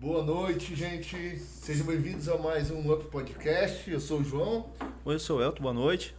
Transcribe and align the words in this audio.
Boa 0.00 0.24
noite, 0.24 0.74
gente. 0.74 1.38
Sejam 1.38 1.84
bem-vindos 1.86 2.26
a 2.26 2.38
mais 2.38 2.70
um 2.70 2.90
Up 2.90 3.04
Podcast. 3.08 3.90
Eu 3.90 4.00
sou 4.00 4.20
o 4.20 4.24
João. 4.24 4.70
Oi, 5.04 5.14
eu 5.16 5.18
sou 5.18 5.36
o 5.36 5.42
Elton, 5.42 5.60
boa 5.60 5.74
noite. 5.74 6.16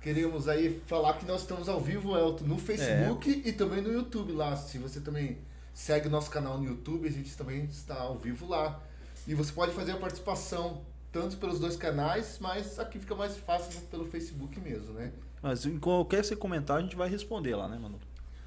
Queremos 0.00 0.46
aí 0.46 0.80
falar 0.86 1.14
que 1.14 1.26
nós 1.26 1.40
estamos 1.40 1.68
ao 1.68 1.80
vivo, 1.80 2.16
Elton, 2.16 2.44
no 2.44 2.56
Facebook 2.56 3.42
é. 3.44 3.48
e 3.48 3.52
também 3.52 3.82
no 3.82 3.92
YouTube 3.92 4.30
lá. 4.34 4.54
Se 4.54 4.78
você 4.78 5.00
também 5.00 5.36
segue 5.74 6.08
nosso 6.08 6.30
canal 6.30 6.58
no 6.58 6.64
YouTube, 6.64 7.08
a 7.08 7.10
gente 7.10 7.36
também 7.36 7.64
está 7.64 7.96
ao 7.96 8.16
vivo 8.16 8.46
lá. 8.46 8.80
E 9.26 9.34
você 9.34 9.50
pode 9.50 9.72
fazer 9.72 9.90
a 9.90 9.96
participação 9.96 10.82
tanto 11.10 11.38
pelos 11.38 11.58
dois 11.58 11.74
canais, 11.74 12.38
mas 12.40 12.78
aqui 12.78 13.00
fica 13.00 13.16
mais 13.16 13.36
fácil 13.36 13.80
pelo 13.90 14.04
Facebook 14.04 14.60
mesmo, 14.60 14.92
né? 14.92 15.10
Mas 15.42 15.66
em 15.66 15.76
qualquer 15.80 16.24
comentário 16.36 16.82
a 16.82 16.84
gente 16.84 16.96
vai 16.96 17.08
responder 17.08 17.56
lá, 17.56 17.66
né, 17.66 17.78
mano? 17.78 17.98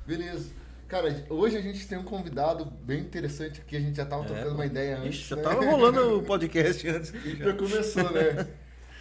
Beleza. 0.08 0.49
Cara, 0.91 1.26
hoje 1.30 1.55
a 1.55 1.62
gente 1.62 1.88
tem 1.88 1.98
um 1.98 2.04
convidado 2.04 2.66
bem 2.66 2.99
interessante 2.99 3.62
aqui, 3.62 3.77
a 3.77 3.80
gente 3.80 3.95
já 3.95 4.04
estava 4.04 4.26
é, 4.26 4.27
trocando 4.27 4.55
uma 4.55 4.66
ideia 4.66 4.98
antes. 4.98 5.20
Ixi, 5.20 5.30
já 5.30 5.36
né? 5.38 5.41
tava 5.41 5.63
rolando 5.63 6.18
o 6.18 6.22
podcast 6.22 6.86
antes. 6.86 7.13
Já. 7.40 7.45
já 7.45 7.54
começou, 7.54 8.12
né? 8.12 8.48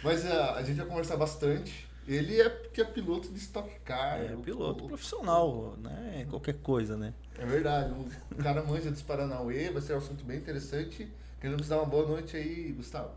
Mas 0.01 0.23
uh, 0.23 0.51
a 0.55 0.63
gente 0.63 0.77
vai 0.77 0.85
conversar 0.85 1.17
bastante. 1.17 1.85
Ele 2.07 2.39
é 2.39 2.49
que 2.49 2.79
é 2.79 2.85
piloto 2.85 3.27
de 3.27 3.39
Stock 3.39 3.69
Car. 3.83 4.21
É, 4.21 4.33
piloto 4.37 4.85
o, 4.85 4.87
profissional, 4.87 5.75
né? 5.79 6.25
Qualquer 6.29 6.53
coisa, 6.63 6.95
né? 6.95 7.13
É 7.37 7.45
verdade. 7.45 7.93
O 8.31 8.35
cara 8.41 8.63
manja 8.63 8.89
dos 8.89 9.01
Paranauê, 9.01 9.69
vai 9.69 9.81
ser 9.81 9.93
um 9.93 9.97
assunto 9.97 10.23
bem 10.23 10.37
interessante. 10.37 11.11
Queremos 11.41 11.67
dar 11.67 11.75
uma 11.75 11.85
boa 11.85 12.07
noite 12.07 12.37
aí, 12.37 12.71
Gustavo. 12.71 13.11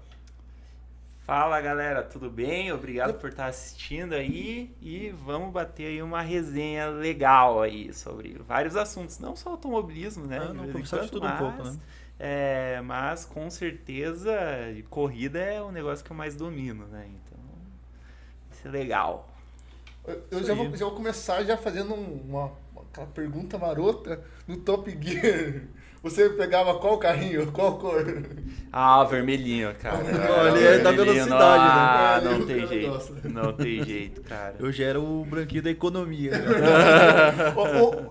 Fala 1.24 1.58
galera, 1.58 2.02
tudo 2.02 2.28
bem? 2.28 2.70
Obrigado 2.70 3.14
por 3.14 3.30
estar 3.30 3.46
assistindo 3.46 4.12
aí 4.12 4.76
e 4.78 5.08
vamos 5.08 5.50
bater 5.50 5.86
aí 5.86 6.02
uma 6.02 6.20
resenha 6.20 6.88
legal 6.88 7.62
aí 7.62 7.94
sobre 7.94 8.36
vários 8.46 8.76
assuntos, 8.76 9.18
não 9.18 9.34
só 9.34 9.52
automobilismo, 9.52 10.26
né? 10.26 10.36
Ah, 10.38 10.52
não, 10.52 10.70
começar 10.70 10.98
de 10.98 11.10
tudo 11.10 11.26
mas, 11.26 11.34
um 11.34 11.38
pouco, 11.38 11.64
né? 11.64 11.78
É, 12.18 12.80
mas 12.82 13.24
com 13.24 13.48
certeza 13.48 14.34
corrida 14.90 15.38
é 15.38 15.62
o 15.62 15.72
negócio 15.72 16.04
que 16.04 16.12
eu 16.12 16.16
mais 16.16 16.36
domino, 16.36 16.86
né? 16.88 17.08
Então, 17.08 17.40
isso 18.52 18.68
é 18.68 18.70
legal. 18.70 19.26
Eu, 20.06 20.22
eu 20.30 20.44
já, 20.44 20.52
vou, 20.52 20.76
já 20.76 20.84
vou 20.84 20.94
começar 20.94 21.42
já 21.42 21.56
fazendo 21.56 21.94
uma, 21.94 22.52
uma 22.74 23.06
pergunta 23.14 23.56
marota 23.56 24.22
no 24.46 24.58
Top 24.58 24.90
Gear. 25.00 25.62
Você 26.04 26.28
pegava 26.28 26.74
qual 26.74 26.98
carrinho? 26.98 27.50
Qual 27.50 27.78
cor? 27.78 28.04
Ah, 28.70 29.04
vermelhinho, 29.04 29.74
cara. 29.76 30.02
Não, 30.02 30.48
ele 30.48 30.66
é 30.66 30.78
da 30.78 30.90
velocidade, 30.90 31.30
não, 31.30 31.38
né? 31.38 31.48
Ah, 31.56 32.20
não 32.22 32.44
tem 32.46 32.66
jeito. 32.66 32.90
Gosta. 32.90 33.28
Não 33.28 33.52
tem 33.52 33.84
jeito, 33.84 34.20
cara. 34.22 34.56
Eu 34.58 34.70
já 34.70 34.84
era 34.84 35.00
o 35.00 35.24
branquinho 35.24 35.62
da 35.62 35.70
economia. 35.70 36.32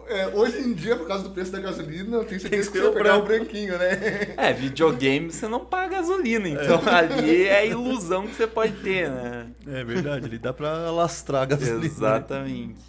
é, 0.08 0.28
hoje 0.34 0.60
em 0.60 0.74
dia, 0.74 0.96
por 0.96 1.08
causa 1.08 1.26
do 1.26 1.30
preço 1.32 1.52
da 1.52 1.60
gasolina, 1.60 2.18
eu 2.18 2.26
tenho 2.26 2.42
certeza 2.42 2.72
que, 2.72 2.80
que 2.80 2.84
você 2.84 2.92
pegar 2.92 3.18
o 3.18 3.24
branquinho, 3.24 3.78
né? 3.78 4.34
É, 4.38 4.54
videogame 4.54 5.32
você 5.32 5.48
não 5.48 5.64
paga 5.64 5.98
gasolina, 5.98 6.48
então 6.48 6.82
é. 6.88 6.96
ali 6.96 7.44
é 7.44 7.60
a 7.60 7.66
ilusão 7.66 8.26
que 8.26 8.34
você 8.34 8.48
pode 8.48 8.74
ter, 8.78 9.10
né? 9.10 9.48
É 9.68 9.84
verdade, 9.84 10.26
ele 10.26 10.40
dá 10.40 10.52
pra 10.52 10.90
lastrar 10.90 11.44
a 11.44 11.46
gasolina. 11.46 11.86
Exatamente. 11.86 12.82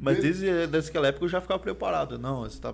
Mas 0.00 0.18
desde, 0.20 0.66
desde 0.66 0.90
aquela 0.90 1.08
época 1.08 1.24
eu 1.24 1.28
já 1.28 1.40
ficava 1.40 1.58
preparado. 1.58 2.18
Não, 2.18 2.42
você 2.42 2.60
tá 2.60 2.72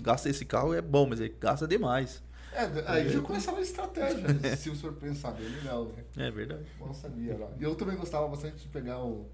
gasta 0.00 0.28
esse 0.28 0.44
carro 0.44 0.74
é 0.74 0.82
bom, 0.82 1.06
mas 1.06 1.20
ele 1.20 1.34
gasta 1.40 1.66
demais. 1.66 2.22
É, 2.52 2.84
aí 2.86 3.08
já 3.10 3.20
começava 3.20 3.58
a 3.58 3.60
estratégia, 3.60 4.56
se 4.56 4.70
o 4.70 4.76
senhor 4.76 4.94
pensar 4.94 5.32
bem 5.32 5.46
legal, 5.46 5.84
né? 5.84 6.04
É 6.16 6.30
verdade. 6.30 6.64
Bom 6.78 6.92
sabia 6.94 7.36
lá. 7.36 7.50
E 7.60 7.62
eu 7.62 7.74
também 7.74 7.96
gostava 7.96 8.26
bastante 8.28 8.62
de 8.62 8.68
pegar 8.68 8.98
o, 8.98 9.28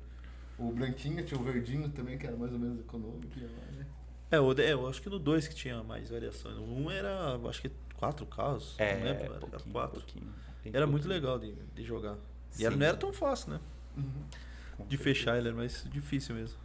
o 0.58 0.72
branquinho, 0.72 1.24
tinha 1.24 1.38
o 1.40 1.44
verdinho 1.44 1.88
também, 1.90 2.18
que 2.18 2.26
era 2.26 2.36
mais 2.36 2.52
ou 2.52 2.58
menos 2.58 2.80
econômico. 2.80 3.28
Né? 3.38 3.86
É, 4.28 4.40
o, 4.40 4.52
é, 4.58 4.72
eu 4.72 4.88
acho 4.88 5.00
que 5.00 5.08
no 5.08 5.20
2 5.20 5.46
que 5.46 5.54
tinha 5.54 5.84
mais 5.84 6.10
variações. 6.10 6.56
Um 6.58 6.90
era, 6.90 7.38
acho 7.48 7.62
que 7.62 7.70
quatro 7.94 8.26
carros. 8.26 8.74
É, 8.78 8.96
não 8.96 9.04
lembro, 9.04 9.24
era 9.24 9.60
quatro. 9.70 10.00
Pouquinho, 10.00 10.32
era 10.72 10.86
muito 10.86 11.06
legal 11.06 11.38
de, 11.38 11.52
de 11.52 11.84
jogar. 11.84 12.16
E 12.58 12.66
era, 12.66 12.74
não 12.74 12.86
era 12.86 12.96
tão 12.96 13.12
fácil, 13.12 13.52
né? 13.52 13.60
Uhum. 13.96 14.86
De 14.88 14.96
fechar 14.96 15.38
ele 15.38 15.48
era 15.48 15.56
mais 15.56 15.86
difícil 15.88 16.34
mesmo. 16.34 16.58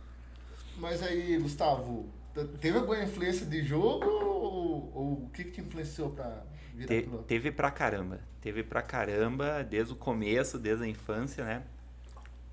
Mas 0.78 1.04
aí, 1.04 1.38
Gustavo, 1.38 2.10
Teve 2.46 2.78
alguma 2.78 3.02
influência 3.04 3.46
de 3.46 3.64
jogo 3.64 4.06
ou, 4.06 4.92
ou 4.94 5.14
o 5.26 5.30
que, 5.34 5.44
que 5.44 5.52
te 5.52 5.62
influenciou 5.62 6.12
para 6.12 6.44
virar 6.74 6.88
Te, 6.88 7.02
piloto? 7.04 7.24
Teve 7.24 7.52
pra 7.52 7.72
caramba. 7.72 8.20
Teve 8.42 8.64
pra 8.64 8.82
caramba 8.82 9.64
desde 9.64 9.94
o 9.94 9.96
começo, 9.96 10.60
desde 10.60 10.84
a 10.84 10.88
infância, 10.88 11.44
né? 11.44 11.64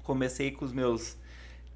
Comecei 0.02 0.50
com 0.50 0.64
os 0.64 0.72
meus 0.72 1.16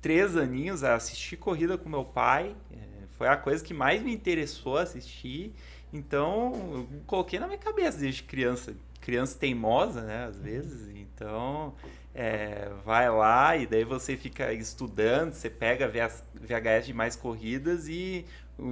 três 0.00 0.36
aninhos 0.36 0.84
a 0.84 0.94
assistir 0.94 1.36
corrida 1.36 1.76
com 1.76 1.88
meu 1.88 2.04
pai. 2.04 2.54
É, 2.70 3.06
foi 3.16 3.28
a 3.28 3.36
coisa 3.36 3.64
que 3.64 3.74
mais 3.74 4.02
me 4.02 4.12
interessou 4.12 4.76
assistir. 4.76 5.54
Então, 5.92 6.52
eu 6.54 6.88
coloquei 7.06 7.38
na 7.38 7.47
minha 7.47 7.58
cabeça 7.58 7.98
desde 7.98 8.22
criança. 8.22 8.74
Criança 9.00 9.38
teimosa, 9.38 10.02
né? 10.02 10.26
Às 10.26 10.38
vezes. 10.38 10.88
Então, 10.97 11.74
é, 12.14 12.70
vai 12.84 13.10
lá 13.10 13.56
e 13.56 13.66
daí 13.66 13.84
você 13.84 14.16
fica 14.16 14.52
estudando, 14.52 15.32
você 15.32 15.48
pega 15.48 15.88
VHS 15.88 16.86
de 16.86 16.92
mais 16.92 17.14
corridas 17.14 17.88
e 17.88 18.24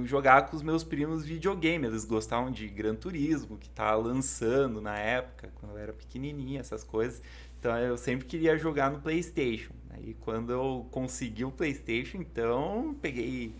jogar 0.03 0.47
com 0.47 0.55
os 0.55 0.61
meus 0.61 0.83
primos 0.83 1.25
videogame. 1.25 1.87
Eles 1.87 2.03
gostavam 2.03 2.51
de 2.51 2.67
Gran 2.67 2.95
Turismo, 2.95 3.57
que 3.57 3.69
tá 3.69 3.95
lançando 3.95 4.81
na 4.81 4.97
época, 4.97 5.49
quando 5.55 5.73
eu 5.73 5.77
era 5.77 5.93
pequenininha, 5.93 6.59
essas 6.59 6.83
coisas. 6.83 7.21
Então 7.59 7.77
eu 7.77 7.97
sempre 7.97 8.25
queria 8.25 8.57
jogar 8.57 8.91
no 8.91 8.99
PlayStation. 8.99 9.73
E 9.99 10.13
quando 10.13 10.51
eu 10.51 10.87
consegui 10.91 11.43
o 11.43 11.51
PlayStation, 11.51 12.17
então 12.17 12.95
peguei 13.01 13.51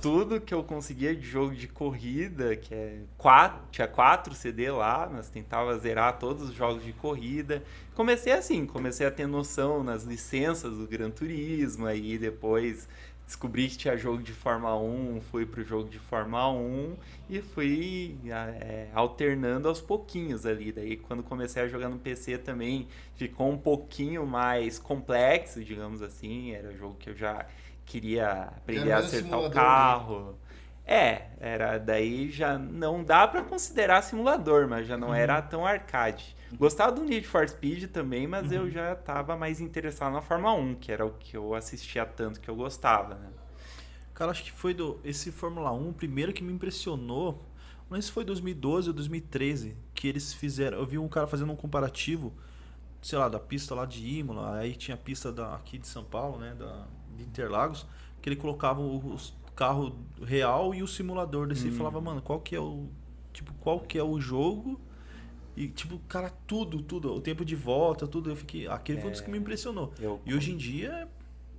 tudo 0.00 0.40
que 0.40 0.52
eu 0.52 0.64
conseguia 0.64 1.14
de 1.14 1.22
jogo 1.24 1.54
de 1.54 1.68
corrida, 1.68 2.56
que 2.56 2.74
é 2.74 3.02
quatro, 3.16 3.62
tinha 3.70 3.86
quatro 3.86 4.34
CD 4.34 4.70
lá, 4.72 5.08
mas 5.10 5.28
tentava 5.30 5.78
zerar 5.78 6.18
todos 6.18 6.48
os 6.48 6.54
jogos 6.54 6.84
de 6.84 6.92
corrida. 6.92 7.62
Comecei 7.94 8.32
assim, 8.32 8.64
comecei 8.64 9.06
a 9.06 9.10
ter 9.10 9.26
noção 9.26 9.84
nas 9.84 10.04
licenças 10.04 10.78
do 10.78 10.86
Gran 10.86 11.10
Turismo, 11.10 11.86
aí 11.86 12.16
depois 12.16 12.88
descobri 13.26 13.68
que 13.68 13.76
tinha 13.76 13.96
jogo 13.96 14.22
de 14.22 14.32
Fórmula 14.32 14.78
1, 14.78 15.20
fui 15.30 15.46
pro 15.46 15.62
jogo 15.62 15.88
de 15.88 15.98
Fórmula 15.98 16.50
1 16.50 16.96
e 17.30 17.40
fui 17.40 18.16
é, 18.26 18.88
alternando 18.94 19.68
aos 19.68 19.80
pouquinhos 19.80 20.44
ali. 20.44 20.72
Daí 20.72 20.96
quando 20.96 21.22
comecei 21.22 21.62
a 21.62 21.68
jogar 21.68 21.88
no 21.88 21.98
PC 21.98 22.38
também 22.38 22.88
ficou 23.14 23.50
um 23.50 23.58
pouquinho 23.58 24.26
mais 24.26 24.78
complexo, 24.78 25.62
digamos 25.62 26.02
assim. 26.02 26.52
Era 26.52 26.68
um 26.68 26.76
jogo 26.76 26.96
que 26.98 27.10
eu 27.10 27.16
já 27.16 27.46
queria 27.84 28.32
aprender 28.56 28.92
a 28.92 28.98
acertar 28.98 29.38
o 29.38 29.48
né? 29.48 29.54
carro. 29.54 30.38
É, 30.84 31.26
era 31.40 31.78
daí 31.78 32.30
já 32.30 32.58
não 32.58 33.04
dá 33.04 33.26
para 33.28 33.42
considerar 33.42 34.02
simulador, 34.02 34.68
mas 34.68 34.86
já 34.86 34.96
não 34.96 35.08
uhum. 35.08 35.14
era 35.14 35.40
tão 35.40 35.64
arcade. 35.64 36.36
Gostava 36.58 36.92
do 36.92 37.02
Need 37.04 37.26
for 37.26 37.48
Speed 37.48 37.90
também, 37.90 38.26
mas 38.26 38.48
uhum. 38.48 38.58
eu 38.58 38.70
já 38.70 38.92
estava 38.92 39.36
mais 39.36 39.60
interessado 39.60 40.12
na 40.12 40.20
Fórmula 40.20 40.54
1, 40.54 40.74
que 40.76 40.92
era 40.92 41.04
o 41.04 41.12
que 41.12 41.36
eu 41.36 41.54
assistia 41.54 42.04
tanto 42.04 42.40
que 42.40 42.48
eu 42.48 42.54
gostava, 42.56 43.14
né? 43.14 43.30
Cara, 44.14 44.30
acho 44.30 44.44
que 44.44 44.52
foi 44.52 44.74
do 44.74 45.00
esse 45.02 45.32
Fórmula 45.32 45.72
1, 45.72 45.88
o 45.88 45.92
primeiro 45.92 46.32
que 46.32 46.44
me 46.44 46.52
impressionou, 46.52 47.42
não 47.88 47.96
sei 47.96 48.02
se 48.02 48.12
foi 48.12 48.24
2012 48.24 48.88
ou 48.88 48.94
2013, 48.94 49.76
que 49.94 50.06
eles 50.06 50.32
fizeram, 50.34 50.78
eu 50.78 50.86
vi 50.86 50.98
um 50.98 51.08
cara 51.08 51.26
fazendo 51.26 51.52
um 51.52 51.56
comparativo, 51.56 52.32
sei 53.00 53.18
lá, 53.18 53.28
da 53.28 53.40
pista 53.40 53.74
lá 53.74 53.86
de 53.86 54.06
Imola, 54.06 54.58
aí 54.58 54.74
tinha 54.74 54.94
a 54.94 54.98
pista 54.98 55.32
da, 55.32 55.54
aqui 55.54 55.78
de 55.78 55.86
São 55.86 56.04
Paulo, 56.04 56.38
né, 56.38 56.54
da, 56.54 56.86
de 57.16 57.24
Interlagos, 57.24 57.86
que 58.20 58.28
ele 58.28 58.36
colocava 58.36 58.80
os 58.80 59.34
carro 59.54 59.94
real 60.22 60.74
e 60.74 60.82
o 60.82 60.88
simulador 60.88 61.46
desse 61.46 61.66
hum. 61.66 61.68
e 61.68 61.72
falava, 61.72 62.00
mano, 62.00 62.22
qual 62.22 62.40
que 62.40 62.56
é 62.56 62.60
o 62.60 62.88
tipo, 63.32 63.52
qual 63.54 63.80
que 63.80 63.98
é 63.98 64.02
o 64.02 64.20
jogo 64.20 64.80
e, 65.56 65.68
tipo, 65.68 65.98
cara, 66.08 66.30
tudo, 66.46 66.82
tudo. 66.82 67.14
O 67.14 67.20
tempo 67.20 67.44
de 67.44 67.54
volta, 67.54 68.06
tudo. 68.06 68.30
Eu 68.30 68.36
fiquei. 68.36 68.66
Aquele 68.66 68.98
é, 68.98 69.00
foi 69.00 69.10
um 69.10 69.12
dos 69.12 69.20
que 69.20 69.30
me 69.30 69.38
impressionou. 69.38 69.92
Eu, 70.00 70.20
e 70.24 70.34
hoje 70.34 70.52
em 70.52 70.56
dia 70.56 71.08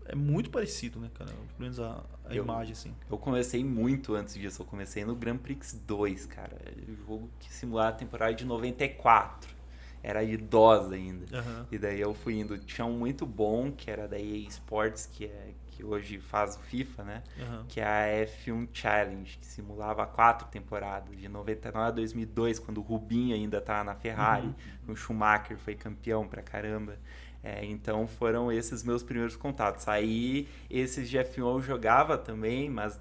é, 0.08 0.12
é 0.12 0.16
muito 0.16 0.50
parecido, 0.50 1.00
né, 1.00 1.10
cara? 1.14 1.32
Pelo 1.32 1.60
menos 1.60 1.80
a, 1.80 2.04
a 2.26 2.34
eu, 2.34 2.44
imagem, 2.44 2.74
assim. 2.74 2.94
Eu 3.10 3.18
comecei 3.18 3.64
muito 3.64 4.16
antes 4.16 4.34
disso. 4.34 4.62
Eu 4.62 4.66
comecei 4.66 5.06
no 5.06 5.16
Grand 5.16 5.38
Prix 5.38 5.74
2, 5.86 6.26
cara. 6.26 6.58
O 6.88 6.96
jogo 6.96 7.30
que 7.40 7.54
simulava 7.54 7.90
a 7.90 7.94
temporada 7.94 8.34
de 8.34 8.46
94. 8.46 9.54
Era 10.02 10.22
idosa 10.22 10.96
ainda. 10.96 11.26
Uhum. 11.38 11.66
E 11.72 11.78
daí 11.78 12.02
eu 12.02 12.14
fui 12.14 12.40
indo. 12.40 12.58
Tinha 12.58 12.86
um 12.86 12.98
muito 12.98 13.26
bom, 13.26 13.72
que 13.72 13.90
era 13.90 14.08
da 14.08 14.20
EA 14.20 14.48
Sports, 14.50 15.06
que 15.06 15.26
é 15.26 15.54
que 15.76 15.84
hoje 15.84 16.20
faz 16.20 16.56
o 16.56 16.60
FIFA, 16.60 17.04
né? 17.04 17.24
Uhum. 17.38 17.66
Que 17.68 17.80
é 17.80 17.86
a 17.86 18.26
F1 18.26 18.70
Challenge, 18.72 19.38
que 19.38 19.46
simulava 19.46 20.06
quatro 20.06 20.48
temporadas, 20.48 21.18
de 21.18 21.28
99 21.28 21.88
a 21.88 21.92
2002, 21.92 22.60
quando 22.60 22.78
o 22.78 22.82
Rubinho 22.82 23.36
ainda 23.36 23.58
estava 23.58 23.84
na 23.84 23.96
Ferrari, 23.96 24.48
uhum. 24.48 24.94
o 24.94 24.96
Schumacher 24.96 25.58
foi 25.58 25.76
campeão 25.76 26.28
pra 26.28 26.42
caramba. 26.42 26.98
É, 27.44 27.66
então 27.66 28.08
foram 28.08 28.50
esses 28.50 28.84
meus 28.84 29.04
primeiros 29.04 29.36
contatos. 29.36 29.88
Aí 29.88 30.48
esses 30.70 31.10
de 31.10 31.18
F1 31.18 31.40
eu 31.40 31.62
jogava 31.62 32.18
também, 32.18 32.70
mas 32.70 33.00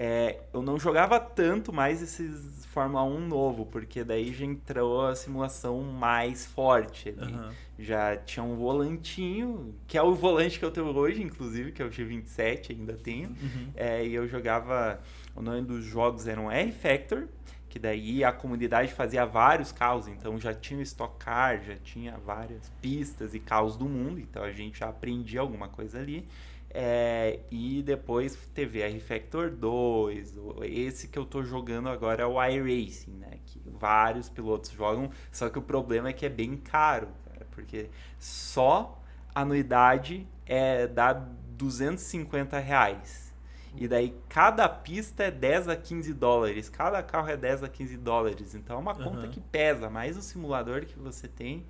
é, 0.00 0.38
eu 0.52 0.62
não 0.62 0.78
jogava 0.78 1.18
tanto 1.18 1.72
mais 1.72 2.00
esses 2.00 2.64
Fórmula 2.66 3.02
1 3.02 3.26
novo, 3.26 3.66
porque 3.66 4.04
daí 4.04 4.32
já 4.32 4.44
entrou 4.44 5.04
a 5.04 5.16
simulação 5.16 5.82
mais 5.82 6.46
forte. 6.46 7.16
Uhum. 7.18 7.50
Já 7.76 8.16
tinha 8.16 8.44
um 8.44 8.54
volantinho, 8.54 9.74
que 9.88 9.98
é 9.98 10.02
o 10.02 10.14
volante 10.14 10.56
que 10.56 10.64
eu 10.64 10.70
tenho 10.70 10.96
hoje, 10.96 11.20
inclusive, 11.20 11.72
que 11.72 11.82
é 11.82 11.84
o 11.84 11.90
G27, 11.90 12.70
ainda 12.70 12.92
tenho. 12.92 13.30
Uhum. 13.30 13.72
É, 13.74 14.06
e 14.06 14.14
eu 14.14 14.28
jogava. 14.28 15.00
O 15.34 15.42
nome 15.42 15.62
dos 15.62 15.84
jogos 15.84 16.28
eram 16.28 16.48
R 16.48 16.70
Factor, 16.70 17.26
que 17.68 17.78
que 17.78 17.82
daí 17.82 18.24
a 18.24 18.32
comunidade 18.32 18.92
fazia 18.92 19.24
vários 19.24 19.70
carros, 19.70 20.08
então 20.08 20.38
já 20.38 20.52
tinha 20.52 20.80
o 20.80 20.82
Stock 20.82 21.16
Car, 21.24 21.62
já 21.62 21.76
tinha 21.76 22.18
várias 22.18 22.68
pistas 22.82 23.34
e 23.34 23.38
carros 23.38 23.76
do 23.76 23.88
mundo, 23.88 24.18
então 24.18 24.42
a 24.42 24.50
gente 24.50 24.80
já 24.80 24.88
aprendia 24.88 25.40
alguma 25.40 25.68
coisa 25.68 25.98
ali. 25.98 26.26
É, 26.70 27.40
e 27.50 27.82
depois 27.82 28.36
teve 28.54 28.80
R 28.82 29.00
Factor 29.00 29.50
2, 29.50 30.34
esse 30.64 31.08
que 31.08 31.18
eu 31.18 31.24
tô 31.24 31.42
jogando 31.42 31.88
agora 31.88 32.22
é 32.22 32.26
o 32.26 32.42
iRacing, 32.44 33.12
né? 33.12 33.38
Que 33.46 33.60
vários 33.64 34.28
pilotos 34.28 34.70
jogam, 34.70 35.10
só 35.32 35.48
que 35.48 35.58
o 35.58 35.62
problema 35.62 36.10
é 36.10 36.12
que 36.12 36.26
é 36.26 36.28
bem 36.28 36.56
caro, 36.58 37.08
cara, 37.24 37.46
porque 37.52 37.88
só 38.18 39.02
anuidade 39.34 40.26
é 40.46 40.86
dá 40.86 41.12
250 41.12 42.58
reais. 42.58 43.28
E 43.76 43.86
daí 43.86 44.14
cada 44.28 44.68
pista 44.68 45.24
é 45.24 45.30
10 45.30 45.68
a 45.68 45.76
15 45.76 46.12
dólares, 46.14 46.68
cada 46.68 47.02
carro 47.02 47.28
é 47.28 47.36
10 47.36 47.62
a 47.62 47.68
15 47.68 47.96
dólares. 47.96 48.54
Então 48.54 48.76
é 48.76 48.78
uma 48.80 48.94
conta 48.94 49.26
Uhum. 49.26 49.30
que 49.30 49.40
pesa, 49.40 49.88
mais 49.88 50.16
o 50.16 50.22
simulador 50.22 50.84
que 50.84 50.98
você 50.98 51.28
tem. 51.28 51.64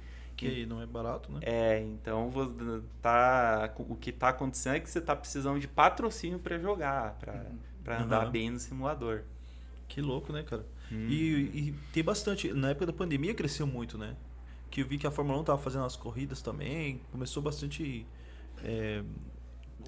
Que 0.46 0.67
não 0.67 0.81
é 0.81 0.87
barato, 0.87 1.31
né? 1.32 1.40
É, 1.43 1.81
então 1.81 2.31
tá, 3.02 3.73
o 3.79 3.94
que 3.96 4.12
tá 4.12 4.29
acontecendo 4.29 4.76
é 4.76 4.81
que 4.81 4.88
você 4.88 5.00
tá 5.00 5.14
precisando 5.17 5.58
de 5.61 5.67
patrocínio 5.69 6.38
para 6.38 6.58
jogar, 6.58 7.14
para 7.19 7.46
para 7.85 8.02
andar 8.02 8.26
Uhum. 8.26 8.31
bem 8.32 8.50
no 8.50 8.58
simulador. 8.58 9.23
Que 9.88 10.02
louco, 10.02 10.31
né, 10.32 10.43
cara? 10.43 10.67
Hum. 10.93 11.06
E, 11.08 11.69
e 11.69 11.75
tem 11.93 12.02
bastante. 12.05 12.52
Na 12.52 12.70
época 12.70 12.85
da 12.87 12.93
pandemia 12.93 13.32
cresceu 13.35 13.67
muito, 13.67 13.96
né? 13.96 14.14
Que 14.70 14.82
eu 14.82 14.87
vi 14.87 14.99
que 14.99 15.06
a 15.06 15.11
Fórmula 15.11 15.40
1 15.40 15.44
tava 15.44 15.58
fazendo 15.58 15.87
as 15.87 15.96
corridas 15.96 16.43
também. 16.43 17.00
Começou 17.11 17.43
bastante. 17.43 18.06
É, 18.62 19.02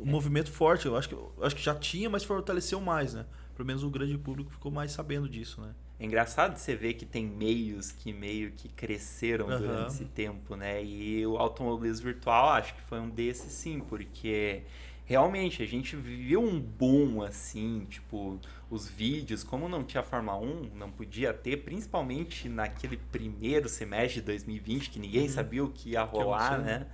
um 0.01 0.07
movimento 0.07 0.51
forte. 0.51 0.87
Eu 0.87 0.97
acho 0.97 1.09
que, 1.11 1.15
eu 1.15 1.33
acho 1.43 1.55
que 1.55 1.63
já 1.63 1.75
tinha, 1.75 2.09
mas 2.09 2.25
fortaleceu 2.25 2.81
mais, 2.81 3.13
né? 3.13 3.27
Pelo 3.55 3.67
menos 3.67 3.83
o 3.85 3.91
grande 3.91 4.17
público 4.17 4.51
ficou 4.51 4.73
mais 4.73 4.93
sabendo 4.93 5.29
disso, 5.29 5.61
né? 5.61 5.75
É 6.01 6.05
engraçado 6.07 6.57
você 6.57 6.75
ver 6.75 6.95
que 6.95 7.05
tem 7.05 7.27
meios 7.27 7.93
que 7.93 8.13
meio 8.13 8.53
que 8.53 8.69
cresceram 8.71 9.49
Aham. 9.49 9.59
durante 9.59 9.93
esse 9.93 10.07
tempo, 10.07 10.57
né? 10.57 10.83
E 10.83 11.27
o 11.27 11.37
automobilismo 11.37 12.07
virtual 12.07 12.49
acho 12.55 12.75
que 12.75 12.81
foi 12.83 12.99
um 12.99 13.11
desses 13.11 13.53
sim, 13.53 13.81
porque 13.83 14.63
realmente 15.05 15.63
a 15.63 15.67
gente 15.67 15.97
viu 15.97 16.41
um 16.43 16.59
boom 16.59 17.23
assim, 17.23 17.87
tipo, 17.91 18.41
os 18.71 18.89
vídeos, 18.89 19.45
como 19.45 19.69
não 19.69 19.85
tinha 19.85 20.03
Fórmula 20.03 20.39
1, 20.39 20.71
não 20.75 20.91
podia 20.91 21.35
ter, 21.35 21.59
principalmente 21.59 22.49
naquele 22.49 22.97
primeiro 22.97 23.69
semestre 23.69 24.21
de 24.21 24.27
2020, 24.27 24.89
que 24.91 24.99
ninguém 24.99 25.29
Uhum. 25.29 25.29
sabia 25.29 25.63
o 25.63 25.71
que 25.71 25.91
ia 25.91 26.03
Que 26.13 26.23
rolar, 26.23 26.23
aconteceu, 26.23 26.65
né? 26.65 26.87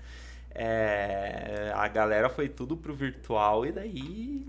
É, 0.58 1.70
a 1.74 1.86
galera 1.86 2.30
foi 2.30 2.48
tudo 2.48 2.78
pro 2.78 2.94
virtual 2.94 3.66
e 3.66 3.72
daí 3.72 4.42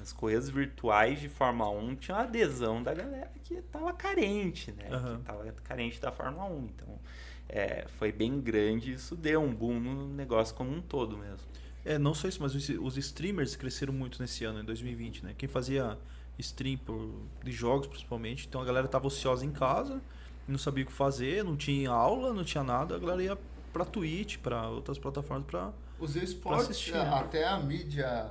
as 0.00 0.10
corridas 0.10 0.48
virtuais 0.48 1.20
de 1.20 1.28
Fórmula 1.28 1.68
1 1.68 1.96
tinha 1.96 2.16
uma 2.16 2.22
adesão 2.22 2.82
da 2.82 2.94
galera 2.94 3.30
que 3.44 3.60
tava 3.62 3.92
carente, 3.92 4.72
né? 4.72 4.88
Aham. 4.90 5.18
Que 5.18 5.24
tava 5.24 5.52
carente 5.62 6.00
da 6.00 6.10
Fórmula 6.10 6.46
1. 6.46 6.64
Então 6.64 6.98
é, 7.46 7.84
foi 7.98 8.10
bem 8.10 8.40
grande, 8.40 8.94
isso 8.94 9.14
deu 9.14 9.42
um 9.42 9.52
boom 9.54 9.78
no 9.78 10.08
negócio 10.08 10.54
como 10.54 10.72
um 10.72 10.80
todo 10.80 11.18
mesmo. 11.18 11.46
É, 11.84 11.98
não 11.98 12.14
só 12.14 12.26
isso, 12.26 12.40
mas 12.40 12.54
os, 12.54 12.66
os 12.70 12.96
streamers 12.96 13.54
cresceram 13.54 13.92
muito 13.92 14.18
nesse 14.22 14.44
ano, 14.44 14.60
em 14.60 14.64
2020, 14.64 15.24
né? 15.24 15.34
Quem 15.36 15.48
fazia 15.48 15.98
stream 16.38 16.78
por, 16.78 17.12
de 17.44 17.52
jogos, 17.52 17.86
principalmente, 17.86 18.46
então 18.46 18.62
a 18.62 18.64
galera 18.64 18.88
tava 18.88 19.08
ociosa 19.08 19.44
em 19.44 19.50
casa, 19.50 20.00
não 20.48 20.58
sabia 20.58 20.84
o 20.84 20.86
que 20.86 20.92
fazer, 20.92 21.44
não 21.44 21.54
tinha 21.54 21.90
aula, 21.90 22.32
não 22.32 22.44
tinha 22.44 22.64
nada, 22.64 22.96
a 22.96 22.98
galera 22.98 23.22
ia 23.22 23.38
pra 23.72 23.84
Twitch, 23.84 24.38
pra 24.38 24.68
outras 24.68 24.98
plataformas 24.98 25.46
pra... 25.46 25.72
Os 25.98 26.16
esportes, 26.16 26.92
a- 26.94 27.04
né? 27.04 27.10
até 27.14 27.44
a 27.46 27.58
mídia, 27.58 28.30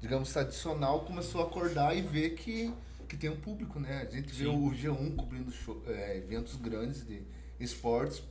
digamos, 0.00 0.32
tradicional 0.32 1.00
começou 1.00 1.42
a 1.42 1.44
acordar 1.44 1.96
e 1.96 2.00
ver 2.00 2.30
que, 2.30 2.72
que 3.08 3.16
tem 3.16 3.28
um 3.30 3.36
público, 3.40 3.80
né? 3.80 4.06
A 4.08 4.10
gente 4.14 4.28
vê 4.32 4.44
Sim. 4.44 4.66
o 4.66 4.70
G1 4.70 5.16
cobrindo 5.16 5.50
show- 5.50 5.82
é, 5.86 6.16
eventos 6.18 6.54
grandes 6.56 7.04
de 7.06 7.22
esportes. 7.58 8.22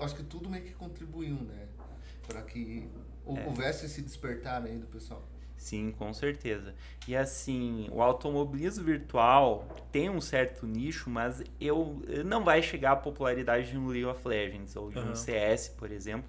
Acho 0.00 0.16
que 0.16 0.22
tudo 0.24 0.50
meio 0.50 0.64
que 0.64 0.72
contribuiu, 0.74 1.36
né? 1.36 1.66
Para 2.26 2.42
que 2.42 2.88
hou- 3.24 3.38
É. 3.38 3.46
houvesse 3.46 3.86
esse 3.86 4.02
despertar 4.02 4.62
aí 4.64 4.76
do 4.76 4.86
pessoal. 4.86 5.22
Sim, 5.62 5.92
com 5.96 6.12
certeza. 6.12 6.74
E 7.06 7.14
assim, 7.14 7.88
o 7.92 8.02
automobilismo 8.02 8.84
virtual 8.84 9.64
tem 9.92 10.10
um 10.10 10.20
certo 10.20 10.66
nicho, 10.66 11.08
mas 11.08 11.40
eu 11.60 12.02
não 12.26 12.42
vai 12.42 12.60
chegar 12.60 12.92
à 12.92 12.96
popularidade 12.96 13.70
de 13.70 13.78
um 13.78 13.86
League 13.86 14.04
of 14.04 14.26
Legends 14.26 14.74
ou 14.74 14.90
de 14.90 14.98
um 14.98 15.02
Aham. 15.02 15.14
CS, 15.14 15.68
por 15.78 15.92
exemplo, 15.92 16.28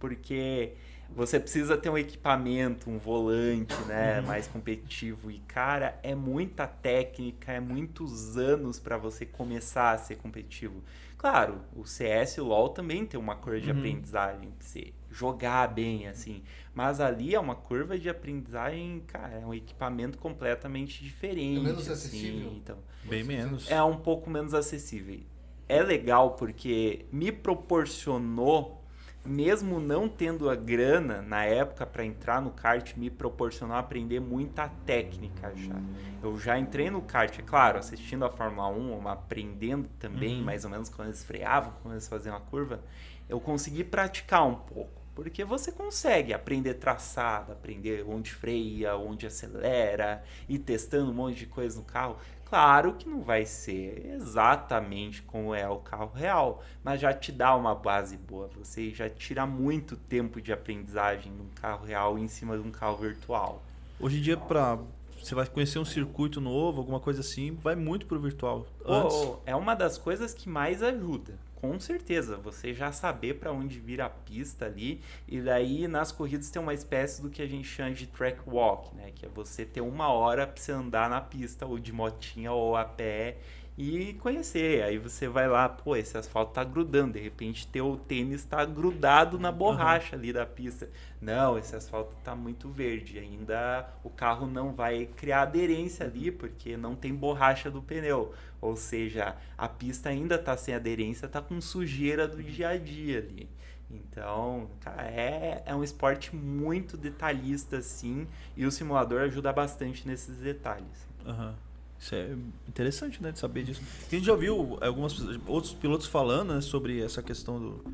porque 0.00 0.72
você 1.10 1.38
precisa 1.38 1.76
ter 1.76 1.90
um 1.90 1.96
equipamento, 1.96 2.90
um 2.90 2.98
volante, 2.98 3.74
né, 3.84 4.20
Uhum. 4.20 4.26
mais 4.26 4.48
competitivo 4.48 5.30
e 5.30 5.38
cara, 5.40 5.96
é 6.02 6.14
muita 6.14 6.66
técnica, 6.66 7.52
é 7.52 7.60
muitos 7.60 8.36
anos 8.36 8.80
para 8.80 8.96
você 8.96 9.24
começar 9.24 9.92
a 9.92 9.98
ser 9.98 10.16
competitivo. 10.16 10.82
Claro, 11.16 11.60
o 11.76 11.84
CS 11.86 12.38
e 12.38 12.40
o 12.40 12.44
LoL 12.46 12.70
também 12.70 13.06
tem 13.06 13.18
uma 13.20 13.36
curva 13.36 13.60
de 13.60 13.70
Uhum. 13.70 13.76
aprendizagem, 13.78 14.52
de 14.58 14.64
você 14.66 14.92
jogar 15.12 15.68
bem 15.68 16.08
assim, 16.08 16.42
mas 16.74 17.00
ali 17.00 17.34
é 17.34 17.38
uma 17.38 17.54
curva 17.54 17.98
de 17.98 18.08
aprendizagem, 18.08 19.00
cara, 19.06 19.34
é 19.34 19.46
um 19.46 19.52
equipamento 19.54 20.16
completamente 20.18 21.04
diferente. 21.04 21.58
É 21.58 21.62
menos 21.62 21.82
assim, 21.88 21.92
acessível? 21.92 22.52
então, 22.56 22.78
Bem 23.04 23.22
menos. 23.22 23.70
é 23.70 23.82
um 23.82 23.96
pouco 23.98 24.30
menos 24.30 24.54
acessível. 24.54 25.20
É 25.68 25.82
legal 25.82 26.32
porque 26.32 27.06
me 27.12 27.30
proporcionou, 27.30 28.82
mesmo 29.24 29.78
não 29.78 30.08
tendo 30.08 30.50
a 30.50 30.54
grana 30.56 31.22
na 31.22 31.44
época 31.44 31.86
para 31.86 32.04
entrar 32.04 32.40
no 32.42 32.50
kart, 32.50 32.96
me 32.96 33.08
proporcionou 33.10 33.76
aprender 33.76 34.20
muita 34.20 34.68
técnica 34.84 35.52
já. 35.54 35.76
Eu 36.22 36.38
já 36.38 36.58
entrei 36.58 36.90
no 36.90 37.02
kart, 37.02 37.38
é 37.38 37.42
claro, 37.42 37.78
assistindo 37.78 38.24
a 38.24 38.30
Fórmula 38.30 38.68
1, 38.68 39.08
aprendendo 39.08 39.88
também, 39.98 40.38
Uhum. 40.38 40.44
mais 40.44 40.64
ou 40.64 40.70
menos 40.70 40.88
quando 40.88 41.08
eles 41.08 41.24
freavam, 41.24 41.72
quando 41.82 41.94
eles 41.94 42.08
faziam 42.08 42.34
a 42.36 42.40
curva, 42.40 42.80
eu 43.28 43.40
consegui 43.40 43.84
praticar 43.84 44.46
um 44.46 44.54
pouco. 44.56 45.01
Porque 45.14 45.44
você 45.44 45.70
consegue 45.70 46.32
aprender 46.32 46.74
traçado, 46.74 47.52
aprender 47.52 48.04
onde 48.08 48.32
freia, 48.32 48.96
onde 48.96 49.26
acelera, 49.26 50.24
e 50.48 50.58
testando 50.58 51.10
um 51.10 51.14
monte 51.14 51.40
de 51.40 51.46
coisa 51.46 51.78
no 51.78 51.84
carro. 51.84 52.16
Claro 52.46 52.94
que 52.94 53.08
não 53.08 53.22
vai 53.22 53.46
ser 53.46 54.12
exatamente 54.14 55.22
como 55.22 55.54
é 55.54 55.66
o 55.68 55.78
carro 55.78 56.12
real, 56.14 56.62
mas 56.84 57.00
já 57.00 57.12
te 57.12 57.32
dá 57.32 57.54
uma 57.56 57.74
base 57.74 58.16
boa. 58.16 58.48
Você 58.58 58.90
já 58.90 59.08
tira 59.08 59.46
muito 59.46 59.96
tempo 59.96 60.40
de 60.40 60.52
aprendizagem 60.52 61.32
num 61.32 61.48
carro 61.60 61.86
real 61.86 62.18
em 62.18 62.28
cima 62.28 62.56
de 62.58 62.66
um 62.66 62.70
carro 62.70 62.96
virtual. 62.96 63.62
Hoje 63.98 64.18
em 64.18 64.22
dia, 64.22 64.36
pra... 64.36 64.78
Você 65.22 65.36
vai 65.36 65.46
conhecer 65.46 65.78
um 65.78 65.84
circuito 65.84 66.40
novo, 66.40 66.80
alguma 66.80 66.98
coisa 66.98 67.20
assim, 67.20 67.54
vai 67.54 67.76
muito 67.76 68.06
pro 68.06 68.18
virtual. 68.18 68.66
Antes, 68.84 69.16
Pô, 69.16 69.38
é 69.46 69.54
uma 69.54 69.74
das 69.74 69.96
coisas 69.96 70.34
que 70.34 70.48
mais 70.48 70.82
ajuda. 70.82 71.38
Com 71.62 71.78
certeza, 71.78 72.36
você 72.36 72.74
já 72.74 72.90
saber 72.90 73.34
para 73.34 73.52
onde 73.52 73.78
vir 73.78 74.00
a 74.00 74.10
pista 74.10 74.66
ali, 74.66 75.00
e 75.28 75.40
daí 75.40 75.86
nas 75.86 76.10
corridas 76.10 76.50
tem 76.50 76.60
uma 76.60 76.74
espécie 76.74 77.22
do 77.22 77.30
que 77.30 77.40
a 77.40 77.46
gente 77.46 77.68
chama 77.68 77.92
de 77.92 78.08
track 78.08 78.40
walk, 78.48 78.92
né? 78.96 79.12
Que 79.14 79.26
é 79.26 79.28
você 79.28 79.64
ter 79.64 79.80
uma 79.80 80.08
hora 80.08 80.44
para 80.44 80.60
você 80.60 80.72
andar 80.72 81.08
na 81.08 81.20
pista, 81.20 81.64
ou 81.64 81.78
de 81.78 81.92
motinha, 81.92 82.50
ou 82.50 82.76
a 82.76 82.84
pé, 82.84 83.36
e 83.76 84.14
conhecer. 84.14 84.82
Aí 84.82 84.98
você 84.98 85.28
vai 85.28 85.48
lá, 85.48 85.68
pô, 85.68 85.96
esse 85.96 86.16
asfalto 86.16 86.52
tá 86.52 86.64
grudando, 86.64 87.14
de 87.14 87.20
repente 87.20 87.66
teu 87.66 88.00
tênis 88.08 88.44
tá 88.44 88.64
grudado 88.64 89.38
na 89.38 89.50
borracha 89.50 90.16
ali 90.16 90.32
da 90.32 90.44
pista. 90.44 90.88
Não, 91.20 91.58
esse 91.58 91.74
asfalto 91.74 92.14
tá 92.22 92.34
muito 92.34 92.68
verde, 92.68 93.18
ainda 93.18 93.88
o 94.02 94.10
carro 94.10 94.46
não 94.46 94.72
vai 94.72 95.06
criar 95.16 95.42
aderência 95.42 96.06
ali, 96.06 96.30
porque 96.30 96.76
não 96.76 96.94
tem 96.94 97.14
borracha 97.14 97.70
do 97.70 97.82
pneu. 97.82 98.34
Ou 98.60 98.76
seja, 98.76 99.36
a 99.56 99.68
pista 99.68 100.08
ainda 100.08 100.38
tá 100.38 100.56
sem 100.56 100.74
aderência, 100.74 101.28
tá 101.28 101.40
com 101.40 101.60
sujeira 101.60 102.28
do 102.28 102.42
dia 102.42 102.68
a 102.68 102.76
dia 102.76 103.18
ali. 103.18 103.48
Então, 103.90 104.70
cara, 104.80 105.02
é, 105.02 105.62
é 105.66 105.74
um 105.74 105.84
esporte 105.84 106.34
muito 106.34 106.96
detalhista, 106.96 107.78
assim, 107.78 108.26
e 108.56 108.64
o 108.64 108.70
simulador 108.70 109.20
ajuda 109.22 109.52
bastante 109.52 110.06
nesses 110.08 110.38
detalhes. 110.38 111.06
Aham. 111.26 111.54
Isso 112.02 112.16
é 112.16 112.32
interessante, 112.68 113.22
né, 113.22 113.30
de 113.30 113.38
saber 113.38 113.62
disso. 113.62 113.80
A 114.10 114.14
gente 114.16 114.26
já 114.26 114.34
viu 114.34 114.76
alguns 114.80 115.20
outros 115.46 115.72
pilotos 115.72 116.08
falando 116.08 116.52
né, 116.52 116.60
sobre 116.60 117.00
essa 117.00 117.22
questão 117.22 117.60
do, 117.60 117.84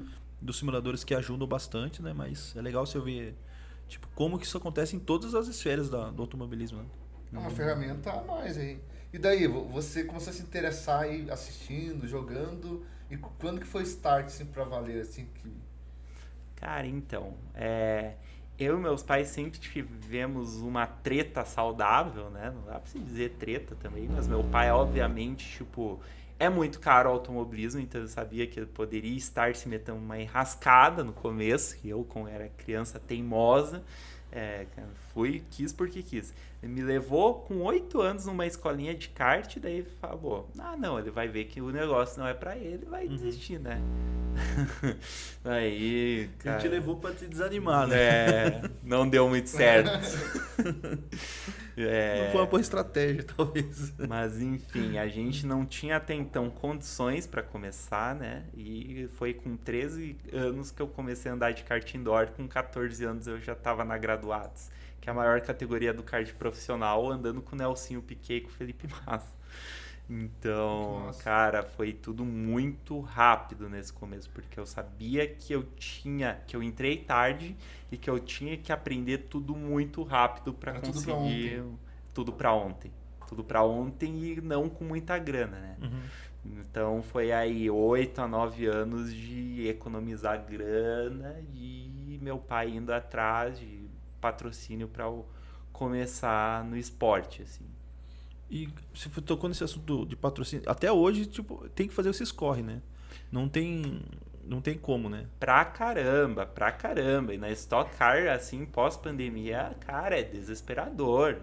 dos 0.41 0.57
simuladores 0.59 1.05
que 1.05 1.15
ajudam 1.15 1.47
bastante, 1.47 2.01
né? 2.01 2.15
Mas 2.15 2.57
é 2.57 2.63
legal 2.63 2.87
você 2.87 2.99
ver, 2.99 3.35
tipo, 3.87 4.09
como 4.15 4.39
que 4.39 4.47
isso 4.47 4.57
acontece 4.57 4.97
em 4.97 4.99
todas 4.99 5.35
as 5.35 5.47
esferas 5.47 5.91
da- 5.91 6.11
do 6.11 6.23
automobilismo, 6.23 6.79
né? 6.79 6.87
É 7.35 7.37
uma 7.37 7.51
ferramenta 7.51 8.11
a 8.11 8.23
mais 8.23 8.57
aí. 8.57 8.81
E 9.13 9.19
daí, 9.19 9.47
vo- 9.47 9.65
você 9.65 10.05
começou 10.05 10.31
a 10.31 10.35
se 10.35 10.41
interessar 10.43 11.03
aí 11.03 11.31
assistindo, 11.31 12.09
jogando, 12.09 12.87
e 13.11 13.17
quando 13.19 13.61
que 13.61 13.67
foi 13.67 13.83
o 13.83 13.85
start, 13.85 14.27
assim, 14.27 14.47
pra 14.47 14.65
valer, 14.65 15.03
assim, 15.03 15.27
que... 15.35 15.53
Cara, 16.57 16.87
então, 16.87 17.35
é, 17.55 18.15
eu 18.59 18.79
e 18.79 18.81
meus 18.81 19.03
pais 19.03 19.29
sempre 19.29 19.59
tivemos 19.61 20.57
uma 20.57 20.87
treta 20.87 21.45
saudável, 21.45 22.31
né? 22.31 22.51
Não 22.55 22.63
dá 22.63 22.79
pra 22.81 22.91
se 22.91 22.99
dizer 22.99 23.31
treta 23.39 23.77
também, 23.77 24.09
mas 24.09 24.27
meu 24.27 24.43
pai, 24.45 24.71
obviamente, 24.71 25.47
tipo, 25.59 26.01
é 26.39 26.49
muito 26.49 26.81
caro 26.81 27.09
o 27.09 27.13
automobilismo, 27.13 27.81
então 27.81 28.01
eu 28.01 28.09
sabia 28.09 28.47
que 28.47 28.61
ele 28.61 28.67
poderia 28.67 29.17
estar 29.17 29.55
se 29.55 29.69
metendo 29.69 29.99
uma 29.99 30.19
enrascada 30.21 31.05
no 31.05 31.13
começo, 31.13 31.77
e 31.85 31.91
eu, 31.91 32.05
como 32.05 32.29
era 32.29 32.49
criança 32.49 32.99
teimosa, 32.99 33.85
É, 34.31 34.67
fui, 35.15 35.43
quis 35.51 35.73
porque 35.73 36.03
quis. 36.03 36.35
Ele 36.63 36.73
me 36.73 36.83
levou 36.83 37.35
com 37.43 37.63
oito 37.63 38.01
anos 38.01 38.27
numa 38.27 38.45
escolinha 38.45 38.93
de 38.93 39.09
kart, 39.11 39.59
daí 39.59 39.87
falou: 40.01 40.51
Ah, 40.59 40.77
não, 40.77 40.99
ele 40.99 41.11
vai 41.11 41.29
ver 41.29 41.45
que 41.45 41.61
o 41.61 41.71
negócio 41.71 42.19
não 42.19 42.27
é 42.27 42.35
para 42.35 42.57
ele, 42.57 42.85
vai 42.85 43.07
uhum. 43.07 43.15
desistir, 43.15 43.61
né? 43.61 43.81
aí. 45.45 46.29
Cara, 46.39 46.57
a 46.57 46.59
gente 46.59 46.71
levou 46.71 46.97
para 46.97 47.15
te 47.15 47.27
desanimar, 47.27 47.87
né? 47.87 47.97
É, 47.97 48.63
não 48.83 49.09
deu 49.09 49.29
muito 49.29 49.49
certo. 49.49 49.89
é, 51.77 52.25
não 52.25 52.33
foi 52.33 52.41
uma 52.41 52.47
boa 52.47 52.61
estratégia, 52.61 53.23
talvez. 53.23 53.93
Mas 54.09 54.41
enfim, 54.41 54.99
a 54.99 55.07
gente 55.07 55.47
não 55.47 55.65
tinha 55.65 55.97
até 55.97 56.15
então 56.15 56.51
condições 56.51 57.25
para 57.25 57.43
começar, 57.43 58.17
né? 58.17 58.45
E 58.53 59.09
foi 59.15 59.33
com 59.33 59.57
13 59.57 60.17
anos 60.33 60.73
que 60.73 60.83
eu 60.83 60.89
comecei 60.89 61.31
a 61.31 61.35
andar 61.35 61.53
de 61.53 61.63
kart 61.63 61.95
indoor, 61.95 62.29
com 62.33 62.49
14 62.49 63.05
anos 63.05 63.29
eu 63.29 63.41
já 63.41 63.53
estava 63.53 63.85
na 63.85 63.97
graduados 63.97 64.77
que 65.09 65.11
é 65.11 65.11
a 65.11 65.15
maior 65.15 65.41
categoria 65.41 65.95
do 65.95 66.03
kart 66.03 66.31
profissional, 66.35 67.11
andando 67.11 67.41
com 67.41 67.57
o 67.57 67.59
Nelsinho 67.59 68.03
Piquet 68.03 68.37
e 68.37 68.41
com 68.43 68.49
o 68.49 68.53
Felipe 68.53 68.87
Massa. 69.07 69.39
Então, 70.11 71.01
Nossa. 71.07 71.23
cara, 71.23 71.63
foi 71.63 71.93
tudo 71.93 72.25
muito 72.25 73.01
rápido 73.01 73.69
nesse 73.69 73.93
começo, 73.93 74.29
porque 74.31 74.61
eu 74.61 74.67
sabia 74.67 75.27
que 75.27 75.53
eu 75.53 75.63
tinha, 75.77 76.41
que 76.47 76.55
eu 76.55 76.63
entrei 76.63 76.99
tarde 76.99 77.57
e 77.91 77.97
que 77.97 78.09
eu 78.09 78.19
tinha 78.19 78.57
que 78.57 78.71
aprender 78.71 79.19
tudo 79.31 79.55
muito 79.55 80.03
rápido 80.03 80.53
para 80.53 80.79
conseguir 80.81 81.63
tudo 82.13 82.33
para 82.33 82.53
ontem. 82.53 82.93
Tudo 83.27 83.45
para 83.45 83.63
ontem 83.63 84.15
e 84.23 84.41
não 84.41 84.69
com 84.69 84.85
muita 84.85 85.19
grana, 85.19 85.59
né? 85.59 85.77
Uhum. 85.83 86.59
Então 86.61 87.03
foi 87.03 87.33
aí 87.33 87.69
oito 87.69 88.21
a 88.21 88.29
nove 88.29 88.67
anos 88.67 89.13
de 89.13 89.69
economizar 89.69 90.45
grana 90.47 91.37
e 91.55 92.19
meu 92.23 92.39
pai 92.39 92.71
indo 92.71 92.93
atrás 92.93 93.59
de 93.59 93.88
patrocínio 94.21 94.89
para 94.89 95.05
começar 95.73 96.65
no 96.65 96.77
esporte, 96.77 97.43
assim. 97.43 97.65
E 98.51 98.69
você 98.95 99.09
tocou 99.21 99.49
nesse 99.49 99.63
assunto 99.63 100.07
de 100.07 100.17
patrocínio, 100.17 100.69
até 100.69 100.91
hoje, 100.91 101.27
tipo, 101.27 101.69
tem 101.71 101.87
que 101.87 101.95
fazer 101.95 102.11
esses 102.11 102.33
corre, 102.33 102.63
né? 102.63 102.81
Não 103.31 103.49
tem 103.49 104.03
não 104.45 104.63
tem 104.63 104.79
como, 104.79 105.11
né? 105.11 105.27
Pra 105.39 105.63
caramba, 105.65 106.47
pra 106.47 106.73
caramba. 106.73 107.35
E 107.35 107.39
na 107.39 107.51
Stock 107.51 107.95
Car, 107.97 108.29
assim, 108.29 108.65
pós-pandemia, 108.65 109.77
cara, 109.81 110.19
é 110.19 110.23
desesperador. 110.23 111.37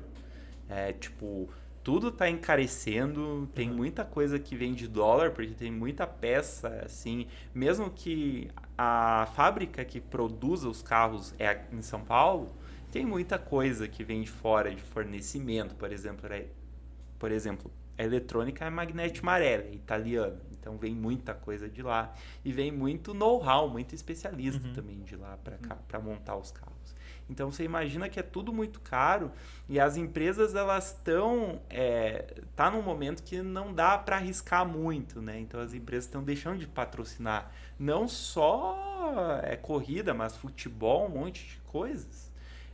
É, 0.67 0.91
tipo, 0.91 1.47
tudo 1.83 2.09
tá 2.11 2.27
encarecendo, 2.27 3.47
tem 3.53 3.69
uhum. 3.69 3.75
muita 3.75 4.03
coisa 4.03 4.39
que 4.39 4.55
vem 4.55 4.73
de 4.73 4.87
dólar, 4.87 5.31
porque 5.31 5.53
tem 5.53 5.71
muita 5.71 6.07
peça, 6.07 6.81
assim, 6.83 7.27
mesmo 7.53 7.91
que 7.91 8.49
a 8.75 9.27
fábrica 9.35 9.85
que 9.85 10.01
produz 10.01 10.63
os 10.63 10.81
carros 10.81 11.35
é 11.37 11.61
em 11.71 11.83
São 11.83 12.01
Paulo, 12.01 12.49
tem 12.95 13.05
muita 13.05 13.37
coisa 13.37 13.89
que 13.89 14.05
vem 14.05 14.21
de 14.21 14.31
fora 14.31 14.73
de 14.73 14.81
fornecimento, 14.81 15.75
por 15.75 15.91
exemplo, 15.91 16.31
é, 16.31 16.45
por 17.19 17.29
exemplo, 17.29 17.69
a 17.97 18.03
eletrônica 18.03 18.63
é 18.63 18.69
Magnete 18.69 19.21
Marelli, 19.21 19.67
é 19.67 19.73
italiana, 19.73 20.39
então 20.57 20.77
vem 20.77 20.95
muita 20.95 21.33
coisa 21.33 21.67
de 21.67 21.83
lá 21.83 22.15
e 22.45 22.53
vem 22.53 22.71
muito 22.71 23.13
know-how, 23.13 23.67
muito 23.67 23.93
especialista 23.93 24.65
uhum. 24.65 24.73
também 24.73 25.03
de 25.03 25.17
lá 25.17 25.37
para 25.43 25.57
cá 25.57 25.75
para 25.75 25.99
montar 25.99 26.37
os 26.37 26.51
carros. 26.51 26.95
Então 27.29 27.51
você 27.51 27.65
imagina 27.65 28.07
que 28.07 28.17
é 28.17 28.23
tudo 28.23 28.53
muito 28.53 28.79
caro 28.79 29.29
e 29.67 29.77
as 29.77 29.97
empresas 29.97 30.55
elas 30.55 30.93
estão 30.93 31.61
é, 31.69 32.43
tá 32.55 32.71
num 32.71 32.81
momento 32.81 33.23
que 33.23 33.41
não 33.41 33.73
dá 33.73 33.97
para 33.97 34.15
arriscar 34.15 34.65
muito, 34.65 35.21
né? 35.21 35.37
Então 35.37 35.59
as 35.59 35.73
empresas 35.73 36.05
estão 36.05 36.23
deixando 36.23 36.59
de 36.59 36.67
patrocinar 36.67 37.51
não 37.77 38.07
só 38.07 39.41
é 39.43 39.57
corrida, 39.57 40.13
mas 40.13 40.37
futebol, 40.37 41.07
um 41.07 41.09
monte 41.09 41.45
de 41.45 41.57
coisas. 41.65 42.24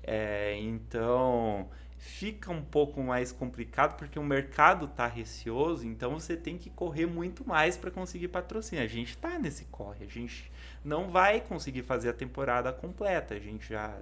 É, 0.04 0.58
então 0.60 1.70
fica 1.98 2.52
um 2.52 2.64
pouco 2.64 3.02
mais 3.04 3.32
complicado 3.32 3.96
porque 3.96 4.18
o 4.18 4.24
mercado 4.24 4.86
está 4.86 5.06
receoso, 5.06 5.86
então 5.86 6.20
você 6.20 6.36
tem 6.36 6.58
que 6.58 6.70
correr 6.72 7.06
muito 7.06 7.48
mais 7.48 7.78
para 7.78 7.92
conseguir 7.92 8.28
patrocínio. 8.30 8.84
A 8.84 8.88
gente 8.88 9.10
está 9.10 9.38
nesse 9.38 9.66
corre, 9.66 10.06
a 10.06 10.08
gente 10.08 10.52
não 10.84 11.12
vai 11.12 11.42
conseguir 11.42 11.84
fazer 11.84 12.10
a 12.10 12.14
temporada 12.14 12.74
completa. 12.74 13.36
A 13.36 13.40
gente 13.40 13.70
já 13.70 13.96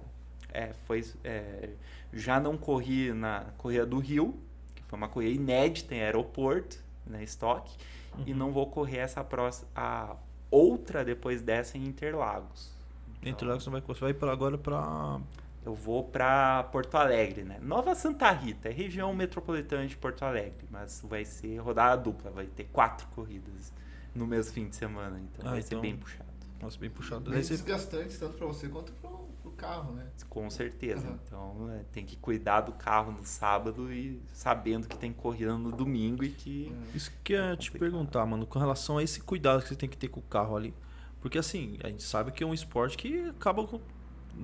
é, 0.52 0.72
foi, 0.86 1.04
é, 1.22 1.70
já 2.12 2.40
não 2.40 2.56
corri 2.56 3.12
na 3.12 3.46
corrida 3.58 3.84
do 3.86 3.98
Rio, 3.98 4.38
que 4.74 4.82
foi 4.84 4.96
uma 4.96 5.08
corrida 5.08 5.34
inédita 5.34 5.94
em 5.94 6.00
aeroporto, 6.00 6.78
na 7.06 7.18
né, 7.18 7.24
estoque, 7.24 7.76
uhum. 8.16 8.24
e 8.26 8.34
não 8.34 8.50
vou 8.50 8.66
correr 8.66 8.98
essa 8.98 9.22
próxima, 9.22 9.68
a 9.74 10.16
outra 10.50 11.04
depois 11.04 11.42
dessa 11.42 11.76
em 11.76 11.84
Interlagos. 11.84 12.72
Então, 13.20 13.32
Interlagos 13.32 13.64
você 13.64 13.70
vai, 13.70 13.80
você 13.80 14.12
vai 14.12 14.30
agora 14.30 14.56
para 14.56 15.20
eu 15.64 15.74
vou 15.74 16.04
para 16.04 16.64
Porto 16.64 16.96
Alegre, 16.96 17.44
né? 17.44 17.58
Nova 17.60 17.94
Santa 17.94 18.30
Rita, 18.30 18.68
é 18.68 18.72
região 18.72 19.14
metropolitana 19.14 19.86
de 19.86 19.96
Porto 19.96 20.24
Alegre, 20.24 20.66
mas 20.70 21.02
vai 21.06 21.24
ser 21.24 21.58
rodada 21.58 22.00
dupla, 22.02 22.30
vai 22.30 22.46
ter 22.46 22.64
quatro 22.72 23.06
corridas 23.08 23.72
no 24.14 24.26
mesmo 24.26 24.52
fim 24.52 24.68
de 24.68 24.76
semana, 24.76 25.20
então 25.20 25.46
ah, 25.46 25.50
vai 25.50 25.60
então... 25.60 25.78
ser 25.78 25.80
bem 25.80 25.96
puxado. 25.96 26.30
Nossa, 26.60 26.78
bem 26.78 26.90
puxado. 26.90 27.30
Bem 27.30 27.40
desgastante 27.40 28.18
tanto 28.18 28.34
para 28.36 28.46
você 28.46 28.68
quanto 28.68 28.92
para 28.92 29.10
o 29.10 29.52
carro, 29.56 29.94
né? 29.94 30.06
Com 30.28 30.50
certeza. 30.50 31.06
Uhum. 31.08 31.18
Então 31.24 31.70
é, 31.72 31.84
tem 31.90 32.04
que 32.04 32.16
cuidar 32.16 32.60
do 32.60 32.72
carro 32.72 33.12
no 33.12 33.24
sábado 33.24 33.90
e 33.92 34.20
sabendo 34.32 34.86
que 34.86 34.96
tem 34.96 35.12
corrida 35.12 35.56
no 35.56 35.72
domingo 35.72 36.22
e 36.22 36.30
que. 36.30 36.74
Isso 36.94 37.10
que 37.24 37.32
eu 37.32 37.38
ia 37.38 37.56
te 37.56 37.70
perguntar, 37.70 38.26
mano, 38.26 38.46
com 38.46 38.58
relação 38.58 38.98
a 38.98 39.02
esse 39.02 39.20
cuidado 39.20 39.62
que 39.62 39.68
você 39.68 39.76
tem 39.76 39.88
que 39.88 39.96
ter 39.96 40.08
com 40.08 40.20
o 40.20 40.22
carro 40.22 40.54
ali. 40.54 40.74
Porque 41.20 41.38
assim, 41.38 41.78
a 41.82 41.88
gente 41.88 42.02
sabe 42.02 42.30
que 42.30 42.44
é 42.44 42.46
um 42.46 42.54
esporte 42.54 42.96
que 42.96 43.28
acaba 43.30 43.66
com 43.66 43.80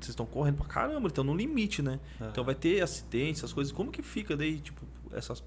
vocês 0.05 0.11
estão 0.11 0.27
correndo 0.27 0.57
pra 0.57 0.67
caramba, 0.67 1.09
estão 1.09 1.25
no 1.25 1.35
limite, 1.35 1.83
né? 1.83 2.01
Uhum. 2.21 2.29
Então 2.29 2.45
vai 2.45 2.55
ter 2.55 2.83
acidentes, 2.83 3.41
essas 3.41 3.53
coisas. 3.53 3.73
Como 3.73 3.91
que 3.91 4.03
fica 4.03 4.37
daí, 4.37 4.59
tipo, 4.59 4.85
essas, 5.13 5.43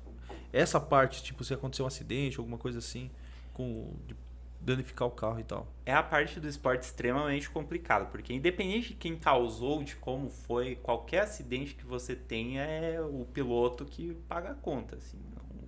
essa 0.51 0.79
parte, 0.79 1.23
tipo, 1.23 1.43
se 1.43 1.53
acontecer 1.53 1.83
um 1.83 1.87
acidente, 1.87 2.39
alguma 2.39 2.57
coisa 2.57 2.79
assim, 2.79 3.09
com 3.53 3.93
de 4.07 4.15
danificar 4.61 5.07
o 5.07 5.11
carro 5.11 5.39
e 5.39 5.43
tal? 5.43 5.67
É 5.85 5.93
a 5.93 6.03
parte 6.03 6.39
do 6.39 6.47
esporte 6.47 6.83
extremamente 6.83 7.49
complicada, 7.49 8.05
porque 8.05 8.33
independente 8.33 8.89
de 8.89 8.95
quem 8.95 9.15
causou, 9.15 9.83
de 9.83 9.95
como 9.95 10.29
foi, 10.29 10.75
qualquer 10.75 11.21
acidente 11.21 11.75
que 11.75 11.85
você 11.85 12.15
tenha 12.15 12.63
é 12.63 13.01
o 13.01 13.25
piloto 13.33 13.85
que 13.85 14.13
paga 14.27 14.51
a 14.51 14.55
conta, 14.55 14.97
assim. 14.97 15.17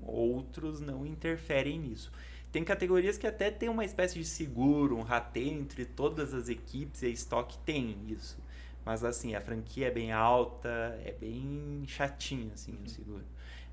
Outros 0.03 0.81
não 0.81 1.05
interferem 1.05 1.79
nisso. 1.79 2.11
Tem 2.51 2.65
categorias 2.65 3.17
que 3.17 3.25
até 3.25 3.49
tem 3.49 3.69
uma 3.69 3.85
espécie 3.85 4.19
de 4.19 4.25
seguro, 4.25 4.97
um 4.97 5.03
rateio 5.03 5.53
entre 5.53 5.85
todas 5.85 6.33
as 6.33 6.49
equipes 6.49 7.01
e 7.01 7.05
a 7.05 7.09
estoque 7.09 7.57
tem 7.59 7.95
isso. 8.09 8.37
Mas 8.85 9.03
assim, 9.03 9.35
a 9.35 9.41
franquia 9.41 9.87
é 9.87 9.91
bem 9.91 10.11
alta, 10.11 10.69
é 11.05 11.11
bem 11.11 11.83
chatinho 11.87 12.51
assim 12.53 12.77
o 12.83 12.89
seguro. 12.89 13.23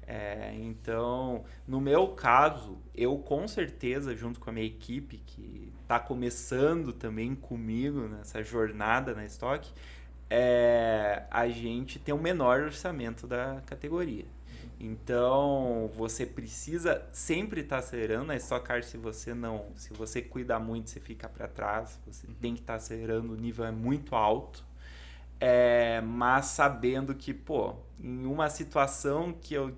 É, 0.07 0.55
então, 0.55 1.45
no 1.67 1.83
meu 1.83 2.09
caso, 2.09 2.79
eu 2.95 3.19
com 3.19 3.47
certeza, 3.47 4.17
junto 4.17 4.41
com 4.41 4.49
a 4.49 4.53
minha 4.53 4.67
equipe, 4.67 5.19
que 5.19 5.71
está 5.83 6.01
começando 6.01 6.95
também 6.95 7.35
comigo 7.35 8.09
nessa 8.09 8.43
jornada 8.43 9.15
na 9.15 9.27
estoque, 9.27 9.71
é, 10.31 11.25
a 11.31 11.49
gente 11.49 11.99
tem 11.99 12.15
o 12.15 12.19
menor 12.19 12.61
orçamento 12.61 13.27
da 13.27 13.63
categoria. 13.67 14.25
Então, 14.81 15.91
você 15.95 16.25
precisa 16.25 17.05
sempre 17.13 17.63
estar 17.63 17.77
tá 17.77 17.81
acelerando. 17.81 18.27
Na 18.27 18.37
Stock 18.37 18.65
Car, 18.65 18.83
se 18.85 18.97
você 18.97 19.35
não, 19.35 19.67
se 19.75 19.93
você 19.93 20.23
cuidar 20.23 20.61
muito, 20.61 20.89
você 20.89 21.01
fica 21.01 21.29
para 21.29 21.49
trás. 21.49 21.99
Você 22.07 22.27
uhum. 22.27 22.35
tem 22.41 22.55
que 22.55 22.61
estar 22.61 22.75
tá 22.75 22.77
acelerando, 22.77 23.33
o 23.33 23.37
nível 23.37 23.65
é 23.65 23.73
muito 23.73 24.15
alto. 24.15 24.65
É, 25.41 26.01
mas 26.01 26.47
sabendo 26.47 27.15
que, 27.15 27.33
pô, 27.33 27.77
em 28.01 28.27
uma 28.27 28.51
situação 28.51 29.33
que 29.33 29.55
eu 29.55 29.73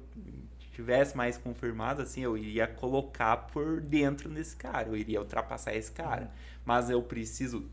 tivesse 0.73 1.17
mais 1.17 1.37
confirmado, 1.37 2.01
assim, 2.03 2.23
eu 2.23 2.37
iria 2.37 2.67
colocar 2.67 3.37
por 3.37 3.81
dentro 3.81 4.31
nesse 4.31 4.57
cara, 4.57 4.89
eu 4.89 4.97
iria 4.97 5.21
ultrapassar 5.21 5.75
esse 5.75 5.93
cara. 5.93 6.23
Uhum. 6.23 6.29
Mas 6.65 6.89
eu 6.89 7.03
preciso 7.03 7.69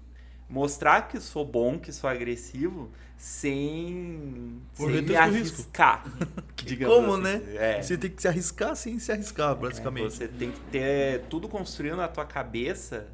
mostrar 0.50 1.08
que 1.08 1.20
sou 1.20 1.46
bom, 1.46 1.79
que 1.79 1.91
sou 1.91 2.10
agressivo, 2.10 2.91
sem, 3.17 4.62
sem 4.74 5.01
me 5.01 5.15
arriscar. 5.15 6.06
Como, 6.86 7.13
assim. 7.13 7.24
né? 7.24 7.41
É. 7.56 7.82
Você 7.82 7.98
tem 7.98 8.10
que 8.10 8.22
se 8.22 8.27
arriscar 8.27 8.75
sem 8.75 9.00
se 9.00 9.12
arriscar, 9.12 9.56
basicamente. 9.56 10.08
É, 10.08 10.10
você 10.10 10.27
tem 10.27 10.51
que 10.51 10.60
ter 10.72 11.22
tudo 11.29 11.48
construído 11.48 11.96
na 11.96 12.08
tua 12.08 12.25
cabeça 12.25 13.08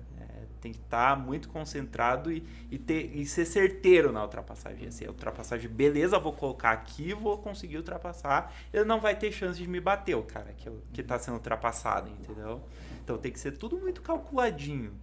tem 0.63 0.71
que 0.71 0.79
estar 0.79 1.17
tá 1.17 1.21
muito 1.21 1.49
concentrado 1.49 2.31
e, 2.31 2.41
e, 2.71 2.77
ter, 2.77 3.11
e 3.13 3.25
ser 3.25 3.43
certeiro 3.43 4.13
na 4.13 4.23
ultrapassagem. 4.23 4.87
Assim, 4.87 5.05
a 5.05 5.09
ultrapassagem, 5.09 5.69
beleza, 5.69 6.17
vou 6.17 6.31
colocar 6.31 6.71
aqui, 6.71 7.13
vou 7.13 7.37
conseguir 7.37 7.75
ultrapassar. 7.75 8.55
Ele 8.71 8.85
não 8.85 9.01
vai 9.01 9.13
ter 9.13 9.29
chance 9.33 9.59
de 9.59 9.67
me 9.67 9.81
bater, 9.81 10.15
o 10.15 10.23
cara 10.23 10.53
que, 10.53 10.71
que 10.93 11.01
está 11.01 11.19
sendo 11.19 11.33
ultrapassado, 11.33 12.09
entendeu? 12.09 12.61
Então 13.03 13.17
tem 13.17 13.29
que 13.29 13.39
ser 13.41 13.57
tudo 13.57 13.77
muito 13.77 14.01
calculadinho. 14.01 14.93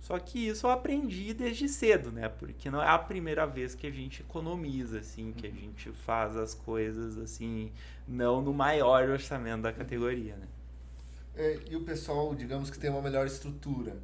Só 0.00 0.18
que 0.18 0.48
isso 0.48 0.66
eu 0.66 0.70
aprendi 0.70 1.34
desde 1.34 1.68
cedo, 1.68 2.10
né? 2.10 2.30
Porque 2.30 2.70
não 2.70 2.82
é 2.82 2.88
a 2.88 2.98
primeira 2.98 3.46
vez 3.46 3.74
que 3.74 3.86
a 3.86 3.90
gente 3.90 4.22
economiza, 4.22 5.00
assim, 5.00 5.32
que 5.32 5.46
a 5.46 5.50
gente 5.50 5.92
faz 5.92 6.34
as 6.34 6.54
coisas, 6.54 7.18
assim, 7.18 7.70
não 8.08 8.40
no 8.40 8.54
maior 8.54 9.06
orçamento 9.10 9.60
da 9.60 9.72
categoria, 9.74 10.34
né? 10.36 10.48
É, 11.36 11.60
e 11.68 11.76
o 11.76 11.84
pessoal, 11.84 12.34
digamos 12.34 12.70
que 12.70 12.78
tem 12.78 12.88
uma 12.88 13.02
melhor 13.02 13.26
estrutura 13.26 13.98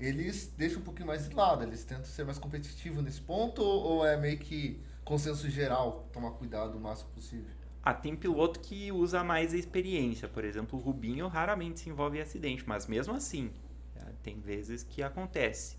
eles 0.00 0.52
deixam 0.56 0.80
um 0.80 0.84
pouquinho 0.84 1.06
mais 1.06 1.28
de 1.28 1.34
lado, 1.34 1.62
eles 1.62 1.84
tentam 1.84 2.04
ser 2.04 2.24
mais 2.24 2.38
competitivos 2.38 3.04
nesse 3.04 3.20
ponto 3.20 3.62
ou 3.62 4.04
é 4.04 4.16
meio 4.16 4.38
que 4.38 4.80
consenso 5.04 5.48
geral, 5.50 6.08
tomar 6.12 6.30
cuidado 6.32 6.76
o 6.78 6.80
máximo 6.80 7.10
possível? 7.10 7.50
Ah, 7.82 7.94
tem 7.94 8.14
piloto 8.14 8.60
que 8.60 8.92
usa 8.92 9.24
mais 9.24 9.54
a 9.54 9.56
experiência. 9.56 10.28
Por 10.28 10.44
exemplo, 10.44 10.78
o 10.78 10.82
Rubinho 10.82 11.26
raramente 11.28 11.80
se 11.80 11.88
envolve 11.90 12.18
em 12.18 12.20
acidente, 12.20 12.64
mas 12.66 12.86
mesmo 12.86 13.14
assim, 13.14 13.50
é, 13.96 14.04
tem 14.22 14.40
vezes 14.40 14.82
que 14.82 15.02
acontece. 15.02 15.76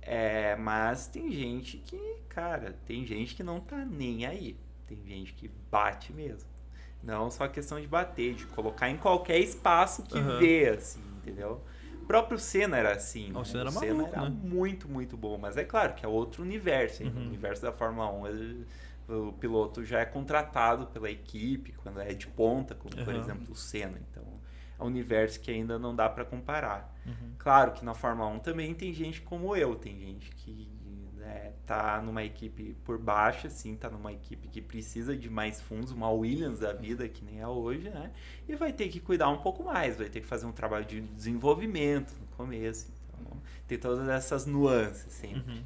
É, 0.00 0.56
mas 0.56 1.06
tem 1.06 1.30
gente 1.30 1.78
que, 1.78 1.98
cara, 2.28 2.76
tem 2.86 3.04
gente 3.04 3.34
que 3.34 3.42
não 3.42 3.60
tá 3.60 3.84
nem 3.84 4.26
aí. 4.26 4.56
Tem 4.86 5.02
gente 5.04 5.34
que 5.34 5.48
bate 5.70 6.12
mesmo. 6.12 6.48
Não 7.02 7.30
só 7.30 7.46
questão 7.48 7.80
de 7.80 7.86
bater, 7.86 8.34
de 8.34 8.46
colocar 8.46 8.88
em 8.88 8.96
qualquer 8.96 9.38
espaço 9.38 10.02
que 10.02 10.18
uhum. 10.18 10.38
vê, 10.38 10.68
assim, 10.70 11.02
entendeu? 11.18 11.62
O 12.08 12.12
próprio 12.16 12.38
Senna 12.38 12.78
era 12.78 12.92
assim. 12.92 13.30
O 13.32 13.40
né? 13.40 13.44
Senna 13.44 13.60
era, 13.60 13.68
o 13.68 13.72
Senna 13.72 13.94
maluco, 13.94 14.14
era 14.14 14.30
né? 14.30 14.36
muito, 14.42 14.88
muito 14.88 15.14
bom. 15.14 15.36
Mas 15.36 15.58
é 15.58 15.64
claro 15.64 15.92
que 15.92 16.06
é 16.06 16.08
outro 16.08 16.42
universo. 16.42 17.02
Uhum. 17.02 17.10
O 17.10 17.20
universo 17.26 17.60
da 17.60 17.70
Fórmula 17.70 18.10
1, 18.10 18.26
ele, 18.28 18.66
o 19.06 19.32
piloto 19.34 19.84
já 19.84 20.00
é 20.00 20.06
contratado 20.06 20.86
pela 20.86 21.10
equipe, 21.10 21.72
quando 21.72 22.00
é 22.00 22.14
de 22.14 22.26
ponta, 22.26 22.74
como 22.74 22.96
uhum. 22.96 23.04
por 23.04 23.14
exemplo 23.14 23.52
o 23.52 23.54
Senna. 23.54 24.00
Então, 24.10 24.24
é 24.78 24.82
um 24.82 24.86
universo 24.86 25.38
que 25.38 25.50
ainda 25.50 25.78
não 25.78 25.94
dá 25.94 26.08
para 26.08 26.24
comparar. 26.24 26.90
Uhum. 27.04 27.34
Claro 27.36 27.72
que 27.72 27.84
na 27.84 27.92
Fórmula 27.92 28.30
1 28.30 28.38
também 28.38 28.72
tem 28.72 28.90
gente 28.90 29.20
como 29.20 29.54
eu, 29.54 29.74
tem 29.74 29.98
gente 29.98 30.30
que 30.30 30.77
né, 31.28 31.52
tá 31.66 32.00
numa 32.00 32.24
equipe 32.24 32.74
por 32.84 32.98
baixo, 32.98 33.46
assim, 33.46 33.76
tá 33.76 33.90
numa 33.90 34.10
equipe 34.12 34.48
que 34.48 34.62
precisa 34.62 35.14
de 35.14 35.28
mais 35.28 35.60
fundos, 35.60 35.92
uma 35.92 36.10
Williams 36.10 36.60
da 36.60 36.72
vida, 36.72 37.06
que 37.06 37.22
nem 37.22 37.40
é 37.40 37.46
hoje, 37.46 37.90
né? 37.90 38.10
E 38.48 38.56
vai 38.56 38.72
ter 38.72 38.88
que 38.88 38.98
cuidar 38.98 39.28
um 39.28 39.36
pouco 39.36 39.62
mais, 39.62 39.98
vai 39.98 40.08
ter 40.08 40.20
que 40.20 40.26
fazer 40.26 40.46
um 40.46 40.52
trabalho 40.52 40.86
de 40.86 41.02
desenvolvimento 41.02 42.14
no 42.18 42.26
começo. 42.28 42.90
Então, 43.20 43.36
tem 43.66 43.78
todas 43.78 44.08
essas 44.08 44.46
nuances 44.46 45.12
sempre. 45.12 45.52
Uhum. 45.52 45.62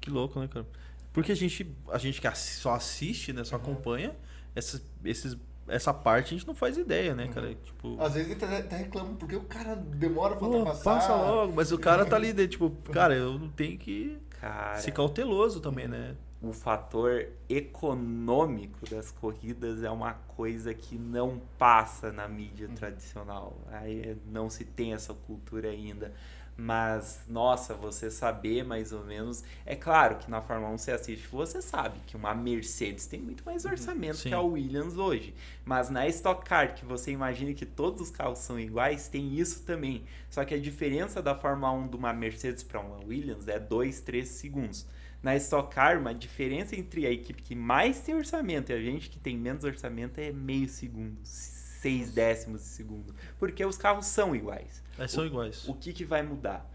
Que 0.00 0.10
louco, 0.10 0.38
né, 0.38 0.48
cara? 0.48 0.66
Porque 1.14 1.32
a 1.32 1.36
gente, 1.36 1.74
a 1.90 1.98
gente 1.98 2.20
que 2.20 2.36
só 2.36 2.74
assiste, 2.74 3.32
né, 3.32 3.42
só 3.44 3.56
uhum. 3.56 3.62
acompanha, 3.62 4.14
esses, 4.54 4.82
esses 5.02 5.36
essa 5.66 5.92
parte 5.92 6.34
a 6.34 6.38
gente 6.38 6.46
não 6.46 6.54
faz 6.54 6.76
ideia, 6.76 7.14
né, 7.14 7.28
cara? 7.28 7.48
Uhum. 7.48 7.56
Tipo... 7.64 8.02
Às 8.02 8.14
vezes 8.14 8.32
até, 8.32 8.58
até 8.58 8.76
reclama, 8.76 9.14
porque 9.14 9.36
o 9.36 9.44
cara 9.44 9.74
demora 9.76 10.36
pra 10.36 10.46
oh, 10.46 10.64
passar. 10.64 10.94
Passa 10.94 11.14
logo, 11.14 11.54
mas 11.54 11.72
o 11.72 11.78
cara 11.78 12.04
tá 12.04 12.16
ali, 12.16 12.34
né, 12.34 12.46
tipo, 12.46 12.70
cara, 12.92 13.14
eu 13.14 13.38
não 13.38 13.48
tenho 13.48 13.78
que 13.78 14.18
Cara, 14.40 14.76
ser 14.76 14.92
cauteloso 14.92 15.60
também, 15.60 15.88
né? 15.88 16.16
O 16.40 16.52
fator 16.52 17.28
econômico 17.48 18.88
das 18.88 19.10
corridas 19.10 19.82
é 19.82 19.90
uma 19.90 20.12
coisa 20.12 20.72
que 20.72 20.96
não 20.96 21.40
passa 21.58 22.12
na 22.12 22.28
mídia 22.28 22.68
uhum. 22.68 22.74
tradicional. 22.74 23.58
Aí 23.72 24.16
não 24.26 24.48
se 24.48 24.64
tem 24.64 24.92
essa 24.92 25.12
cultura 25.12 25.68
ainda. 25.68 26.12
Mas, 26.60 27.20
nossa, 27.28 27.72
você 27.72 28.10
saber 28.10 28.64
mais 28.64 28.92
ou 28.92 29.04
menos. 29.04 29.44
É 29.64 29.76
claro 29.76 30.16
que 30.16 30.28
na 30.28 30.42
Fórmula 30.42 30.72
1 30.72 30.78
você 30.78 30.90
assiste, 30.90 31.28
você 31.28 31.62
sabe 31.62 32.00
que 32.04 32.16
uma 32.16 32.34
Mercedes 32.34 33.06
tem 33.06 33.20
muito 33.20 33.44
mais 33.44 33.64
uhum. 33.64 33.70
orçamento 33.70 34.16
Sim. 34.16 34.30
que 34.30 34.34
a 34.34 34.40
Williams 34.40 34.96
hoje. 34.96 35.32
Mas 35.64 35.88
na 35.88 36.08
Stock 36.08 36.44
Car, 36.44 36.74
que 36.74 36.84
você 36.84 37.12
imagina 37.12 37.54
que 37.54 37.64
todos 37.64 38.00
os 38.00 38.10
carros 38.10 38.40
são 38.40 38.58
iguais, 38.58 39.06
tem 39.06 39.38
isso 39.38 39.62
também. 39.62 40.02
Só 40.28 40.44
que 40.44 40.52
a 40.52 40.58
diferença 40.58 41.22
da 41.22 41.32
Fórmula 41.32 41.70
1 41.70 41.88
de 41.90 41.96
uma 41.96 42.12
Mercedes 42.12 42.64
para 42.64 42.80
uma 42.80 43.04
Williams 43.06 43.46
é 43.46 43.60
2, 43.60 44.00
3 44.00 44.28
segundos. 44.28 44.84
Na 45.22 45.36
Stock 45.36 45.72
Car, 45.72 46.00
uma 46.00 46.12
diferença 46.12 46.74
entre 46.74 47.06
a 47.06 47.10
equipe 47.12 47.40
que 47.40 47.54
mais 47.54 48.00
tem 48.00 48.16
orçamento 48.16 48.70
e 48.70 48.72
a 48.72 48.80
gente 48.80 49.08
que 49.08 49.20
tem 49.20 49.36
menos 49.36 49.62
orçamento 49.62 50.18
é 50.18 50.32
meio 50.32 50.68
segundo, 50.68 51.20
seis 51.22 52.10
décimos 52.10 52.62
de 52.62 52.66
segundo. 52.66 53.14
Porque 53.38 53.64
os 53.64 53.76
carros 53.76 54.06
são 54.06 54.34
iguais. 54.34 54.87
É, 54.98 55.06
são 55.06 55.24
iguais. 55.24 55.68
O 55.68 55.74
que, 55.74 55.92
que 55.92 56.04
vai 56.04 56.22
mudar? 56.22 56.68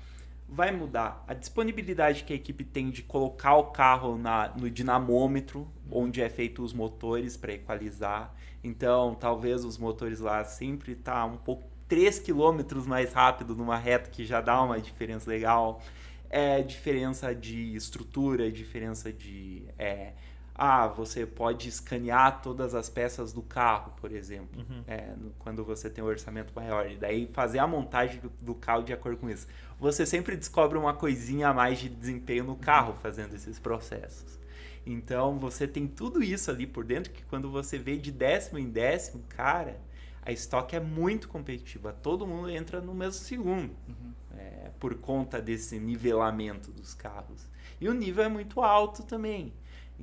Vai 0.47 0.71
mudar 0.71 1.23
a 1.27 1.33
disponibilidade 1.33 2.23
que 2.23 2.33
a 2.33 2.35
equipe 2.35 2.63
tem 2.63 2.89
de 2.89 3.01
colocar 3.01 3.55
o 3.55 3.65
carro 3.65 4.17
na, 4.17 4.49
no 4.49 4.69
dinamômetro, 4.69 5.67
onde 5.91 6.21
é 6.21 6.29
feito 6.29 6.63
os 6.63 6.73
motores 6.73 7.35
para 7.35 7.53
equalizar. 7.53 8.33
Então, 8.63 9.15
talvez 9.15 9.65
os 9.65 9.77
motores 9.77 10.19
lá 10.19 10.43
sempre 10.43 10.95
tá 10.95 11.25
um 11.25 11.37
pouco 11.37 11.67
3 11.87 12.19
km 12.19 12.87
mais 12.87 13.13
rápido 13.13 13.55
numa 13.55 13.77
reta 13.77 14.09
que 14.09 14.25
já 14.25 14.41
dá 14.41 14.61
uma 14.61 14.79
diferença 14.79 15.29
legal. 15.29 15.81
É 16.29 16.61
diferença 16.61 17.33
de 17.35 17.75
estrutura, 17.75 18.51
diferença 18.51 19.11
de 19.11 19.63
é, 19.77 20.13
ah, 20.55 20.87
você 20.87 21.25
pode 21.25 21.67
escanear 21.67 22.41
todas 22.41 22.75
as 22.75 22.87
peças 22.87 23.33
do 23.33 23.41
carro, 23.41 23.93
por 23.99 24.11
exemplo, 24.11 24.61
uhum. 24.61 24.83
é, 24.87 25.13
quando 25.39 25.63
você 25.63 25.89
tem 25.89 26.03
um 26.03 26.07
orçamento 26.07 26.53
maior. 26.55 26.89
E 26.89 26.95
daí 26.95 27.27
fazer 27.33 27.57
a 27.57 27.65
montagem 27.65 28.19
do, 28.19 28.29
do, 28.41 28.53
carro 28.53 28.83
de 28.83 28.93
acordo 28.93 29.17
com 29.17 29.29
isso. 29.29 29.47
Você 29.79 30.05
sempre 30.05 30.37
descobre 30.37 30.77
uma 30.77 30.93
coisinha 30.93 31.49
a 31.49 31.53
mais 31.53 31.79
de 31.79 31.89
desempenho 31.89 32.43
no 32.43 32.55
carro 32.55 32.95
fazendo 33.01 33.33
esses 33.33 33.57
processos. 33.57 34.39
Então 34.85 35.39
você 35.39 35.67
tem 35.67 35.87
tudo 35.87 36.21
isso 36.21 36.51
ali 36.51 36.67
por 36.67 36.83
dentro 36.83 37.11
que 37.11 37.23
quando 37.23 37.49
você 37.49 37.79
vê 37.79 37.97
de 37.97 38.11
décimo 38.11 38.59
em 38.59 38.69
décimo, 38.69 39.23
cara, 39.29 39.79
a 40.21 40.31
estoque 40.31 40.75
é 40.75 40.79
muito 40.79 41.27
competitiva. 41.27 41.93
Todo 41.93 42.27
mundo 42.27 42.49
entra 42.49 42.79
no 42.79 42.93
mesmo 42.93 43.23
segundo. 43.23 43.75
Uhum. 43.87 44.13
É, 44.37 44.71
por 44.79 44.95
conta 44.95 45.41
desse 45.41 45.79
nivelamento 45.79 46.71
dos 46.71 46.93
carros. 46.93 47.47
E 47.79 47.87
o 47.87 47.93
nível 47.93 48.23
é 48.23 48.27
muito 48.27 48.61
alto 48.61 49.03
também. 49.03 49.53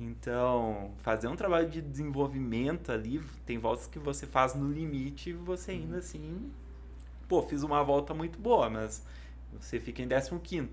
Então, 0.03 0.91
fazer 1.03 1.27
um 1.27 1.35
trabalho 1.35 1.69
de 1.69 1.79
desenvolvimento 1.79 2.91
ali, 2.91 3.21
tem 3.45 3.59
voltas 3.59 3.85
que 3.85 3.99
você 3.99 4.25
faz 4.25 4.55
no 4.55 4.67
limite 4.71 5.29
e 5.29 5.33
você 5.33 5.73
ainda 5.73 5.97
assim, 5.97 6.51
pô, 7.29 7.43
fiz 7.43 7.61
uma 7.61 7.83
volta 7.83 8.11
muito 8.11 8.39
boa, 8.39 8.67
mas 8.67 9.05
você 9.59 9.79
fica 9.79 10.01
em 10.01 10.07
15 10.07 10.71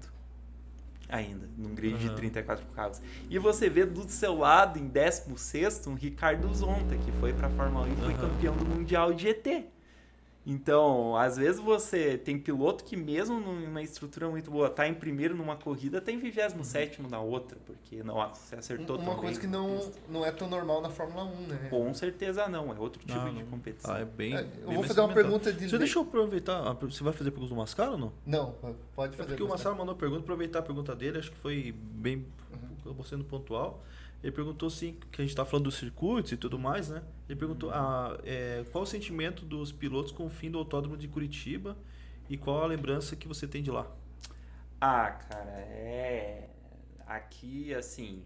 ainda, 1.10 1.46
num 1.58 1.74
grid 1.74 1.94
uhum. 1.94 2.08
de 2.08 2.16
34 2.16 2.64
carros. 2.68 3.02
E 3.28 3.38
você 3.38 3.68
vê 3.68 3.84
do 3.84 4.08
seu 4.08 4.38
lado, 4.38 4.78
em 4.78 4.88
16 4.88 5.86
um 5.88 5.94
Ricardo 5.94 6.52
Zonta, 6.54 6.96
que 6.96 7.12
foi 7.12 7.34
para 7.34 7.48
a 7.48 7.50
Fórmula 7.50 7.86
1 7.86 7.92
e 7.92 7.96
foi 7.96 8.14
campeão 8.14 8.56
do 8.56 8.64
Mundial 8.64 9.12
de 9.12 9.24
GT. 9.24 9.66
Então, 10.50 11.14
às 11.14 11.36
vezes 11.36 11.60
você 11.60 12.16
tem 12.16 12.38
piloto 12.38 12.82
que 12.82 12.96
mesmo 12.96 13.38
numa 13.38 13.82
estrutura 13.82 14.30
muito 14.30 14.50
boa, 14.50 14.70
tá 14.70 14.88
em 14.88 14.94
primeiro 14.94 15.36
numa 15.36 15.56
corrida, 15.56 16.00
tá 16.00 16.10
em 16.10 16.18
27 16.18 17.02
na 17.02 17.20
outra, 17.20 17.58
porque 17.66 18.02
não 18.02 18.14
você 18.32 18.56
acertou 18.56 18.96
Uma 18.96 19.16
coisa 19.16 19.38
que 19.38 19.46
não, 19.46 19.92
não 20.08 20.24
é 20.24 20.32
tão 20.32 20.48
normal 20.48 20.80
na 20.80 20.88
Fórmula 20.88 21.24
1, 21.24 21.28
né? 21.48 21.68
Com 21.68 21.92
certeza 21.92 22.48
não, 22.48 22.74
é 22.74 22.78
outro 22.78 23.04
tipo 23.04 23.20
ah, 23.20 23.28
de 23.28 23.44
competição. 23.44 23.94
Ah, 23.94 23.98
é 23.98 24.06
bem, 24.06 24.34
é, 24.34 24.48
eu 24.62 24.72
vou 24.72 24.84
fazer 24.84 25.02
uma 25.02 25.12
pergunta 25.12 25.52
de... 25.52 25.68
Você 25.68 25.76
deixa 25.76 25.98
eu 25.98 26.02
aproveitar, 26.04 26.72
você 26.80 27.04
vai 27.04 27.12
fazer 27.12 27.30
pergunta 27.30 27.54
do 27.54 27.58
Mascara 27.58 27.90
ou 27.90 27.98
não? 27.98 28.12
Não, 28.24 28.54
pode 28.96 29.18
fazer. 29.18 29.28
É 29.28 29.36
porque 29.36 29.42
o 29.42 29.48
Mascara 29.48 29.74
mandou 29.74 29.94
pergunta, 29.96 30.22
aproveitar 30.22 30.60
a 30.60 30.62
pergunta 30.62 30.96
dele, 30.96 31.18
acho 31.18 31.30
que 31.30 31.36
foi 31.36 31.74
bem, 31.76 32.24
uhum. 32.86 33.04
sendo 33.04 33.22
pontual. 33.22 33.84
Ele 34.22 34.32
perguntou 34.32 34.66
assim, 34.66 34.98
que 35.12 35.20
a 35.20 35.24
gente 35.24 35.30
está 35.30 35.44
falando 35.44 35.64
dos 35.64 35.76
circuitos 35.76 36.32
e 36.32 36.36
tudo 36.36 36.58
mais, 36.58 36.88
né? 36.88 37.02
Ele 37.28 37.38
perguntou 37.38 37.70
ah, 37.70 38.18
é, 38.24 38.64
qual 38.72 38.82
o 38.82 38.86
sentimento 38.86 39.44
dos 39.44 39.70
pilotos 39.70 40.10
com 40.10 40.26
o 40.26 40.30
fim 40.30 40.50
do 40.50 40.58
autódromo 40.58 40.96
de 40.96 41.06
Curitiba 41.06 41.76
e 42.28 42.36
qual 42.36 42.62
a 42.62 42.66
lembrança 42.66 43.14
que 43.14 43.28
você 43.28 43.46
tem 43.46 43.62
de 43.62 43.70
lá? 43.70 43.86
Ah, 44.80 45.10
cara, 45.10 45.50
é. 45.50 46.50
Aqui, 47.06 47.72
assim, 47.72 48.24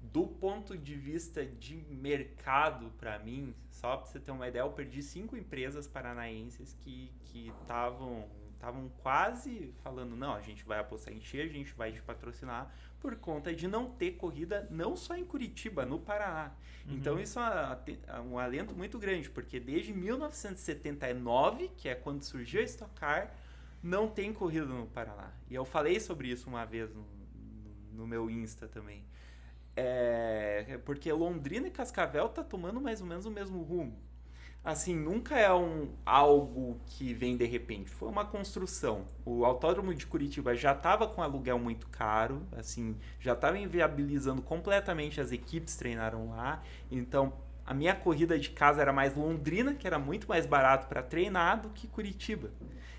do 0.00 0.26
ponto 0.26 0.76
de 0.76 0.94
vista 0.94 1.46
de 1.46 1.76
mercado, 1.88 2.90
para 2.98 3.18
mim, 3.18 3.54
só 3.70 3.96
para 3.96 4.06
você 4.06 4.20
ter 4.20 4.30
uma 4.30 4.48
ideia, 4.48 4.62
eu 4.62 4.70
perdi 4.70 5.02
cinco 5.02 5.36
empresas 5.36 5.86
paranaenses 5.86 6.76
que 6.82 7.10
estavam 7.32 8.28
estavam 8.58 8.88
quase 9.02 9.72
falando, 9.84 10.16
não, 10.16 10.34
a 10.34 10.40
gente 10.40 10.64
vai 10.64 10.80
apostar 10.80 11.14
em 11.14 11.20
Xer, 11.20 11.48
a 11.48 11.52
gente 11.52 11.72
vai 11.74 11.92
te 11.92 12.02
patrocinar, 12.02 12.74
por 13.00 13.16
conta 13.16 13.54
de 13.54 13.68
não 13.68 13.90
ter 13.90 14.12
corrida 14.12 14.66
não 14.70 14.96
só 14.96 15.16
em 15.16 15.24
Curitiba, 15.24 15.84
no 15.84 15.98
Paraná. 15.98 16.52
Uhum. 16.86 16.94
Então 16.94 17.20
isso 17.20 17.38
é 17.38 18.20
um 18.20 18.38
alento 18.38 18.74
muito 18.74 18.98
grande, 18.98 19.30
porque 19.30 19.60
desde 19.60 19.92
1979, 19.92 21.70
que 21.76 21.88
é 21.88 21.94
quando 21.94 22.22
surgiu 22.22 22.60
a 22.60 22.64
Stock 22.64 22.92
Car, 22.94 23.32
não 23.82 24.08
tem 24.08 24.32
corrida 24.32 24.66
no 24.66 24.86
Paraná. 24.86 25.32
E 25.48 25.54
eu 25.54 25.64
falei 25.64 26.00
sobre 26.00 26.28
isso 26.28 26.48
uma 26.48 26.64
vez 26.64 26.92
no, 26.92 27.06
no 27.92 28.06
meu 28.06 28.28
Insta 28.28 28.66
também. 28.66 29.04
É, 29.76 30.80
porque 30.84 31.12
Londrina 31.12 31.68
e 31.68 31.70
Cascavel 31.70 32.28
tá 32.28 32.42
tomando 32.42 32.80
mais 32.80 33.00
ou 33.00 33.06
menos 33.06 33.26
o 33.26 33.30
mesmo 33.30 33.62
rumo 33.62 34.07
assim, 34.70 34.94
nunca 34.94 35.38
é 35.38 35.52
um 35.52 35.88
algo 36.04 36.78
que 36.86 37.14
vem 37.14 37.36
de 37.36 37.44
repente. 37.44 37.90
Foi 37.90 38.08
uma 38.08 38.24
construção. 38.24 39.06
O 39.24 39.44
Autódromo 39.44 39.94
de 39.94 40.06
Curitiba 40.06 40.54
já 40.54 40.72
estava 40.72 41.06
com 41.06 41.22
aluguel 41.22 41.58
muito 41.58 41.88
caro, 41.88 42.42
assim, 42.56 42.96
já 43.18 43.32
estava 43.32 43.58
inviabilizando 43.58 44.42
completamente 44.42 45.20
as 45.20 45.32
equipes 45.32 45.76
treinaram 45.76 46.30
lá. 46.30 46.62
Então, 46.90 47.32
a 47.64 47.74
minha 47.74 47.94
corrida 47.94 48.38
de 48.38 48.50
casa 48.50 48.80
era 48.80 48.92
mais 48.92 49.14
Londrina, 49.14 49.74
que 49.74 49.86
era 49.86 49.98
muito 49.98 50.28
mais 50.28 50.46
barato 50.46 50.86
para 50.86 51.02
treinar 51.02 51.60
do 51.60 51.70
que 51.70 51.86
Curitiba. 51.86 52.50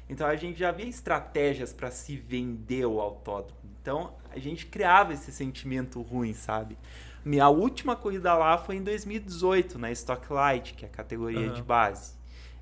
Então 0.08 0.25
a 0.25 0.36
gente 0.36 0.60
já 0.60 0.71
via 0.71 0.88
estratégias 0.88 1.71
para 1.71 1.91
se 1.91 2.17
vender 2.17 2.86
o 2.86 2.99
autódromo. 2.99 3.60
Então 3.82 4.13
a 4.32 4.39
gente 4.39 4.65
criava 4.65 5.13
esse 5.13 5.32
sentimento 5.32 6.01
ruim, 6.01 6.34
sabe? 6.34 6.77
Minha 7.23 7.49
última 7.49 7.95
corrida 7.95 8.34
lá 8.34 8.58
foi 8.58 8.75
em 8.75 8.84
2018, 8.84 9.77
na 9.77 9.91
Stock 9.91 10.32
Light, 10.32 10.73
que 10.73 10.86
é 10.86 10.88
a 10.88 10.91
categoria 10.91 11.47
uhum. 11.47 11.53
de 11.53 11.62
base. 11.62 12.13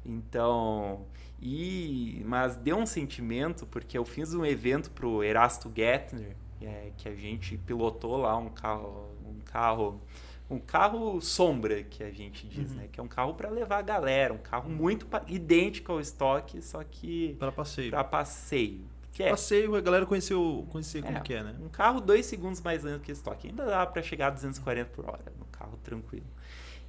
Então, 0.06 1.06
e 1.42 2.22
mas 2.26 2.56
deu 2.56 2.78
um 2.78 2.86
sentimento 2.86 3.66
porque 3.66 3.98
eu 3.98 4.06
fiz 4.06 4.34
um 4.34 4.46
evento 4.46 4.90
pro 4.92 5.24
Erasto 5.24 5.72
Gettner, 5.76 6.36
é, 6.62 6.92
que 6.98 7.08
a 7.08 7.16
gente 7.16 7.58
pilotou 7.58 8.18
lá 8.18 8.36
um 8.38 8.50
carro, 8.50 9.12
um 9.26 9.40
carro, 9.46 10.02
um 10.50 10.60
carro 10.60 11.22
sombra 11.22 11.84
que 11.84 12.04
a 12.04 12.10
gente 12.10 12.48
diz, 12.48 12.72
uhum. 12.72 12.78
né? 12.78 12.90
Que 12.92 13.00
é 13.00 13.04
um 13.04 13.08
carro 13.08 13.36
para 13.36 13.50
levar 13.50 13.78
a 13.78 13.82
galera, 13.84 14.34
um 14.34 14.40
carro 14.40 14.70
muito 14.70 15.08
idêntico 15.28 15.92
ao 15.92 16.00
estoque, 16.00 16.62
só 16.62 16.84
que 16.84 17.36
para 17.38 17.52
passeio. 17.52 17.92
Para 17.92 18.04
passeio. 18.04 18.97
Que 19.18 19.24
é, 19.24 19.32
passeio, 19.32 19.76
a 19.76 19.82
galera 19.82 20.06
conheceu, 20.06 20.68
conhecer 20.70 21.02
como 21.02 21.18
é, 21.18 21.22
que 21.22 21.34
é, 21.34 21.42
né? 21.42 21.56
Um 21.60 21.70
carro 21.70 22.00
dois 22.00 22.24
segundos 22.28 22.62
mais 22.62 22.84
lento 22.84 23.02
que 23.02 23.12
estoque. 23.12 23.48
Ainda 23.48 23.66
dá 23.66 23.84
para 23.84 24.04
chegar 24.04 24.28
a 24.28 24.30
240 24.30 24.92
por 24.92 25.10
hora 25.10 25.34
no 25.40 25.46
carro 25.46 25.76
tranquilo. 25.84 26.28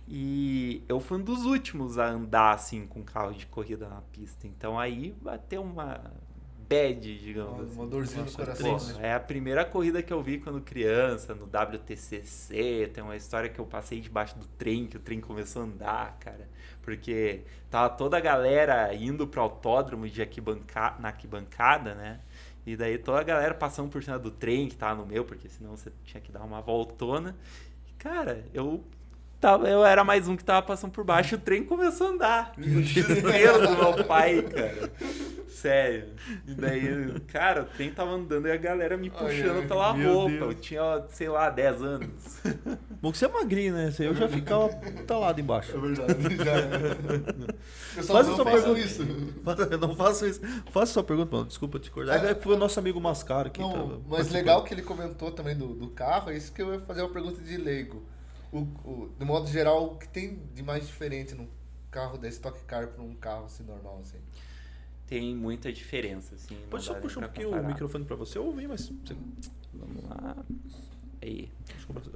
E 0.07 0.85
eu 0.87 1.01
fui 1.01 1.17
um 1.17 1.23
dos 1.23 1.47
últimos 1.47 1.97
a 1.97 2.07
andar 2.07 2.53
assim 2.53 2.87
com 2.87 3.03
carro 3.03 3.33
de 3.33 3.47
corrida 3.47 3.89
na 3.89 4.03
pista. 4.13 4.47
Então 4.47 4.79
aí 4.79 5.17
bateu 5.23 5.63
uma 5.63 6.03
bad, 6.69 7.19
digamos 7.19 7.55
uma, 7.55 7.65
assim. 7.65 7.75
Uma 7.77 7.87
dorzinha 7.87 8.25
no 8.25 8.33
coração. 8.33 8.79
Pô, 8.79 8.85
né? 8.85 9.09
É 9.09 9.15
a 9.15 9.21
primeira 9.21 9.65
corrida 9.65 10.03
que 10.03 10.13
eu 10.13 10.23
vi 10.23 10.37
quando 10.37 10.61
criança, 10.61 11.35
no 11.35 11.47
WTCC. 11.47 12.91
Tem 12.93 13.03
uma 13.03 13.17
história 13.17 13.49
que 13.49 13.59
eu 13.59 13.65
passei 13.65 14.03
debaixo 14.03 14.39
do 14.39 14.47
trem, 14.47 14.87
que 14.87 14.99
o 14.99 15.01
trem 15.01 15.19
começou 15.19 15.63
a 15.63 15.65
andar, 15.65 16.19
cara. 16.19 16.47
Porque 16.83 17.43
tava 17.71 17.91
toda 17.91 18.17
a 18.17 18.21
galera 18.21 18.95
indo 18.95 19.27
pro 19.27 19.43
autódromo 19.43 20.09
de 20.09 20.21
arquibanca 20.21 20.97
na 20.99 21.09
arquibancada, 21.09 21.95
né? 21.95 22.21
E 22.67 22.77
daí 22.77 22.99
toda 22.99 23.21
a 23.21 23.25
galera 23.25 23.55
passando 23.55 23.91
por 23.91 24.03
cima 24.03 24.19
do 24.19 24.31
trem 24.31 24.69
que 24.69 24.77
tava 24.77 25.01
no 25.01 25.07
meu, 25.07 25.25
porque 25.25 25.49
senão 25.49 25.77
você 25.77 25.91
tinha 26.05 26.21
que 26.21 26.31
dar 26.31 26.43
uma 26.43 26.61
voltona. 26.61 27.35
Cara, 27.99 28.45
eu 28.53 28.85
Tava, 29.41 29.69
eu 29.69 29.85
era 29.85 30.03
mais 30.03 30.27
um 30.27 30.37
que 30.37 30.43
tava 30.43 30.67
passando 30.67 30.91
por 30.91 31.05
baixo 31.05 31.35
e 31.35 31.37
o 31.37 31.41
trem 31.41 31.63
começou 31.63 32.09
a 32.09 32.11
andar. 32.11 32.53
Desespero 32.59 33.69
do 33.69 33.77
meu 33.77 34.05
pai, 34.05 34.43
cara. 34.43 34.91
Sério. 35.49 36.09
E 36.47 36.55
daí, 36.55 37.21
cara, 37.29 37.63
o 37.63 37.65
trem 37.67 37.93
tava 37.93 38.11
andando 38.11 38.49
e 38.49 38.53
a 38.53 38.57
galera 38.57 38.97
me 38.97 39.11
puxando 39.11 39.61
ai, 39.61 39.67
pela 39.67 39.93
roupa. 39.93 40.31
Deus. 40.31 40.43
Eu 40.43 40.55
tinha, 40.55 41.05
sei 41.11 41.29
lá, 41.29 41.51
10 41.51 41.83
anos. 41.83 42.41
Bom 43.01 43.13
que 43.13 43.19
você 43.19 43.27
é 43.27 43.29
magrinho, 43.29 43.75
né? 43.75 43.93
Eu 44.01 44.15
já 44.15 44.29
ficava 44.29 44.71
talado 45.07 45.41
embaixo. 45.41 45.77
É 45.77 45.81
verdade, 45.81 46.37
já. 46.37 47.97
Eu 47.97 48.03
só 48.03 48.15
Faz 48.15 48.27
não 48.29 48.37
faço 48.45 48.77
isso. 48.77 49.07
Não 49.81 49.95
faço 49.95 50.27
isso. 50.27 50.41
Faça 50.73 50.93
sua 50.93 51.05
pergunta, 51.05 51.37
mano. 51.37 51.47
Desculpa 51.47 51.79
te 51.79 51.93
cortar. 51.93 52.25
É, 52.25 52.35
foi 52.35 52.55
o 52.55 52.59
nosso 52.59 52.79
amigo 52.81 53.01
Mascaro 53.01 53.51
que 53.51 53.61
não, 53.61 54.03
Mas 54.09 54.31
legal 54.31 54.65
que 54.65 54.75
ele 54.75 54.83
comentou 54.83 55.31
também 55.31 55.57
do, 55.57 55.75
do 55.75 55.89
carro, 55.91 56.31
é 56.31 56.37
isso 56.37 56.53
que 56.53 56.61
eu 56.61 56.75
ia 56.75 56.81
fazer 56.81 57.03
uma 57.03 57.11
pergunta 57.11 57.41
de 57.41 57.57
leigo 57.57 58.03
o, 58.53 58.59
o, 58.59 59.11
de 59.19 59.25
modo 59.25 59.47
geral, 59.47 59.93
o 59.93 59.97
que 59.97 60.09
tem 60.09 60.43
de 60.55 60.63
mais 60.63 60.87
diferente 60.87 61.35
num 61.35 61.49
carro 61.91 62.19
da 62.19 62.29
Stock 62.29 62.63
Car 62.65 62.89
para 62.89 63.03
um 63.03 63.15
carro 63.15 63.47
assim, 63.47 63.63
normal? 63.65 64.01
Assim? 64.03 64.19
Tem 65.07 65.35
muita 65.35 65.73
diferença, 65.73 66.35
assim. 66.35 66.57
Pode 66.69 66.85
só 66.85 66.95
puxar 66.95 67.21
um 67.21 67.23
pouquinho 67.25 67.49
comparar. 67.49 67.65
o 67.65 67.69
microfone 67.69 68.05
para 68.05 68.17
você 68.17 68.39
ouvir, 68.39 68.69
mas... 68.69 68.93
Vamos 69.73 70.05
lá. 70.05 70.37
Aí. 71.23 71.51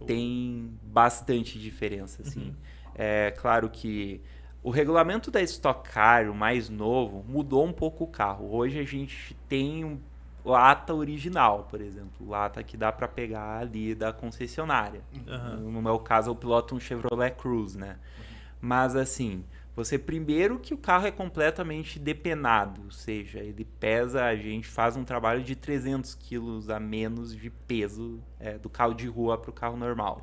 Tem 0.07 0.71
bastante 0.83 1.59
diferença, 1.59 2.23
assim. 2.23 2.49
Uhum. 2.49 2.55
É 2.95 3.31
claro 3.33 3.71
que 3.71 4.21
o 4.63 4.71
regulamento 4.71 5.31
da 5.31 5.43
Stock 5.43 5.91
Car, 5.91 6.31
o 6.31 6.35
mais 6.35 6.69
novo, 6.69 7.25
mudou 7.27 7.65
um 7.65 7.73
pouco 7.73 8.05
o 8.05 8.07
carro. 8.07 8.55
Hoje 8.55 8.79
a 8.79 8.85
gente 8.85 9.35
tem 9.49 9.85
um 9.85 9.99
lata 10.45 10.95
original, 10.95 11.67
por 11.71 11.81
exemplo, 11.81 12.29
lata 12.29 12.63
que 12.63 12.77
dá 12.77 12.91
para 12.91 13.07
pegar 13.07 13.59
ali 13.59 13.95
da 13.95 14.13
concessionária. 14.13 15.03
Uhum. 15.15 15.71
No 15.71 15.83
meu 15.83 15.99
caso, 15.99 16.31
eu 16.31 16.35
piloto 16.35 16.75
um 16.75 16.81
Chevrolet 16.81 17.35
Cruze, 17.37 17.79
né? 17.79 17.97
Uhum. 18.19 18.25
Mas 18.61 18.97
assim, 18.97 19.45
você 19.75 19.99
primeiro 19.99 20.59
que 20.59 20.75
o 20.75 20.77
carro 20.77 21.07
é 21.07 21.11
completamente 21.11 21.99
depenado, 21.99 22.83
ou 22.85 22.91
seja, 22.91 23.39
ele 23.39 23.65
pesa, 23.65 24.25
a 24.25 24.37
gente 24.37 24.67
faz 24.67 24.97
um 24.97 25.05
trabalho 25.05 25.43
de 25.43 25.57
300 25.57 26.15
quilos 26.15 26.69
a 26.69 26.79
menos 26.79 27.35
de 27.35 27.49
peso 27.49 28.21
é, 28.39 28.59
do 28.59 28.69
carro 28.69 28.93
de 28.93 29.07
rua 29.07 29.39
para 29.39 29.51
o 29.51 29.53
carro 29.53 29.77
normal. 29.77 30.21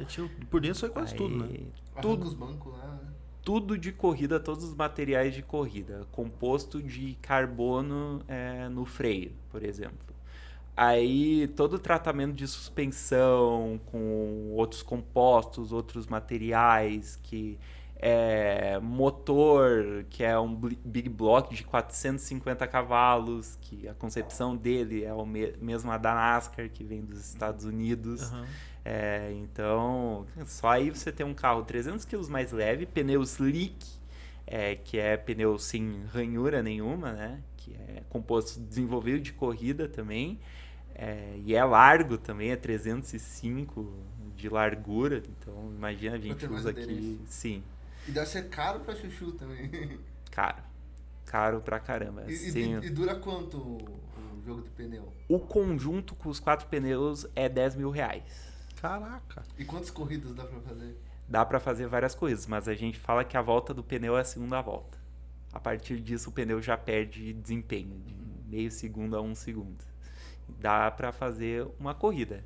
Por 0.49 0.61
dentro 0.61 0.85
é 0.85 0.89
quase 0.89 1.13
Aí, 1.13 1.17
tudo, 1.17 1.35
né? 1.35 1.59
Tudo. 2.01 2.27
os 2.27 2.33
bancos 2.33 2.71
lá, 2.73 2.87
né? 2.87 3.09
tudo 3.43 3.75
de 3.75 3.91
corrida, 3.91 4.39
todos 4.39 4.63
os 4.63 4.75
materiais 4.75 5.33
de 5.33 5.41
corrida, 5.41 6.05
composto 6.11 6.81
de 6.83 7.17
carbono 7.19 8.21
é, 8.27 8.69
no 8.69 8.85
freio, 8.85 9.31
por 9.49 9.63
exemplo. 9.63 10.08
Aí 10.81 11.45
todo 11.57 11.73
o 11.73 11.79
tratamento 11.79 12.35
de 12.35 12.47
suspensão 12.47 13.81
com 13.87 14.53
outros 14.53 14.81
compostos, 14.81 15.73
outros 15.73 16.07
materiais, 16.07 17.19
que 17.21 17.59
é 17.97 18.79
motor, 18.79 20.05
que 20.09 20.23
é 20.23 20.39
um 20.39 20.55
big 20.55 21.09
block 21.09 21.53
de 21.53 21.65
450 21.65 22.65
cavalos, 22.65 23.57
que 23.59 23.89
a 23.89 23.93
concepção 23.93 24.55
dele 24.55 25.03
é 25.03 25.09
a 25.09 25.25
me 25.25 25.51
mesma 25.59 25.97
da 25.97 26.15
NASCAR, 26.15 26.69
que 26.69 26.81
vem 26.85 27.01
dos 27.01 27.27
Estados 27.27 27.65
Unidos. 27.65 28.31
Uhum. 28.31 28.45
É, 28.85 29.33
então, 29.33 30.25
só 30.45 30.69
aí 30.69 30.91
você 30.91 31.11
tem 31.11 31.25
um 31.25 31.33
carro 31.33 31.61
300 31.63 32.05
kg 32.05 32.25
mais 32.29 32.53
leve, 32.53 32.85
pneu 32.85 33.21
slick, 33.23 33.85
é, 34.47 34.77
que 34.77 34.97
é 34.97 35.17
pneu 35.17 35.59
sem 35.59 36.05
ranhura 36.05 36.63
nenhuma, 36.63 37.11
né? 37.11 37.41
Que 37.57 37.73
é 37.73 38.01
composto 38.07 38.61
desenvolvido 38.61 39.19
de 39.19 39.33
corrida 39.33 39.89
também. 39.89 40.39
É, 41.01 41.39
e 41.45 41.55
é 41.55 41.63
largo 41.63 42.17
também, 42.17 42.51
é 42.51 42.57
305 42.57 43.89
de 44.35 44.49
largura. 44.49 45.23
Então, 45.29 45.71
imagina, 45.73 46.17
a 46.17 46.19
gente 46.19 46.45
usa 46.45 46.71
aqui. 46.71 47.17
Sim. 47.25 47.63
E 48.05 48.11
deve 48.11 48.25
ser 48.25 48.49
caro 48.49 48.81
pra 48.81 48.93
chuchu 48.93 49.31
também. 49.31 49.97
Caro. 50.29 50.61
Caro 51.25 51.61
pra 51.61 51.79
caramba. 51.79 52.23
E, 52.27 52.33
assim, 52.33 52.79
e, 52.79 52.85
e 52.85 52.89
dura 52.89 53.15
quanto 53.15 53.57
o 53.57 54.41
jogo 54.45 54.61
de 54.61 54.69
pneu? 54.69 55.11
O 55.27 55.39
conjunto 55.39 56.15
com 56.15 56.29
os 56.29 56.39
quatro 56.39 56.67
pneus 56.67 57.25
é 57.35 57.49
10 57.49 57.75
mil 57.75 57.89
reais. 57.89 58.23
Caraca. 58.79 59.43
E 59.57 59.65
quantas 59.65 59.89
corridas 59.89 60.33
dá 60.33 60.43
pra 60.43 60.59
fazer? 60.59 60.97
Dá 61.27 61.45
pra 61.45 61.59
fazer 61.59 61.87
várias 61.87 62.13
coisas, 62.13 62.45
mas 62.45 62.67
a 62.67 62.75
gente 62.75 62.99
fala 62.99 63.23
que 63.23 63.35
a 63.35 63.41
volta 63.41 63.73
do 63.73 63.83
pneu 63.83 64.17
é 64.17 64.21
a 64.21 64.25
segunda 64.25 64.61
volta. 64.61 64.97
A 65.51 65.59
partir 65.59 65.99
disso, 65.99 66.29
o 66.29 66.33
pneu 66.33 66.61
já 66.61 66.77
perde 66.77 67.33
desempenho, 67.33 67.99
de 68.05 68.15
meio 68.47 68.71
segundo 68.71 69.17
a 69.17 69.21
um 69.21 69.33
segundo 69.33 69.88
dá 70.59 70.89
para 70.89 71.11
fazer 71.11 71.67
uma 71.79 71.93
corrida. 71.93 72.43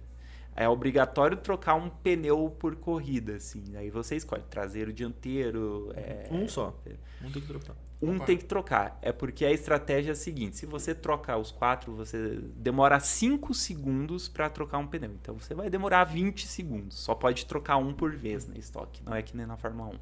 É 0.56 0.70
obrigatório 0.70 1.36
trocar 1.38 1.76
um 1.76 1.89
pneu 1.89 2.56
por 2.60 2.76
corrida, 2.76 3.36
assim. 3.36 3.76
Aí 3.76 3.89
você 3.89 4.16
escolhe 4.16 4.44
traseiro, 4.50 4.94
dianteiro. 4.94 5.92
É... 5.96 6.28
Um 6.32 6.48
só. 6.48 6.78
Um 7.24 7.32
tem 7.32 7.42
que 7.42 7.48
trocar. 7.48 7.76
Um 8.02 8.20
tem 8.20 8.38
que 8.38 8.46
trocar. 8.46 9.00
É 9.02 9.12
porque 9.12 9.46
a 9.46 9.52
estratégia 9.52 10.12
é 10.12 10.13
a 10.13 10.16
seguinte: 10.16 10.58
se 10.58 10.66
você 10.66 10.94
trocar 10.94 11.38
os 11.38 11.52
quatro, 11.52 11.96
você 11.96 12.39
demora 12.56 13.00
5 13.00 13.54
segundos 13.54 14.28
para 14.28 14.48
trocar 14.50 14.78
um 14.78 14.86
pneu. 14.86 15.12
Então 15.20 15.39
você 15.39 15.56
vai 15.56 15.70
demorar 15.70 16.04
20 16.04 16.46
segundos. 16.46 17.00
Só 17.00 17.16
pode 17.16 17.46
trocar 17.46 17.78
um 17.78 17.94
por 17.94 18.16
vez 18.16 18.48
na 18.48 18.56
estoque. 18.56 19.02
Não 19.04 19.16
é 19.16 19.24
que 19.24 19.36
nem 19.36 19.48
na 19.48 19.58
Fórmula 19.58 19.89
1. 19.89 20.00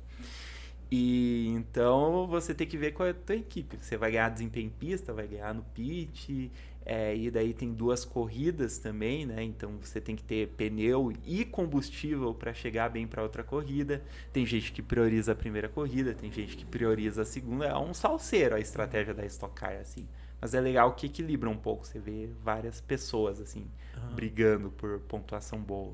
E 0.91 1.47
então 1.47 2.27
você 2.27 2.53
tem 2.53 2.67
que 2.67 2.77
ver 2.77 2.91
qual 2.91 3.07
é 3.07 3.11
a 3.11 3.13
tua 3.13 3.35
equipe. 3.35 3.77
Você 3.79 3.95
vai 3.95 4.11
ganhar 4.11 4.27
desempenho 4.27 4.67
em 4.67 4.69
pista, 4.69 5.13
vai 5.13 5.25
ganhar 5.25 5.53
no 5.53 5.63
pit. 5.63 6.51
É, 6.83 7.15
e 7.15 7.29
daí 7.29 7.53
tem 7.53 7.73
duas 7.73 8.03
corridas 8.03 8.79
também, 8.79 9.25
né? 9.25 9.43
Então 9.43 9.77
você 9.79 10.01
tem 10.01 10.15
que 10.15 10.23
ter 10.23 10.47
pneu 10.49 11.13
e 11.25 11.45
combustível 11.45 12.33
para 12.33 12.53
chegar 12.53 12.89
bem 12.89 13.05
para 13.05 13.21
outra 13.21 13.43
corrida. 13.43 14.01
Tem 14.33 14.45
gente 14.45 14.71
que 14.71 14.81
prioriza 14.81 15.33
a 15.33 15.35
primeira 15.35 15.69
corrida, 15.69 16.13
tem 16.13 16.31
gente 16.31 16.57
que 16.57 16.65
prioriza 16.65 17.21
a 17.21 17.25
segunda. 17.25 17.65
É 17.65 17.77
um 17.77 17.93
salseiro 17.93 18.55
a 18.55 18.59
estratégia 18.59 19.13
da 19.13 19.25
Stock 19.25 19.53
Car, 19.53 19.77
assim. 19.79 20.07
Mas 20.39 20.55
é 20.55 20.59
legal 20.59 20.93
que 20.93 21.05
equilibra 21.05 21.49
um 21.49 21.57
pouco. 21.57 21.85
Você 21.85 21.99
vê 21.99 22.27
várias 22.43 22.81
pessoas, 22.81 23.39
assim, 23.39 23.67
uhum. 23.95 24.15
brigando 24.15 24.71
por 24.71 24.99
pontuação 25.01 25.59
boa. 25.59 25.93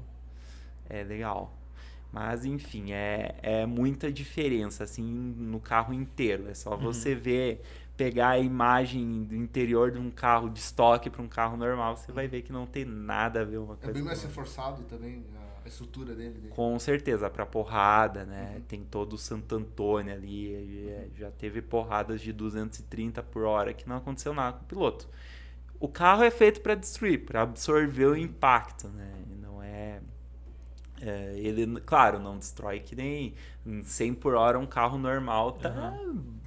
É 0.90 1.04
legal. 1.04 1.57
Mas, 2.12 2.46
enfim, 2.46 2.92
é, 2.92 3.36
é 3.42 3.66
muita 3.66 4.12
diferença, 4.12 4.84
assim, 4.84 5.04
no 5.04 5.60
carro 5.60 5.94
inteiro. 5.94 6.48
É 6.50 6.54
só 6.54 6.72
uhum. 6.72 6.78
você 6.78 7.14
ver 7.14 7.62
pegar 7.98 8.30
a 8.30 8.40
imagem 8.40 9.24
do 9.24 9.36
interior 9.36 9.92
de 9.92 9.98
um 9.98 10.12
carro 10.12 10.50
de 10.50 10.60
estoque 10.60 11.10
para 11.10 11.22
um 11.22 11.28
carro 11.28 11.58
normal, 11.58 11.98
você 11.98 12.12
vai 12.12 12.28
ver 12.28 12.44
que 12.44 12.54
não 12.54 12.68
tem 12.68 12.86
nada 12.86 13.42
a 13.42 13.44
ver 13.44 13.58
uma 13.58 13.76
coisa. 13.76 13.90
É 13.90 13.94
bem 13.94 14.04
mais 14.04 14.22
reforçado 14.22 14.84
também 14.84 15.26
a 15.66 15.68
estrutura 15.68 16.14
dele. 16.14 16.36
dele. 16.36 16.54
Com 16.54 16.78
certeza, 16.80 17.28
para 17.28 17.46
porrada, 17.46 18.24
né? 18.24 18.54
Uhum. 18.56 18.62
Tem 18.62 18.84
todo 18.84 19.14
o 19.14 19.18
Santo 19.18 19.56
Antônio 19.56 20.14
ali, 20.14 20.54
é, 20.90 21.08
já 21.16 21.32
teve 21.32 21.62
porradas 21.62 22.22
de 22.22 22.32
230 22.32 23.24
por 23.24 23.44
hora 23.44 23.74
que 23.74 23.90
não 23.90 23.98
aconteceu 23.98 24.34
nada 24.34 24.58
com 24.60 24.64
o 24.64 24.68
piloto. 24.68 25.10
O 25.80 25.88
carro 25.88 26.24
é 26.24 26.32
feito 26.32 26.62
para 26.62 26.76
destruir, 26.76 27.26
para 27.26 27.42
absorver 27.42 28.06
o 28.06 28.16
impacto, 28.16 28.88
né? 28.90 29.12
Não 29.42 29.62
é, 29.62 30.02
é, 31.02 31.34
ele, 31.38 31.80
claro, 31.82 32.20
não 32.20 32.38
destrói 32.38 32.80
que 32.80 32.96
nem 32.96 33.34
100 33.84 34.14
por 34.16 34.34
hora 34.36 34.58
um 34.58 34.66
carro 34.66 34.98
normal 34.98 35.54
tá 35.54 35.70
uhum 36.04 36.38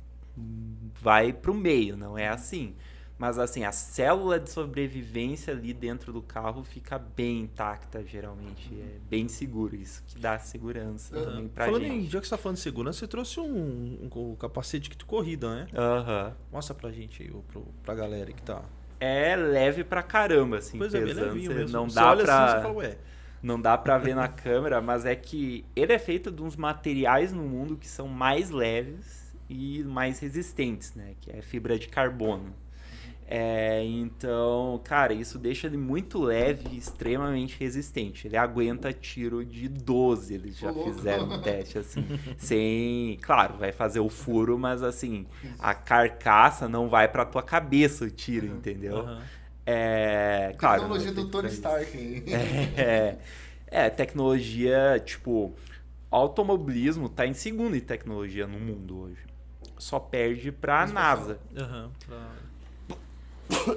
vai 1.01 1.33
para 1.33 1.51
o 1.51 1.55
meio, 1.55 1.97
não 1.97 2.17
é 2.17 2.29
assim. 2.29 2.75
Mas 3.19 3.39
assim, 3.39 3.65
a 3.65 3.73
célula 3.73 4.41
de 4.41 4.49
sobrevivência 4.49 5.53
ali 5.53 5.75
dentro 5.75 6.11
do 6.11 6.23
carro 6.23 6.65
fica 6.65 6.99
bem 6.99 7.41
intacta, 7.41 8.03
geralmente. 8.03 8.73
É 8.73 8.97
bem 9.11 9.29
seguro, 9.29 9.77
isso 9.77 10.03
que 10.07 10.19
dá 10.19 10.39
segurança 10.39 11.15
uhum. 11.15 11.25
também 11.25 11.49
pra 11.49 11.67
falando 11.67 11.83
gente. 11.83 12.07
Em, 12.07 12.09
já 12.09 12.19
que 12.19 12.27
você 12.27 12.31
tá 12.31 12.39
falando 12.39 12.57
de 12.57 12.63
segurança, 12.63 12.99
você 13.01 13.07
trouxe 13.07 13.39
um, 13.39 13.45
um, 13.45 14.31
um 14.31 14.37
capacete 14.37 14.89
de 14.89 15.05
corrida, 15.05 15.55
né? 15.55 15.67
Aham. 15.75 16.29
Uhum. 16.29 16.33
Mostra 16.53 16.75
pra 16.75 16.91
gente 16.91 17.23
aí, 17.23 17.31
pro, 17.49 17.67
pra 17.83 17.95
galera 17.95 18.33
que 18.33 18.43
tá 18.43 18.63
é 18.99 19.35
leve 19.35 19.83
pra 19.83 20.03
caramba, 20.03 20.59
assim, 20.59 20.77
Pois 20.77 20.93
é, 20.93 20.99
bem 20.99 21.09
pesando. 21.09 21.33
levinho 21.33 21.55
mesmo. 21.55 21.73
não 21.73 21.89
Você 21.89 21.95
dá 21.95 22.11
olha 22.11 22.25
pra... 22.25 22.45
assim, 22.45 22.57
você 22.57 22.63
fala, 22.63 22.75
ué. 22.75 22.99
Não 23.43 23.61
dá 23.61 23.77
pra 23.79 23.97
ver 23.97 24.15
na 24.15 24.29
câmera, 24.29 24.81
mas 24.83 25.07
é 25.07 25.17
que 25.17 25.65
ele 25.75 25.93
é 25.93 25.99
feito 25.99 26.31
de 26.31 26.43
uns 26.43 26.57
materiais 26.57 27.33
no 27.33 27.43
mundo 27.43 27.77
que 27.77 27.89
são 27.89 28.07
mais 28.07 28.51
leves 28.51 29.35
e 29.49 29.83
mais 29.85 30.19
resistentes, 30.19 30.95
né? 30.95 31.15
Que 31.21 31.31
é 31.31 31.41
fibra 31.43 31.79
de 31.79 31.89
carbono. 31.89 32.55
É, 33.33 33.85
então, 33.85 34.81
cara, 34.85 35.13
isso 35.15 35.39
deixa 35.39 35.69
ele 35.69 35.77
muito 35.77 36.21
leve 36.21 36.69
e 36.75 36.77
extremamente 36.79 37.57
resistente. 37.61 38.27
Ele 38.27 38.37
aguenta 38.37 38.93
tiro 38.93 39.45
de 39.45 39.69
12, 39.69 40.35
eles 40.35 40.59
já 40.59 40.73
louco. 40.73 40.91
fizeram 40.91 41.29
um 41.29 41.33
teste 41.41 41.79
assim. 41.79 42.05
sem, 42.37 43.17
claro, 43.23 43.57
vai 43.57 43.71
fazer 43.73 44.01
o 44.01 44.09
furo, 44.09 44.59
mas 44.59 44.83
assim, 44.83 45.27
a 45.59 45.73
carcaça 45.75 46.69
não 46.69 46.89
vai 46.89 47.07
pra 47.07 47.25
tua 47.25 47.43
cabeça 47.43 48.05
o 48.05 48.11
tiro, 48.11 48.47
entendeu? 48.47 48.99
Aham. 48.99 49.31
É, 49.73 50.55
claro. 50.59 50.81
Tecnologia 50.83 51.11
é 51.11 51.15
do 51.15 51.29
Tony. 51.29 51.49
Stark. 51.49 52.25
É, 52.77 53.17
é, 53.67 53.91
tecnologia, 53.91 55.01
tipo, 55.05 55.53
automobilismo 56.11 57.09
tá 57.09 57.25
em 57.27 57.35
segundo 57.35 57.77
em 57.77 57.81
tecnologia 57.81 58.47
no 58.47 58.59
mundo 58.59 58.99
hoje. 59.03 59.25
Só 59.79 59.99
perde 60.01 60.51
pra 60.51 60.87
NASA. 60.87 61.39
Aham. 61.57 61.91
Pra- 62.07 63.77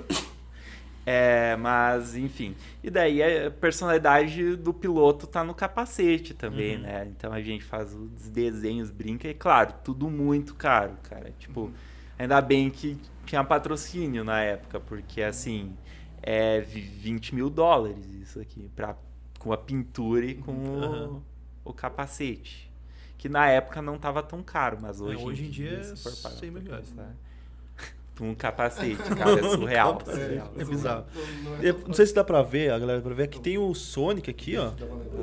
É, 1.05 1.57
mas 1.57 2.15
enfim. 2.15 2.55
E 2.81 2.89
daí 2.89 3.21
a 3.21 3.51
personalidade 3.51 4.55
do 4.55 4.73
piloto 4.73 5.27
tá 5.27 5.43
no 5.43 5.53
capacete 5.53 6.33
também, 6.33 6.77
Uhum. 6.77 6.81
né? 6.83 7.07
Então 7.15 7.33
a 7.33 7.41
gente 7.41 7.63
faz 7.63 7.93
os 7.93 8.29
desenhos, 8.29 8.89
brinca 8.89 9.27
e 9.27 9.33
claro, 9.33 9.73
tudo 9.83 10.09
muito 10.09 10.55
caro, 10.55 10.93
cara. 11.03 11.33
Tipo, 11.37 11.71
ainda 12.17 12.39
bem 12.41 12.69
que 12.69 12.97
tinha 13.25 13.43
patrocínio 13.43 14.23
na 14.23 14.39
época, 14.41 14.79
porque 14.79 15.21
assim, 15.21 15.75
é 16.23 16.61
vi- 16.61 16.81
20 16.81 17.35
mil 17.35 17.49
dólares 17.49 18.05
isso 18.21 18.39
aqui, 18.39 18.69
pra, 18.75 18.95
com 19.39 19.51
a 19.53 19.57
pintura 19.57 20.25
e 20.25 20.35
com 20.35 20.51
o, 20.53 20.83
Aham. 20.83 21.21
o 21.65 21.73
capacete. 21.73 22.71
Que 23.17 23.29
na 23.29 23.47
época 23.47 23.81
não 23.81 23.97
tava 23.97 24.21
tão 24.23 24.41
caro, 24.43 24.77
mas 24.81 24.99
hoje, 24.99 25.23
hoje 25.23 25.45
em 25.45 25.49
dia 25.49 25.77
é 25.79 25.83
se 25.83 25.95
for 26.03 26.15
parar 26.23 26.35
100 26.35 26.51
mil 26.51 26.61
reais. 26.63 26.89
pensar, 26.89 27.13
Um 28.21 28.35
capacete, 28.35 28.95
cara, 29.17 29.39
é 29.39 29.43
surreal. 29.43 29.97
capacete. 29.97 30.23
surreal. 30.25 30.51
É 30.57 30.63
bizarro. 30.65 31.05
Não 31.43 31.55
É, 31.55 31.73
Não 31.87 31.93
sei 31.93 32.05
se 32.05 32.13
dá 32.13 32.23
pra 32.23 32.41
ver, 32.43 32.71
a 32.71 32.77
galera 32.79 33.01
pra 33.01 33.13
ver. 33.13 33.23
Aqui 33.23 33.39
tem 33.39 33.57
o 33.57 33.73
Sonic 33.73 34.29
aqui, 34.29 34.55
ó. 34.57 34.71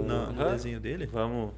Na- 0.06 0.26
no 0.32 0.50
desenho 0.50 0.80
dele. 0.80 1.06
Vamos 1.06 1.52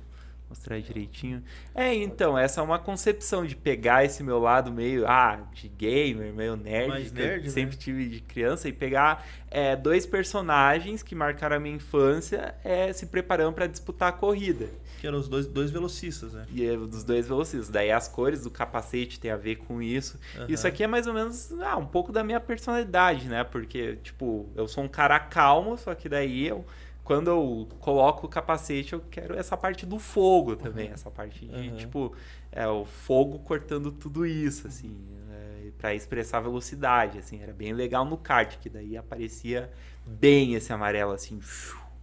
mostrar 0.52 0.78
direitinho. 0.80 1.42
É, 1.74 1.94
então, 1.94 2.36
essa 2.36 2.60
é 2.60 2.64
uma 2.64 2.78
concepção 2.78 3.46
de 3.46 3.56
pegar 3.56 4.04
esse 4.04 4.22
meu 4.22 4.38
lado 4.38 4.70
meio, 4.70 5.06
ah, 5.06 5.48
de 5.52 5.66
gamer, 5.66 6.32
meio 6.32 6.56
nerd, 6.56 6.88
Mais 6.88 7.10
que 7.10 7.14
nerd, 7.14 7.38
eu 7.38 7.44
né? 7.44 7.48
sempre 7.48 7.76
tive 7.76 8.06
de 8.06 8.20
criança, 8.20 8.68
e 8.68 8.72
pegar 8.72 9.26
é, 9.50 9.74
dois 9.74 10.04
personagens 10.04 11.02
que 11.02 11.14
marcaram 11.14 11.56
a 11.56 11.60
minha 11.60 11.76
infância 11.76 12.54
é, 12.62 12.92
se 12.92 13.06
preparando 13.06 13.54
para 13.54 13.66
disputar 13.66 14.10
a 14.10 14.12
corrida. 14.12 14.68
Que 15.00 15.06
eram 15.06 15.18
os 15.18 15.26
dois, 15.26 15.46
dois 15.46 15.70
velocistas, 15.70 16.34
né? 16.34 16.46
E 16.52 16.64
é 16.64 16.76
dos 16.76 17.02
dois 17.02 17.26
velocistas. 17.26 17.70
Daí 17.70 17.90
as 17.90 18.06
cores 18.06 18.42
do 18.42 18.50
capacete 18.50 19.18
tem 19.18 19.30
a 19.30 19.36
ver 19.36 19.56
com 19.56 19.82
isso. 19.82 20.18
Aham. 20.36 20.46
Isso 20.48 20.66
aqui 20.66 20.84
é 20.84 20.86
mais 20.86 21.06
ou 21.06 21.14
menos 21.14 21.50
ah, 21.60 21.76
um 21.76 21.86
pouco 21.86 22.12
da 22.12 22.22
minha 22.22 22.38
personalidade, 22.38 23.26
né? 23.26 23.42
Porque, 23.42 23.96
tipo, 23.96 24.48
eu 24.54 24.68
sou 24.68 24.84
um 24.84 24.88
cara 24.88 25.18
calmo, 25.18 25.76
só 25.78 25.94
que 25.94 26.08
daí 26.08 26.46
eu. 26.46 26.64
Quando 27.04 27.28
eu 27.28 27.68
coloco 27.80 28.26
o 28.26 28.28
capacete, 28.28 28.92
eu 28.92 29.00
quero 29.10 29.34
essa 29.36 29.56
parte 29.56 29.84
do 29.84 29.98
fogo 29.98 30.54
também. 30.54 30.88
Essa 30.88 31.10
parte 31.10 31.46
de, 31.46 31.54
Uhum. 31.70 31.76
tipo, 31.76 32.16
é, 32.52 32.66
o 32.66 32.84
fogo 32.84 33.40
cortando 33.40 33.90
tudo 33.90 34.24
isso, 34.24 34.68
assim, 34.68 34.96
é, 35.32 35.70
para 35.78 35.94
expressar 35.94 36.40
velocidade, 36.40 37.18
assim. 37.18 37.40
Era 37.42 37.52
bem 37.52 37.72
legal 37.72 38.04
no 38.04 38.16
kart, 38.16 38.56
que 38.58 38.68
daí 38.68 38.96
aparecia 38.96 39.70
bem 40.06 40.54
esse 40.54 40.72
amarelo, 40.72 41.12
assim, 41.12 41.40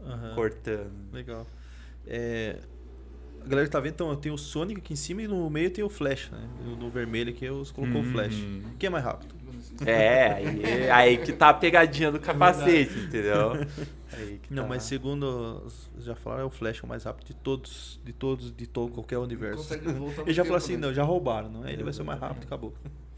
Aham. 0.01 0.35
cortando. 0.35 1.13
Legal. 1.13 1.47
É, 2.05 2.59
a 3.41 3.47
galera 3.47 3.69
tá 3.69 3.79
vendo, 3.79 3.93
então, 3.93 4.15
tem 4.17 4.31
o 4.31 4.37
Sonic 4.37 4.81
aqui 4.81 4.93
em 4.93 4.97
cima 4.97 5.21
e 5.21 5.27
no 5.27 5.49
meio 5.49 5.71
tem 5.71 5.83
o 5.83 5.89
Flash, 5.89 6.29
né? 6.29 6.45
No, 6.77 6.89
vermelho 6.89 7.29
aqui 7.31 7.45
eu 7.45 7.63
colocou 7.73 8.01
o 8.01 8.03
Flash. 8.03 8.35
Uhum. 8.35 8.63
Quem 8.77 8.87
é 8.87 8.89
mais 8.89 9.03
rápido? 9.05 9.33
É, 9.85 10.33
aí, 10.33 10.89
aí 10.91 11.17
que 11.17 11.31
tá 11.33 11.49
a 11.49 11.53
pegadinha 11.53 12.11
do 12.11 12.19
capacete, 12.19 12.97
entendeu? 12.99 13.53
Aí 14.11 14.39
que 14.41 14.51
Não, 14.51 14.63
tá. 14.63 14.69
mas 14.69 14.83
segundo 14.83 15.67
já 15.99 16.15
falaram, 16.15 16.41
é 16.43 16.45
o 16.45 16.49
Flash 16.49 16.79
é 16.81 16.83
o 16.83 16.89
mais 16.89 17.03
rápido 17.03 17.27
de 17.27 17.35
todos, 17.35 18.01
de 18.03 18.11
todos, 18.11 18.51
de 18.51 18.65
todo 18.65 18.91
qualquer 18.91 19.19
universo. 19.19 19.71
Ele 20.25 20.33
já 20.33 20.43
falou 20.43 20.57
assim, 20.57 20.73
né? 20.73 20.87
não, 20.87 20.93
já 20.93 21.03
roubaram, 21.03 21.47
não 21.47 21.63
é? 21.65 21.71
Ele 21.71 21.83
vai 21.83 21.93
ser 21.93 22.01
o 22.01 22.05
mais 22.05 22.19
rápido, 22.19 22.43
acabou. 22.43 22.73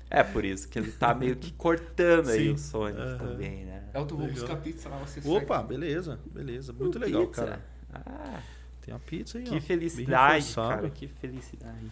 É 0.09 0.21
por 0.21 0.43
isso 0.43 0.67
que 0.67 0.77
ele 0.77 0.91
tá 0.91 1.13
meio 1.15 1.37
que 1.37 1.53
cortando 1.53 2.29
aí 2.29 2.47
Sim. 2.47 2.51
o 2.51 2.57
Sonic 2.57 2.99
Aham. 2.99 3.17
também, 3.17 3.63
né? 3.63 3.83
Elton, 3.93 4.17
vou 4.17 4.27
buscar 4.27 4.57
pizza 4.57 4.89
lá, 4.89 4.97
você 4.97 5.21
Opa, 5.25 5.55
segue. 5.59 5.69
beleza, 5.69 6.19
beleza. 6.25 6.73
Muito 6.73 6.99
legal, 6.99 7.25
Pizza. 7.25 7.45
cara. 7.45 7.65
Ah, 7.93 8.39
Tem 8.81 8.93
a 8.93 8.99
pizza 8.99 9.37
aí, 9.37 9.45
ó. 9.47 9.49
que 9.49 9.61
felicidade, 9.61 10.53
cara, 10.53 10.89
que 10.89 11.07
felicidade. 11.07 11.87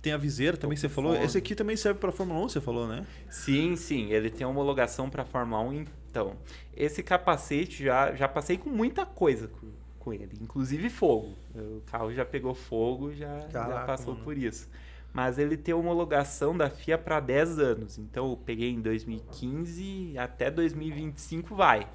Tem 0.00 0.12
a 0.12 0.16
viseira 0.16 0.56
também 0.56 0.76
você 0.76 0.88
falou. 0.88 1.12
fome. 1.12 1.24
Esse 1.24 1.38
aqui 1.38 1.54
também 1.54 1.76
serve 1.76 1.98
pra 1.98 2.12
Fórmula 2.12 2.40
1, 2.44 2.48
você 2.48 2.60
falou, 2.60 2.86
né? 2.86 3.04
Sim, 3.28 3.74
sim, 3.76 4.12
ele 4.12 4.30
tem 4.30 4.46
homologação 4.46 5.10
para 5.10 5.24
Fórmula 5.24 5.60
1, 5.62 5.84
então. 6.10 6.36
Esse 6.76 7.02
capacete 7.02 7.84
já, 7.84 8.14
já 8.14 8.28
passei 8.28 8.56
com 8.56 8.70
muita 8.70 9.04
coisa 9.04 9.48
com, 9.48 9.68
com 9.98 10.12
ele, 10.12 10.38
inclusive 10.40 10.88
fogo. 10.88 11.34
O 11.54 11.82
carro 11.86 12.12
já 12.12 12.24
pegou 12.24 12.54
fogo, 12.54 13.12
já, 13.12 13.40
já 13.40 13.48
Caraca, 13.48 13.86
passou 13.86 14.12
mano. 14.14 14.24
por 14.24 14.38
isso. 14.38 14.68
Mas 15.12 15.38
ele 15.38 15.56
tem 15.56 15.74
homologação 15.74 16.56
da 16.56 16.70
FIA 16.70 16.96
para 16.98 17.18
10 17.18 17.58
anos, 17.58 17.98
então 17.98 18.30
eu 18.30 18.36
peguei 18.36 18.70
em 18.70 18.80
2015 18.80 20.16
até 20.16 20.50
2025 20.50 21.54
vai. 21.54 21.88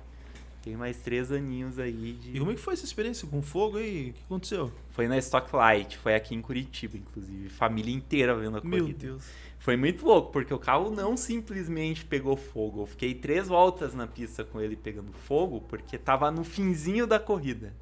Tem 0.64 0.78
mais 0.78 0.96
três 0.96 1.30
aninhos 1.30 1.78
aí 1.78 2.14
de. 2.14 2.38
E 2.38 2.40
como 2.40 2.52
é 2.52 2.56
que 2.56 2.62
foi 2.62 2.74
essa 2.74 2.86
experiência 2.86 3.28
com 3.28 3.42
fogo 3.42 3.78
aí? 3.78 4.12
O 4.12 4.14
que 4.14 4.24
aconteceu? 4.24 4.72
Foi 4.92 5.10
na 5.10 5.18
Stock 5.18 5.54
Light, 5.54 5.98
foi 5.98 6.16
aqui 6.16 6.34
em 6.34 6.42
Curitiba, 6.42 6.98
inclusive. 6.98 7.50
Família 7.50 7.94
inteira 7.94 8.34
vendo 8.34 8.58
a 8.58 8.62
Meu 8.64 8.80
corrida. 8.80 8.98
Deus. 8.98 9.26
Foi 9.60 9.76
muito 9.76 10.06
louco, 10.06 10.32
porque 10.32 10.54
o 10.54 10.60
carro 10.60 10.90
não 10.90 11.18
simplesmente 11.18 12.06
pegou 12.06 12.38
fogo. 12.38 12.84
Eu 12.84 12.86
fiquei 12.86 13.14
três 13.14 13.50
voltas 13.50 13.94
na 13.94 14.08
pista 14.08 14.46
com 14.46 14.62
ele 14.62 14.78
pegando 14.78 15.12
fogo, 15.12 15.60
porque 15.68 15.98
tava 15.98 16.32
no 16.32 16.46
finzinho 16.46 17.06
da 17.06 17.20
corrida. 17.20 17.74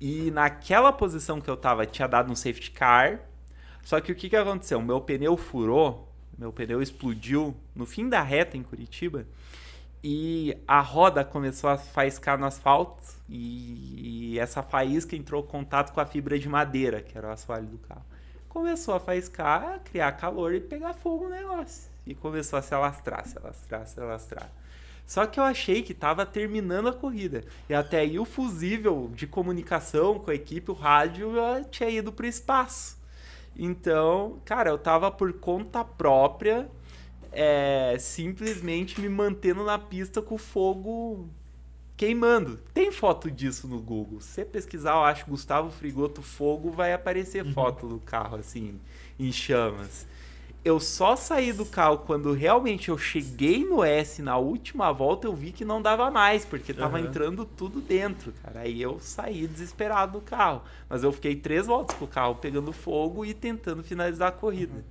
E 0.00 0.30
naquela 0.30 0.92
posição 0.92 1.40
que 1.40 1.50
eu 1.50 1.56
tava, 1.56 1.86
tinha 1.86 2.06
dado 2.06 2.30
um 2.30 2.36
safety 2.36 2.70
car. 2.70 3.20
Só 3.82 4.00
que 4.00 4.12
o 4.12 4.14
que, 4.14 4.28
que 4.28 4.36
aconteceu? 4.36 4.80
Meu 4.80 5.00
pneu 5.00 5.36
furou, 5.36 6.08
meu 6.38 6.52
pneu 6.52 6.80
explodiu 6.80 7.56
no 7.74 7.84
fim 7.84 8.08
da 8.08 8.22
reta 8.22 8.56
em 8.56 8.62
Curitiba. 8.62 9.26
E 10.08 10.56
a 10.68 10.80
roda 10.80 11.24
começou 11.24 11.68
a 11.68 11.76
faiscar 11.76 12.38
no 12.38 12.46
asfalto. 12.46 13.02
E, 13.28 14.34
e 14.34 14.38
essa 14.38 14.62
faísca 14.62 15.16
entrou 15.16 15.42
em 15.42 15.46
contato 15.46 15.92
com 15.92 16.00
a 16.00 16.06
fibra 16.06 16.38
de 16.38 16.48
madeira, 16.48 17.02
que 17.02 17.18
era 17.18 17.26
o 17.26 17.30
assoalho 17.32 17.66
do 17.66 17.78
carro 17.78 18.04
começou 18.56 18.94
a 18.94 19.00
faiscar, 19.00 19.74
a 19.74 19.78
criar 19.78 20.12
calor 20.12 20.54
e 20.54 20.60
pegar 20.60 20.94
fogo 20.94 21.24
no 21.24 21.30
negócio. 21.30 21.90
E 22.06 22.14
começou 22.14 22.58
a 22.58 22.62
se 22.62 22.74
alastrar, 22.74 23.28
se 23.28 23.36
alastrar, 23.36 23.86
se 23.86 24.00
alastrar. 24.00 24.50
Só 25.06 25.26
que 25.26 25.38
eu 25.38 25.44
achei 25.44 25.82
que 25.82 25.92
estava 25.92 26.24
terminando 26.24 26.88
a 26.88 26.92
corrida. 26.94 27.44
E 27.68 27.74
até 27.74 27.98
aí 27.98 28.18
o 28.18 28.24
fusível 28.24 29.10
de 29.14 29.26
comunicação 29.26 30.18
com 30.18 30.30
a 30.30 30.34
equipe, 30.34 30.70
o 30.70 30.74
rádio, 30.74 31.34
tinha 31.70 31.90
ido 31.90 32.10
para 32.10 32.24
o 32.24 32.28
espaço. 32.28 32.96
Então, 33.54 34.40
cara, 34.42 34.70
eu 34.70 34.78
tava 34.78 35.10
por 35.10 35.34
conta 35.34 35.84
própria, 35.84 36.66
é, 37.36 37.96
simplesmente 37.98 38.98
me 38.98 39.10
mantendo 39.10 39.62
na 39.62 39.78
pista 39.78 40.22
com 40.22 40.36
o 40.36 40.38
fogo 40.38 41.28
queimando. 41.94 42.58
Tem 42.72 42.90
foto 42.90 43.30
disso 43.30 43.68
no 43.68 43.78
Google. 43.78 44.20
Se 44.22 44.28
você 44.28 44.44
pesquisar, 44.44 44.92
eu 44.92 45.04
acho 45.04 45.26
Gustavo 45.26 45.70
Frigoto 45.70 46.22
Fogo, 46.22 46.70
vai 46.70 46.94
aparecer 46.94 47.44
foto 47.52 47.86
do 47.86 47.98
carro 47.98 48.36
assim, 48.36 48.80
em 49.18 49.30
chamas. 49.30 50.06
Eu 50.64 50.80
só 50.80 51.14
saí 51.14 51.52
do 51.52 51.64
carro 51.64 51.98
quando 51.98 52.32
realmente 52.32 52.88
eu 52.88 52.98
cheguei 52.98 53.64
no 53.64 53.84
S 53.84 54.20
na 54.20 54.36
última 54.36 54.90
volta, 54.90 55.26
eu 55.26 55.34
vi 55.34 55.52
que 55.52 55.64
não 55.64 55.80
dava 55.80 56.10
mais, 56.10 56.44
porque 56.44 56.74
tava 56.74 56.98
Aham. 56.98 57.06
entrando 57.06 57.44
tudo 57.44 57.80
dentro, 57.80 58.32
cara. 58.42 58.60
Aí 58.60 58.82
eu 58.82 58.98
saí 58.98 59.46
desesperado 59.46 60.18
do 60.18 60.20
carro. 60.20 60.62
Mas 60.88 61.04
eu 61.04 61.12
fiquei 61.12 61.36
três 61.36 61.66
voltas 61.66 61.96
com 61.96 62.06
o 62.06 62.08
carro 62.08 62.34
pegando 62.36 62.72
fogo 62.72 63.24
e 63.24 63.32
tentando 63.32 63.84
finalizar 63.84 64.28
a 64.28 64.32
corrida. 64.32 64.84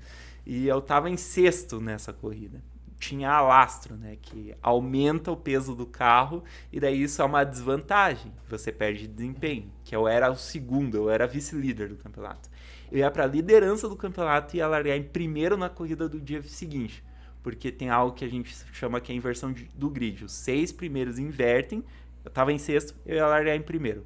E 0.45 0.67
eu 0.67 0.81
tava 0.81 1.09
em 1.09 1.17
sexto 1.17 1.81
nessa 1.81 2.13
corrida. 2.13 2.63
Tinha 2.99 3.31
alastro, 3.31 3.95
né? 3.95 4.17
Que 4.21 4.55
aumenta 4.61 5.31
o 5.31 5.37
peso 5.37 5.75
do 5.75 5.85
carro 5.85 6.43
e 6.71 6.79
daí 6.79 7.01
isso 7.01 7.21
é 7.21 7.25
uma 7.25 7.43
desvantagem. 7.43 8.31
Você 8.47 8.71
perde 8.71 9.07
desempenho. 9.07 9.71
Que 9.83 9.95
eu 9.95 10.07
era 10.07 10.31
o 10.31 10.35
segundo, 10.35 10.97
eu 10.97 11.09
era 11.09 11.27
vice-líder 11.27 11.89
do 11.89 11.97
campeonato. 11.97 12.49
Eu 12.91 12.99
ia 12.99 13.11
pra 13.11 13.25
liderança 13.25 13.89
do 13.89 13.95
campeonato 13.95 14.55
e 14.55 14.59
ia 14.59 14.67
largar 14.67 14.95
em 14.95 15.03
primeiro 15.03 15.57
na 15.57 15.69
corrida 15.69 16.07
do 16.07 16.21
dia 16.21 16.41
seguinte. 16.43 17.03
Porque 17.41 17.71
tem 17.71 17.89
algo 17.89 18.15
que 18.15 18.23
a 18.23 18.29
gente 18.29 18.55
chama 18.71 19.01
que 19.01 19.11
é 19.11 19.15
a 19.15 19.17
inversão 19.17 19.53
do 19.75 19.89
grid. 19.89 20.23
Os 20.23 20.31
seis 20.31 20.71
primeiros 20.71 21.19
invertem. 21.19 21.83
Eu 22.23 22.31
tava 22.31 22.51
em 22.51 22.57
sexto, 22.57 22.95
eu 23.05 23.17
ia 23.17 23.27
largar 23.27 23.55
em 23.55 23.61
primeiro. 23.61 24.05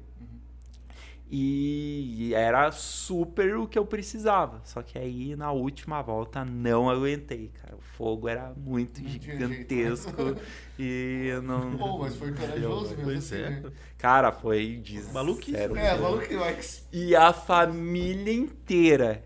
E 1.32 2.32
era 2.34 2.72
super 2.72 3.56
o 3.56 3.68
que 3.68 3.78
eu 3.78 3.86
precisava. 3.86 4.60
Só 4.64 4.82
que 4.82 4.98
aí 4.98 5.36
na 5.36 5.52
última 5.52 6.02
volta 6.02 6.44
não 6.44 6.90
aguentei, 6.90 7.52
cara. 7.62 7.76
O 7.76 7.80
fogo 7.80 8.28
era 8.28 8.52
muito 8.56 9.00
não 9.00 9.08
gigantesco 9.08 10.36
e 10.76 11.28
eu 11.28 11.40
não. 11.40 11.76
Pô, 11.76 11.98
mas 11.98 12.16
foi 12.16 12.32
corajoso 12.32 12.96
mesmo 12.96 13.12
assim, 13.12 13.36
é. 13.36 13.50
né? 13.50 13.72
Cara, 13.96 14.32
foi 14.32 14.82
maluquice. 15.12 15.56
É, 15.56 15.96
maluquice. 15.96 16.82
E 16.92 17.14
a 17.14 17.32
família 17.32 18.34
inteira 18.34 19.22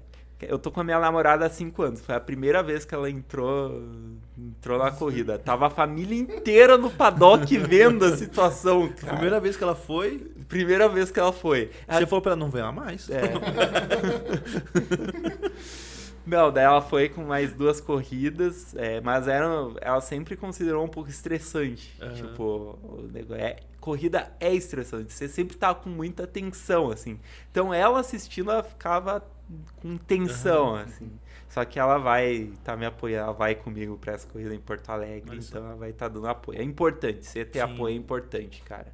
eu 0.49 0.59
tô 0.59 0.71
com 0.71 0.81
a 0.81 0.85
minha 0.85 0.99
namorada 0.99 1.47
há 1.47 1.51
cinco 1.51 1.83
anos. 1.83 2.01
Foi 2.01 2.15
a 2.15 2.21
primeira 2.21 2.63
vez 2.63 2.85
que 2.85 2.95
ela 2.95 3.11
entrou, 3.11 3.83
entrou 4.59 4.79
na 4.79 4.91
corrida. 4.91 5.39
Tava 5.39 5.67
a 5.67 5.71
família 5.71 6.19
inteira 6.19 6.79
no 6.79 6.91
paddock 6.91 7.57
vendo 7.59 8.05
a 8.05 8.17
situação. 8.17 8.89
Cara. 8.89 9.13
Primeira 9.13 9.41
vez 9.41 9.57
que 9.57 9.65
ela 9.65 9.75
foi. 9.75 10.19
Primeira 10.49 10.89
vez 10.89 11.11
que 11.11 11.21
ela 11.21 11.33
foi. 11.33 11.67
Você 11.67 11.73
ela... 11.89 12.07
falou 12.07 12.23
pra 12.23 12.33
ela 12.33 12.41
não 12.41 12.51
venha 12.51 12.73
mais? 12.73 13.09
É. 13.11 13.23
Não, 16.27 16.51
daí 16.51 16.65
ela 16.65 16.81
foi 16.81 17.11
com 17.11 17.23
mais 17.23 17.53
duas 17.53 17.81
corridas, 17.81 18.75
é, 18.77 18.99
mas 19.03 19.29
era, 19.29 19.47
ela 19.83 20.01
sempre 20.01 20.37
considerou 20.37 20.83
um 20.83 20.89
pouco 20.89 21.11
estressante. 21.11 21.95
Uhum. 22.01 22.15
Tipo, 22.15 22.79
o 22.83 23.11
negócio 23.13 23.43
é, 23.43 23.57
corrida 23.79 24.33
é 24.41 24.55
estressante, 24.55 25.13
você 25.13 25.29
sempre 25.29 25.55
tá 25.57 25.75
com 25.75 25.91
muita 25.91 26.27
tensão, 26.27 26.91
assim. 26.91 27.21
Então 27.51 27.75
ela 27.75 28.01
assistindo, 28.01 28.51
ela 28.51 28.63
ficava 28.63 29.23
com 29.77 29.99
tensão, 29.99 30.71
uhum. 30.71 30.77
assim. 30.77 31.11
Só 31.55 31.65
que 31.65 31.79
ela 31.79 31.99
vai 31.99 32.51
tá 32.65 32.77
me 32.77 32.85
apoiando, 32.85 33.27
ela 33.27 33.33
vai 33.33 33.55
comigo 33.55 33.97
para 33.97 34.15
essa 34.15 34.27
corrida 34.27 34.53
em 34.53 34.59
Porto 34.59 34.91
Alegre, 34.91 35.37
Mas 35.37 35.49
então 35.49 35.65
ela 35.65 35.77
vai 35.77 35.91
estar 35.91 36.09
tá 36.09 36.15
dando 36.15 36.27
apoio. 36.27 36.59
É 36.59 36.65
importante, 36.65 37.25
você 37.25 37.45
ter 37.45 37.65
Sim. 37.65 37.73
apoio 37.73 37.95
é 37.95 37.97
importante, 37.97 38.61
cara. 38.63 38.93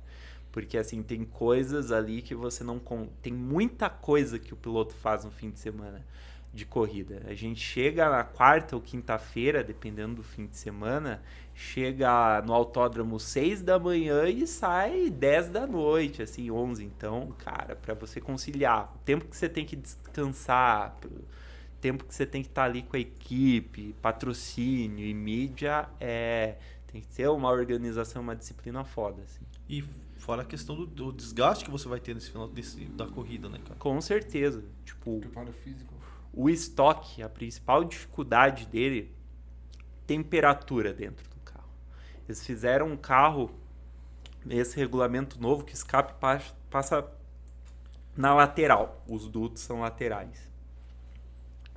Porque 0.52 0.76
assim, 0.76 1.02
tem 1.02 1.24
coisas 1.24 1.90
ali 1.90 2.20
que 2.20 2.34
você 2.34 2.62
não 2.62 2.78
tem 3.22 3.32
muita 3.32 3.88
coisa 3.88 4.38
que 4.38 4.52
o 4.52 4.56
piloto 4.58 4.94
faz 4.94 5.24
no 5.24 5.30
fim 5.30 5.48
de 5.48 5.58
semana 5.58 6.04
de 6.52 6.66
corrida. 6.66 7.22
A 7.28 7.32
gente 7.32 7.60
chega 7.60 8.10
na 8.10 8.24
quarta 8.24 8.76
ou 8.76 8.82
quinta-feira, 8.82 9.64
dependendo 9.64 10.16
do 10.16 10.22
fim 10.22 10.46
de 10.46 10.56
semana, 10.56 11.22
chega 11.54 12.42
no 12.42 12.52
autódromo 12.52 13.18
6 13.18 13.62
da 13.62 13.78
manhã 13.78 14.28
e 14.28 14.46
sai 14.46 15.08
10 15.08 15.48
da 15.48 15.66
noite, 15.66 16.20
assim, 16.20 16.50
11. 16.50 16.84
Então, 16.84 17.34
cara, 17.38 17.74
para 17.74 17.94
você 17.94 18.20
conciliar 18.20 18.92
o 18.94 18.98
tempo 18.98 19.24
que 19.24 19.36
você 19.36 19.48
tem 19.48 19.64
que 19.64 19.76
descansar, 19.76 20.98
o 21.06 21.39
tempo 21.80 22.04
que 22.04 22.14
você 22.14 22.26
tem 22.26 22.42
que 22.42 22.48
estar 22.48 22.62
tá 22.62 22.66
ali 22.68 22.82
com 22.82 22.96
a 22.96 23.00
equipe, 23.00 23.94
patrocínio 24.00 25.06
e 25.06 25.14
mídia, 25.14 25.88
é, 25.98 26.56
tem 26.86 27.00
que 27.00 27.08
ter 27.08 27.28
uma 27.28 27.50
organização, 27.50 28.22
uma 28.22 28.36
disciplina 28.36 28.84
foda, 28.84 29.22
assim. 29.22 29.44
E 29.68 29.82
fora 30.18 30.42
a 30.42 30.44
questão 30.44 30.76
do, 30.76 30.86
do 30.86 31.12
desgaste 31.12 31.64
que 31.64 31.70
você 31.70 31.88
vai 31.88 32.00
ter 32.00 32.14
nesse 32.14 32.30
final 32.30 32.48
desse, 32.48 32.84
da 32.86 33.06
corrida, 33.06 33.48
né, 33.48 33.58
cara? 33.64 33.78
Com 33.78 34.00
certeza. 34.00 34.62
Tipo, 34.84 35.20
Preparo 35.20 35.52
físico. 35.52 35.94
O 36.32 36.48
estoque, 36.48 37.22
a 37.22 37.28
principal 37.28 37.82
dificuldade 37.84 38.66
dele, 38.66 39.14
temperatura 40.06 40.92
dentro 40.92 41.30
eles 42.30 42.46
fizeram 42.46 42.86
um 42.86 42.96
carro, 42.96 43.50
esse 44.48 44.76
regulamento 44.76 45.40
novo, 45.40 45.64
que 45.64 45.74
escape 45.74 46.14
passa 46.70 47.04
na 48.16 48.32
lateral. 48.32 49.02
Os 49.08 49.26
dutos 49.26 49.62
são 49.62 49.80
laterais. 49.80 50.49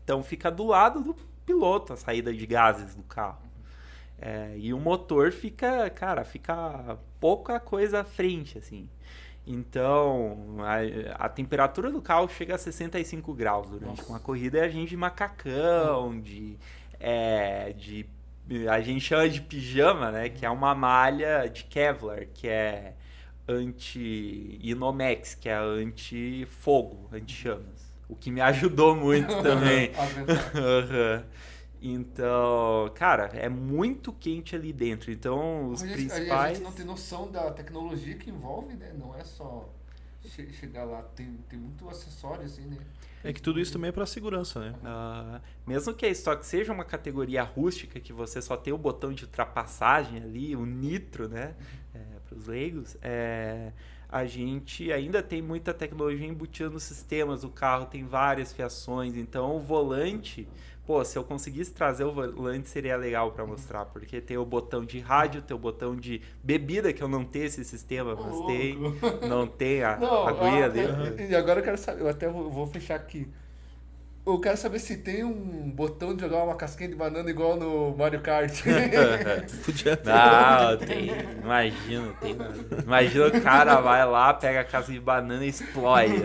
Então 0.03 0.23
fica 0.23 0.51
do 0.51 0.65
lado 0.65 1.01
do 1.01 1.15
piloto 1.45 1.93
a 1.93 1.97
saída 1.97 2.33
de 2.33 2.45
gases 2.45 2.95
do 2.95 3.03
carro. 3.03 3.41
É, 4.19 4.53
e 4.57 4.73
o 4.73 4.79
motor 4.79 5.31
fica, 5.31 5.89
cara, 5.89 6.23
fica 6.23 6.97
pouca 7.19 7.59
coisa 7.59 8.01
à 8.01 8.03
frente, 8.03 8.57
assim. 8.57 8.87
Então, 9.45 10.55
a, 10.59 11.25
a, 11.25 11.29
temperatura 11.29 11.91
do 11.91 12.01
carro 12.01 12.29
chega 12.29 12.55
a 12.55 12.57
65 12.57 13.33
graus 13.33 13.69
durante 13.69 13.97
Nossa. 13.97 14.09
uma 14.09 14.19
corrida 14.19 14.59
e 14.59 14.61
a 14.61 14.69
gente 14.69 14.89
de 14.89 14.97
macacão, 14.97 16.21
de, 16.21 16.57
é, 16.99 17.73
de 17.73 18.05
a 18.69 18.79
gente 18.81 19.01
chama 19.01 19.27
de 19.27 19.41
pijama, 19.41 20.11
né? 20.11 20.29
Que 20.29 20.45
é 20.45 20.49
uma 20.49 20.73
malha 20.73 21.47
de 21.47 21.63
Kevlar, 21.65 22.27
que 22.33 22.47
é 22.47 22.93
anti-Inomex, 23.47 25.35
que 25.35 25.49
é 25.49 25.55
anti-fogo, 25.55 27.09
anti-chamas. 27.11 27.72
O 28.13 28.15
que 28.15 28.29
me 28.29 28.41
ajudou 28.41 28.95
muito 28.95 29.27
também. 29.41 29.89
uhum. 29.89 31.23
Então, 31.85 32.89
cara, 32.95 33.25
é 33.33 33.49
muito 33.49 34.13
quente 34.13 34.55
ali 34.55 34.71
dentro. 34.71 35.11
Então, 35.11 35.69
os 35.69 35.83
a 35.83 35.85
gente, 35.85 35.95
principais. 35.97 36.31
A 36.31 36.53
gente 36.53 36.63
não 36.63 36.71
tem 36.71 36.85
noção 36.85 37.29
da 37.29 37.51
tecnologia 37.51 38.15
que 38.15 38.29
envolve, 38.29 38.73
né? 38.75 38.93
Não 38.97 39.13
é 39.13 39.21
só 39.25 39.67
chegar 40.53 40.85
lá. 40.85 41.01
Tem, 41.01 41.37
tem 41.49 41.59
muito 41.59 41.89
acessório, 41.89 42.45
assim, 42.45 42.61
né? 42.67 42.77
É 43.21 43.33
que 43.33 43.41
tudo 43.41 43.59
isso 43.59 43.73
também 43.73 43.89
é 43.89 43.91
para 43.91 44.05
segurança, 44.05 44.61
né? 44.61 44.75
Uh, 44.81 45.41
mesmo 45.67 45.93
que 45.93 46.05
a 46.05 46.09
estoque 46.09 46.45
seja 46.45 46.71
uma 46.71 46.85
categoria 46.85 47.43
rústica, 47.43 47.99
que 47.99 48.13
você 48.13 48.41
só 48.41 48.55
tem 48.55 48.71
o 48.71 48.77
botão 48.77 49.11
de 49.11 49.25
ultrapassagem 49.25 50.23
ali, 50.23 50.55
o 50.55 50.65
nitro, 50.65 51.27
né? 51.27 51.53
É, 51.93 51.99
para 52.27 52.37
os 52.37 52.47
leigos, 52.47 52.95
é, 53.01 53.73
a 54.13 54.27
gente 54.27 54.91
ainda 54.91 55.23
tem 55.23 55.41
muita 55.41 55.73
tecnologia 55.73 56.27
embutida 56.27 56.69
nos 56.69 56.83
sistemas. 56.83 57.43
O 57.43 57.49
carro 57.49 57.87
tem 57.87 58.05
várias 58.05 58.53
fiações, 58.53 59.17
então 59.17 59.55
o 59.55 59.59
volante 59.59 60.47
pô, 60.85 61.03
se 61.03 61.17
eu 61.17 61.23
conseguisse 61.23 61.71
trazer 61.71 62.03
o 62.03 62.11
volante 62.11 62.69
seria 62.69 62.95
legal 62.95 63.31
para 63.31 63.45
mostrar, 63.45 63.85
porque 63.85 64.21
tem 64.21 64.37
o 64.37 64.45
botão 64.45 64.85
de 64.85 64.99
rádio, 64.99 65.41
tem 65.41 65.55
o 65.55 65.59
botão 65.59 65.95
de 65.95 66.21
bebida, 66.43 66.91
que 66.93 67.01
eu 67.01 67.07
não 67.07 67.23
tenho 67.23 67.45
esse 67.45 67.63
sistema, 67.63 68.15
mas 68.15 68.35
oh, 68.35 68.45
tem. 68.45 68.77
Não 69.27 69.47
tem 69.47 69.83
a, 69.83 69.97
não, 69.97 70.27
a 70.27 70.31
guia 70.31 70.69
dele. 70.69 71.29
E 71.29 71.35
agora 71.35 71.61
eu 71.61 71.63
quero 71.63 71.77
saber, 71.77 72.01
eu 72.01 72.09
até 72.09 72.29
vou 72.29 72.67
fechar 72.67 72.95
aqui. 72.95 73.27
Eu 74.25 74.39
quero 74.39 74.55
saber 74.55 74.79
se 74.79 74.95
tem 74.95 75.21
um 75.21 75.69
botão 75.69 76.15
de 76.15 76.21
jogar 76.21 76.45
uma 76.45 76.55
casquinha 76.55 76.87
de 76.87 76.95
banana 76.95 77.29
igual 77.29 77.57
no 77.57 77.93
Mario 77.97 78.21
Kart. 78.21 78.53
Podia 79.65 79.97
ter. 79.97 80.09
Não, 80.09 80.77
tem. 80.77 81.09
Imagina, 81.43 82.13
tem. 82.21 82.37
Imagina 82.85 83.27
o 83.27 83.41
cara 83.41 83.81
vai 83.81 84.05
lá, 84.05 84.33
pega 84.33 84.61
a 84.61 84.63
casca 84.63 84.93
de 84.93 84.99
banana 85.01 85.43
e 85.43 85.49
explode. 85.49 86.23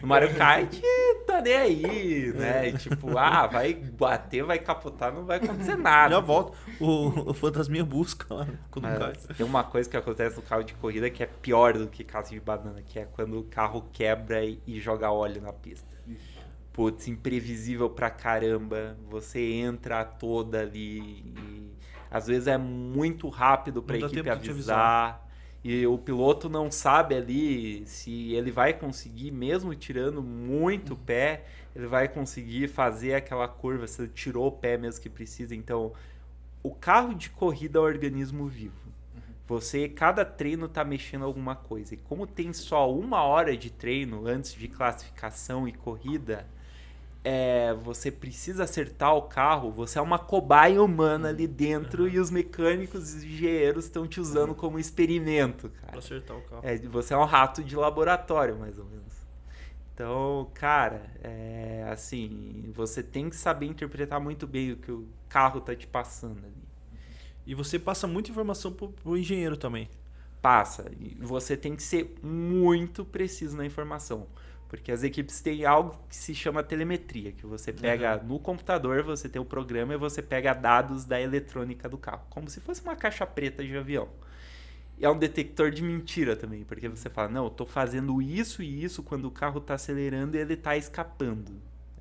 No 0.00 0.06
Mario 0.06 0.32
Kart, 0.36 0.80
tá 1.26 1.40
nem 1.40 1.56
aí, 1.56 2.32
né? 2.34 2.68
E, 2.68 2.72
tipo, 2.74 3.18
ah, 3.18 3.48
vai 3.48 3.74
bater, 3.74 4.44
vai 4.44 4.60
capotar, 4.60 5.12
não 5.12 5.24
vai 5.24 5.38
acontecer 5.38 5.76
nada. 5.76 6.14
Já 6.14 6.20
volta. 6.20 6.56
O, 6.78 7.30
o 7.30 7.34
fantasminha 7.34 7.84
busca 7.84 8.32
lá 8.32 8.46
quando 8.70 8.84
cai. 8.96 9.12
Tem 9.36 9.44
uma 9.44 9.64
coisa 9.64 9.90
que 9.90 9.96
acontece 9.96 10.36
no 10.36 10.42
carro 10.42 10.62
de 10.62 10.74
corrida 10.74 11.10
que 11.10 11.24
é 11.24 11.26
pior 11.26 11.72
do 11.72 11.88
que 11.88 12.04
casca 12.04 12.32
de 12.32 12.40
banana, 12.40 12.80
que 12.80 13.00
é 13.00 13.06
quando 13.06 13.40
o 13.40 13.42
carro 13.42 13.88
quebra 13.92 14.44
e, 14.44 14.62
e 14.64 14.78
joga 14.78 15.10
óleo 15.10 15.42
na 15.42 15.52
pista 15.52 15.93
putz, 16.74 17.06
imprevisível 17.08 17.88
pra 17.88 18.10
caramba. 18.10 18.98
Você 19.08 19.40
entra 19.40 20.04
toda 20.04 20.60
ali 20.60 20.98
e 20.98 21.70
às 22.10 22.26
vezes 22.26 22.48
é 22.48 22.58
muito 22.58 23.28
rápido 23.28 23.82
pra 23.82 23.96
não 23.96 24.06
equipe 24.06 24.28
avisar. 24.28 25.24
E 25.62 25.86
o 25.86 25.96
piloto 25.96 26.50
não 26.50 26.70
sabe 26.70 27.14
ali 27.14 27.86
se 27.86 28.34
ele 28.34 28.50
vai 28.50 28.74
conseguir, 28.74 29.30
mesmo 29.30 29.74
tirando 29.74 30.22
muito 30.22 30.94
pé, 30.94 31.46
ele 31.74 31.86
vai 31.86 32.06
conseguir 32.06 32.68
fazer 32.68 33.14
aquela 33.14 33.48
curva, 33.48 33.86
se 33.86 34.02
ele 34.02 34.10
tirou 34.12 34.48
o 34.48 34.52
pé 34.52 34.76
mesmo 34.76 35.00
que 35.00 35.08
precisa. 35.08 35.54
Então, 35.54 35.94
o 36.62 36.74
carro 36.74 37.14
de 37.14 37.30
corrida 37.30 37.78
é 37.78 37.82
um 37.82 37.84
organismo 37.84 38.46
vivo. 38.46 38.92
Você, 39.46 39.88
cada 39.88 40.22
treino 40.22 40.68
tá 40.68 40.84
mexendo 40.84 41.24
alguma 41.24 41.56
coisa. 41.56 41.94
E 41.94 41.96
como 41.96 42.26
tem 42.26 42.52
só 42.52 42.92
uma 42.92 43.22
hora 43.22 43.56
de 43.56 43.70
treino 43.70 44.26
antes 44.26 44.52
de 44.52 44.68
classificação 44.68 45.66
e 45.66 45.72
corrida, 45.72 46.46
é, 47.24 47.72
você 47.72 48.10
precisa 48.10 48.64
acertar 48.64 49.14
o 49.14 49.22
carro, 49.22 49.72
você 49.72 49.98
é 49.98 50.02
uma 50.02 50.18
cobaia 50.18 50.82
humana 50.82 51.30
ali 51.30 51.46
dentro 51.46 52.06
e 52.06 52.18
os 52.18 52.30
mecânicos 52.30 53.14
e 53.14 53.26
engenheiros 53.26 53.86
estão 53.86 54.06
te 54.06 54.20
usando 54.20 54.54
como 54.54 54.78
experimento, 54.78 55.70
cara. 55.70 55.92
Pra 55.92 55.98
acertar 55.98 56.36
o 56.36 56.42
carro. 56.42 56.60
É, 56.62 56.76
você 56.76 57.14
é 57.14 57.16
um 57.16 57.24
rato 57.24 57.64
de 57.64 57.74
laboratório, 57.74 58.58
mais 58.58 58.78
ou 58.78 58.84
menos. 58.84 59.14
Então, 59.94 60.50
cara, 60.52 61.10
é, 61.22 61.86
assim, 61.90 62.70
você 62.74 63.02
tem 63.02 63.30
que 63.30 63.36
saber 63.36 63.66
interpretar 63.66 64.20
muito 64.20 64.46
bem 64.46 64.72
o 64.72 64.76
que 64.76 64.92
o 64.92 65.08
carro 65.28 65.62
tá 65.62 65.74
te 65.74 65.86
passando 65.86 66.44
ali. 66.44 66.64
E 67.46 67.54
você 67.54 67.78
passa 67.78 68.06
muita 68.06 68.30
informação 68.30 68.72
pro, 68.72 68.88
pro 68.88 69.16
engenheiro 69.16 69.56
também. 69.56 69.88
Passa. 70.42 70.90
E 71.00 71.16
você 71.20 71.56
tem 71.56 71.74
que 71.74 71.82
ser 71.82 72.18
muito 72.22 73.04
preciso 73.04 73.56
na 73.56 73.64
informação. 73.64 74.26
Porque 74.74 74.90
as 74.90 75.04
equipes 75.04 75.40
têm 75.40 75.64
algo 75.64 75.96
que 76.08 76.16
se 76.16 76.34
chama 76.34 76.60
telemetria, 76.60 77.30
que 77.30 77.46
você 77.46 77.72
pega 77.72 78.16
uhum. 78.16 78.26
no 78.26 78.38
computador, 78.40 79.04
você 79.04 79.28
tem 79.28 79.40
o 79.40 79.44
programa 79.44 79.94
e 79.94 79.96
você 79.96 80.20
pega 80.20 80.52
dados 80.52 81.04
da 81.04 81.20
eletrônica 81.20 81.88
do 81.88 81.96
carro, 81.96 82.26
como 82.28 82.50
se 82.50 82.60
fosse 82.60 82.82
uma 82.82 82.96
caixa 82.96 83.24
preta 83.24 83.62
de 83.62 83.76
avião. 83.76 84.08
E 84.98 85.04
é 85.04 85.08
um 85.08 85.16
detector 85.16 85.70
de 85.70 85.80
mentira 85.80 86.34
também, 86.34 86.64
porque 86.64 86.88
você 86.88 87.08
fala, 87.08 87.28
não, 87.28 87.44
eu 87.44 87.50
tô 87.50 87.64
fazendo 87.64 88.20
isso 88.20 88.64
e 88.64 88.82
isso 88.82 89.00
quando 89.00 89.26
o 89.26 89.30
carro 89.30 89.58
está 89.58 89.74
acelerando 89.74 90.36
e 90.36 90.40
ele 90.40 90.54
está 90.54 90.76
escapando. 90.76 91.52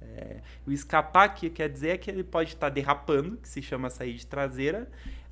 É, 0.01 0.37
o 0.65 0.71
escapar 0.71 1.31
que 1.35 1.51
quer 1.51 1.69
dizer 1.69 1.89
é 1.89 1.97
que 1.99 2.09
ele 2.09 2.23
pode 2.23 2.55
estar 2.55 2.69
tá 2.69 2.73
derrapando, 2.73 3.37
que 3.37 3.47
se 3.47 3.61
chama 3.61 3.91
sair 3.91 4.15
de 4.15 4.25
traseira, 4.25 4.89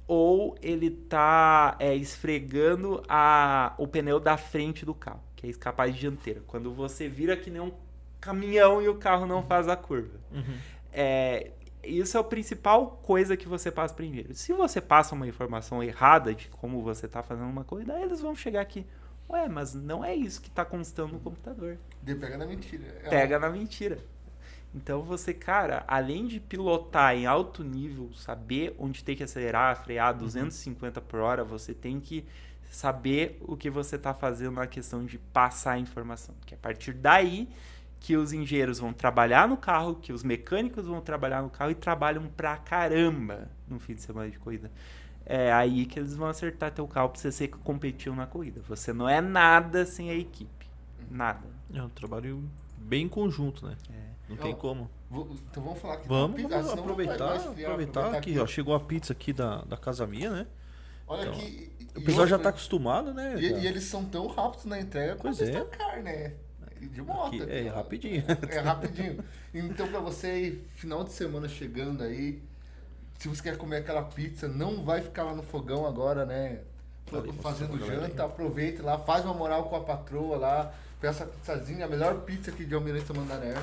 ou 0.07 0.55
ele 0.61 0.89
está 0.89 1.75
é, 1.79 1.95
esfregando 1.95 3.01
a, 3.09 3.73
o 3.79 3.87
pneu 3.87 4.19
da 4.19 4.37
frente 4.37 4.85
do 4.85 4.93
carro 4.93 5.30
que 5.41 5.47
é 5.47 5.49
escapade 5.49 5.99
dianteira. 5.99 6.41
Quando 6.45 6.71
você 6.71 7.09
vira 7.09 7.35
que 7.35 7.49
nem 7.49 7.59
um 7.59 7.73
caminhão 8.21 8.81
e 8.81 8.87
o 8.87 8.95
carro 8.95 9.25
não 9.25 9.43
faz 9.43 9.67
a 9.67 9.75
curva. 9.75 10.19
Uhum. 10.31 10.57
É, 10.93 11.51
isso 11.83 12.15
é 12.15 12.19
a 12.19 12.23
principal 12.23 12.99
coisa 13.01 13.35
que 13.35 13.47
você 13.47 13.71
passa 13.71 13.93
primeiro. 13.93 14.35
Se 14.35 14.53
você 14.53 14.79
passa 14.79 15.15
uma 15.15 15.27
informação 15.27 15.83
errada 15.83 16.33
de 16.33 16.47
como 16.49 16.83
você 16.83 17.07
está 17.07 17.23
fazendo 17.23 17.49
uma 17.49 17.63
coisa, 17.63 17.93
aí 17.93 18.03
eles 18.03 18.21
vão 18.21 18.35
chegar 18.35 18.61
aqui. 18.61 18.85
Ué, 19.27 19.49
mas 19.49 19.73
não 19.73 20.05
é 20.05 20.13
isso 20.13 20.41
que 20.41 20.49
está 20.49 20.63
constando 20.63 21.13
no 21.13 21.19
computador. 21.19 21.77
De 22.03 22.13
pega 22.13 22.37
na 22.37 22.45
mentira. 22.45 22.83
É 23.03 23.09
Pega 23.09 23.39
na 23.39 23.49
mentira. 23.49 23.97
Então 24.75 25.01
você, 25.01 25.33
cara, 25.33 25.83
além 25.87 26.27
de 26.27 26.39
pilotar 26.39 27.15
em 27.15 27.25
alto 27.25 27.63
nível, 27.63 28.11
saber 28.13 28.75
onde 28.77 29.03
tem 29.03 29.15
que 29.15 29.23
acelerar, 29.23 29.83
frear 29.83 30.09
a 30.09 30.13
250 30.13 31.01
por 31.01 31.19
hora, 31.19 31.43
você 31.43 31.73
tem 31.73 31.99
que 31.99 32.25
saber 32.71 33.37
o 33.41 33.57
que 33.57 33.69
você 33.69 33.97
está 33.97 34.13
fazendo 34.13 34.53
na 34.53 34.65
questão 34.65 35.05
de 35.05 35.17
passar 35.17 35.73
a 35.73 35.79
informação. 35.79 36.33
Que 36.45 36.53
é 36.53 36.57
a 36.57 36.59
partir 36.59 36.93
daí 36.93 37.49
que 37.99 38.17
os 38.17 38.33
engenheiros 38.33 38.79
vão 38.79 38.91
trabalhar 38.91 39.47
no 39.47 39.55
carro, 39.55 39.95
que 39.95 40.11
os 40.11 40.23
mecânicos 40.23 40.87
vão 40.87 41.01
trabalhar 41.01 41.43
no 41.43 41.49
carro 41.49 41.69
e 41.71 41.75
trabalham 41.75 42.25
pra 42.35 42.57
caramba 42.57 43.47
no 43.67 43.79
fim 43.79 43.93
de 43.93 44.01
semana 44.01 44.29
de 44.29 44.39
corrida. 44.39 44.71
É 45.25 45.51
aí 45.53 45.85
que 45.85 45.99
eles 45.99 46.15
vão 46.15 46.27
acertar 46.27 46.71
teu 46.71 46.87
carro 46.87 47.09
pra 47.09 47.21
você 47.21 47.31
ser 47.31 47.49
competitivo 47.49 48.15
na 48.15 48.25
corrida. 48.25 48.61
Você 48.67 48.91
não 48.91 49.07
é 49.07 49.21
nada 49.21 49.85
sem 49.85 50.09
a 50.09 50.15
equipe. 50.15 50.65
Nada. 51.11 51.47
É 51.73 51.81
um 51.83 51.89
trabalho 51.89 52.43
bem 52.77 53.05
em 53.05 53.09
conjunto, 53.09 53.67
né? 53.67 53.75
É. 53.93 54.11
Não 54.29 54.37
tem 54.37 54.53
Ó, 54.53 54.55
como. 54.55 54.89
Vou- 55.09 55.29
então 55.51 55.61
vamos 55.61 55.79
falar 55.79 55.95
aqui. 55.95 56.07
Vamos, 56.07 56.41
pizza, 56.41 56.61
vamos 56.61 56.73
aproveitar, 56.79 57.35
esfriar, 57.35 57.71
aproveitar 57.71 58.15
aqui, 58.15 58.39
ó. 58.39 58.47
Chegou 58.47 58.73
a 58.73 58.79
pizza 58.79 59.11
aqui 59.13 59.33
da, 59.33 59.61
da 59.63 59.77
Casa 59.77 60.07
Minha, 60.07 60.29
né? 60.31 60.47
Olha 61.11 61.21
Então, 61.23 61.33
aqui. 61.33 61.71
O 61.93 62.01
pessoal 62.01 62.25
já 62.25 62.39
tá 62.39 62.49
acostumado, 62.49 63.13
né? 63.13 63.35
E, 63.37 63.51
e 63.51 63.67
eles 63.67 63.83
são 63.83 64.05
tão 64.05 64.27
rápidos 64.27 64.65
na 64.65 64.79
entrega 64.79 65.17
Pois 65.21 65.37
quanto 65.39 65.57
é. 65.57 65.61
o 65.61 65.65
Car, 65.65 66.01
né? 66.01 66.33
De 66.79 67.01
moto. 67.01 67.43
Aqui, 67.43 67.51
é, 67.51 67.69
ó. 67.69 67.75
rapidinho. 67.75 68.23
É 68.49 68.59
rapidinho. 68.59 69.23
Então, 69.53 69.87
pra 69.89 69.99
você 69.99 70.27
aí, 70.27 70.63
final 70.75 71.03
de 71.03 71.11
semana 71.11 71.49
chegando 71.49 72.01
aí, 72.01 72.41
se 73.19 73.27
você 73.27 73.43
quer 73.43 73.57
comer 73.57 73.77
aquela 73.77 74.03
pizza, 74.03 74.47
não 74.47 74.83
vai 74.83 75.01
ficar 75.01 75.23
lá 75.25 75.35
no 75.35 75.43
fogão 75.43 75.85
agora, 75.85 76.25
né? 76.25 76.61
Ali, 77.11 77.33
Fazendo 77.33 77.77
janta, 77.85 78.23
aproveite 78.23 78.81
lá, 78.81 78.97
faz 78.97 79.25
uma 79.25 79.33
moral 79.33 79.65
com 79.65 79.75
a 79.75 79.81
patroa 79.81 80.37
lá, 80.37 80.73
peça 81.01 81.25
a 81.25 81.27
pizzazinha, 81.27 81.85
a 81.85 81.89
melhor 81.89 82.21
pizza 82.21 82.51
aqui 82.51 82.63
de 82.63 82.73
Almirante 82.73 83.11
Mandané. 83.13 83.53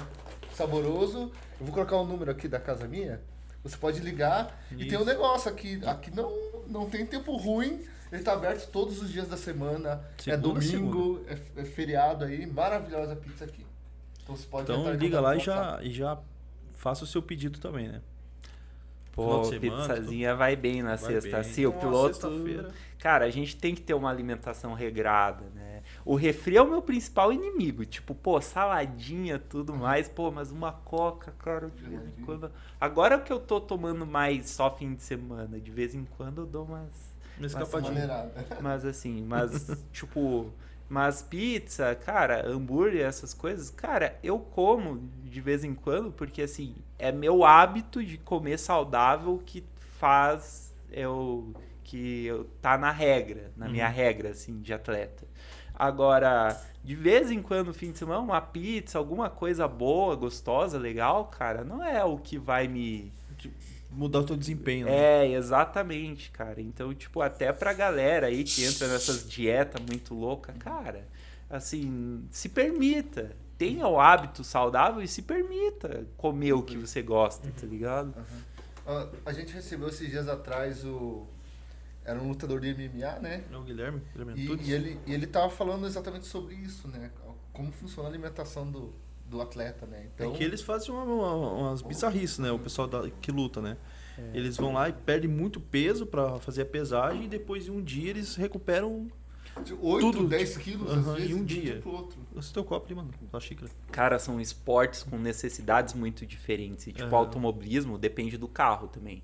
Saboroso. 0.54 1.32
Eu 1.58 1.64
vou 1.66 1.72
colocar 1.74 1.96
o 1.96 2.04
número 2.04 2.30
aqui 2.30 2.46
da 2.46 2.60
casa 2.60 2.86
minha. 2.86 3.20
Você 3.64 3.76
pode 3.76 4.00
ligar. 4.00 4.56
E 4.70 4.86
tem 4.86 4.96
um 4.98 5.00
Isso. 5.00 5.04
negócio 5.04 5.50
aqui. 5.50 5.80
Aqui 5.84 6.14
não, 6.14 6.30
não 6.68 6.88
tem 6.88 7.04
tempo 7.06 7.36
ruim. 7.36 7.80
Ele 8.10 8.22
tá 8.22 8.32
aberto 8.32 8.70
todos 8.70 9.02
os 9.02 9.10
dias 9.12 9.28
da 9.28 9.36
semana. 9.36 10.02
é 10.18 10.22
Segunda 10.22 10.48
a 10.48 10.52
domingo, 10.52 11.24
é, 11.26 11.60
é 11.60 11.64
feriado 11.64 12.24
aí. 12.24 12.46
Maravilhosa 12.46 13.14
pizza 13.16 13.44
aqui. 13.44 13.66
Então 14.22 14.36
você 14.36 14.46
pode 14.46 14.70
Então 14.70 14.92
liga 14.94 15.20
lá 15.20 15.34
e 15.34 15.38
o 15.38 15.40
já, 15.40 15.78
e 15.82 15.90
já 15.90 16.18
faça 16.74 17.04
o 17.04 17.06
seu 17.06 17.22
pedido 17.22 17.58
também, 17.58 17.88
né? 17.88 18.00
Pô, 19.12 19.44
semana, 19.44 19.76
pizzazinha 19.78 20.34
vai 20.34 20.54
bem 20.54 20.80
na 20.82 20.96
Vai 20.96 20.98
sexta. 20.98 21.40
bem. 21.40 21.52
Sim, 21.52 21.66
o 21.66 21.70
Nossa, 21.70 21.80
piloto. 21.80 22.14
sexta-feira. 22.14 22.70
Cara, 22.98 23.24
a 23.24 23.30
gente 23.30 23.56
tem 23.56 23.74
que 23.74 23.82
ter 23.82 23.94
uma 23.94 24.08
alimentação 24.10 24.74
regrada, 24.74 25.44
né? 25.54 25.77
O 26.04 26.14
refri 26.14 26.56
é 26.56 26.62
o 26.62 26.68
meu 26.68 26.82
principal 26.82 27.32
inimigo. 27.32 27.84
Tipo, 27.84 28.14
pô, 28.14 28.40
saladinha, 28.40 29.38
tudo 29.38 29.74
mais. 29.74 30.08
Pô, 30.08 30.30
mas 30.30 30.50
uma 30.50 30.72
coca, 30.72 31.32
cara, 31.38 31.68
de 31.68 31.82
vez 31.82 32.00
em 32.06 32.24
quando. 32.24 32.50
Agora 32.80 33.18
que 33.18 33.32
eu 33.32 33.38
tô 33.38 33.60
tomando 33.60 34.06
mais 34.06 34.50
só 34.50 34.70
fim 34.70 34.94
de 34.94 35.02
semana, 35.02 35.60
de 35.60 35.70
vez 35.70 35.94
em 35.94 36.04
quando 36.04 36.42
eu 36.42 36.46
dou 36.46 36.64
umas. 36.64 37.16
Mas 37.38 37.52
Mas 38.60 38.84
assim, 38.84 39.22
mas 39.22 39.84
tipo, 39.92 40.50
mas 40.88 41.22
pizza, 41.22 41.94
cara, 41.94 42.48
hambúrguer, 42.48 43.04
essas 43.06 43.34
coisas, 43.34 43.68
cara, 43.70 44.18
eu 44.22 44.38
como 44.38 45.08
de 45.24 45.40
vez 45.40 45.62
em 45.62 45.74
quando, 45.74 46.10
porque 46.10 46.42
assim, 46.42 46.74
é 46.98 47.12
meu 47.12 47.44
hábito 47.44 48.02
de 48.02 48.16
comer 48.18 48.58
saudável 48.58 49.40
que 49.44 49.62
faz 49.98 50.74
eu 50.90 51.52
que 51.84 52.26
eu 52.26 52.44
tá 52.60 52.76
na 52.76 52.90
regra, 52.90 53.50
na 53.56 53.66
minha 53.68 53.88
regra 53.88 54.30
assim 54.30 54.60
de 54.60 54.72
atleta. 54.74 55.26
Agora, 55.78 56.60
de 56.82 56.94
vez 56.94 57.30
em 57.30 57.40
quando, 57.40 57.72
fim 57.72 57.92
de 57.92 57.98
semana, 57.98 58.20
uma 58.20 58.40
pizza, 58.40 58.98
alguma 58.98 59.30
coisa 59.30 59.68
boa, 59.68 60.16
gostosa, 60.16 60.78
legal, 60.78 61.26
cara, 61.26 61.62
não 61.62 61.84
é 61.84 62.04
o 62.04 62.18
que 62.18 62.38
vai 62.38 62.66
me 62.66 63.12
Mudar 63.90 64.20
o 64.20 64.24
teu 64.24 64.36
desempenho, 64.36 64.86
né? 64.86 65.24
é, 65.24 65.32
exatamente, 65.32 66.30
cara. 66.30 66.60
Então, 66.60 66.94
tipo, 66.94 67.22
até 67.22 67.52
pra 67.52 67.72
galera 67.72 68.26
aí 68.26 68.44
que 68.44 68.64
entra 68.64 68.86
nessas 68.86 69.26
dietas 69.26 69.80
muito 69.82 70.14
louca, 70.14 70.52
cara, 70.58 71.06
assim, 71.48 72.22
se 72.30 72.50
permita. 72.50 73.34
Tenha 73.56 73.88
o 73.88 73.98
hábito 73.98 74.44
saudável 74.44 75.02
e 75.02 75.08
se 75.08 75.22
permita 75.22 76.06
comer 76.16 76.52
o 76.52 76.62
que 76.62 76.76
você 76.76 77.02
gosta, 77.02 77.48
tá 77.60 77.66
ligado? 77.66 78.14
Ó, 78.86 79.08
A 79.24 79.32
gente 79.32 79.52
recebeu 79.52 79.88
esses 79.88 80.08
dias 80.08 80.28
atrás 80.28 80.84
o. 80.84 81.26
Era 82.04 82.18
um 82.20 82.28
lutador 82.28 82.60
de 82.60 82.68
MMA, 82.72 83.18
né? 83.20 83.44
É 83.52 83.56
o 83.56 83.62
Guilherme, 83.62 84.00
Guilherme 84.16 84.40
E, 84.40 84.68
e 84.68 84.72
ele, 84.72 85.00
e 85.06 85.12
ele 85.12 85.26
tava 85.26 85.50
falando 85.50 85.86
exatamente 85.86 86.26
sobre 86.26 86.54
isso, 86.54 86.88
né? 86.88 87.10
Como 87.52 87.70
funciona 87.72 88.08
a 88.08 88.12
alimentação 88.12 88.70
do, 88.70 88.94
do 89.26 89.42
atleta, 89.42 89.84
né? 89.86 90.08
Então, 90.14 90.32
É 90.32 90.36
que 90.36 90.42
eles 90.42 90.62
fazem 90.62 90.90
uma- 90.94 91.04
uma- 91.04 91.34
umas 91.52 91.82
bizarrices, 91.82 92.38
né? 92.38 92.50
O 92.50 92.58
pessoal 92.58 92.88
da- 92.88 93.08
que 93.10 93.30
luta, 93.30 93.60
né? 93.60 93.76
Eles 94.34 94.56
vão 94.56 94.72
lá 94.72 94.88
e 94.88 94.92
perdem 94.92 95.30
muito 95.30 95.60
peso 95.60 96.04
pra 96.06 96.38
fazer 96.40 96.62
a 96.62 96.66
pesagem 96.66 97.24
e 97.24 97.28
depois 97.28 97.68
em 97.68 97.70
um 97.70 97.80
dia 97.82 98.10
eles 98.10 98.34
recuperam 98.34 99.08
8, 99.80 100.12
tudo, 100.12 100.28
10 100.28 100.50
tipo, 100.52 100.60
quilos, 100.64 100.90
aham, 100.90 100.98
às 101.12 101.16
vezes, 101.18 101.30
em 101.30 101.34
um 101.34 101.38
um 101.40 101.44
dia. 101.44 101.80
pro 101.80 101.92
outro. 101.92 102.18
esse 102.36 102.52
teu 102.52 102.64
copo 102.64 102.86
ali, 102.86 102.94
mano, 102.94 103.10
tua 103.30 103.40
xícara. 103.40 103.70
Cara, 103.90 104.18
são 104.18 104.40
esportes 104.40 105.02
com 105.02 105.18
necessidades 105.18 105.94
muito 105.94 106.24
diferentes. 106.26 106.86
E, 106.86 106.92
tipo, 106.92 107.06
Aham. 107.08 107.16
automobilismo 107.16 107.96
depende 107.98 108.36
do 108.36 108.48
carro 108.48 108.88
também. 108.88 109.22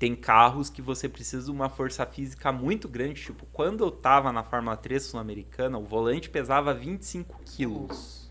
Tem 0.00 0.16
carros 0.16 0.70
que 0.70 0.80
você 0.80 1.10
precisa 1.10 1.44
de 1.44 1.50
uma 1.50 1.68
força 1.68 2.06
física 2.06 2.50
muito 2.50 2.88
grande. 2.88 3.22
Tipo, 3.22 3.44
quando 3.52 3.84
eu 3.84 3.90
tava 3.90 4.32
na 4.32 4.42
Fórmula 4.42 4.74
3 4.74 5.02
Sul-Americana, 5.02 5.76
o 5.76 5.84
volante 5.84 6.30
pesava 6.30 6.72
25 6.72 7.38
quilos. 7.44 8.30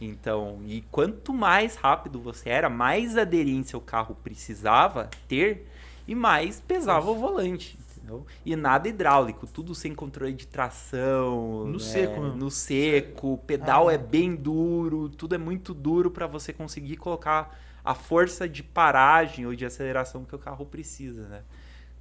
Então, 0.00 0.60
e 0.66 0.82
quanto 0.82 1.34
mais 1.34 1.74
rápido 1.74 2.20
você 2.20 2.48
era, 2.48 2.70
mais 2.70 3.18
aderência 3.18 3.76
o 3.76 3.80
carro 3.80 4.16
precisava 4.22 5.10
ter 5.26 5.66
e 6.06 6.14
mais 6.14 6.60
pesava 6.60 7.10
o 7.10 7.16
volante. 7.16 7.76
Entendeu? 7.96 8.24
E 8.46 8.54
nada 8.54 8.88
hidráulico, 8.88 9.48
tudo 9.48 9.74
sem 9.74 9.92
controle 9.92 10.32
de 10.32 10.46
tração. 10.46 11.66
No 11.66 11.72
né? 11.72 11.78
seco 11.80 12.20
mesmo. 12.20 12.36
No 12.36 12.52
seco, 12.52 13.32
o 13.32 13.38
pedal 13.38 13.88
Ah. 13.88 13.94
é 13.94 13.98
bem 13.98 14.36
duro, 14.36 15.08
tudo 15.08 15.34
é 15.34 15.38
muito 15.38 15.74
duro 15.74 16.08
para 16.08 16.28
você 16.28 16.52
conseguir 16.52 16.96
colocar 16.98 17.58
a 17.84 17.94
força 17.94 18.48
de 18.48 18.62
paragem 18.62 19.46
ou 19.46 19.54
de 19.54 19.64
aceleração 19.64 20.24
que 20.24 20.34
o 20.34 20.38
carro 20.38 20.66
precisa, 20.66 21.28
né? 21.28 21.42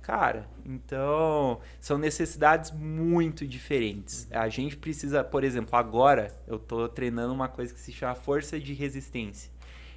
Cara, 0.02 0.50
então 0.66 1.60
são 1.80 1.98
necessidades 1.98 2.72
muito 2.72 3.46
diferentes. 3.46 4.28
A 4.32 4.50
gente 4.50 4.76
precisa, 4.76 5.24
por 5.24 5.44
exemplo, 5.44 5.76
agora 5.76 6.36
eu 6.48 6.58
tô 6.58 6.88
treinando 6.88 7.34
uma 7.34 7.48
coisa 7.48 7.74
que 7.74 7.80
se 7.80 7.92
chama 7.92 8.16
força 8.16 8.60
de 8.60 8.74
resistência. 8.74 9.52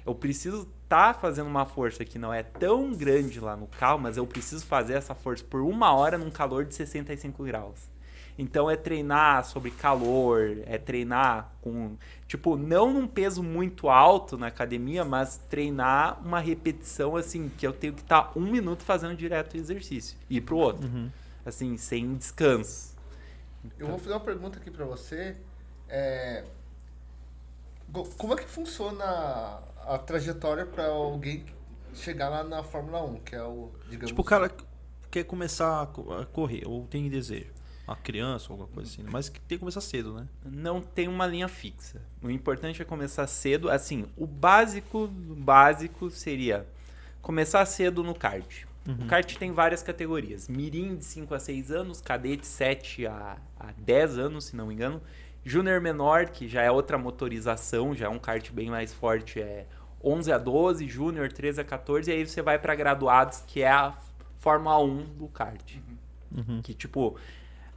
Eu 0.05 0.13
preciso 0.13 0.69
estar 0.83 1.13
fazendo 1.15 1.47
uma 1.47 1.65
força 1.65 2.03
que 2.03 2.19
não 2.19 2.33
é 2.33 2.43
tão 2.43 2.93
grande 2.93 3.39
lá 3.39 3.55
no 3.55 3.67
carro, 3.67 3.99
mas 3.99 4.17
eu 4.17 4.27
preciso 4.27 4.65
fazer 4.65 4.93
essa 4.93 5.15
força 5.15 5.43
por 5.45 5.61
uma 5.61 5.93
hora 5.93 6.17
num 6.17 6.29
calor 6.29 6.65
de 6.65 6.75
65 6.75 7.43
graus. 7.43 7.92
Então 8.37 8.69
é 8.69 8.75
treinar 8.75 9.45
sobre 9.45 9.69
calor, 9.71 10.57
é 10.65 10.77
treinar 10.77 11.51
com. 11.61 11.95
Tipo, 12.27 12.57
não 12.57 12.91
num 12.91 13.07
peso 13.07 13.43
muito 13.43 13.89
alto 13.89 14.37
na 14.37 14.47
academia, 14.47 15.05
mas 15.05 15.37
treinar 15.49 16.19
uma 16.25 16.39
repetição 16.39 17.15
assim, 17.15 17.49
que 17.57 17.65
eu 17.67 17.71
tenho 17.71 17.93
que 17.93 18.01
estar 18.01 18.31
um 18.35 18.41
minuto 18.41 18.83
fazendo 18.83 19.15
direto 19.15 19.53
o 19.53 19.57
exercício. 19.57 20.17
E 20.29 20.37
ir 20.37 20.41
pro 20.41 20.57
outro. 20.57 20.87
Uhum. 20.87 21.11
Assim, 21.45 21.77
sem 21.77 22.15
descanso. 22.15 22.95
Eu 23.77 23.87
vou 23.87 23.99
fazer 23.99 24.13
uma 24.13 24.19
pergunta 24.19 24.57
aqui 24.57 24.71
pra 24.71 24.85
você. 24.85 25.37
É, 25.87 26.43
como 28.17 28.33
é 28.33 28.37
que 28.37 28.49
funciona 28.49 29.03
a, 29.85 29.97
trajetória 29.99 30.65
pra 30.65 30.87
alguém 30.87 31.45
chegar 31.93 32.29
lá 32.29 32.43
na 32.43 32.63
Fórmula 32.63 33.03
1, 33.03 33.19
que 33.19 33.35
é 33.35 33.43
o, 33.43 33.69
digamos... 33.87 34.07
Tipo, 34.09 34.21
o 34.21 34.25
cara 34.25 34.51
quer 35.11 35.23
começar 35.25 35.83
a 35.83 35.85
co- 35.85 36.11
a 36.13 36.25
correr, 36.25 36.63
ou 36.65 36.87
tem 36.87 37.07
desejo. 37.09 37.51
Uma 37.85 37.97
criança, 37.97 38.47
ou 38.49 38.53
alguma 38.53 38.69
coisa 38.69 38.89
assim, 38.89 39.03
né? 39.03 39.09
mas 39.11 39.29
tem 39.29 39.41
que 39.57 39.57
começar 39.57 39.81
cedo, 39.81 40.13
né? 40.13 40.27
não 40.45 40.81
tem 40.81 41.07
uma 41.07 41.27
linha 41.27 41.47
fixa. 41.47 42.01
O 42.21 42.29
importante 42.29 42.81
é 42.81 42.85
começar 42.85 43.27
cedo. 43.27 43.69
Assim, 43.69 44.05
o 44.15 44.25
básico, 44.25 45.03
o 45.03 45.35
básico 45.35 46.09
seria 46.09 46.65
começar 47.21 47.65
cedo 47.65 48.03
no 48.03 48.13
kart. 48.13 48.65
O 48.85 49.05
kart 49.05 49.37
tem 49.37 49.51
várias 49.51 49.81
categorias. 49.81 50.49
Mirim 50.49 50.97
de 50.97 51.05
5 51.05 51.33
a 51.33 51.39
6 51.39 51.71
anos, 51.71 52.01
cadete 52.01 52.45
7 52.45 53.07
a, 53.07 53.37
a 53.57 53.71
10 53.77 54.17
anos, 54.17 54.45
se 54.45 54.55
não 54.55 54.67
me 54.67 54.73
engano. 54.73 55.01
Júnior 55.45 55.79
menor, 55.79 56.27
que 56.27 56.47
já 56.49 56.61
é 56.61 56.71
outra 56.71 56.97
motorização, 56.97 57.95
já 57.95 58.07
é 58.07 58.09
um 58.09 58.19
kart 58.19 58.51
bem 58.51 58.69
mais 58.69 58.93
forte, 58.93 59.41
é 59.41 59.67
11 60.03 60.31
a 60.33 60.37
12, 60.37 60.87
júnior 60.87 61.31
13 61.31 61.61
a 61.61 61.63
14, 61.63 62.11
e 62.11 62.13
aí 62.13 62.27
você 62.27 62.41
vai 62.41 62.59
para 62.59 62.75
graduados, 62.75 63.43
que 63.47 63.61
é 63.61 63.71
a 63.71 63.97
Fórmula 64.37 64.77
1 64.79 65.05
do 65.17 65.27
kart. 65.27 65.75
Uhum. 66.35 66.61
Que, 66.61 66.73
tipo, 66.73 67.17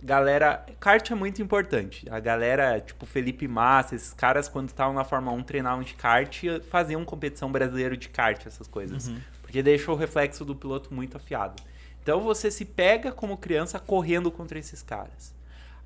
galera, 0.03 0.64
kart 0.78 1.11
é 1.11 1.14
muito 1.14 1.42
importante. 1.42 2.07
A 2.11 2.20
galera, 2.20 2.80
tipo 2.80 3.07
Felipe 3.07 3.47
Massa, 3.49 3.94
esses 3.94 4.12
caras 4.12 4.49
quando 4.49 4.68
estavam 4.68 4.94
na 4.94 5.05
Fórmula 5.05 5.36
1 5.36 5.42
treinavam 5.42 5.82
de 5.82 5.94
kart, 5.94 6.42
faziam 6.70 7.05
competição 7.05 7.51
brasileira 7.51 7.97
de 7.97 8.09
kart, 8.09 8.47
essas 8.47 8.66
coisas. 8.66 9.09
Uhum. 9.09 9.18
Porque 9.42 9.62
deixou 9.62 9.94
o 9.94 9.99
reflexo 9.99 10.44
do 10.44 10.55
piloto 10.55 10.92
muito 10.92 11.16
afiado. 11.16 11.62
Então 12.03 12.20
você 12.20 12.51
se 12.51 12.64
pega 12.64 13.11
como 13.11 13.36
criança 13.36 13.78
correndo 13.78 14.30
contra 14.30 14.59
esses 14.59 14.82
caras. 14.82 15.34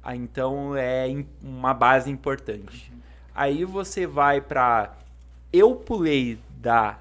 Ah, 0.03 0.17
então 0.17 0.77
é 0.77 1.07
uma 1.43 1.75
base 1.75 2.11
importante. 2.11 2.93
Aí 3.35 3.65
você 3.65 4.07
vai 4.07 4.41
para 4.41 4.95
eu 5.53 5.75
pulei 5.75 6.39
da 6.59 6.99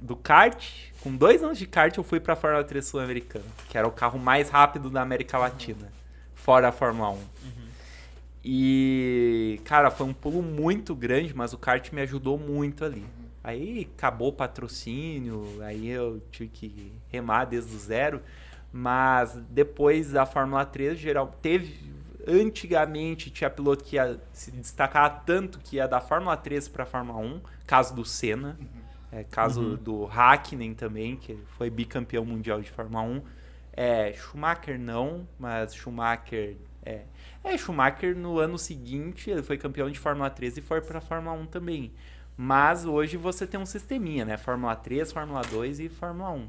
do 0.00 0.14
kart, 0.14 0.64
com 1.00 1.14
dois 1.14 1.42
anos 1.42 1.58
de 1.58 1.66
kart 1.66 1.96
eu 1.96 2.04
fui 2.04 2.20
para 2.20 2.34
a 2.34 2.36
Fórmula 2.36 2.62
3 2.62 2.86
Sul-Americana, 2.86 3.44
que 3.68 3.76
era 3.76 3.86
o 3.86 3.90
carro 3.90 4.18
mais 4.18 4.48
rápido 4.48 4.88
da 4.90 5.02
América 5.02 5.38
Latina, 5.38 5.90
fora 6.48 6.68
a 6.68 6.72
Fórmula 6.72 7.10
1. 7.10 7.12
Uhum. 7.12 7.22
E, 8.42 9.60
cara, 9.64 9.90
foi 9.90 10.06
um 10.06 10.14
pulo 10.14 10.40
muito 10.40 10.94
grande, 10.94 11.36
mas 11.36 11.52
o 11.52 11.58
kart 11.58 11.92
me 11.92 12.00
ajudou 12.00 12.38
muito 12.38 12.86
ali. 12.86 13.04
Aí 13.44 13.86
acabou 13.94 14.28
o 14.28 14.32
patrocínio, 14.32 15.44
aí 15.60 15.88
eu 15.88 16.22
tive 16.30 16.48
que 16.48 16.92
remar 17.08 17.44
desde 17.44 17.76
o 17.76 17.78
zero. 17.78 18.22
Mas 18.72 19.38
depois 19.50 20.12
da 20.12 20.24
Fórmula 20.24 20.64
3, 20.64 20.98
geral, 20.98 21.36
teve 21.42 21.98
Antigamente 22.26 23.30
tinha 23.30 23.48
piloto 23.48 23.84
que 23.84 23.96
ia 23.96 24.18
se 24.32 24.50
destacar 24.50 25.24
tanto 25.24 25.58
que 25.60 25.76
ia 25.76 25.86
da 25.86 25.98
Fórmula 25.98 26.36
3 26.36 26.68
para 26.68 26.82
a 26.82 26.86
Fórmula 26.86 27.18
1, 27.18 27.40
caso 27.66 27.94
do 27.94 28.04
Senna, 28.04 28.58
uhum. 28.60 28.66
é, 29.12 29.24
caso 29.24 29.62
uhum. 29.62 29.76
do 29.76 30.06
Hakkinen 30.06 30.74
também, 30.74 31.16
que 31.16 31.38
foi 31.56 31.70
bicampeão 31.70 32.26
mundial 32.26 32.60
de 32.60 32.70
Fórmula 32.70 33.02
1. 33.02 33.22
É, 33.80 34.12
Schumacher 34.12 34.76
não, 34.76 35.24
mas 35.38 35.72
Schumacher 35.72 36.56
é, 36.84 37.02
é, 37.44 37.56
Schumacher 37.56 38.16
no 38.16 38.40
ano 38.40 38.58
seguinte 38.58 39.30
ele 39.30 39.40
foi 39.40 39.56
campeão 39.56 39.88
de 39.88 39.96
Fórmula 39.96 40.28
3 40.28 40.56
e 40.56 40.60
foi 40.60 40.80
para 40.80 41.00
Fórmula 41.00 41.36
1 41.36 41.46
também. 41.46 41.92
Mas 42.36 42.84
hoje 42.84 43.16
você 43.16 43.46
tem 43.46 43.60
um 43.60 43.64
sisteminha, 43.64 44.24
né? 44.24 44.36
Fórmula 44.36 44.74
3, 44.74 45.12
Fórmula 45.12 45.42
2 45.42 45.78
e 45.78 45.88
Fórmula 45.88 46.30
1. 46.30 46.34
Uhum. 46.34 46.48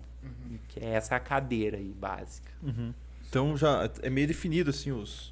Que 0.70 0.80
é 0.80 0.94
essa 0.94 1.20
cadeira 1.20 1.78
aí 1.78 1.94
básica. 1.94 2.52
Uhum. 2.64 2.92
Então 3.30 3.56
já 3.56 3.88
é 4.02 4.10
meio 4.10 4.28
definido 4.28 4.72
assim 4.72 4.92
os, 4.92 5.32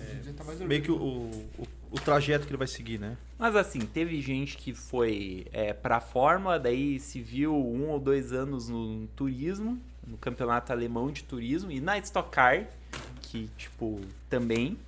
é, 0.00 0.32
tá 0.32 0.44
meio 0.64 0.80
que 0.80 0.90
o, 0.90 0.96
o, 0.96 1.68
o, 1.90 2.00
trajeto 2.00 2.46
que 2.46 2.50
ele 2.52 2.58
vai 2.58 2.66
seguir, 2.66 2.98
né? 2.98 3.18
Mas 3.38 3.54
assim, 3.54 3.80
teve 3.80 4.18
gente 4.22 4.56
que 4.56 4.72
foi 4.72 5.46
é, 5.52 5.74
pra 5.74 6.00
Fórmula, 6.00 6.58
daí 6.58 6.98
se 6.98 7.20
viu 7.20 7.54
um 7.54 7.90
ou 7.90 8.00
dois 8.00 8.32
anos 8.32 8.70
no 8.70 9.06
turismo, 9.08 9.78
no 10.06 10.16
campeonato 10.16 10.72
alemão 10.72 11.10
de 11.10 11.24
turismo, 11.24 11.70
e 11.70 11.80
na 11.80 11.98
Stock 11.98 12.30
Car, 12.30 12.66
que, 13.20 13.48
tipo, 13.56 14.00
também. 14.28 14.78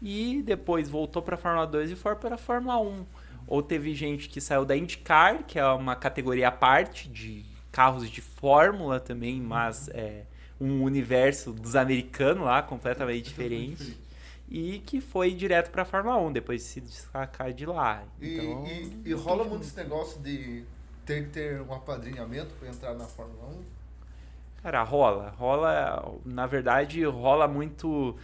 E 0.00 0.42
depois 0.44 0.88
voltou 0.88 1.22
pra 1.22 1.36
Fórmula 1.36 1.66
2 1.66 1.92
e 1.92 1.96
foi 1.96 2.14
pra 2.14 2.36
Fórmula 2.36 2.80
1. 2.80 3.06
Ou 3.46 3.62
teve 3.62 3.94
gente 3.94 4.28
que 4.28 4.40
saiu 4.40 4.64
da 4.64 4.76
IndyCar, 4.76 5.44
que 5.44 5.58
é 5.58 5.66
uma 5.66 5.96
categoria 5.96 6.48
à 6.48 6.52
parte 6.52 7.08
de 7.08 7.44
carros 7.72 8.08
de 8.08 8.20
Fórmula 8.20 9.00
também, 9.00 9.40
mas 9.40 9.88
é 9.88 10.24
um 10.60 10.82
universo 10.82 11.52
dos 11.52 11.74
americanos 11.74 12.44
lá, 12.44 12.62
completamente 12.62 13.24
diferente 13.24 13.96
e 14.50 14.78
que 14.80 15.00
foi 15.00 15.32
direto 15.32 15.70
para 15.70 15.82
a 15.82 15.84
Fórmula 15.84 16.16
1, 16.16 16.32
depois 16.32 16.62
de 16.62 16.68
se 16.68 16.80
destacar 16.80 17.52
de 17.52 17.66
lá. 17.66 18.02
Então, 18.20 18.66
e, 18.66 19.02
e, 19.04 19.10
e 19.10 19.12
rola 19.12 19.44
muito 19.44 19.64
esse 19.64 19.76
negócio 19.76 20.20
de 20.20 20.64
ter 21.04 21.24
que 21.24 21.30
ter 21.30 21.60
um 21.60 21.72
apadrinhamento 21.72 22.54
para 22.54 22.68
entrar 22.68 22.94
na 22.94 23.04
Fórmula 23.04 23.46
1? 23.46 23.77
Cara, 24.62 24.82
rola. 24.82 25.34
Rola, 25.38 26.18
na 26.24 26.46
verdade, 26.46 27.04
rola 27.04 27.46
muito. 27.46 28.16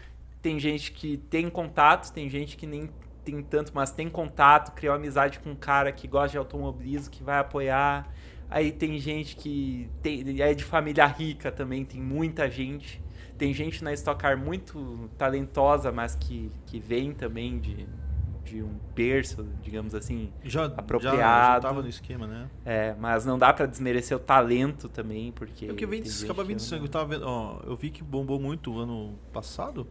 Tem 0.42 0.58
gente 0.58 0.92
que 0.92 1.16
tem 1.16 1.48
contatos, 1.48 2.10
tem 2.10 2.28
gente 2.28 2.56
que 2.56 2.66
nem 2.66 2.90
tem 3.24 3.42
tanto, 3.42 3.72
mas 3.74 3.90
tem 3.90 4.10
contato, 4.10 4.72
criou 4.74 4.94
amizade 4.94 5.38
com 5.38 5.50
um 5.50 5.56
cara 5.56 5.90
que 5.90 6.06
gosta 6.06 6.30
de 6.30 6.38
automobilismo, 6.38 7.10
que 7.10 7.22
vai 7.22 7.38
apoiar. 7.38 8.06
Aí 8.50 8.70
tem 8.70 8.98
gente 8.98 9.34
que 9.36 9.88
tem, 10.02 10.40
é 10.40 10.52
de 10.52 10.62
família 10.62 11.06
rica 11.06 11.50
também, 11.50 11.84
tem 11.84 12.00
muita 12.00 12.50
gente. 12.50 13.02
Tem 13.38 13.52
gente 13.52 13.82
na 13.82 13.92
Stock 13.92 14.20
Car 14.20 14.38
muito 14.38 15.10
talentosa, 15.18 15.90
mas 15.90 16.14
que, 16.14 16.52
que 16.66 16.78
vem 16.78 17.12
também 17.12 17.58
de, 17.58 17.86
de 18.44 18.62
um 18.62 18.78
berço, 18.94 19.46
digamos 19.62 19.94
assim, 19.94 20.32
já, 20.44 20.66
apropriado. 20.66 21.16
Já, 21.16 21.54
já 21.54 21.60
tava 21.60 21.82
no 21.82 21.88
esquema, 21.88 22.26
né? 22.26 22.48
É, 22.64 22.94
mas 22.98 23.24
não 23.24 23.38
dá 23.38 23.52
para 23.52 23.66
desmerecer 23.66 24.16
o 24.16 24.20
talento 24.20 24.88
também, 24.88 25.32
porque... 25.32 25.66
É 25.66 25.68
porque 25.68 25.86
vem, 25.86 26.02
acaba 26.22 26.44
vindo 26.44 26.60
sangue. 26.60 26.84
Eu, 26.84 26.88
tava 26.88 27.06
vendo, 27.06 27.26
ó, 27.26 27.60
eu 27.64 27.74
vi 27.74 27.90
que 27.90 28.02
bombou 28.02 28.38
muito 28.38 28.78
ano 28.78 29.18
passado 29.32 29.86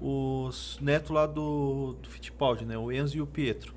os 0.00 0.78
netos 0.80 1.10
lá 1.10 1.26
do, 1.26 1.96
do 2.00 2.08
Fittipaldi, 2.08 2.64
né? 2.64 2.78
O 2.78 2.92
Enzo 2.92 3.16
e 3.16 3.20
o 3.20 3.26
Pietro. 3.26 3.74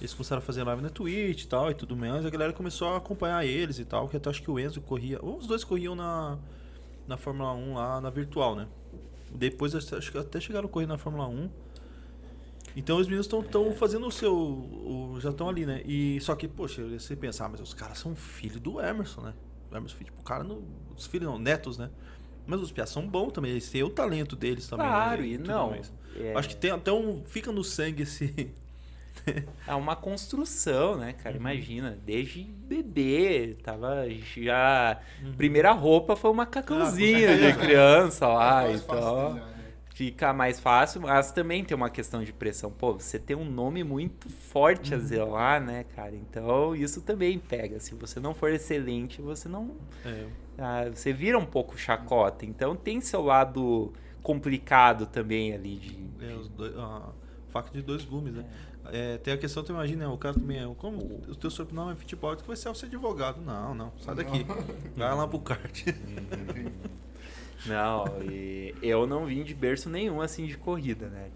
Eles 0.00 0.12
começaram 0.12 0.42
a 0.42 0.44
fazer 0.44 0.64
live 0.64 0.82
na 0.82 0.90
Twitch 0.90 1.44
e 1.44 1.46
tal 1.46 1.70
e 1.70 1.74
tudo 1.74 1.96
mais. 1.96 2.26
A 2.26 2.30
galera 2.30 2.52
começou 2.52 2.88
a 2.88 2.96
acompanhar 2.96 3.44
eles 3.46 3.78
e 3.78 3.84
tal. 3.84 4.08
Que 4.08 4.16
até 4.16 4.28
acho 4.28 4.42
que 4.42 4.50
o 4.50 4.58
Enzo 4.58 4.80
corria. 4.80 5.18
Ou 5.22 5.38
os 5.38 5.46
dois 5.46 5.64
corriam 5.64 5.94
na 5.94 6.36
na 7.06 7.16
Fórmula 7.16 7.52
1 7.52 7.74
lá 7.74 8.00
na 8.00 8.10
virtual, 8.10 8.54
né? 8.54 8.66
Depois 9.30 9.74
acho 9.74 10.10
que 10.10 10.18
até 10.18 10.40
chegaram 10.40 10.66
a 10.66 10.70
correr 10.70 10.86
na 10.86 10.98
Fórmula 10.98 11.26
1. 11.26 11.50
Então 12.76 12.98
os 12.98 13.06
meninos 13.06 13.26
estão 13.26 13.72
fazendo 13.72 14.06
o 14.06 14.10
seu. 14.10 14.34
O, 14.34 15.16
já 15.20 15.30
estão 15.30 15.48
ali, 15.48 15.64
né? 15.64 15.82
E 15.84 16.20
só 16.20 16.34
que, 16.34 16.48
poxa, 16.48 16.82
você 16.88 17.14
pensar, 17.14 17.46
ah, 17.46 17.48
mas 17.50 17.60
os 17.60 17.72
caras 17.72 17.98
são 17.98 18.16
filhos 18.16 18.60
do 18.60 18.80
Emerson, 18.80 19.20
né? 19.20 19.34
O 19.70 19.76
Emerson, 19.76 19.98
tipo, 19.98 20.20
o 20.20 20.24
cara, 20.24 20.42
no, 20.42 20.62
os 20.96 21.06
filhos 21.06 21.28
não, 21.28 21.38
netos, 21.38 21.78
né? 21.78 21.90
Mas 22.46 22.60
os 22.60 22.72
piás 22.72 22.90
são 22.90 23.06
bons 23.06 23.32
também, 23.32 23.52
eles 23.52 23.70
têm 23.70 23.82
o 23.82 23.90
talento 23.90 24.36
deles 24.36 24.66
também. 24.68 24.86
Claro, 24.86 25.22
né? 25.22 25.28
e 25.28 25.38
não. 25.38 25.74
É... 26.16 26.34
Acho 26.34 26.48
que 26.48 26.56
tem 26.56 26.70
até 26.70 26.92
um. 26.92 27.24
Fica 27.24 27.50
no 27.50 27.64
sangue 27.64 28.02
esse, 28.02 28.52
é 29.66 29.74
uma 29.74 29.96
construção, 29.96 30.96
né, 30.96 31.12
cara? 31.12 31.34
Uhum. 31.36 31.40
Imagina, 31.40 31.98
desde 32.04 32.42
bebê, 32.42 33.56
tava 33.62 34.08
já. 34.08 35.00
Uhum. 35.22 35.32
Primeira 35.34 35.72
roupa 35.72 36.16
foi 36.16 36.30
uma 36.30 36.46
cacãozinha 36.46 37.30
ah, 37.32 37.36
de 37.52 37.58
criança 37.58 38.26
lá, 38.26 38.70
então. 38.70 39.34
Né? 39.34 39.53
Fica 39.94 40.32
mais 40.32 40.58
fácil, 40.58 41.02
mas 41.02 41.30
também 41.30 41.64
tem 41.64 41.76
uma 41.76 41.88
questão 41.88 42.24
de 42.24 42.32
pressão. 42.32 42.68
Pô, 42.68 42.94
você 42.94 43.16
tem 43.16 43.36
um 43.36 43.48
nome 43.48 43.84
muito 43.84 44.28
forte 44.28 44.92
a 44.92 44.96
uhum. 44.96 45.04
zelar, 45.04 45.62
né, 45.62 45.84
cara? 45.94 46.16
Então 46.16 46.74
isso 46.74 47.00
também 47.00 47.38
pega. 47.38 47.78
Se 47.78 47.94
você 47.94 48.18
não 48.18 48.34
for 48.34 48.50
excelente, 48.50 49.22
você 49.22 49.48
não. 49.48 49.76
É. 50.04 50.26
Ah, 50.58 50.90
você 50.92 51.12
vira 51.12 51.38
um 51.38 51.46
pouco 51.46 51.78
chacota. 51.78 52.44
Então 52.44 52.74
tem 52.74 53.00
seu 53.00 53.22
lado 53.22 53.92
complicado 54.20 55.06
também 55.06 55.54
ali 55.54 55.76
de. 55.76 56.26
É, 56.26 56.34
os 56.34 56.48
dois, 56.48 56.76
a 56.76 57.10
faca 57.50 57.70
de 57.70 57.80
dois 57.80 58.04
gumes, 58.04 58.34
né? 58.34 58.44
É. 58.90 59.14
É, 59.14 59.18
tem 59.18 59.32
a 59.32 59.38
questão, 59.38 59.62
tu 59.62 59.70
imagina, 59.70 60.10
o 60.10 60.18
cara 60.18 60.34
também 60.34 60.58
é. 60.58 60.74
Como 60.76 60.98
o 61.28 61.36
teu 61.36 61.50
sobrenome 61.50 61.92
é 61.92 61.94
futebol, 61.94 62.34
tu 62.34 62.44
vai 62.44 62.56
ser 62.56 62.68
o 62.68 62.74
seu 62.74 62.88
advogado. 62.88 63.40
Não, 63.40 63.72
não, 63.72 63.92
sai 63.98 64.16
daqui. 64.16 64.44
Vai 64.96 65.14
lá 65.14 65.28
pro 65.28 65.38
kart. 65.38 65.84
não, 67.66 68.04
e 68.22 68.74
eu 68.82 69.06
não 69.06 69.26
vim 69.26 69.42
de 69.42 69.54
berço 69.54 69.88
nenhum 69.88 70.20
assim 70.20 70.46
de 70.46 70.56
corrida, 70.56 71.08
né? 71.08 71.30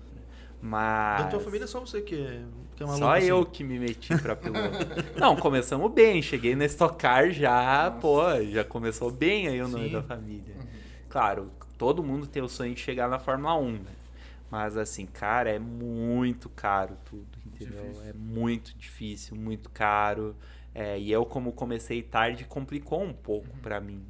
Mas. 0.60 1.24
Da 1.24 1.30
tua 1.30 1.40
família 1.40 1.64
é 1.64 1.68
só 1.68 1.80
você 1.80 2.00
que 2.00 2.16
é, 2.16 2.42
que 2.74 2.82
é 2.82 2.86
maluco. 2.86 3.04
Só 3.04 3.16
assim. 3.16 3.26
eu 3.26 3.46
que 3.46 3.62
me 3.62 3.78
meti 3.78 4.16
pra 4.18 4.34
piloto. 4.34 4.78
não, 5.16 5.36
começamos 5.36 5.92
bem. 5.92 6.20
Cheguei 6.20 6.56
na 6.56 6.64
Stock 6.64 6.96
Car 6.96 7.30
já, 7.30 7.90
Nossa. 7.90 8.00
pô, 8.00 8.44
já 8.44 8.64
começou 8.64 9.10
bem 9.10 9.48
aí 9.48 9.62
o 9.62 9.68
nome 9.68 9.86
Sim. 9.86 9.92
da 9.92 10.02
família. 10.02 10.56
Uhum. 10.56 10.66
Claro, 11.08 11.50
todo 11.76 12.02
mundo 12.02 12.26
tem 12.26 12.42
o 12.42 12.48
sonho 12.48 12.74
de 12.74 12.80
chegar 12.80 13.08
na 13.08 13.18
Fórmula 13.18 13.56
1, 13.56 13.72
né? 13.72 13.80
Mas 14.50 14.76
assim, 14.76 15.06
cara, 15.06 15.50
é 15.50 15.58
muito 15.58 16.48
caro 16.48 16.96
tudo, 17.04 17.26
entendeu? 17.46 17.82
Difícil. 17.82 18.04
É 18.08 18.12
muito 18.12 18.76
difícil, 18.76 19.36
muito 19.36 19.70
caro. 19.70 20.34
É, 20.74 20.98
e 20.98 21.10
eu, 21.10 21.24
como 21.24 21.52
comecei 21.52 22.02
tarde, 22.02 22.44
complicou 22.44 23.02
um 23.02 23.12
pouco 23.12 23.48
uhum. 23.48 23.60
para 23.60 23.80
mim. 23.80 24.02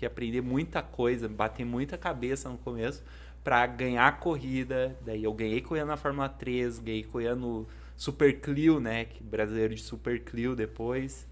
Que 0.00 0.06
aprender 0.06 0.40
muita 0.40 0.80
coisa, 0.80 1.28
bater 1.28 1.66
muita 1.66 1.98
cabeça 1.98 2.48
no 2.48 2.56
começo 2.56 3.02
para 3.44 3.66
ganhar 3.66 4.08
a 4.08 4.12
corrida. 4.12 4.96
Daí 5.04 5.22
eu 5.22 5.34
ganhei 5.34 5.60
correndo 5.60 5.88
na 5.88 5.96
Fórmula 5.98 6.26
3, 6.26 6.78
ganhei 6.78 7.04
correndo 7.04 7.36
no 7.36 7.66
Super 7.98 8.40
Clio, 8.40 8.80
né? 8.80 9.04
Que 9.04 9.22
brasileiro 9.22 9.74
de 9.74 9.82
Super 9.82 10.24
Clio 10.24 10.56
depois. 10.56 11.28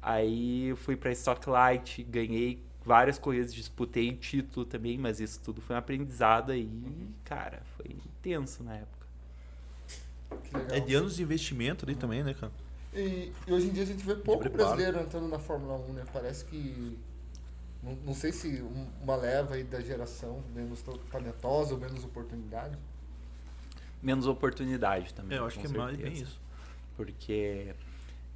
Aí 0.00 0.68
eu 0.68 0.76
fui 0.76 0.94
para 0.94 1.10
Stock 1.10 1.50
Light, 1.50 2.04
ganhei 2.04 2.62
várias 2.84 3.18
corridas, 3.18 3.52
disputei 3.52 4.12
título 4.12 4.64
também, 4.64 4.96
mas 4.96 5.18
isso 5.18 5.40
tudo 5.40 5.60
foi 5.60 5.74
um 5.74 5.80
aprendizado 5.80 6.52
aí, 6.52 6.70
cara, 7.24 7.60
foi 7.76 7.90
intenso 7.90 8.62
na 8.62 8.76
época. 8.76 9.06
É 10.70 10.78
de 10.78 10.94
anos 10.94 11.16
de 11.16 11.24
investimento 11.24 11.84
ali 11.84 11.96
também, 11.96 12.22
né, 12.22 12.34
cara? 12.34 12.52
E, 12.94 13.32
e, 13.48 13.52
hoje 13.52 13.66
em 13.66 13.72
dia 13.72 13.82
a 13.82 13.86
gente 13.86 14.06
vê 14.06 14.14
pouco 14.14 14.48
brasileiro 14.48 15.00
entrando 15.00 15.26
na 15.26 15.40
Fórmula 15.40 15.74
1, 15.74 15.92
né? 15.92 16.04
Parece 16.12 16.44
que. 16.44 16.96
Não, 17.82 17.94
não 17.96 18.14
sei 18.14 18.32
se 18.32 18.62
uma 19.02 19.16
leva 19.16 19.54
aí 19.54 19.64
da 19.64 19.80
geração 19.80 20.42
menos 20.54 20.82
talentosa 21.10 21.74
ou 21.74 21.80
menos 21.80 22.04
oportunidade. 22.04 22.78
Menos 24.02 24.26
oportunidade 24.26 25.12
também. 25.14 25.38
Eu 25.38 25.46
acho 25.46 25.58
que 25.58 25.66
é 25.66 25.70
mais 25.70 25.96
bem 25.96 26.12
isso. 26.12 26.40
Porque 26.96 27.74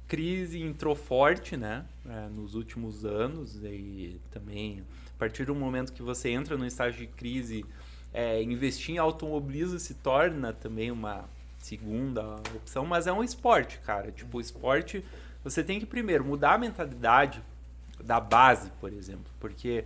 crise 0.07 0.61
entrou 0.61 0.95
forte, 0.95 1.55
né? 1.55 1.85
É, 2.05 2.27
nos 2.29 2.55
últimos 2.55 3.05
anos 3.05 3.55
e 3.63 4.19
também 4.31 4.83
a 5.17 5.19
partir 5.19 5.45
do 5.45 5.55
momento 5.55 5.91
que 5.93 6.03
você 6.03 6.29
entra 6.29 6.55
no 6.55 6.65
estágio 6.65 6.99
de 6.99 7.07
crise, 7.07 7.65
é, 8.13 8.41
investir 8.43 8.95
em 8.95 8.97
automobilismo 8.99 9.79
se 9.79 9.95
torna 9.95 10.53
também 10.53 10.91
uma 10.91 11.25
segunda 11.57 12.35
opção, 12.55 12.85
mas 12.85 13.07
é 13.07 13.11
um 13.11 13.23
esporte, 13.23 13.79
cara. 13.79 14.11
Tipo, 14.11 14.37
o 14.37 14.41
esporte, 14.41 15.03
você 15.43 15.63
tem 15.63 15.79
que 15.79 15.87
primeiro 15.87 16.23
mudar 16.23 16.53
a 16.53 16.57
mentalidade 16.57 17.41
da 18.03 18.19
base, 18.19 18.71
por 18.79 18.91
exemplo, 18.93 19.31
porque 19.39 19.85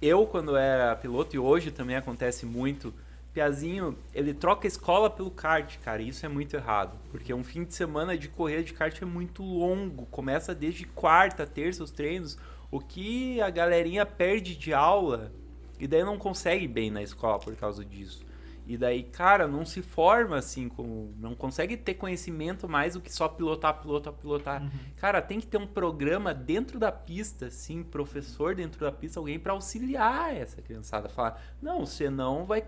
eu 0.00 0.26
quando 0.26 0.56
era 0.56 0.94
piloto 0.96 1.34
e 1.34 1.38
hoje 1.38 1.70
também 1.70 1.96
acontece 1.96 2.46
muito, 2.46 2.92
Piazinho, 3.32 3.96
ele 4.14 4.34
troca 4.34 4.66
escola 4.66 5.08
pelo 5.08 5.30
kart, 5.30 5.78
cara, 5.78 6.02
e 6.02 6.08
isso 6.08 6.24
é 6.24 6.28
muito 6.28 6.56
errado, 6.56 6.98
porque 7.10 7.32
um 7.32 7.44
fim 7.44 7.64
de 7.64 7.74
semana 7.74 8.16
de 8.16 8.28
corrida 8.28 8.62
de 8.62 8.72
kart 8.72 9.00
é 9.00 9.04
muito 9.04 9.42
longo, 9.42 10.06
começa 10.06 10.54
desde 10.54 10.84
quarta, 10.86 11.46
terça 11.46 11.84
os 11.84 11.90
treinos, 11.90 12.38
o 12.70 12.80
que 12.80 13.40
a 13.40 13.50
galerinha 13.50 14.04
perde 14.04 14.56
de 14.56 14.72
aula 14.72 15.32
e 15.78 15.86
daí 15.86 16.04
não 16.04 16.18
consegue 16.18 16.66
bem 16.66 16.90
na 16.90 17.02
escola 17.02 17.38
por 17.38 17.54
causa 17.56 17.84
disso. 17.84 18.26
E 18.68 18.76
daí, 18.76 19.02
cara, 19.02 19.48
não 19.48 19.64
se 19.64 19.80
forma 19.80 20.36
assim, 20.36 20.68
com, 20.68 21.10
não 21.16 21.34
consegue 21.34 21.74
ter 21.74 21.94
conhecimento 21.94 22.68
mais 22.68 22.92
do 22.92 23.00
que 23.00 23.10
só 23.10 23.26
pilotar, 23.26 23.80
pilotar, 23.80 24.12
pilotar. 24.12 24.62
Uhum. 24.62 24.70
Cara, 24.98 25.22
tem 25.22 25.40
que 25.40 25.46
ter 25.46 25.56
um 25.56 25.66
programa 25.66 26.34
dentro 26.34 26.78
da 26.78 26.92
pista, 26.92 27.46
assim, 27.46 27.82
professor 27.82 28.54
dentro 28.54 28.78
da 28.78 28.92
pista, 28.92 29.18
alguém 29.18 29.38
para 29.38 29.54
auxiliar 29.54 30.36
essa 30.36 30.60
criançada. 30.60 31.08
Falar, 31.08 31.42
não, 31.62 31.86
você 31.86 32.10
não 32.10 32.44
vai 32.44 32.62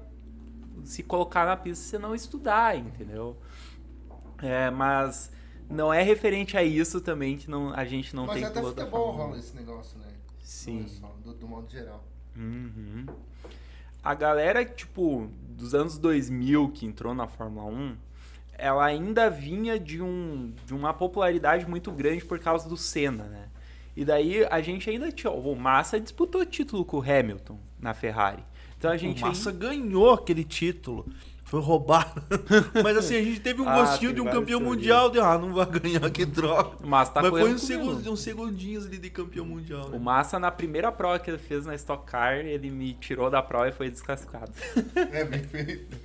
se 0.85 1.03
colocar 1.03 1.45
na 1.45 1.55
pista 1.55 1.85
se 1.85 1.99
não 1.99 2.15
estudar, 2.15 2.79
entendeu? 2.79 3.37
É, 4.39 4.71
mas 4.71 5.31
não 5.69 5.93
é 5.93 6.03
referente 6.03 6.57
a 6.57 6.65
isso 6.65 7.03
também 7.03 7.37
que 7.37 7.51
não, 7.51 7.75
a 7.75 7.85
gente 7.85 8.17
não 8.17 8.25
mas 8.25 8.41
tem 8.41 8.45
que 8.45 8.49
Mas 8.49 8.57
até 8.57 8.83
futebol 8.83 9.13
rola 9.13 9.37
esse 9.37 9.55
negócio, 9.55 9.99
né? 9.99 10.09
Sim. 10.41 10.89
Só, 10.89 11.15
do, 11.23 11.35
do, 11.35 11.47
modo 11.47 11.71
geral. 11.71 12.03
Uhum. 12.35 13.05
A 14.03 14.15
galera, 14.15 14.65
tipo, 14.65 15.31
dos 15.61 15.75
anos 15.75 15.99
2000 15.99 16.71
que 16.71 16.87
entrou 16.87 17.15
na 17.15 17.27
Fórmula 17.27 17.67
1, 17.67 17.97
ela 18.59 18.85
ainda 18.85 19.31
vinha 19.31 19.79
de, 19.79 20.03
um, 20.03 20.53
de 20.67 20.75
uma 20.75 20.93
popularidade 20.93 21.69
muito 21.69 21.93
grande 21.93 22.25
por 22.25 22.39
causa 22.39 22.69
do 22.69 22.77
Senna, 22.77 23.25
né? 23.25 23.49
E 23.97 24.05
daí 24.05 24.45
a 24.47 24.61
gente 24.61 24.89
ainda 24.89 25.13
tinha. 25.13 25.31
O 25.33 25.55
Massa 25.55 26.01
disputou 26.01 26.45
título 26.45 26.85
com 26.85 26.99
o 26.99 27.03
Hamilton 27.03 27.59
na 27.79 27.93
Ferrari. 27.93 28.43
Então 28.79 28.91
a 28.91 28.97
gente. 28.97 29.23
O 29.23 29.27
Massa 29.27 29.53
ganhou 29.53 30.13
aquele 30.13 30.45
título. 30.45 31.07
Foi 31.51 31.61
roubado. 31.61 32.23
Mas 32.81 32.97
assim, 32.97 33.17
a 33.17 33.23
gente 33.25 33.41
teve 33.41 33.61
um 33.61 33.67
ah, 33.69 33.81
gostinho 33.81 34.15
de 34.15 34.21
um 34.21 34.31
campeão 34.31 34.61
mundial. 34.61 35.11
De, 35.11 35.19
ah, 35.19 35.37
não 35.37 35.53
vai 35.53 35.67
ganhar, 35.67 36.09
que 36.09 36.25
droga. 36.25 36.77
Mas, 36.81 37.09
tá 37.09 37.21
Mas 37.21 37.31
foi 37.31 37.53
uns, 37.53 37.63
segundos, 37.63 38.07
uns 38.07 38.21
segundinhos 38.21 38.87
ali 38.87 38.99
de 38.99 39.11
campeão 39.11 39.45
mundial. 39.45 39.89
Né? 39.89 39.97
O 39.97 40.01
Massa, 40.01 40.39
na 40.39 40.53
primeira 40.53 40.93
prova 40.93 41.19
que 41.19 41.29
ele 41.29 41.39
fez 41.39 41.67
na 41.67 41.75
Stock 41.75 42.09
Car, 42.09 42.35
ele 42.35 42.71
me 42.71 42.95
tirou 42.95 43.29
da 43.29 43.43
prova 43.43 43.69
e 43.69 43.73
foi 43.73 43.91
desclassificado. 43.91 44.53
É, 45.11 45.25
bem 45.25 45.43
feito. 45.43 45.97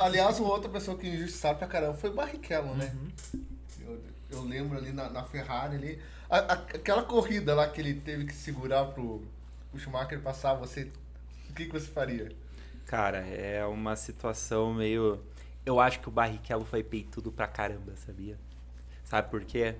aliás, 0.00 0.40
uma 0.40 0.48
outra 0.48 0.68
pessoa 0.68 0.96
que 0.98 1.06
injustiçaram 1.06 1.58
pra 1.58 1.68
caramba 1.68 1.94
foi 1.94 2.10
o 2.10 2.14
Barrichello, 2.14 2.74
né? 2.74 2.92
Uhum. 3.32 3.40
Eu, 3.86 4.00
eu, 4.30 4.42
lembro 4.42 4.76
ali 4.76 4.92
na, 4.92 5.08
na 5.08 5.22
Ferrari 5.22 5.76
ali. 5.76 5.98
A, 6.28 6.38
a, 6.38 6.52
aquela 6.54 7.02
corrida 7.02 7.54
lá 7.54 7.68
que 7.68 7.80
ele 7.80 7.94
teve 7.94 8.24
que 8.24 8.34
segurar 8.34 8.86
pro, 8.86 9.22
pro 9.70 9.80
Schumacher 9.80 10.20
passar, 10.20 10.54
você. 10.54 10.90
O 11.48 11.54
que, 11.54 11.66
que 11.66 11.72
você 11.72 11.86
faria? 11.86 12.32
Cara, 12.86 13.18
é 13.18 13.66
uma 13.66 13.96
situação 13.96 14.72
meio. 14.72 15.20
Eu 15.64 15.80
acho 15.80 15.98
que 16.00 16.08
o 16.08 16.12
Barrichello 16.12 16.64
foi 16.64 16.84
peitudo 16.84 17.32
pra 17.32 17.48
caramba, 17.48 17.94
sabia? 17.96 18.38
Sabe 19.04 19.28
por 19.28 19.44
quê? 19.44 19.74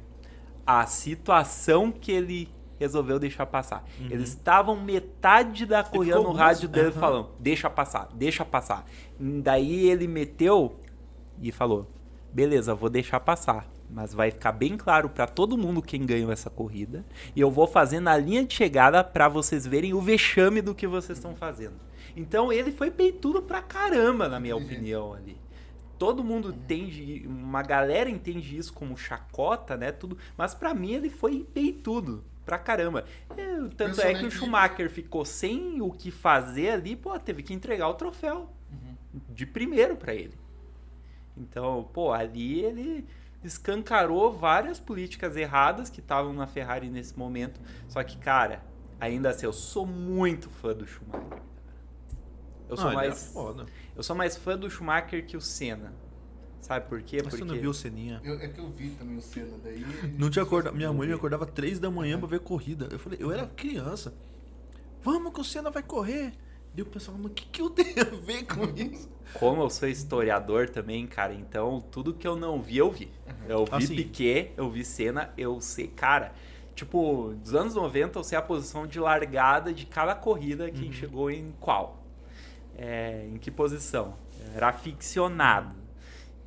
A 0.67 0.85
situação 0.87 1.93
que 1.93 2.11
ele 2.11 2.49
resolveu 2.79 3.19
deixar 3.19 3.47
passar. 3.47 3.85
Uhum. 4.01 4.09
Eles 4.11 4.31
estavam 4.31 4.81
metade 4.81 5.65
da 5.65 5.85
corrida 5.85 6.19
no 6.19 6.33
rádio 6.33 6.69
dele 6.69 6.89
uhum. 6.89 6.93
falando: 6.93 7.31
deixa 7.39 7.71
passar, 7.71 8.09
deixa 8.13 8.45
passar. 8.45 8.85
Daí 9.19 9.89
ele 9.89 10.09
meteu 10.09 10.81
e 11.41 11.53
falou: 11.53 11.89
beleza, 12.33 12.75
vou 12.75 12.91
deixar 12.91 13.21
passar. 13.21 13.69
Mas 13.89 14.13
vai 14.13 14.33
ficar 14.33 14.51
bem 14.51 14.77
claro 14.77 15.09
para 15.09 15.29
todo 15.29 15.57
mundo 15.57 15.81
quem 15.81 16.05
ganhou 16.05 16.33
essa 16.33 16.51
corrida. 16.51 17.05
E 17.37 17.41
eu 17.41 17.53
vou 17.53 17.69
fazer 17.69 18.01
na 18.01 18.17
linha 18.17 18.45
de 18.45 18.53
chegada 18.53 19.05
para 19.05 19.29
vocês 19.29 19.65
verem 19.65 19.95
o 19.95 20.01
vexame 20.01 20.61
do 20.61 20.75
que 20.75 20.89
vocês 20.89 21.17
estão 21.19 21.37
fazendo. 21.37 21.77
Então 22.17 22.51
ele 22.51 22.73
foi 22.73 22.91
peitudo 22.91 23.43
pra 23.43 23.61
caramba, 23.61 24.29
na 24.29 24.41
minha 24.41 24.57
opinião, 24.57 25.13
ali. 25.13 25.37
Todo 25.99 26.25
mundo 26.25 26.51
entende, 26.51 27.25
uma 27.27 27.63
galera 27.63 28.09
entende 28.09 28.57
isso 28.57 28.73
como 28.73 28.97
chacota, 28.97 29.77
né? 29.77 29.93
Tudo, 29.93 30.17
mas 30.37 30.55
para 30.55 30.75
mim 30.75 30.93
ele 30.93 31.11
foi 31.11 31.47
peitudo 31.55 32.25
pra 32.45 32.59
caramba. 32.59 33.05
É, 33.37 33.69
tanto 33.77 34.01
é 34.01 34.15
que 34.15 34.25
o 34.25 34.31
Schumacher 34.31 34.91
ficou 34.91 35.25
sem 35.25 35.81
o 35.81 35.91
que 35.91 36.11
fazer 36.11 36.71
ali, 36.71 36.97
pô, 36.97 37.19
teve 37.19 37.43
que 37.43 37.53
entregar 37.53 37.89
o 37.89 37.95
troféu 37.95 38.51
uhum. 38.71 39.21
de 39.31 39.45
primeiro 39.45 39.97
para 39.97 40.15
ele. 40.15 40.35
Então, 41.37 41.89
pô, 41.93 42.13
ali 42.13 42.61
ele 42.65 43.07
escancarou 43.45 44.33
várias 44.33 44.81
políticas 44.81 45.37
erradas 45.37 45.91
que 45.91 46.01
estavam 46.01 46.33
na 46.33 46.47
Ferrari 46.47 46.89
nesse 46.89 47.19
momento. 47.19 47.61
Só 47.89 48.03
que, 48.03 48.17
cara, 48.17 48.63
ainda 48.99 49.31
assim, 49.31 49.47
eu 49.47 49.53
sou 49.53 49.87
muito 49.87 50.49
fã 50.49 50.75
do 50.75 50.87
Schumacher. 50.87 51.43
Eu 52.69 52.77
sou 52.77 52.87
não, 52.87 52.95
mais. 52.95 53.35
Eu 53.97 54.03
sou 54.03 54.17
mais 54.17 54.37
fã 54.37 54.59
do 54.59 54.69
Schumacher 54.69 55.25
que 55.25 55.37
o 55.37 55.41
Senna. 55.41 55.93
Sabe 56.67 56.89
por 56.89 57.01
quê? 57.01 57.19
Mas 57.23 57.29
Porque... 57.29 57.45
você 57.45 57.45
não 57.45 57.61
viu 57.61 57.71
o 57.71 57.75
Seninha? 57.75 58.21
Eu, 58.25 58.41
é 58.41 58.49
que 58.49 58.59
eu 58.59 58.69
vi 58.69 58.91
também 58.91 59.17
o 59.17 59.23
Senna, 59.23 59.57
daí... 59.63 59.87
Não 60.19 60.29
tinha 60.29 60.43
acordado. 60.43 60.75
Minha 60.75 60.93
mãe 60.93 61.07
me 61.07 61.15
acordava 61.15 61.47
três 61.47 61.79
da 61.79 61.89
manhã 61.89 62.19
pra 62.19 62.27
ver 62.27 62.41
corrida. 62.41 62.89
Eu 62.91 62.99
falei, 62.99 63.19
eu 63.23 63.31
era 63.31 63.47
criança. 63.47 64.13
Vamos 65.01 65.33
que 65.33 65.41
o 65.41 65.45
Senna 65.45 65.71
vai 65.71 65.85
correr. 65.85 66.33
E 66.75 66.83
o 66.83 66.87
pessoal, 66.87 67.17
mas 67.17 67.31
o 67.31 67.35
que, 67.35 67.47
que 67.47 67.63
eu 67.63 67.71
tenho 67.71 68.01
a 68.01 68.17
ver 68.17 68.45
com 68.47 68.65
isso? 68.77 69.09
Como 69.35 69.63
eu 69.63 69.71
sou 69.71 69.89
historiador 69.89 70.69
também, 70.69 71.07
cara, 71.07 71.33
então 71.33 71.81
tudo 71.91 72.13
que 72.13 72.27
eu 72.27 72.35
não 72.35 72.61
vi, 72.61 72.79
eu 72.79 72.91
vi. 72.91 73.13
Eu 73.49 73.65
vi 73.65 73.71
assim. 73.73 73.95
Piquet, 73.95 74.53
eu 74.57 74.69
vi 74.69 74.85
Senna, 74.85 75.33
eu 75.37 75.61
sei, 75.61 75.87
cara... 75.87 76.33
Tipo, 76.75 77.33
dos 77.43 77.55
anos 77.55 77.75
90 77.75 78.19
eu 78.19 78.23
sei 78.23 78.37
a 78.37 78.43
posição 78.43 78.87
de 78.87 79.01
largada 79.01 79.73
de 79.73 79.87
cada 79.87 80.15
corrida, 80.15 80.71
quem 80.71 80.89
uhum. 80.89 80.93
chegou 80.93 81.31
em 81.31 81.51
qual 81.59 82.06
é, 82.77 83.27
em 83.27 83.39
que 83.39 83.51
posição. 83.51 84.15
Era 84.55 84.73
ficcionado. 84.73 85.75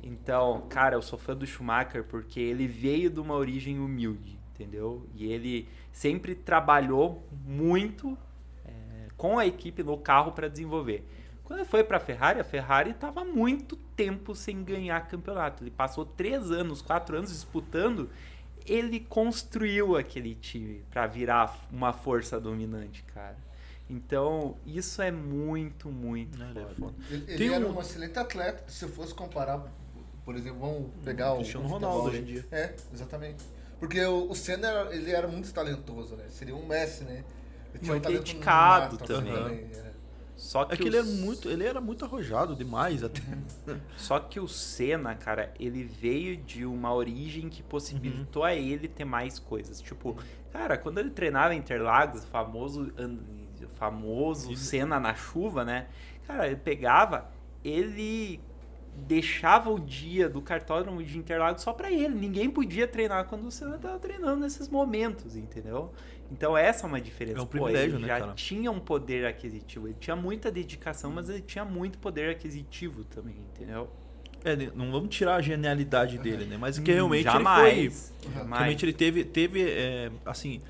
Então, 0.02 0.62
cara, 0.68 0.96
eu 0.96 1.02
sou 1.02 1.18
fã 1.18 1.36
do 1.36 1.46
Schumacher 1.46 2.04
porque 2.04 2.40
ele 2.40 2.66
veio 2.66 3.10
de 3.10 3.20
uma 3.20 3.34
origem 3.34 3.78
humilde, 3.78 4.38
entendeu? 4.54 5.06
E 5.14 5.30
ele 5.30 5.68
sempre 5.92 6.34
trabalhou 6.34 7.22
muito 7.44 8.16
é, 8.64 9.08
com 9.16 9.38
a 9.38 9.46
equipe 9.46 9.82
no 9.82 9.98
carro 9.98 10.32
para 10.32 10.48
desenvolver. 10.48 11.04
Quando 11.44 11.60
ele 11.60 11.68
foi 11.68 11.82
para 11.82 11.96
a 11.96 12.00
Ferrari, 12.00 12.40
a 12.40 12.44
Ferrari 12.44 12.90
estava 12.90 13.24
muito 13.24 13.76
tempo 13.76 14.34
sem 14.34 14.62
ganhar 14.62 15.00
campeonato. 15.08 15.64
Ele 15.64 15.70
passou 15.70 16.04
três 16.04 16.50
anos, 16.50 16.80
quatro 16.80 17.16
anos 17.16 17.30
disputando. 17.30 18.08
Ele 18.64 19.00
construiu 19.00 19.96
aquele 19.96 20.34
time 20.34 20.84
para 20.90 21.06
virar 21.06 21.58
uma 21.70 21.92
força 21.92 22.40
dominante, 22.40 23.02
cara. 23.02 23.36
Então, 23.90 24.56
isso 24.64 25.02
é 25.02 25.10
muito, 25.10 25.90
muito 25.90 26.38
Não, 26.38 26.46
foda. 26.46 26.60
Ele, 26.60 26.70
é 26.70 26.74
foda. 26.74 26.94
ele, 27.10 27.24
ele 27.32 27.52
era 27.52 27.66
um... 27.66 27.76
um 27.76 27.80
excelente 27.80 28.16
atleta. 28.16 28.62
Se 28.68 28.84
eu 28.84 28.88
fosse 28.88 29.12
comparar, 29.12 29.64
por 30.24 30.36
exemplo, 30.36 30.60
vamos 30.60 30.90
pegar 31.04 31.32
o. 31.32 31.38
Cristiano 31.38 31.66
Ronaldo 31.66 32.08
hoje 32.08 32.18
em 32.18 32.24
dia. 32.24 32.46
É, 32.52 32.72
exatamente. 32.94 33.44
Porque 33.80 34.00
o, 34.04 34.30
o 34.30 34.34
Senna 34.36 34.68
era, 34.68 34.94
ele 34.94 35.10
era 35.10 35.26
muito 35.26 35.52
talentoso, 35.52 36.14
né? 36.14 36.26
Seria 36.28 36.54
um 36.54 36.64
Messi, 36.66 37.02
né? 37.02 37.24
Ele 37.74 37.82
tinha 37.82 37.92
muito 37.94 38.08
um 38.08 38.12
dedicado 38.12 38.96
também. 38.98 39.32
também 39.32 39.58
é. 39.74 39.90
Só 40.36 40.64
que 40.64 40.74
é 40.74 40.76
que 40.76 40.82
os... 40.84 40.88
ele, 40.88 40.96
era 40.96 41.06
muito, 41.06 41.48
ele 41.50 41.64
era 41.64 41.80
muito 41.80 42.04
arrojado 42.04 42.54
demais 42.54 43.02
até. 43.02 43.20
Só 43.98 44.20
que 44.20 44.38
o 44.38 44.46
Senna, 44.46 45.16
cara, 45.16 45.52
ele 45.58 45.82
veio 45.82 46.36
de 46.36 46.64
uma 46.64 46.94
origem 46.94 47.48
que 47.48 47.62
possibilitou 47.62 48.42
uhum. 48.42 48.48
a 48.48 48.54
ele 48.54 48.86
ter 48.86 49.04
mais 49.04 49.38
coisas. 49.40 49.80
Tipo, 49.80 50.16
cara, 50.52 50.78
quando 50.78 50.98
ele 50.98 51.10
treinava 51.10 51.54
em 51.54 51.58
Interlagos, 51.58 52.24
famoso 52.24 52.90
famoso 53.80 54.54
cena 54.54 55.00
na 55.00 55.14
chuva, 55.14 55.64
né? 55.64 55.86
Cara, 56.26 56.46
ele 56.46 56.56
pegava, 56.56 57.30
ele 57.64 58.38
deixava 58.94 59.70
o 59.70 59.80
dia 59.80 60.28
do 60.28 60.42
cartódromo 60.42 61.02
de 61.02 61.16
Interlagos 61.16 61.62
só 61.62 61.72
para 61.72 61.90
ele. 61.90 62.14
Ninguém 62.14 62.50
podia 62.50 62.86
treinar 62.86 63.24
quando 63.24 63.46
o 63.46 63.50
Senna 63.50 63.78
tava 63.78 63.98
treinando 63.98 64.42
nesses 64.42 64.68
momentos, 64.68 65.34
entendeu? 65.34 65.90
Então 66.30 66.56
essa 66.56 66.86
é 66.86 66.88
uma 66.88 67.00
diferença. 67.00 67.38
É 67.38 67.42
um 67.42 67.46
privilégio, 67.46 67.92
Pô, 67.92 67.96
ele 67.96 68.06
né, 68.06 68.08
já 68.08 68.20
cara? 68.20 68.32
tinha 68.34 68.70
um 68.70 68.78
poder 68.78 69.24
aquisitivo. 69.24 69.88
Ele 69.88 69.96
tinha 69.98 70.14
muita 70.14 70.50
dedicação, 70.50 71.10
mas 71.10 71.30
ele 71.30 71.40
tinha 71.40 71.64
muito 71.64 71.98
poder 71.98 72.30
aquisitivo 72.30 73.04
também, 73.04 73.36
entendeu? 73.54 73.88
É, 74.44 74.54
não 74.74 74.92
vamos 74.92 75.14
tirar 75.14 75.36
a 75.36 75.40
genialidade 75.40 76.18
dele, 76.18 76.44
né? 76.44 76.58
Mas 76.58 76.78
que 76.78 76.92
realmente 76.92 77.24
Jamais. 77.24 77.78
ele 77.78 77.90
foi... 77.90 78.32
Jamais. 78.32 78.58
Realmente 78.60 78.84
ele 78.84 78.92
teve, 78.92 79.24
teve 79.24 79.70
é, 79.70 80.10
assim 80.26 80.60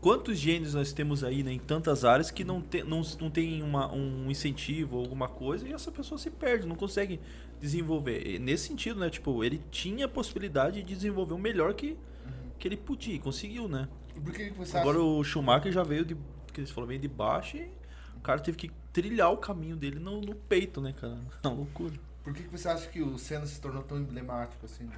quantos 0.00 0.38
gênios 0.38 0.74
nós 0.74 0.92
temos 0.92 1.24
aí 1.24 1.42
né, 1.42 1.52
em 1.52 1.58
tantas 1.58 2.04
áreas 2.04 2.30
que 2.30 2.44
não, 2.44 2.60
te, 2.60 2.82
não, 2.82 3.02
não 3.20 3.30
tem 3.30 3.62
uma, 3.62 3.92
um 3.92 4.30
incentivo 4.30 4.96
ou 4.96 5.02
alguma 5.02 5.28
coisa 5.28 5.68
e 5.68 5.72
essa 5.72 5.90
pessoa 5.90 6.18
se 6.18 6.30
perde, 6.30 6.66
não 6.66 6.76
consegue 6.76 7.20
desenvolver. 7.60 8.26
E 8.26 8.38
nesse 8.38 8.68
sentido, 8.68 9.00
né? 9.00 9.10
Tipo, 9.10 9.42
ele 9.42 9.60
tinha 9.70 10.06
a 10.06 10.08
possibilidade 10.08 10.82
de 10.82 10.94
desenvolver 10.94 11.34
o 11.34 11.38
melhor 11.38 11.74
que, 11.74 11.90
uhum. 11.90 12.50
que 12.58 12.68
ele 12.68 12.76
podia 12.76 13.14
e 13.14 13.18
conseguiu, 13.18 13.68
né? 13.68 13.88
Que 14.34 14.52
Agora 14.76 14.98
acha? 14.98 15.00
o 15.00 15.22
Schumacher 15.22 15.72
já 15.72 15.82
veio 15.82 16.04
de. 16.04 16.16
que 16.52 16.60
eles 16.60 16.70
falaram, 16.70 16.88
veio 16.88 17.00
de 17.00 17.08
baixo 17.08 17.56
e 17.56 17.70
o 18.16 18.20
cara 18.20 18.40
teve 18.40 18.56
que 18.56 18.70
trilhar 18.92 19.32
o 19.32 19.36
caminho 19.36 19.76
dele 19.76 19.98
no, 19.98 20.20
no 20.20 20.34
peito, 20.34 20.80
né, 20.80 20.92
cara? 20.92 21.18
É 21.42 21.48
uma 21.48 21.56
loucura. 21.56 21.94
Por 22.24 22.34
que, 22.34 22.42
que 22.42 22.50
você 22.50 22.68
acha 22.68 22.86
que 22.88 23.00
o 23.00 23.16
Senna 23.16 23.46
se 23.46 23.60
tornou 23.60 23.82
tão 23.82 23.98
emblemático 23.98 24.66
assim? 24.66 24.88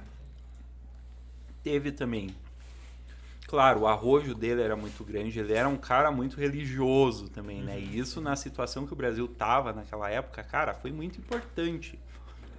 Teve 1.63 1.91
também. 1.91 2.35
Claro, 3.51 3.81
o 3.81 3.87
arrojo 3.87 4.33
dele 4.33 4.61
era 4.61 4.77
muito 4.77 5.03
grande, 5.03 5.37
ele 5.37 5.51
era 5.51 5.67
um 5.67 5.75
cara 5.75 6.09
muito 6.09 6.39
religioso 6.39 7.27
também, 7.27 7.61
né? 7.61 7.77
E 7.77 7.99
isso 7.99 8.21
na 8.21 8.33
situação 8.33 8.87
que 8.87 8.93
o 8.93 8.95
Brasil 8.95 9.27
tava 9.27 9.73
naquela 9.73 10.09
época, 10.09 10.41
cara, 10.41 10.73
foi 10.73 10.89
muito 10.89 11.19
importante. 11.19 11.99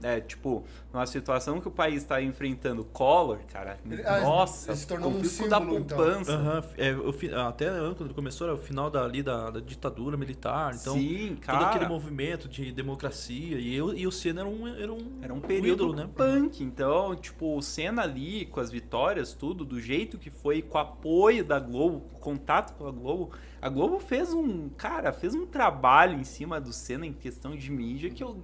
É, 0.02 0.20
tipo, 0.20 0.64
numa 0.92 1.06
situação 1.06 1.60
que 1.60 1.68
o 1.68 1.70
país 1.70 2.02
está 2.02 2.20
enfrentando 2.20 2.84
Collor, 2.84 3.38
cara, 3.52 3.78
Ele- 3.88 4.02
ah, 4.04 4.20
nossa, 4.20 4.70
ele 4.70 4.76
se 4.76 4.86
tornou 4.86 5.10
o 5.10 5.14
um 5.14 5.20
risco 5.20 5.48
da 5.48 5.58
símbolo, 5.58 5.78
então. 5.78 5.96
poupança. 5.96 6.32
Aham, 6.32 6.64
é, 6.76 6.92
o 6.94 7.12
fi- 7.12 7.32
até 7.32 7.66
quando 7.70 8.04
ele 8.06 8.14
começou 8.14 8.46
era 8.48 8.54
o 8.56 8.58
final 8.58 8.90
da, 8.90 9.04
ali 9.04 9.22
da, 9.22 9.50
da 9.50 9.60
ditadura 9.60 10.16
militar, 10.16 10.74
então 10.74 10.94
Sim, 10.94 11.28
todo 11.36 11.40
cara. 11.40 11.66
aquele 11.66 11.86
movimento 11.86 12.48
de 12.48 12.72
democracia 12.72 13.58
e, 13.58 13.74
eu, 13.74 13.94
e 13.94 14.06
o 14.06 14.12
Senna 14.12 14.40
era 14.40 14.48
um, 14.48 14.66
era 14.68 14.92
um, 14.92 15.18
Era 15.22 15.34
um 15.34 15.40
período 15.40 15.84
ídolo, 15.84 15.94
né? 15.94 16.08
punk. 16.14 16.62
Então, 16.62 17.14
tipo, 17.16 17.56
o 17.56 17.62
Senna 17.62 18.02
ali, 18.02 18.46
com 18.46 18.60
as 18.60 18.70
vitórias, 18.70 19.32
tudo, 19.32 19.64
do 19.64 19.80
jeito 19.80 20.18
que 20.18 20.30
foi, 20.30 20.62
com 20.62 20.78
o 20.78 20.80
apoio 20.80 21.44
da 21.44 21.58
Globo, 21.58 22.00
com 22.00 22.16
o 22.16 22.20
contato 22.20 22.74
com 22.76 22.86
a 22.86 22.90
Globo. 22.90 23.30
A 23.60 23.68
Globo 23.68 24.00
fez 24.00 24.32
um, 24.34 24.68
cara, 24.70 25.12
fez 25.12 25.34
um 25.34 25.46
trabalho 25.46 26.18
em 26.18 26.24
cima 26.24 26.60
do 26.60 26.72
Senna 26.72 27.06
em 27.06 27.12
questão 27.12 27.54
de 27.56 27.70
mídia 27.70 28.10
que 28.10 28.22
eu, 28.22 28.36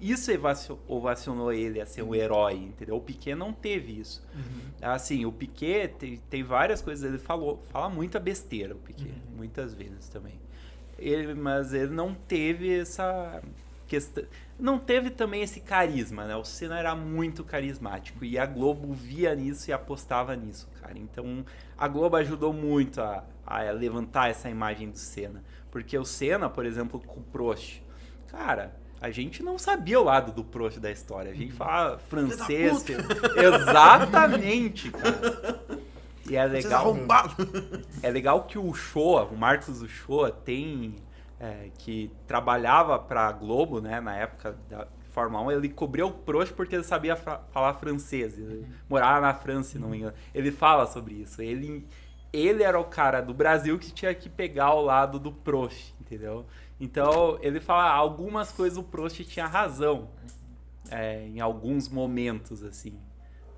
isso 0.00 0.30
ovacionou 0.86 1.52
ele 1.52 1.80
a 1.80 1.86
ser 1.86 2.02
um 2.02 2.14
herói, 2.14 2.54
entendeu? 2.54 2.96
O 2.96 3.00
Piquet 3.00 3.34
não 3.34 3.52
teve 3.52 3.98
isso. 3.98 4.22
Assim, 4.82 5.24
o 5.24 5.32
Piquet 5.32 5.88
tem, 5.98 6.16
tem 6.28 6.42
várias 6.42 6.82
coisas, 6.82 7.08
ele 7.08 7.18
falou, 7.18 7.62
fala 7.70 7.88
muita 7.88 8.20
besteira, 8.20 8.74
o 8.74 8.78
Piquet, 8.78 9.14
muitas 9.34 9.72
vezes 9.74 10.08
também. 10.08 10.38
Ele, 10.98 11.34
mas 11.34 11.72
ele 11.72 11.92
não 11.92 12.14
teve 12.14 12.78
essa 12.78 13.42
questão, 13.86 14.24
não 14.58 14.78
teve 14.78 15.10
também 15.10 15.42
esse 15.42 15.60
carisma, 15.60 16.24
né? 16.24 16.36
O 16.36 16.44
Senna 16.44 16.78
era 16.78 16.94
muito 16.94 17.44
carismático 17.44 18.24
e 18.24 18.38
a 18.38 18.46
Globo 18.46 18.92
via 18.92 19.34
nisso 19.34 19.70
e 19.70 19.72
apostava 19.72 20.34
nisso, 20.34 20.68
cara. 20.80 20.98
Então, 20.98 21.44
a 21.76 21.88
Globo 21.88 22.16
ajudou 22.16 22.52
muito 22.52 23.00
a, 23.00 23.24
a 23.46 23.60
levantar 23.70 24.30
essa 24.30 24.48
imagem 24.48 24.90
do 24.90 24.98
Senna, 24.98 25.42
porque 25.70 25.96
o 25.96 26.04
Senna, 26.04 26.48
por 26.48 26.66
exemplo, 26.66 27.00
com 27.00 27.20
o 27.20 27.24
Prost, 27.24 27.80
cara, 28.28 28.74
a 29.00 29.10
gente 29.10 29.42
não 29.42 29.58
sabia 29.58 30.00
o 30.00 30.04
lado 30.04 30.32
do 30.32 30.42
Prost 30.44 30.78
da 30.78 30.90
história. 30.90 31.30
A 31.30 31.34
gente 31.34 31.52
fala 31.52 31.98
francês. 31.98 32.84
Exatamente, 33.36 34.90
cara. 34.90 35.60
E 36.28 36.36
é 36.36 36.44
legal. 36.44 36.84
É 38.02 38.10
legal 38.10 38.44
que 38.44 38.58
o 38.58 38.72
Shoa, 38.74 39.24
o 39.24 39.36
Marcos 39.36 39.80
Uchoa, 39.82 40.30
tem. 40.30 40.96
é, 41.40 41.68
que 41.78 42.10
trabalhava 42.26 42.98
pra 42.98 43.30
Globo, 43.32 43.80
né, 43.80 44.00
na 44.00 44.16
época 44.16 44.56
da 44.68 44.86
Fórmula 45.10 45.42
1, 45.44 45.52
ele 45.52 45.68
cobriu 45.68 46.08
o 46.08 46.10
Prost 46.12 46.52
porque 46.54 46.74
ele 46.74 46.84
sabia 46.84 47.16
fa- 47.16 47.40
falar 47.52 47.74
francês. 47.74 48.38
Ele 48.38 48.66
morava 48.88 49.20
na 49.20 49.32
França, 49.34 49.70
se 49.72 49.78
não 49.78 49.88
me 49.88 49.98
engano. 49.98 50.14
Ele 50.34 50.50
fala 50.50 50.86
sobre 50.86 51.14
isso. 51.14 51.40
Ele, 51.40 51.86
ele 52.32 52.62
era 52.62 52.78
o 52.78 52.84
cara 52.84 53.20
do 53.20 53.32
Brasil 53.32 53.78
que 53.78 53.90
tinha 53.92 54.14
que 54.14 54.28
pegar 54.28 54.74
o 54.74 54.80
lado 54.82 55.18
do 55.18 55.32
Prost, 55.32 55.92
entendeu? 56.00 56.44
Então, 56.78 57.38
ele 57.40 57.60
fala 57.60 57.90
algumas 57.90 58.52
coisas 58.52 58.76
o 58.78 58.82
Prost 58.82 59.20
tinha 59.24 59.46
razão. 59.46 60.08
é, 60.90 61.26
em 61.26 61.40
alguns 61.40 61.88
momentos, 61.88 62.62
assim. 62.62 62.96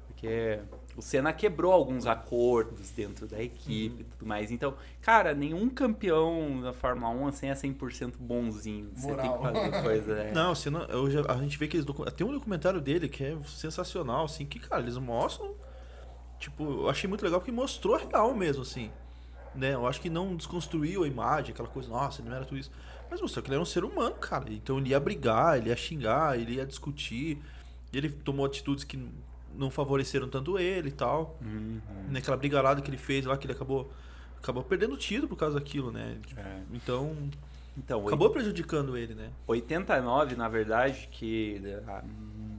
Porque 0.06 0.58
o 0.96 1.02
Senna 1.02 1.32
quebrou 1.32 1.72
alguns 1.72 2.06
acordos 2.06 2.90
dentro 2.90 3.26
da 3.26 3.40
equipe 3.42 4.00
e 4.00 4.04
tudo 4.04 4.26
mais. 4.26 4.50
Então, 4.50 4.74
cara, 5.00 5.34
nenhum 5.34 5.68
campeão 5.68 6.60
da 6.62 6.72
Fórmula 6.72 7.10
1 7.12 7.26
assim, 7.28 7.46
é 7.48 7.54
100% 7.54 8.14
bonzinho. 8.18 8.90
Você 8.94 9.06
tem 9.14 9.16
Moral. 9.16 9.38
que 9.38 9.42
fazer 9.44 9.82
coisa. 9.82 10.12
É. 10.18 10.32
Não, 10.34 10.52
não, 10.70 10.80
eu 10.86 11.10
já- 11.10 11.22
a 11.28 11.36
gente 11.36 11.58
vê 11.58 11.68
que 11.68 11.76
eles 11.76 11.86
tem 12.16 12.26
um 12.26 12.32
documentário 12.32 12.80
dele 12.80 13.08
que 13.08 13.22
é 13.22 13.36
sensacional, 13.46 14.24
assim, 14.24 14.46
que, 14.46 14.58
cara, 14.58 14.80
eles 14.82 14.96
mostram. 14.96 15.54
Tipo, 16.40 16.64
eu 16.64 16.88
achei 16.88 17.08
muito 17.08 17.22
legal 17.22 17.40
porque 17.40 17.52
mostrou 17.52 17.96
real 17.96 18.34
mesmo, 18.34 18.62
assim. 18.62 18.90
Né? 19.54 19.74
Eu 19.74 19.86
acho 19.86 20.00
que 20.00 20.08
não 20.08 20.34
desconstruiu 20.34 21.04
a 21.04 21.06
imagem, 21.06 21.52
aquela 21.52 21.68
coisa, 21.68 21.88
nossa, 21.90 22.22
ele 22.22 22.28
não 22.30 22.36
era 22.36 22.44
tudo 22.44 22.58
isso. 22.58 22.70
Mas 23.10 23.20
mostrou 23.20 23.42
que 23.42 23.48
ele 23.48 23.54
era 23.54 23.62
um 23.62 23.66
ser 23.66 23.84
humano, 23.84 24.14
cara. 24.16 24.52
Então 24.52 24.78
ele 24.78 24.90
ia 24.90 25.00
brigar, 25.00 25.56
ele 25.58 25.70
ia 25.70 25.76
xingar, 25.76 26.38
ele 26.38 26.54
ia 26.54 26.66
discutir. 26.66 27.38
Ele 27.92 28.10
tomou 28.10 28.44
atitudes 28.44 28.84
que 28.84 28.98
não 29.54 29.70
favoreceram 29.70 30.28
tanto 30.28 30.58
ele 30.58 30.88
e 30.88 30.92
tal. 30.92 31.38
Uhum. 31.42 31.80
Naquela 32.10 32.36
brigarada 32.36 32.80
que 32.80 32.90
ele 32.90 32.98
fez 32.98 33.24
lá, 33.24 33.36
que 33.36 33.46
ele 33.46 33.54
acabou, 33.54 33.92
acabou 34.42 34.62
perdendo 34.62 34.96
tiro 34.96 35.26
por 35.26 35.36
causa 35.36 35.58
daquilo, 35.58 35.90
né? 35.90 36.18
É. 36.36 36.60
Então, 36.72 37.16
Então, 37.76 38.06
acabou 38.06 38.30
prejudicando 38.30 38.96
ele, 38.96 39.14
né? 39.14 39.30
89, 39.46 40.36
na 40.36 40.48
verdade, 40.48 41.08
que 41.10 41.60
ah, 41.86 42.02
hum, 42.04 42.58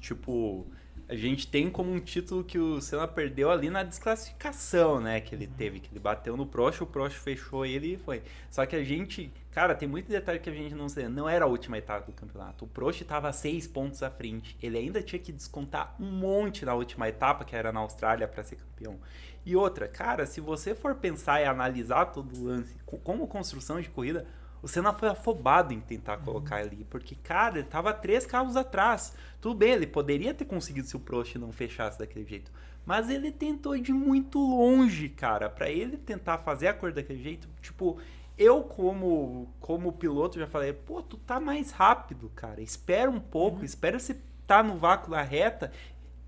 tipo, 0.00 0.66
a 1.08 1.14
gente 1.14 1.46
tem 1.46 1.68
como 1.70 1.92
um 1.92 1.98
título 2.00 2.42
que 2.42 2.58
o 2.58 2.80
Senna 2.80 3.06
perdeu 3.06 3.50
ali 3.50 3.68
na 3.68 3.82
desclassificação, 3.82 5.00
né, 5.00 5.20
que 5.20 5.34
ele 5.34 5.46
teve, 5.46 5.80
que 5.80 5.90
ele 5.92 6.00
bateu 6.00 6.36
no 6.36 6.46
Prost, 6.46 6.80
o 6.82 6.86
Prost 6.86 7.18
fechou 7.18 7.66
ele 7.66 7.94
e 7.94 7.96
foi. 7.98 8.22
Só 8.50 8.64
que 8.64 8.74
a 8.76 8.82
gente, 8.82 9.32
cara, 9.50 9.74
tem 9.74 9.88
muito 9.88 10.08
detalhe 10.08 10.38
que 10.38 10.48
a 10.48 10.54
gente 10.54 10.74
não 10.74 10.88
sei, 10.88 11.08
não 11.08 11.28
era 11.28 11.44
a 11.44 11.48
última 11.48 11.76
etapa 11.76 12.06
do 12.06 12.12
campeonato. 12.12 12.64
O 12.64 12.68
Prost 12.68 13.02
estava 13.02 13.32
seis 13.32 13.66
pontos 13.66 14.02
à 14.02 14.10
frente. 14.10 14.56
Ele 14.62 14.78
ainda 14.78 15.02
tinha 15.02 15.18
que 15.18 15.32
descontar 15.32 15.94
um 16.00 16.10
monte 16.10 16.64
na 16.64 16.74
última 16.74 17.08
etapa, 17.08 17.44
que 17.44 17.54
era 17.54 17.72
na 17.72 17.80
Austrália 17.80 18.26
para 18.26 18.42
ser 18.42 18.56
campeão. 18.56 18.98
E 19.44 19.56
outra, 19.56 19.88
cara, 19.88 20.24
se 20.24 20.40
você 20.40 20.74
for 20.74 20.94
pensar 20.94 21.40
e 21.40 21.44
analisar 21.44 22.06
todo 22.06 22.38
o 22.38 22.44
lance 22.44 22.74
co- 22.86 22.98
como 22.98 23.26
construção 23.26 23.80
de 23.80 23.90
corrida, 23.90 24.26
o 24.62 24.68
Senna 24.68 24.92
foi 24.92 25.08
afobado 25.08 25.74
em 25.74 25.80
tentar 25.80 26.18
colocar 26.18 26.56
ali, 26.56 26.86
porque, 26.88 27.16
cara, 27.16 27.58
ele 27.58 27.66
tava 27.68 27.92
três 27.92 28.24
carros 28.24 28.56
atrás. 28.56 29.14
Tudo 29.40 29.56
bem, 29.56 29.72
ele 29.72 29.86
poderia 29.88 30.32
ter 30.32 30.44
conseguido 30.44 30.86
se 30.86 30.96
o 30.96 31.00
Prost 31.00 31.34
não 31.34 31.50
fechasse 31.50 31.98
daquele 31.98 32.24
jeito. 32.24 32.52
Mas 32.86 33.10
ele 33.10 33.32
tentou 33.32 33.76
de 33.76 33.92
muito 33.92 34.38
longe, 34.38 35.08
cara. 35.08 35.50
Pra 35.50 35.68
ele 35.68 35.96
tentar 35.96 36.38
fazer 36.38 36.68
a 36.68 36.74
cor 36.74 36.92
daquele 36.92 37.22
jeito, 37.22 37.48
tipo, 37.60 37.98
eu 38.38 38.62
como 38.62 39.48
como 39.60 39.92
piloto 39.92 40.38
já 40.38 40.46
falei, 40.46 40.72
pô, 40.72 41.02
tu 41.02 41.16
tá 41.16 41.40
mais 41.40 41.72
rápido, 41.72 42.30
cara. 42.34 42.60
Espera 42.60 43.10
um 43.10 43.20
pouco, 43.20 43.64
espera 43.64 43.98
você 43.98 44.20
tá 44.46 44.62
no 44.62 44.76
vácuo 44.76 45.10
da 45.10 45.22
reta. 45.22 45.72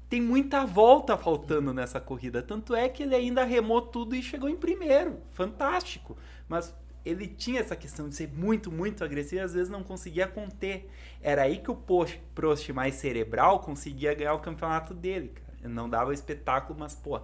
Tem 0.09 0.20
muita 0.20 0.64
volta 0.64 1.16
faltando 1.16 1.72
nessa 1.72 2.01
corrida. 2.01 2.43
Tanto 2.43 2.74
é 2.74 2.89
que 2.89 3.03
ele 3.05 3.14
ainda 3.14 3.45
remou 3.45 3.80
tudo 3.80 4.14
e 4.14 4.22
chegou 4.22 4.49
em 4.49 4.57
primeiro. 4.57 5.18
Fantástico. 5.32 6.16
Mas 6.49 6.74
ele 7.05 7.26
tinha 7.26 7.61
essa 7.61 7.76
questão 7.76 8.09
de 8.09 8.14
ser 8.14 8.28
muito, 8.28 8.72
muito 8.72 9.05
agressivo 9.05 9.40
e 9.42 9.44
às 9.44 9.52
vezes 9.55 9.68
não 9.68 9.82
conseguia 9.82 10.26
conter. 10.26 10.88
Era 11.20 11.42
aí 11.42 11.59
que 11.59 11.70
o 11.70 11.74
Prost 11.76 12.68
mais 12.70 12.94
cerebral 12.94 13.61
conseguia 13.61 14.14
ganhar 14.14 14.34
o 14.34 14.38
campeonato 14.40 14.94
dele, 14.94 15.28
cara. 15.28 15.44
Ele 15.62 15.72
não 15.72 15.88
dava 15.88 16.12
espetáculo, 16.14 16.78
mas, 16.78 16.94
pô, 16.94 17.20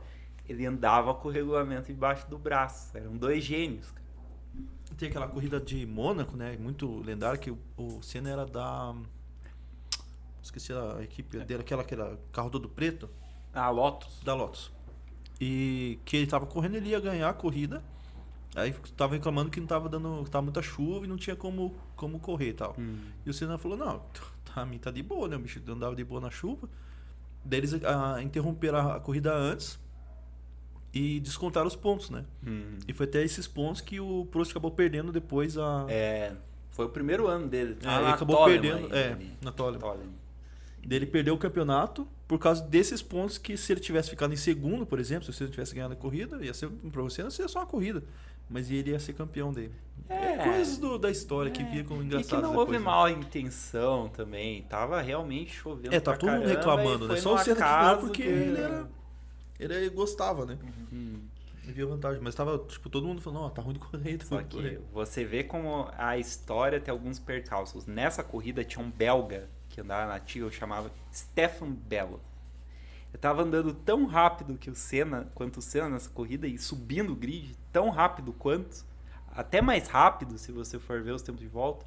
ele 0.48 0.64
andava 0.66 1.14
com 1.14 1.28
o 1.28 1.30
regulamento 1.30 1.90
embaixo 1.92 2.28
do 2.28 2.38
braço. 2.38 2.96
Eram 2.96 3.16
dois 3.16 3.42
gênios, 3.44 3.90
cara. 3.90 4.00
Tem 4.98 5.08
aquela 5.08 5.28
corrida 5.28 5.58
de 5.60 5.86
Mônaco, 5.86 6.36
né? 6.36 6.56
Muito 6.58 7.00
lendária, 7.00 7.38
que 7.38 7.50
o, 7.50 7.58
o 7.76 8.02
Senna 8.02 8.28
era 8.30 8.44
da. 8.44 8.94
Esqueci 10.42 10.72
a 10.72 11.02
equipe 11.02 11.38
dele, 11.40 11.60
aquela 11.60 11.84
que 11.84 11.94
era 11.94 12.18
carro 12.32 12.50
todo 12.50 12.68
preto, 12.68 13.08
Ah, 13.52 13.70
Lotus. 13.70 14.20
da 14.24 14.34
Lotus. 14.34 14.72
E 15.40 15.98
que 16.04 16.16
ele 16.16 16.26
tava 16.26 16.44
correndo, 16.46 16.76
ele 16.76 16.90
ia 16.90 17.00
ganhar 17.00 17.28
a 17.28 17.32
corrida. 17.32 17.82
Aí 18.54 18.74
tava 18.96 19.14
reclamando 19.14 19.50
que 19.50 19.60
não 19.60 19.66
tava 19.66 19.88
dando. 19.88 20.24
que 20.24 20.30
tava 20.30 20.42
muita 20.42 20.60
chuva 20.62 21.04
e 21.04 21.08
não 21.08 21.16
tinha 21.16 21.36
como, 21.36 21.74
como 21.94 22.18
correr 22.18 22.48
e 22.48 22.54
tal. 22.54 22.74
Hum. 22.78 22.96
E 23.24 23.30
o 23.30 23.34
Senna 23.34 23.56
falou, 23.58 23.76
não, 23.78 24.02
tá, 24.44 24.62
a 24.62 24.66
mim 24.66 24.78
tá 24.78 24.90
de 24.90 25.02
boa, 25.02 25.28
né? 25.28 25.36
O 25.36 25.38
bicho 25.38 25.60
andava 25.68 25.94
de 25.94 26.02
boa 26.04 26.20
na 26.20 26.30
chuva. 26.30 26.68
Daí 27.44 27.60
eles 27.60 27.72
ah, 27.84 28.20
interromperam 28.22 28.78
a, 28.78 28.96
a 28.96 29.00
corrida 29.00 29.32
antes 29.34 29.78
e 30.92 31.20
descontaram 31.20 31.68
os 31.68 31.76
pontos, 31.76 32.10
né? 32.10 32.24
Hum. 32.44 32.78
E 32.88 32.92
foi 32.92 33.06
até 33.06 33.22
esses 33.22 33.46
pontos 33.46 33.80
que 33.80 34.00
o 34.00 34.26
Prost 34.30 34.50
acabou 34.50 34.70
perdendo 34.72 35.12
depois 35.12 35.56
a. 35.56 35.86
É, 35.88 36.34
foi 36.72 36.86
o 36.86 36.88
primeiro 36.88 37.28
ano 37.28 37.46
dele. 37.48 37.76
Ah, 37.84 38.00
ele 38.00 38.10
acabou 38.10 38.36
Toleman 38.36 38.60
perdendo. 38.60 38.84
ainda, 38.86 38.96
É, 38.98 39.12
ali. 39.12 39.32
na 39.40 39.52
Toleman. 39.52 39.80
Toleman. 39.80 40.20
Daí 40.84 40.96
Ele 40.98 41.06
perdeu 41.06 41.34
o 41.34 41.38
campeonato 41.38 42.08
por 42.26 42.38
causa 42.38 42.62
desses 42.64 43.02
pontos 43.02 43.36
que 43.38 43.56
se 43.56 43.72
ele 43.72 43.80
tivesse 43.80 44.08
ficado 44.08 44.32
em 44.32 44.36
segundo, 44.36 44.86
por 44.86 44.98
exemplo, 44.98 45.24
se 45.26 45.32
você 45.32 45.44
não 45.44 45.50
tivesse 45.50 45.74
ganhado 45.74 45.92
a 45.92 45.96
corrida, 45.96 46.42
ia 46.44 46.54
ser 46.54 46.68
pra 46.68 47.02
você 47.02 47.22
não 47.22 47.30
seria 47.30 47.48
só 47.48 47.58
uma 47.60 47.66
corrida, 47.66 48.02
mas 48.50 48.70
ele 48.70 48.90
ia 48.90 48.98
ser 48.98 49.12
campeão 49.14 49.52
dele. 49.52 49.72
É. 50.08 50.38
coisas 50.38 50.76
do- 50.76 50.98
da 50.98 51.08
história 51.08 51.52
que 51.52 51.64
ficam 51.64 51.98
E 52.02 52.08
que 52.08 52.14
não 52.14 52.20
depois, 52.20 52.56
houve 52.56 52.72
né? 52.72 52.78
mal 52.80 53.08
intenção 53.08 54.08
também. 54.08 54.62
Tava 54.62 55.00
realmente 55.00 55.52
chovendo. 55.54 55.94
É, 55.94 56.00
tá 56.00 56.16
todo 56.16 56.32
mundo 56.32 56.48
reclamando, 56.48 57.06
né? 57.06 57.16
Só 57.16 57.34
o 57.34 57.38
Senna 57.38 57.54
que 57.56 57.60
não, 57.62 57.68
acaso 57.68 58.00
porque 58.00 58.22
que- 58.24 58.28
ele 58.28 58.60
era. 58.60 58.88
Ele 59.58 59.88
gostava, 59.90 60.44
né? 60.44 60.58
Hum. 60.92 61.20
Ele 61.62 61.72
via 61.72 61.86
vantagem. 61.86 62.20
Mas 62.20 62.34
tava, 62.34 62.58
tipo, 62.66 62.88
todo 62.88 63.06
mundo 63.06 63.20
falando, 63.20 63.42
ó, 63.44 63.50
tá 63.50 63.62
ruim 63.62 63.74
de 63.74 63.78
correr, 63.78 64.16
tá 64.18 64.24
Só 64.24 64.34
ruim 64.36 64.44
que 64.46 64.56
correr. 64.56 64.80
você 64.92 65.24
vê 65.24 65.44
como 65.44 65.88
a 65.96 66.18
história 66.18 66.80
tem 66.80 66.90
alguns 66.90 67.20
percalços. 67.20 67.86
Nessa 67.86 68.24
corrida 68.24 68.64
tinha 68.64 68.84
um 68.84 68.90
belga 68.90 69.48
que 69.68 69.80
andava 69.80 70.10
na 70.10 70.18
Tio, 70.18 70.50
chamava 70.50 70.90
Stefan 71.14 71.70
Bello. 71.70 72.20
Eu 73.12 73.18
tava 73.18 73.42
andando 73.42 73.74
tão 73.74 74.06
rápido 74.06 74.56
que 74.56 74.70
o 74.70 74.74
Senna, 74.74 75.30
quanto 75.34 75.58
o 75.58 75.62
Senna 75.62 75.88
nessa 75.88 76.10
corrida 76.10 76.46
e 76.46 76.56
subindo 76.58 77.12
o 77.12 77.16
grid 77.16 77.56
tão 77.72 77.90
rápido 77.90 78.32
quanto. 78.32 78.84
até 79.32 79.60
mais 79.62 79.88
rápido, 79.88 80.38
se 80.38 80.52
você 80.52 80.78
for 80.78 81.02
ver 81.02 81.12
os 81.12 81.22
tempos 81.22 81.40
de 81.40 81.48
volta. 81.48 81.86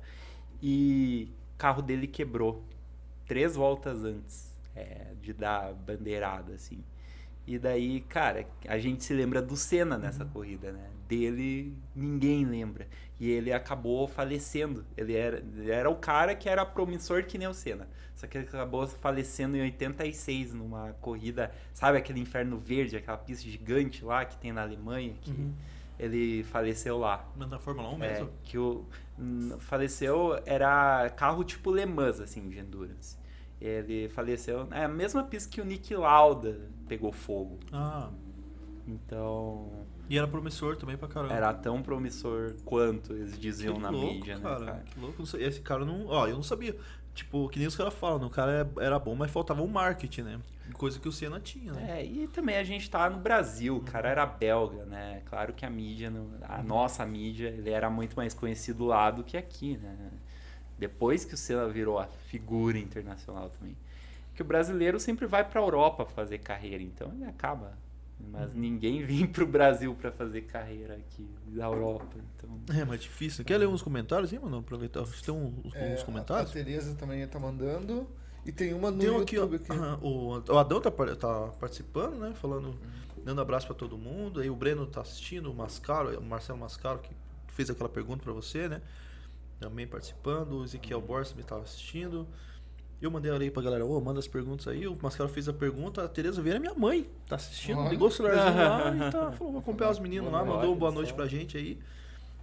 E 0.61 1.29
o 1.55 1.57
carro 1.57 1.81
dele 1.81 2.07
quebrou 2.07 2.63
três 3.25 3.55
voltas 3.55 4.03
antes 4.03 4.53
é, 4.75 5.13
de 5.21 5.33
dar 5.33 5.73
bandeirada, 5.73 6.53
assim. 6.53 6.83
E 7.45 7.59
daí, 7.59 8.01
cara, 8.01 8.47
a 8.67 8.77
gente 8.77 9.03
se 9.03 9.13
lembra 9.13 9.41
do 9.41 9.57
Senna 9.57 9.97
nessa 9.97 10.23
uhum. 10.23 10.29
corrida, 10.29 10.71
né? 10.71 10.89
Dele 11.07 11.75
ninguém 11.93 12.45
lembra. 12.45 12.87
E 13.19 13.29
ele 13.29 13.53
acabou 13.53 14.07
falecendo. 14.07 14.85
Ele 14.97 15.15
era, 15.15 15.37
ele 15.37 15.71
era 15.71 15.89
o 15.89 15.95
cara 15.95 16.35
que 16.35 16.49
era 16.49 16.65
promissor 16.65 17.23
que 17.25 17.37
nem 17.37 17.47
o 17.47 17.53
Senna. 17.53 17.87
Só 18.15 18.27
que 18.27 18.37
ele 18.37 18.47
acabou 18.47 18.87
falecendo 18.87 19.57
em 19.57 19.61
86 19.61 20.53
numa 20.53 20.93
corrida, 21.01 21.51
sabe 21.73 21.97
aquele 21.97 22.19
inferno 22.19 22.57
verde, 22.57 22.95
aquela 22.95 23.17
pista 23.17 23.43
gigante 23.49 24.03
lá 24.03 24.25
que 24.25 24.37
tem 24.37 24.51
na 24.51 24.61
Alemanha, 24.61 25.13
que 25.21 25.31
uhum. 25.31 25.53
ele 25.99 26.43
faleceu 26.43 26.97
lá. 26.97 27.27
Mas 27.35 27.49
na 27.49 27.59
Fórmula 27.59 27.89
1 27.89 27.97
mesmo? 27.97 28.25
É, 28.27 28.29
que 28.43 28.57
o 28.57 28.85
faleceu 29.59 30.41
era 30.45 31.09
carro 31.11 31.43
tipo 31.43 31.71
Le 31.71 31.85
Mans 31.85 32.19
assim, 32.19 32.49
de 32.49 32.59
endurance. 32.59 33.17
Ele 33.61 34.09
faleceu. 34.09 34.67
É 34.71 34.83
a 34.83 34.89
mesma 34.89 35.23
pista 35.23 35.49
que 35.49 35.61
o 35.61 35.65
Nick 35.65 35.95
Lauda 35.95 36.69
pegou 36.87 37.11
fogo. 37.11 37.59
Ah. 37.71 38.09
Então. 38.87 39.82
E 40.09 40.17
era 40.17 40.27
promissor 40.27 40.75
também 40.75 40.97
pra 40.97 41.07
caramba. 41.07 41.33
Era 41.33 41.53
tão 41.53 41.81
promissor 41.81 42.53
quanto 42.65 43.13
eles 43.13 43.39
diziam 43.39 43.75
que 43.75 43.81
na 43.81 43.89
louco, 43.89 44.13
mídia, 44.13 44.39
cara, 44.39 44.59
né, 44.59 44.65
cara? 44.65 44.83
Que 44.83 44.99
louco. 44.99 45.23
Esse 45.37 45.61
cara 45.61 45.85
não. 45.85 46.07
Ó, 46.07 46.27
eu 46.27 46.35
não 46.35 46.43
sabia. 46.43 46.75
Tipo, 47.13 47.47
que 47.47 47.59
nem 47.59 47.67
os 47.67 47.75
caras 47.75 47.93
falam, 47.93 48.19
né? 48.19 48.25
o 48.25 48.29
cara 48.29 48.67
é, 48.79 48.83
era 48.83 48.97
bom, 48.97 49.15
mas 49.15 49.29
faltava 49.29 49.61
o 49.61 49.65
um 49.65 49.67
marketing, 49.67 50.21
né? 50.23 50.39
Coisa 50.73 50.99
que 50.99 51.07
o 51.07 51.11
Senna 51.11 51.39
tinha, 51.39 51.71
né? 51.71 51.99
É, 51.99 52.05
e 52.05 52.27
também 52.27 52.57
a 52.57 52.63
gente 52.63 52.89
tá 52.89 53.07
no 53.07 53.19
Brasil, 53.19 53.75
o 53.75 53.81
cara 53.81 54.09
era 54.09 54.25
belga, 54.25 54.83
né? 54.85 55.21
Claro 55.25 55.53
que 55.53 55.63
a 55.63 55.69
mídia, 55.69 56.11
a 56.41 56.63
nossa 56.63 57.05
mídia, 57.05 57.49
ele 57.49 57.69
era 57.69 57.87
muito 57.87 58.15
mais 58.15 58.33
conhecido 58.33 58.85
lá 58.85 59.11
do 59.11 59.23
que 59.23 59.37
aqui, 59.37 59.77
né? 59.77 59.95
Depois 60.79 61.23
que 61.23 61.35
o 61.35 61.37
Senna 61.37 61.67
virou 61.67 61.99
a 61.99 62.07
figura 62.07 62.79
internacional 62.79 63.49
também. 63.49 63.77
Que 64.33 64.41
o 64.41 64.45
brasileiro 64.45 64.99
sempre 64.99 65.27
vai 65.27 65.47
para 65.47 65.61
a 65.61 65.63
Europa 65.63 66.05
fazer 66.05 66.39
carreira, 66.39 66.81
então 66.81 67.11
ele 67.13 67.25
acaba. 67.25 67.77
Mas 68.31 68.53
uhum. 68.53 68.59
ninguém 68.59 69.01
vem 69.05 69.25
para 69.27 69.43
o 69.43 69.47
Brasil 69.47 69.93
para 69.95 70.11
fazer 70.11 70.41
carreira 70.41 70.95
aqui 70.95 71.27
da 71.47 71.65
Europa. 71.65 72.15
Então... 72.35 72.75
É, 72.75 72.85
mas 72.85 73.01
difícil. 73.01 73.43
Quer 73.45 73.57
ler 73.57 73.67
uns 73.67 73.81
comentários 73.81 74.31
aí, 74.31 74.39
mano? 74.39 74.57
Aproveitar. 74.57 75.03
Tem 75.03 75.33
uns, 75.33 75.75
é, 75.75 75.93
uns 75.93 76.03
comentários? 76.03 76.49
A 76.49 76.53
Tereza 76.53 76.95
também 76.95 77.21
está 77.21 77.39
mandando. 77.39 78.07
E 78.45 78.51
tem 78.51 78.73
uma 78.73 78.91
no 78.91 78.99
tem 78.99 79.21
aqui, 79.21 79.35
YouTube 79.35 79.55
aqui. 79.55 79.71
o, 80.01 80.37
o 80.37 80.57
Adão 80.57 80.81
tá, 80.81 80.91
tá 80.91 81.47
participando, 81.59 82.17
né? 82.17 82.33
Falando, 82.35 82.67
uhum. 82.67 83.23
dando 83.23 83.39
abraço 83.41 83.67
para 83.67 83.75
todo 83.75 83.97
mundo. 83.97 84.41
Aí 84.41 84.49
o 84.49 84.55
Breno 84.55 84.85
tá 84.85 85.01
assistindo, 85.01 85.49
o 85.49 85.55
Mascaro, 85.55 86.19
o 86.19 86.23
Marcelo 86.23 86.59
Mascaro, 86.59 86.99
que 86.99 87.11
fez 87.47 87.69
aquela 87.69 87.89
pergunta 87.89 88.23
para 88.23 88.33
você, 88.33 88.67
né? 88.67 88.81
também 89.63 89.87
participando. 89.87 90.59
O 90.59 90.63
Ezequiel 90.63 91.01
Borges 91.01 91.29
também 91.29 91.43
estava 91.43 91.63
assistindo. 91.63 92.27
Eu 93.03 93.11
mandei 93.11 93.29
ali 93.29 93.51
pra 93.51 93.61
galera, 93.61 93.85
ô, 93.85 93.97
oh, 93.97 93.99
manda 93.99 94.17
as 94.17 94.29
perguntas 94.29 94.65
aí. 94.65 94.87
O 94.87 94.97
Mascaro 95.01 95.29
fez 95.29 95.49
a 95.49 95.53
pergunta, 95.53 96.05
a 96.05 96.07
Tereza 96.07 96.41
Vieira 96.41 96.57
é 96.57 96.61
minha 96.61 96.73
mãe. 96.73 97.05
Tá 97.27 97.35
assistindo, 97.35 97.89
ligou 97.89 98.07
o 98.07 98.11
celularzinho 98.11 98.55
lá 98.55 98.95
e 98.95 99.11
tá, 99.11 99.31
falou, 99.33 99.51
vou 99.51 99.59
acompanhar 99.59 99.91
os 99.91 99.99
meninos 99.99 100.31
lá, 100.31 100.45
mandou 100.45 100.69
uma 100.69 100.75
boa 100.77 100.91
noite 100.91 101.13
pra 101.13 101.27
gente 101.27 101.57
aí. 101.57 101.77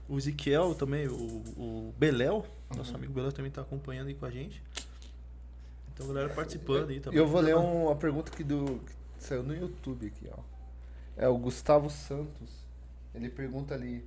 O 0.07 0.19
Ezequiel 0.19 0.75
também, 0.75 1.09
o, 1.09 1.15
o 1.57 1.95
Beléu, 1.97 2.45
nosso 2.77 2.91
uhum. 2.91 2.99
amigo 2.99 3.13
Beléu 3.15 3.33
também 3.33 3.51
tá 3.51 3.63
acompanhando 3.63 4.09
aí 4.09 4.15
com 4.15 4.27
a 4.27 4.31
gente. 4.31 4.63
Então 5.95 6.05
a 6.05 6.13
galera 6.13 6.35
participando 6.35 6.91
aí 6.91 7.01
também. 7.01 7.19
Eu 7.19 7.27
vou 7.27 7.41
ler 7.41 7.57
uma 7.57 7.97
pergunta 7.97 8.31
que, 8.31 8.45
do, 8.45 8.83
que 9.17 9.25
saiu 9.25 9.43
no 9.43 9.57
YouTube 9.57 10.09
aqui, 10.09 10.29
ó. 10.31 10.43
É 11.17 11.27
o 11.27 11.39
Gustavo 11.39 11.89
Santos. 11.89 12.51
Ele 13.15 13.31
pergunta 13.31 13.73
ali. 13.73 14.05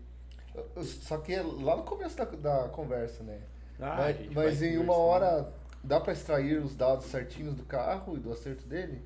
Só 0.83 1.17
que 1.17 1.33
é 1.33 1.41
lá 1.41 1.75
no 1.75 1.83
começo 1.83 2.15
da, 2.15 2.25
da 2.25 2.69
conversa, 2.69 3.23
né? 3.23 3.41
Ah, 3.79 3.95
mas, 3.97 4.31
mas 4.31 4.61
em 4.61 4.77
uma 4.77 4.95
hora 4.95 5.51
dá 5.83 5.99
para 5.99 6.13
extrair 6.13 6.57
os 6.59 6.75
dados 6.75 7.05
certinhos 7.05 7.55
do 7.55 7.63
carro 7.63 8.15
e 8.15 8.19
do 8.19 8.31
acerto 8.31 8.65
dele? 8.65 9.01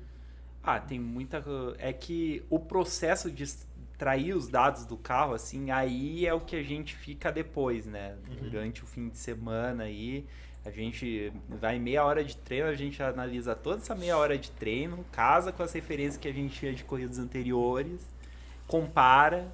Ah, 0.62 0.78
tem 0.78 0.98
muita. 0.98 1.42
É 1.78 1.92
que 1.92 2.44
o 2.48 2.58
processo 2.58 3.30
de 3.30 3.44
extrair 3.44 4.34
os 4.34 4.48
dados 4.48 4.84
do 4.84 4.96
carro, 4.96 5.34
assim, 5.34 5.70
aí 5.70 6.26
é 6.26 6.32
o 6.32 6.40
que 6.40 6.56
a 6.56 6.62
gente 6.62 6.94
fica 6.94 7.32
depois, 7.32 7.86
né? 7.86 8.16
Uhum. 8.28 8.50
Durante 8.50 8.84
o 8.84 8.86
fim 8.86 9.08
de 9.08 9.18
semana 9.18 9.84
aí. 9.84 10.26
A 10.64 10.70
gente 10.70 11.32
vai 11.48 11.78
meia 11.78 12.04
hora 12.04 12.22
de 12.22 12.36
treino, 12.36 12.68
a 12.68 12.74
gente 12.74 13.02
analisa 13.02 13.54
toda 13.54 13.80
essa 13.80 13.94
meia 13.94 14.18
hora 14.18 14.36
de 14.36 14.50
treino, 14.50 15.02
casa 15.10 15.50
com 15.50 15.62
as 15.62 15.72
referências 15.72 16.18
que 16.18 16.28
a 16.28 16.32
gente 16.32 16.58
tinha 16.58 16.74
de 16.74 16.84
corridas 16.84 17.18
anteriores, 17.18 18.06
compara 18.66 19.50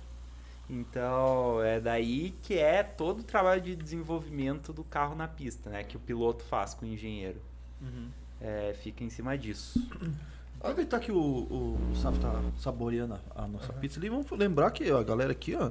então, 0.69 1.62
é 1.62 1.79
daí 1.79 2.35
que 2.43 2.55
é 2.55 2.83
todo 2.83 3.21
o 3.21 3.23
trabalho 3.23 3.61
de 3.61 3.77
desenvolvimento 3.77 4.73
do 4.73 4.83
carro 4.83 5.15
na 5.15 5.29
pista, 5.29 5.71
né? 5.71 5.85
Que 5.85 5.97
o 5.97 6.01
piloto 6.01 6.43
faz 6.45 6.73
com 6.73 6.87
o 6.87 6.89
engenheiro. 6.89 7.41
Uhum. 7.81 8.09
É, 8.41 8.75
fica 8.83 9.05
em 9.05 9.11
cima 9.11 9.37
disso. 9.37 9.79
Aproveitar 10.59 10.99
que 10.99 11.12
o, 11.12 11.19
o, 11.19 11.91
o 11.93 11.97
Saf 11.97 12.19
tá 12.19 12.43
saboreando 12.59 13.21
a 13.35 13.47
nossa 13.47 13.73
uhum. 13.73 13.81
pizza 13.81 14.01
ali, 14.01 14.09
vamos 14.09 14.31
lembrar 14.31 14.71
que 14.71 14.91
a 14.91 15.03
galera 15.03 15.33
aqui, 15.33 15.55
ó, 15.55 15.71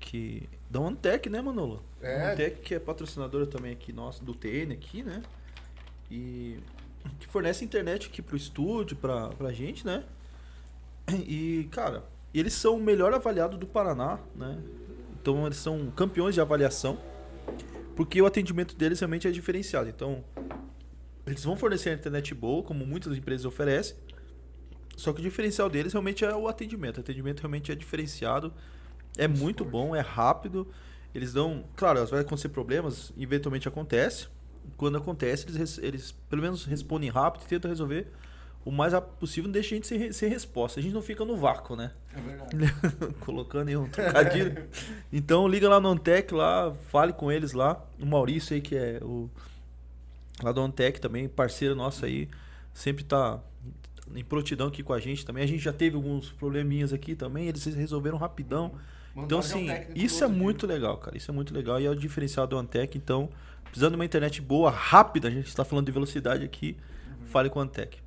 que 0.00 0.48
da 0.70 0.80
OneTech, 0.80 1.28
né, 1.28 1.42
Manolo? 1.42 1.82
É. 2.00 2.28
OneTech 2.28 2.60
que 2.62 2.74
é 2.74 2.78
patrocinadora 2.78 3.46
também 3.46 3.72
aqui 3.72 3.92
nossa, 3.92 4.24
do 4.24 4.34
TN 4.34 4.72
aqui, 4.72 5.02
né? 5.02 5.22
E 6.10 6.58
que 7.20 7.26
fornece 7.26 7.64
internet 7.64 8.06
aqui 8.06 8.22
pro 8.22 8.36
estúdio, 8.36 8.96
pra, 8.96 9.28
pra 9.28 9.52
gente, 9.52 9.84
né? 9.84 10.04
E, 11.12 11.68
cara, 11.70 12.04
e 12.34 12.40
eles 12.40 12.52
são 12.52 12.76
o 12.76 12.80
melhor 12.82 13.14
avaliado 13.14 13.56
do 13.56 13.64
Paraná, 13.64 14.18
né? 14.34 14.58
Então 15.22 15.46
eles 15.46 15.56
são 15.56 15.88
campeões 15.92 16.34
de 16.34 16.40
avaliação, 16.40 16.98
porque 17.94 18.20
o 18.20 18.26
atendimento 18.26 18.74
deles 18.74 18.98
realmente 18.98 19.28
é 19.28 19.30
diferenciado. 19.30 19.88
Então, 19.88 20.24
eles 21.24 21.44
vão 21.44 21.56
fornecer 21.56 21.90
a 21.90 21.94
internet 21.94 22.34
boa, 22.34 22.64
como 22.64 22.84
muitas 22.84 23.16
empresas 23.16 23.46
oferecem. 23.46 23.96
Só 24.96 25.12
que 25.12 25.20
o 25.20 25.22
diferencial 25.22 25.70
deles 25.70 25.92
realmente 25.92 26.24
é 26.24 26.34
o 26.34 26.48
atendimento. 26.48 26.98
O 26.98 27.00
atendimento 27.00 27.40
realmente 27.40 27.70
é 27.70 27.74
diferenciado, 27.76 28.52
é 29.16 29.28
muito 29.28 29.64
bom, 29.64 29.94
é 29.94 30.00
rápido. 30.00 30.66
Eles 31.14 31.32
dão, 31.32 31.64
claro, 31.76 32.04
vai 32.06 32.20
acontecer 32.20 32.48
problemas, 32.48 33.12
eventualmente 33.16 33.68
acontece. 33.68 34.26
Quando 34.76 34.98
acontece, 34.98 35.46
eles, 35.48 35.78
eles 35.78 36.12
pelo 36.28 36.42
menos 36.42 36.64
respondem 36.64 37.10
rápido 37.10 37.44
e 37.44 37.46
tentam 37.46 37.70
resolver 37.70 38.08
o 38.64 38.70
mais 38.70 38.94
rápido 38.94 39.12
possível, 39.18 39.44
não 39.44 39.52
deixa 39.52 39.74
a 39.74 39.76
gente 39.76 39.86
sem, 39.86 40.10
sem 40.10 40.28
resposta. 40.28 40.80
A 40.80 40.82
gente 40.82 40.94
não 40.94 41.02
fica 41.02 41.24
no 41.24 41.36
vácuo, 41.36 41.76
né? 41.76 41.92
É 42.16 42.20
verdade. 42.20 43.14
Colocando 43.20 43.68
aí 43.68 43.76
um 43.76 43.88
trocadilho. 43.88 44.66
então 45.12 45.46
liga 45.46 45.68
lá 45.68 45.78
no 45.78 45.88
Antec 45.88 46.32
lá, 46.32 46.74
fale 46.90 47.12
com 47.12 47.30
eles 47.30 47.52
lá. 47.52 47.84
O 48.00 48.06
Maurício 48.06 48.54
aí, 48.54 48.62
que 48.62 48.74
é 48.74 48.98
o 49.02 49.28
lá 50.42 50.50
do 50.50 50.60
Antec 50.62 51.00
também, 51.00 51.28
parceiro 51.28 51.74
nosso 51.74 52.04
aí, 52.04 52.28
sempre 52.72 53.04
tá 53.04 53.38
em 54.14 54.24
prontidão 54.24 54.68
aqui 54.68 54.82
com 54.82 54.92
a 54.92 55.00
gente 55.00 55.26
também. 55.26 55.44
A 55.44 55.46
gente 55.46 55.62
já 55.62 55.72
teve 55.72 55.96
alguns 55.96 56.30
probleminhas 56.30 56.92
aqui 56.92 57.14
também, 57.14 57.48
eles 57.48 57.64
resolveram 57.64 58.16
rapidão. 58.16 58.72
então, 59.14 59.38
assim, 59.38 59.68
isso 59.94 60.24
é 60.24 60.26
muito 60.26 60.66
legal, 60.66 60.96
cara. 60.96 61.16
Isso 61.16 61.30
é 61.30 61.34
muito 61.34 61.54
legal 61.54 61.80
e 61.80 61.86
é 61.86 61.90
o 61.90 61.94
diferencial 61.94 62.46
do 62.46 62.56
Antec. 62.56 62.96
Então, 62.96 63.28
precisando 63.64 63.92
de 63.92 63.96
uma 63.96 64.04
internet 64.04 64.40
boa, 64.40 64.70
rápida, 64.70 65.28
a 65.28 65.30
gente 65.30 65.48
está 65.48 65.64
falando 65.64 65.86
de 65.86 65.92
velocidade 65.92 66.44
aqui, 66.44 66.76
uhum. 67.06 67.26
fale 67.26 67.50
com 67.50 67.58
o 67.58 67.62
Antec. 67.62 68.03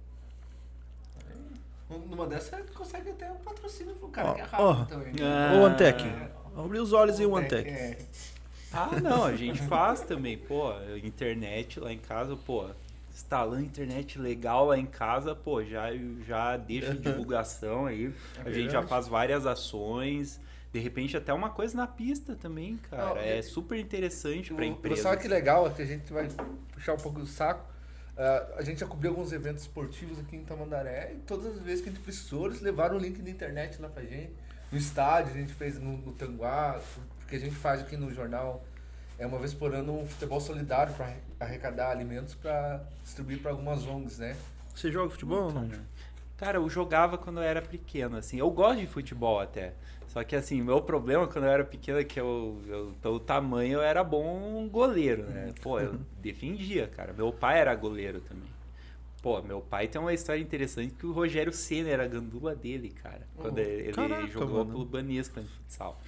Numa 1.89 2.27
dessas 2.27 2.49
você 2.49 2.73
consegue 2.73 3.09
até 3.11 3.31
um 3.31 3.37
patrocínio 3.37 3.95
pro 3.95 4.09
cara, 4.09 4.31
oh, 4.31 4.33
que 4.33 4.41
é 4.41 4.43
rápido 4.43 4.81
oh. 4.81 4.85
também. 4.85 5.13
Né? 5.13 5.59
O 5.59 5.65
Antec. 5.65 6.03
Abre 6.57 6.79
os 6.79 6.91
olhos 6.91 7.19
e 7.19 7.25
o 7.25 7.35
Antec. 7.35 7.69
É. 7.69 7.97
Ah, 8.73 8.99
não, 9.01 9.23
a 9.23 9.35
gente 9.35 9.61
faz 9.63 10.01
também, 10.01 10.37
pô, 10.37 10.71
internet 11.01 11.79
lá 11.79 11.91
em 11.93 11.97
casa, 11.97 12.35
pô, 12.35 12.65
instalando 13.13 13.63
internet 13.63 14.19
legal 14.19 14.65
lá 14.65 14.77
em 14.77 14.85
casa, 14.85 15.33
pô, 15.33 15.63
já, 15.63 15.87
já 16.27 16.57
deixa 16.57 16.93
divulgação 16.95 17.85
aí. 17.85 18.13
É 18.43 18.49
a 18.49 18.51
gente 18.51 18.71
já 18.71 18.83
faz 18.83 19.07
várias 19.07 19.45
ações. 19.45 20.39
De 20.73 20.79
repente 20.79 21.15
até 21.15 21.33
uma 21.33 21.49
coisa 21.49 21.75
na 21.77 21.87
pista 21.87 22.35
também, 22.35 22.77
cara. 22.89 23.15
Não, 23.15 23.17
é 23.17 23.41
super 23.41 23.79
interessante 23.79 24.53
para 24.53 24.65
empresa. 24.65 25.03
Sabe 25.03 25.21
que 25.21 25.27
legal, 25.27 25.71
que 25.71 25.81
a 25.81 25.85
gente 25.85 26.11
vai 26.11 26.27
puxar 26.73 26.93
um 26.93 26.97
pouco 26.97 27.19
do 27.19 27.25
saco 27.25 27.65
Uh, 28.17 28.57
a 28.57 28.63
gente 28.63 28.79
já 28.79 28.87
cobriu 28.87 29.11
alguns 29.11 29.31
eventos 29.31 29.61
esportivos 29.61 30.17
aqui 30.17 30.35
em 30.35 30.43
Tamandaré 30.43 31.13
e 31.13 31.17
todas 31.19 31.45
as 31.45 31.59
vezes 31.59 31.83
que 31.83 31.89
a 31.89 31.91
gente 31.91 32.01
precisou, 32.01 32.47
eles 32.47 32.61
levaram 32.61 32.97
o 32.97 32.99
link 32.99 33.21
da 33.21 33.29
internet 33.29 33.79
lá 33.79 33.87
pra 33.89 34.01
gente. 34.01 34.31
No 34.71 34.77
estádio, 34.77 35.35
a 35.35 35.37
gente 35.37 35.53
fez 35.53 35.79
no, 35.79 35.97
no 35.97 36.11
Tanguá, 36.13 36.81
porque 37.19 37.35
a 37.35 37.39
gente 37.39 37.55
faz 37.55 37.79
aqui 37.79 37.95
no 37.95 38.11
jornal, 38.11 38.65
é 39.19 39.25
uma 39.27 39.37
vez 39.37 39.53
por 39.53 39.73
ano, 39.73 40.01
um 40.01 40.07
futebol 40.07 40.41
solidário 40.41 40.95
para 40.95 41.13
arrecadar 41.39 41.91
alimentos 41.91 42.33
para 42.33 42.83
distribuir 43.03 43.39
para 43.39 43.51
algumas 43.51 43.85
ONGs, 43.85 44.17
né? 44.17 44.35
Você 44.73 44.91
joga 44.91 45.11
futebol 45.11 45.43
ou 45.43 45.53
não? 45.53 45.69
Cara, 46.37 46.57
eu 46.57 46.69
jogava 46.69 47.17
quando 47.17 47.37
eu 47.37 47.43
era 47.43 47.61
pequeno, 47.61 48.17
assim. 48.17 48.37
Eu 48.37 48.49
gosto 48.49 48.79
de 48.79 48.87
futebol 48.87 49.39
até. 49.39 49.73
Só 50.07 50.23
que 50.23 50.35
assim, 50.35 50.61
meu 50.61 50.81
problema 50.81 51.27
quando 51.27 51.45
eu 51.45 51.51
era 51.51 51.63
pequeno 51.63 51.99
é 51.99 52.03
que 52.03 52.19
eu, 52.19 52.61
eu, 52.67 52.93
pelo 53.01 53.19
tamanho, 53.19 53.73
eu 53.73 53.81
era 53.81 54.03
bom 54.03 54.67
goleiro, 54.69 55.23
né? 55.23 55.53
Pô, 55.61 55.79
eu 55.79 55.95
defendia, 56.19 56.87
cara. 56.87 57.13
Meu 57.13 57.31
pai 57.31 57.59
era 57.59 57.75
goleiro 57.75 58.21
também. 58.21 58.49
Pô, 59.21 59.41
meu 59.41 59.61
pai 59.61 59.87
tem 59.87 59.99
uma 59.99 60.13
história 60.13 60.39
interessante 60.39 60.93
que 60.93 61.05
o 61.05 61.11
Rogério 61.11 61.51
Senna 61.51 61.89
era 61.89 62.03
a 62.05 62.07
gandula 62.07 62.55
dele, 62.55 62.89
cara. 62.89 63.27
Quando 63.35 63.57
oh, 63.57 63.61
ele 63.61 63.91
caraca, 63.91 64.27
jogou 64.27 64.59
mano. 64.59 64.71
pelo 64.71 64.85
Banespa 64.85 65.41
no 65.41 65.47
futsal. 65.47 65.99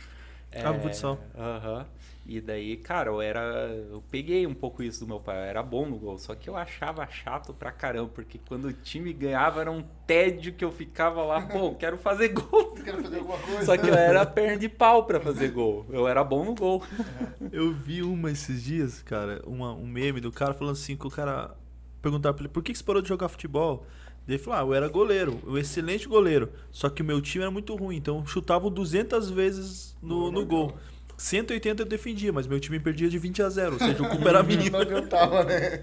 Ah, 0.55 0.73
no 0.73 0.79
futsal. 0.81 1.19
Aham. 1.37 1.85
E 2.25 2.39
daí, 2.39 2.77
cara, 2.77 3.09
eu 3.09 3.19
era. 3.19 3.41
Eu 3.89 4.03
peguei 4.11 4.45
um 4.45 4.53
pouco 4.53 4.83
isso 4.83 4.99
do 4.99 5.07
meu 5.07 5.19
pai. 5.19 5.35
Eu 5.35 5.41
era 5.41 5.63
bom 5.63 5.87
no 5.87 5.97
gol. 5.97 6.19
Só 6.19 6.35
que 6.35 6.47
eu 6.47 6.55
achava 6.55 7.07
chato 7.07 7.55
pra 7.55 7.71
caramba. 7.71 8.11
Porque 8.13 8.39
quando 8.47 8.65
o 8.65 8.73
time 8.73 9.11
ganhava 9.11 9.61
era 9.61 9.71
um 9.71 9.83
tédio 10.05 10.53
que 10.53 10.63
eu 10.63 10.71
ficava 10.71 11.23
lá, 11.23 11.41
pô, 11.41 11.73
quero 11.77 11.97
fazer 11.97 12.27
gol. 12.29 12.75
Quero 12.75 13.01
fazer 13.01 13.17
alguma 13.17 13.37
coisa. 13.41 13.65
Só 13.65 13.75
que 13.75 13.89
eu 13.89 13.95
era 13.95 14.23
perna 14.27 14.57
de 14.57 14.69
pau 14.69 15.05
pra 15.05 15.19
fazer 15.19 15.49
gol. 15.49 15.87
Eu 15.89 16.07
era 16.07 16.23
bom 16.23 16.45
no 16.45 16.53
gol. 16.53 16.83
Eu 17.51 17.73
vi 17.73 18.03
uma 18.03 18.29
esses 18.29 18.63
dias, 18.63 19.01
cara, 19.01 19.41
uma, 19.47 19.73
um 19.73 19.87
meme 19.87 20.21
do 20.21 20.31
cara 20.31 20.53
falando 20.53 20.73
assim, 20.73 20.95
que 20.95 21.07
o 21.07 21.09
cara 21.09 21.55
perguntava 21.99 22.35
pra 22.35 22.43
ele, 22.43 22.53
por 22.53 22.61
que 22.61 22.71
que 22.71 22.77
você 22.77 22.83
parou 22.83 23.01
de 23.01 23.09
jogar 23.09 23.27
futebol? 23.27 23.85
Ele 24.33 24.37
falou, 24.37 24.59
ah, 24.59 24.63
eu 24.63 24.73
era 24.73 24.87
goleiro, 24.87 25.39
um 25.47 25.57
excelente 25.57 26.07
goleiro, 26.07 26.49
só 26.71 26.89
que 26.89 27.01
o 27.01 27.05
meu 27.05 27.21
time 27.21 27.43
era 27.43 27.51
muito 27.51 27.75
ruim, 27.75 27.97
então 27.97 28.25
chutavam 28.25 28.69
200 28.69 29.29
vezes 29.29 29.95
no, 30.01 30.31
no 30.31 30.45
gol. 30.45 30.77
180 31.19 31.81
eu 31.81 31.85
defendia, 31.85 32.31
mas 32.31 32.47
meu 32.47 32.59
time 32.61 32.79
perdia 32.79 33.09
de 33.09 33.17
20 33.17 33.41
a 33.43 33.49
0, 33.49 33.73
ou 33.73 33.79
seja, 33.79 34.01
o 34.01 34.07
culpa 34.07 34.29
era 34.29 34.41
minha. 34.43 34.69
Não 34.69 34.79
adiantava, 34.79 35.43
né? 35.43 35.81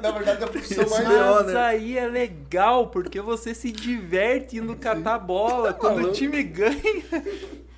Na 0.00 0.12
verdade, 0.12 0.44
a 0.44 0.46
profissão 0.46 0.88
mais. 0.88 1.04
Mas 1.04 1.46
né? 1.48 1.60
aí 1.60 1.98
é 1.98 2.06
legal, 2.06 2.86
porque 2.88 3.20
você 3.20 3.52
se 3.54 3.72
diverte 3.72 4.58
indo 4.58 4.76
catar 4.76 5.18
bola. 5.18 5.72
Quando 5.72 6.08
o 6.08 6.12
time 6.12 6.44
ganha, 6.44 7.02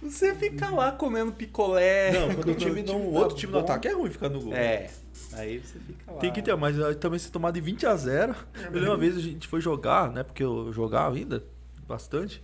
você 0.02 0.34
fica 0.34 0.68
lá 0.68 0.92
comendo 0.92 1.32
picolé. 1.32 2.12
Não, 2.12 2.34
quando 2.34 2.50
o 2.50 2.54
time 2.54 2.82
não, 2.82 3.08
o 3.08 3.12
tá 3.12 3.18
outro 3.20 3.36
time 3.36 3.52
no 3.52 3.60
ataque 3.60 3.88
é 3.88 3.92
ruim 3.92 4.10
ficar 4.10 4.28
no 4.28 4.42
gol. 4.42 4.52
É. 4.52 4.90
Aí 5.35 5.59
você 5.59 5.78
fica 5.78 6.12
lá. 6.12 6.18
Tem 6.18 6.33
que 6.33 6.43
ter, 6.43 6.55
mas 6.57 6.76
também 6.97 7.18
se 7.18 7.30
tomar 7.30 7.51
de 7.51 7.61
20 7.61 7.87
a 7.87 7.97
0. 7.97 8.35
Eu 8.64 8.72
lembro 8.72 8.91
uma 8.91 8.97
vez 8.97 9.16
a 9.16 9.20
gente 9.20 9.49
foi 9.49 9.61
jogar, 9.61 10.11
né? 10.11 10.22
Porque 10.22 10.43
eu 10.43 10.72
jogava 10.72 11.16
ainda 11.16 11.45
bastante. 11.87 12.43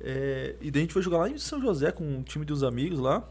É, 0.00 0.54
e 0.60 0.70
daí 0.70 0.82
a 0.82 0.84
gente 0.84 0.92
foi 0.92 1.02
jogar 1.02 1.18
lá 1.18 1.28
em 1.28 1.38
São 1.38 1.60
José 1.60 1.90
com 1.90 2.04
um 2.04 2.22
time 2.22 2.44
dos 2.44 2.62
amigos 2.62 2.98
lá. 2.98 3.26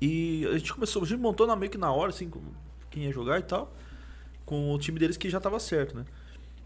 E 0.00 0.46
a 0.46 0.58
gente 0.58 0.72
começou, 0.72 1.02
a 1.02 1.06
gente 1.06 1.20
montou 1.20 1.46
na, 1.46 1.54
meio 1.54 1.70
que 1.70 1.78
na 1.78 1.92
hora, 1.92 2.10
assim, 2.10 2.30
quem 2.90 3.04
ia 3.04 3.12
jogar 3.12 3.38
e 3.38 3.42
tal. 3.42 3.74
Com 4.46 4.72
o 4.72 4.78
time 4.78 4.98
deles 4.98 5.16
que 5.16 5.28
já 5.28 5.38
tava 5.38 5.60
certo, 5.60 5.96
né? 5.96 6.04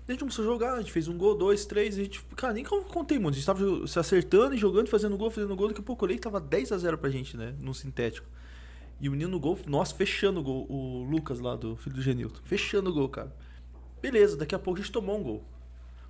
A 0.06 0.12
gente 0.12 0.20
começou 0.20 0.44
a 0.44 0.48
jogar, 0.48 0.74
a 0.74 0.78
gente 0.80 0.92
fez 0.92 1.08
um 1.08 1.16
gol, 1.16 1.34
dois, 1.34 1.64
três, 1.64 1.96
e 1.96 2.00
a 2.02 2.04
gente, 2.04 2.22
cara, 2.36 2.52
nem 2.52 2.62
contei 2.62 3.18
muito. 3.18 3.34
A 3.34 3.38
gente 3.38 3.46
tava 3.46 3.86
se 3.86 3.98
acertando 3.98 4.54
e 4.54 4.58
jogando, 4.58 4.88
fazendo 4.88 5.16
gol, 5.16 5.30
fazendo 5.30 5.56
gol. 5.56 5.68
Daqui 5.68 5.80
a 5.80 5.82
pouco 5.84 6.04
eu 6.04 6.06
olhei 6.06 6.18
e 6.18 6.20
tava 6.20 6.40
10 6.40 6.72
a 6.72 6.78
0 6.78 6.98
pra 6.98 7.08
gente, 7.08 7.36
né? 7.36 7.54
No 7.58 7.72
sintético. 7.72 8.26
E 9.04 9.08
o 9.08 9.10
menino 9.10 9.32
no 9.32 9.38
gol, 9.38 9.58
nossa, 9.66 9.94
fechando 9.94 10.40
o 10.40 10.42
gol. 10.42 10.66
O 10.66 11.02
Lucas 11.02 11.38
lá, 11.38 11.56
do 11.56 11.76
filho 11.76 11.94
do 11.94 12.00
Genilton. 12.00 12.40
Fechando 12.42 12.88
o 12.88 12.92
gol, 12.94 13.06
cara. 13.06 13.36
Beleza, 14.00 14.34
daqui 14.34 14.54
a 14.54 14.58
pouco 14.58 14.80
a 14.80 14.82
gente 14.82 14.90
tomou 14.90 15.18
um 15.18 15.22
gol. 15.22 15.44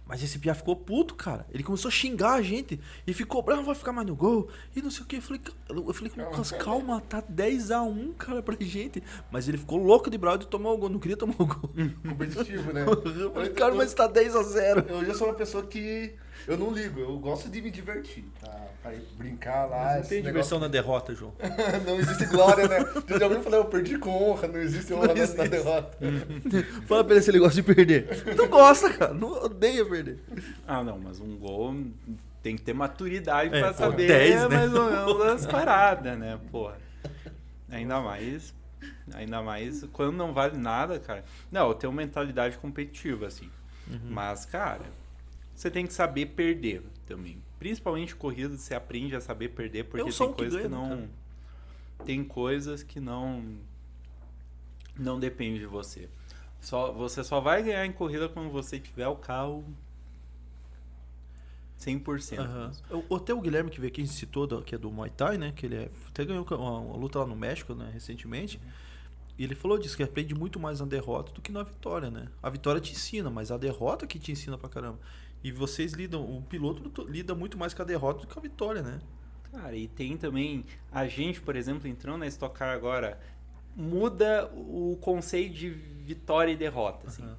Mas 0.07 0.23
esse 0.23 0.39
Pia 0.39 0.55
ficou 0.55 0.77
puto, 0.77 1.17
cara. 1.17 1.45
Ele 1.51 1.65
começou 1.65 1.89
a 1.89 1.91
xingar 1.91 2.35
a 2.35 2.43
gente. 2.43 2.79
E 3.05 3.13
ficou 3.13 3.43
bravo, 3.43 3.65
vai 3.65 3.75
ficar 3.75 3.91
mais 3.91 4.07
no 4.07 4.15
gol. 4.15 4.49
E 4.77 4.81
não 4.81 4.93
sei 4.93 5.03
o 5.03 5.07
que. 5.07 5.17
Eu 5.17 5.23
falei, 5.23 5.43
eu 5.69 5.93
falei 5.93 6.13
Lucas, 6.17 6.53
calma, 6.53 7.01
tá 7.01 7.21
10x1, 7.21 8.15
cara, 8.15 8.41
pra 8.41 8.55
gente. 8.61 9.03
Mas 9.29 9.49
ele 9.49 9.59
ficou 9.59 9.77
louco 9.83 10.09
de 10.09 10.17
bravo 10.17 10.39
de 10.39 10.47
tomar 10.47 10.71
o 10.71 10.79
gol. 10.79 10.89
Não 10.89 11.01
queria 11.01 11.17
tomar 11.17 11.35
o 11.37 11.47
gol. 11.47 11.71
competitivo, 12.09 12.73
né? 12.73 12.87
Eu 12.87 13.33
falei, 13.33 13.51
cara, 13.51 13.75
mas 13.75 13.93
tá 13.93 14.09
10x0. 14.09 14.89
Eu 14.89 15.05
já 15.05 15.15
sou 15.15 15.27
uma 15.27 15.35
pessoa 15.35 15.67
que 15.67 16.15
eu 16.47 16.57
não 16.59 16.71
ligo, 16.73 17.01
eu 17.01 17.17
gosto 17.19 17.49
de 17.49 17.61
me 17.63 17.71
divertir, 17.71 18.25
tá? 18.41 18.51
Pra 18.83 18.93
ir 18.95 19.03
brincar 19.17 19.65
lá. 19.67 19.95
Não 19.95 20.01
esse 20.01 20.09
tem 20.11 20.23
diversão 20.23 20.59
na 20.59 20.69
derrota, 20.69 21.15
João. 21.15 21.33
negócio- 21.41 21.81
não 21.87 21.99
existe 21.99 22.27
glória, 22.27 22.69
né? 22.69 22.79
Já 23.09 23.19
já 23.19 23.25
ouviu 23.27 23.43
falar, 23.43 23.57
eu 23.59 23.65
perdi 23.67 23.99
com 23.99 24.11
honra, 24.11 24.49
não 24.49 24.61
existe 24.61 24.93
honra 24.93 25.07
Não 25.09 25.15
na- 25.15 25.21
na 25.21 25.23
existe. 25.25 25.49
derrota. 25.49 25.99
Fala 26.87 27.05
pra 27.05 27.15
ele 27.15 27.23
se 27.23 27.31
ele 27.31 27.39
gosta 27.39 27.55
de 27.55 27.63
perder. 27.63 28.09
Não 28.37 28.49
gosta, 28.49 28.93
cara. 28.93 29.15
Não 29.15 29.29
odeia 29.45 29.85
perder. 29.87 30.19
Ah, 30.67 30.83
não, 30.85 30.99
mas 30.99 31.19
um 31.21 31.37
gol 31.39 31.75
tem 32.43 32.57
que 32.57 32.63
ter 32.63 32.75
maturidade 32.75 33.55
É, 33.55 33.61
pra 33.61 33.73
pô, 33.73 33.79
saber 33.79 34.07
10, 34.07 34.35
né? 34.43 34.49
mais 34.49 34.75
ou 34.75 34.91
menos 34.91 35.21
as 35.33 35.47
paradas, 35.47 36.19
né, 36.19 36.39
porra. 36.53 36.77
Ainda 37.71 38.01
mais. 38.01 38.53
Ainda 39.15 39.43
mais 39.43 39.83
quando 39.93 40.15
não 40.15 40.35
vale 40.35 40.59
nada, 40.59 40.99
cara. 40.99 41.25
Não, 41.51 41.69
eu 41.69 41.75
tenho 41.75 41.93
mentalidade 41.93 42.59
competitiva, 42.59 43.27
assim. 43.27 43.49
Uhum. 43.89 43.99
Mas, 44.11 44.45
cara, 44.45 44.83
você 45.55 45.71
tem 45.71 45.87
que 45.87 45.93
saber 45.93 46.27
perder 46.27 46.83
também. 47.07 47.39
Principalmente 47.59 48.15
corrida, 48.15 48.57
você 48.57 48.75
aprende 48.75 49.15
a 49.17 49.21
saber 49.21 49.51
perder, 49.51 49.85
porque 49.85 50.09
É 50.09 50.13
tem 50.13 50.33
coisas 50.33 50.63
que, 50.63 50.69
né, 50.69 50.77
não. 50.77 51.09
Tem 52.05 52.25
coisas 52.25 52.83
que 52.83 53.01
não. 53.01 53.57
Não 54.99 55.19
depende 55.19 55.59
de 55.61 55.67
você. 55.67 56.09
Só, 56.61 56.93
você 56.93 57.23
só 57.25 57.41
vai 57.41 57.63
ganhar 57.63 57.85
em 57.87 57.93
corrida 57.93 58.29
quando 58.29 58.51
você 58.51 58.79
tiver 58.79 59.07
o 59.09 59.17
carro 59.17 59.65
100%. 61.79 62.39
Aham. 62.41 62.73
O- 63.09 63.17
Até 63.17 63.35
o 63.35 63.41
Guilherme 63.41 63.71
que 63.71 63.81
veio 63.81 63.91
aqui, 63.93 64.01
a 64.03 64.05
gente 64.05 64.17
citou, 64.17 64.47
que 64.63 64.75
é 64.75 64.79
do 64.79 64.91
Muay 64.91 65.11
Thai, 65.11 65.37
né? 65.39 65.53
Que 65.55 65.67
ele 65.67 65.77
é- 65.77 65.91
até 66.09 66.25
ganhou 66.25 66.47
uma, 66.51 66.79
uma 66.81 66.97
luta 66.97 67.19
lá 67.19 67.27
no 67.27 67.37
México, 67.37 67.75
né? 67.75 67.91
Recentemente. 67.93 68.61
E 69.37 69.43
ele 69.45 69.55
falou 69.55 69.77
disso, 69.79 69.97
que 69.97 70.03
aprende 70.03 70.35
muito 70.35 70.61
mais 70.61 70.79
na 70.81 70.87
derrota 70.87 71.33
do 71.33 71.41
que 71.43 71.51
na 71.51 71.63
vitória, 71.65 72.09
né? 72.11 72.29
A 72.43 72.49
vitória 72.49 72.81
te 72.81 72.93
ensina, 72.93 73.29
mas 73.31 73.51
a 73.51 73.57
derrota 73.59 74.07
que 74.07 74.19
te 74.19 74.31
ensina 74.33 74.57
pra 74.57 74.69
caramba. 74.69 74.99
E 75.45 75.53
vocês 75.53 75.93
lidam, 75.93 76.23
o 76.23 76.43
piloto 76.43 76.89
to- 76.89 77.05
lida 77.05 77.35
muito 77.35 77.57
mais 77.59 77.73
com 77.75 77.83
a 77.83 77.85
derrota 77.85 78.23
do 78.23 78.27
que 78.27 78.33
com 78.33 78.41
a 78.41 78.43
vitória, 78.43 78.83
né? 78.83 78.99
Cara, 79.53 79.77
e 79.77 79.87
tem 79.87 80.17
também 80.17 80.65
a 80.91 81.07
gente, 81.07 81.41
por 81.41 81.55
exemplo, 81.55 81.87
entrando 81.87 82.19
na 82.19 82.27
Stock 82.27 82.59
Car 82.59 82.75
agora, 82.75 83.21
muda 83.77 84.47
o 84.55 84.97
conceito 85.01 85.55
de 85.55 85.69
vitória 85.71 86.51
e 86.51 86.57
derrota. 86.57 87.07
Assim. 87.09 87.23
Aham. 87.23 87.37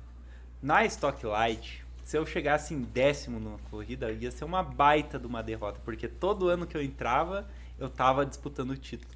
Na 0.62 0.86
Stock 0.86 1.26
Light, 1.26 1.84
se 2.04 2.18
eu 2.18 2.26
chegasse 2.26 2.74
em 2.74 2.82
décimo 2.84 3.40
numa 3.40 3.58
corrida, 3.72 4.12
ia 4.12 4.32
ser 4.32 4.46
uma 4.46 4.62
baita 4.64 5.18
de 5.20 5.26
uma 5.28 5.42
derrota, 5.44 5.80
porque 5.84 6.08
todo 6.08 6.48
ano 6.48 6.66
que 6.68 6.78
eu 6.78 6.82
entrava, 6.82 7.48
eu 7.80 7.90
tava 7.90 8.26
disputando 8.26 8.72
o 8.72 8.78
título. 8.78 9.14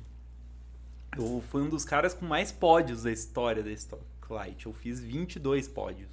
Eu 1.17 1.41
fui 1.49 1.61
um 1.61 1.69
dos 1.69 1.85
caras 1.85 2.13
com 2.13 2.25
mais 2.25 2.51
pódios 2.51 3.03
da 3.03 3.11
história 3.11 3.63
da 3.63 3.71
Stock 3.71 4.03
Light. 4.29 4.65
Eu 4.65 4.73
fiz 4.73 4.99
22 4.99 5.67
pódios 5.67 6.09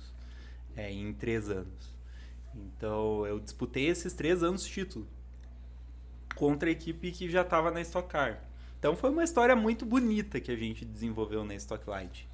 é, 0.76 0.90
em 0.92 1.12
três 1.12 1.50
anos. 1.50 1.95
Então, 2.56 3.26
eu 3.26 3.38
disputei 3.38 3.86
esses 3.86 4.12
três 4.12 4.42
anos 4.42 4.64
título 4.64 5.06
contra 6.34 6.68
a 6.68 6.72
equipe 6.72 7.10
que 7.10 7.28
já 7.28 7.42
estava 7.42 7.70
na 7.70 7.80
Stock 7.80 8.08
Car. 8.08 8.42
Então, 8.78 8.94
foi 8.96 9.10
uma 9.10 9.24
história 9.24 9.56
muito 9.56 9.86
bonita 9.86 10.40
que 10.40 10.50
a 10.50 10.56
gente 10.56 10.84
desenvolveu 10.84 11.44
na 11.44 11.54
Stock 11.54 11.88
Light. 11.88 12.28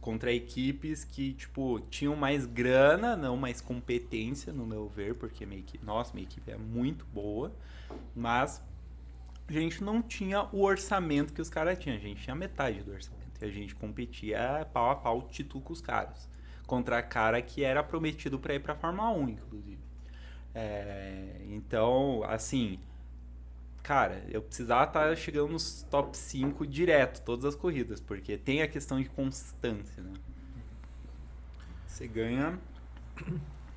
Contra 0.00 0.32
equipes 0.32 1.04
que, 1.04 1.34
tipo, 1.34 1.80
tinham 1.90 2.16
mais 2.16 2.46
grana, 2.46 3.16
não 3.16 3.36
mais 3.36 3.60
competência, 3.60 4.52
no 4.52 4.66
meu 4.66 4.88
ver, 4.88 5.16
porque 5.16 5.44
minha 5.44 5.60
equipe, 5.60 5.84
nossa, 5.84 6.14
minha 6.14 6.24
equipe 6.24 6.50
é 6.50 6.56
muito 6.56 7.04
boa, 7.06 7.52
mas 8.14 8.62
a 9.48 9.52
gente 9.52 9.82
não 9.82 10.00
tinha 10.02 10.48
o 10.52 10.62
orçamento 10.62 11.32
que 11.32 11.40
os 11.40 11.48
caras 11.48 11.78
tinham, 11.78 11.96
a 11.96 12.00
gente 12.00 12.22
tinha 12.22 12.34
metade 12.34 12.82
do 12.82 12.92
orçamento, 12.92 13.40
e 13.40 13.44
a 13.44 13.50
gente 13.50 13.74
competia 13.74 14.66
pau 14.72 14.90
a 14.90 14.96
pau 14.96 15.22
título 15.22 15.62
com 15.62 15.72
os 15.72 15.80
caras, 15.80 16.28
contra 16.66 17.02
cara 17.02 17.40
que 17.40 17.62
era 17.64 17.82
prometido 17.82 18.38
para 18.38 18.54
ir 18.54 18.60
para 18.60 18.74
Fórmula 18.74 19.10
1, 19.10 19.28
inclusive. 19.28 19.78
É, 20.54 21.42
então, 21.50 22.24
assim, 22.24 22.78
cara, 23.82 24.24
eu 24.28 24.42
precisava 24.42 24.84
estar 24.84 25.16
chegando 25.16 25.50
nos 25.52 25.82
top 25.90 26.16
5 26.16 26.66
direto, 26.66 27.22
todas 27.22 27.44
as 27.44 27.54
corridas, 27.54 28.00
porque 28.00 28.36
tem 28.36 28.62
a 28.62 28.68
questão 28.68 29.00
de 29.00 29.08
constância, 29.08 30.02
né? 30.02 30.12
Você 31.86 32.06
ganha. 32.06 32.58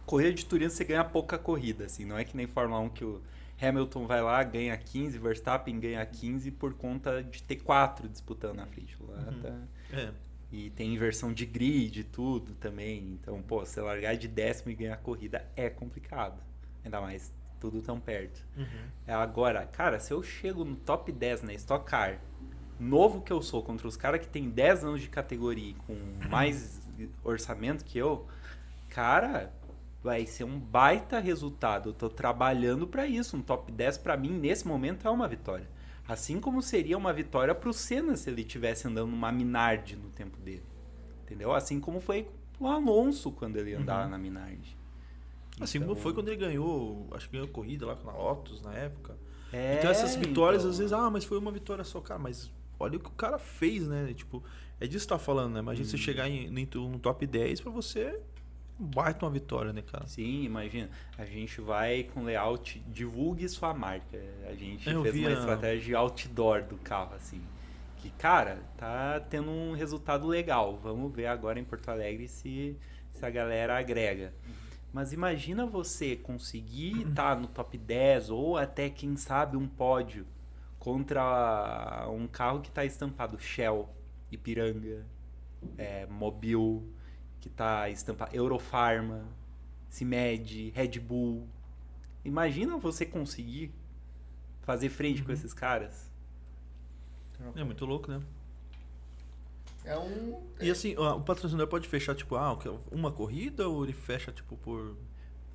Corrida 0.05 0.33
de 0.33 0.45
turismo 0.45 0.71
você 0.75 0.83
ganha 0.83 1.03
pouca 1.03 1.37
corrida, 1.37 1.85
assim, 1.85 2.03
não 2.03 2.17
é 2.17 2.23
que 2.23 2.35
nem 2.35 2.47
Fórmula 2.47 2.79
1 2.81 2.89
que 2.89 3.05
o 3.05 3.21
Hamilton 3.61 4.07
vai 4.07 4.21
lá, 4.21 4.41
ganha 4.43 4.75
15, 4.75 5.19
Verstappen 5.19 5.79
ganha 5.79 6.03
15 6.05 6.49
por 6.49 6.73
conta 6.73 7.21
de 7.21 7.43
ter 7.43 7.57
quatro 7.57 8.07
disputando 8.09 8.55
na 8.55 8.65
frente. 8.65 8.97
Lá 9.01 9.23
tá- 9.41 9.61
É. 9.91 10.11
E 10.52 10.72
tem 10.72 10.93
inversão 10.95 11.32
de 11.32 11.45
grid 11.45 12.00
e 12.00 12.04
tudo 12.04 12.54
também. 12.56 13.18
Então, 13.20 13.41
pô, 13.41 13.60
você 13.60 13.80
largar 13.82 14.16
de 14.16 14.28
décimo 14.28 14.72
e 14.72 14.76
ganhar 14.76 14.95
a 14.95 14.97
corrida 14.97 15.45
é 15.56 15.70
complicado. 15.70 16.41
Ainda 16.84 17.00
mais 17.00 17.32
tudo 17.60 17.82
tão 17.82 18.00
perto. 18.00 18.43
É 19.06 19.14
Agora, 19.14 19.66
cara, 19.66 20.00
se 20.00 20.12
eu 20.12 20.24
chego 20.24 20.64
no 20.66 20.76
top 20.76 21.12
10 21.12 21.43
na 21.43 21.54
Stock 21.54 21.86
Car, 21.86 22.20
novo 22.80 23.22
que 23.22 23.32
eu 23.32 23.41
sou, 23.41 23.62
contra 23.62 23.88
os 23.88 23.97
caras 23.97 24.22
que 24.22 24.28
tem 24.28 24.50
10 24.50 24.86
anos 24.86 25.02
de 25.02 25.10
categoria 25.10 25.72
e 25.72 25.74
com 25.74 25.95
mais 26.30 26.82
orçamento 27.24 27.84
que 27.84 27.97
eu, 27.97 28.26
cara, 28.89 29.54
vai 30.02 30.26
ser 30.26 30.45
um 30.45 30.60
baita 30.60 31.20
resultado. 31.20 31.89
Eu 31.89 31.93
tô 31.93 32.10
trabalhando 32.10 32.88
pra 32.88 33.06
isso. 33.06 33.38
Um 33.38 33.41
top 33.41 33.72
10 33.72 33.97
pra 34.00 34.18
mim, 34.18 34.32
nesse 34.32 34.68
momento, 34.68 35.08
é 35.08 35.12
uma 35.12 35.28
vitória. 35.28 35.68
Assim 36.12 36.39
como 36.39 36.60
seria 36.62 36.97
uma 36.97 37.14
vitória 37.14 37.53
pro 37.53 37.72
Senna 37.72 38.18
se 38.18 38.30
ele 38.30 38.43
tivesse 38.43 38.88
andando 38.88 39.12
numa 39.12 39.32
Minardi 39.32 39.95
no 39.95 40.10
tempo 40.10 40.38
dele. 40.39 40.64
Entendeu? 41.24 41.53
Assim 41.53 41.80
como 41.80 41.99
foi 42.01 42.28
o 42.60 42.68
Alonso 42.68 43.32
quando 43.32 43.57
ele 43.57 43.76
andava 43.76 44.07
na 44.07 44.18
Minardi. 44.18 44.76
Assim 45.62 45.78
Então- 45.78 45.89
como 45.89 45.99
foi 46.01 46.14
quando 46.14 46.30
ele 46.30 46.38
ganhou, 46.38 47.07
acho 47.12 47.28
que 47.28 47.34
ganhou 47.34 47.47
corrida 47.49 47.86
lá 47.86 47.95
com 47.95 48.10
a 48.10 48.14
Lotus 48.14 48.60
na 48.62 48.74
época. 48.74 49.16
É, 49.53 49.76
então 49.78 49.91
essas 49.91 50.16
vitórias, 50.16 50.64
então. 50.64 50.72
às 50.72 50.78
vezes, 50.80 50.93
ah, 50.93 51.10
mas 51.12 51.24
foi 51.26 51.38
uma 51.38 51.51
vitória 51.51 51.84
só, 51.84 51.99
cara, 52.01 52.20
mas 52.20 52.51
olha 52.80 52.97
o 52.97 52.99
que 52.99 53.10
o 53.10 53.14
cara 53.14 53.38
fez, 53.38 53.86
né? 53.88 54.12
Tipo, 54.16 54.43
é 54.80 54.88
disso 54.88 55.05
que 55.05 55.10
tá 55.10 55.20
falando, 55.20 55.53
né? 55.53 55.60
Imagina 55.60 55.88
você 55.88 55.97
chegar 55.97 56.28
em, 56.28 56.47
em- 56.47 56.68
no 56.76 56.97
top 56.99 57.28
10 57.28 57.62
pra 57.62 57.72
você 57.72 58.20
baita 58.80 59.25
uma 59.25 59.32
vitória, 59.32 59.73
né, 59.73 59.82
cara? 59.82 60.07
Sim, 60.07 60.43
imagina. 60.43 60.89
A 61.17 61.25
gente 61.25 61.59
vai 61.59 62.03
com 62.03 62.23
layout, 62.23 62.80
divulgue 62.88 63.47
sua 63.49 63.73
marca. 63.73 64.17
A 64.47 64.55
gente 64.55 64.89
Eu 64.89 65.03
fez 65.03 65.15
uma 65.15 65.32
estratégia 65.32 65.86
de 65.86 65.95
outdoor 65.95 66.63
do 66.63 66.77
carro, 66.77 67.13
assim. 67.15 67.41
Que, 67.97 68.09
cara, 68.11 68.63
tá 68.77 69.19
tendo 69.19 69.51
um 69.51 69.73
resultado 69.73 70.25
legal. 70.25 70.80
Vamos 70.82 71.13
ver 71.13 71.25
agora 71.25 71.59
em 71.59 71.63
Porto 71.65 71.89
Alegre 71.89 72.30
se, 72.30 72.77
se 73.11 73.25
a 73.25 73.30
galera 73.30 73.77
agrega. 73.77 74.34
Mas 74.93 75.11
imagina 75.11 75.65
você 75.65 76.15
conseguir 76.15 77.01
estar 77.07 77.36
no 77.39 77.47
top 77.47 77.77
10 77.77 78.30
ou 78.30 78.57
até, 78.57 78.89
quem 78.89 79.17
sabe, 79.17 79.57
um 79.57 79.67
pódio 79.67 80.25
contra 80.80 82.07
um 82.09 82.25
carro 82.25 82.61
que 82.61 82.69
está 82.69 82.86
estampado 82.86 83.38
Shell, 83.38 83.89
Ipiranga, 84.32 85.05
é, 85.77 86.05
Mobil, 86.05 86.89
que 87.39 87.47
está 87.47 87.89
estampado 87.89 88.35
Eurofarma, 88.35 89.25
Cimed, 89.89 90.71
Red 90.71 90.99
Bull. 90.99 91.47
Imagina 92.23 92.77
você 92.77 93.05
conseguir 93.05 93.71
fazer 94.61 94.89
frente 94.89 95.23
com 95.23 95.31
esses 95.31 95.53
caras. 95.53 96.09
É 97.55 97.63
muito 97.63 97.85
louco, 97.85 98.11
né? 98.11 98.21
É 99.85 99.97
um. 99.97 100.41
E 100.59 100.69
assim, 100.69 100.95
ó, 100.97 101.17
o 101.17 101.21
patrocinador 101.21 101.67
pode 101.67 101.87
fechar, 101.87 102.13
tipo, 102.13 102.35
ah, 102.35 102.57
uma 102.91 103.11
corrida 103.11 103.67
ou 103.67 103.83
ele 103.83 103.93
fecha, 103.93 104.31
tipo, 104.31 104.57
por. 104.57 104.97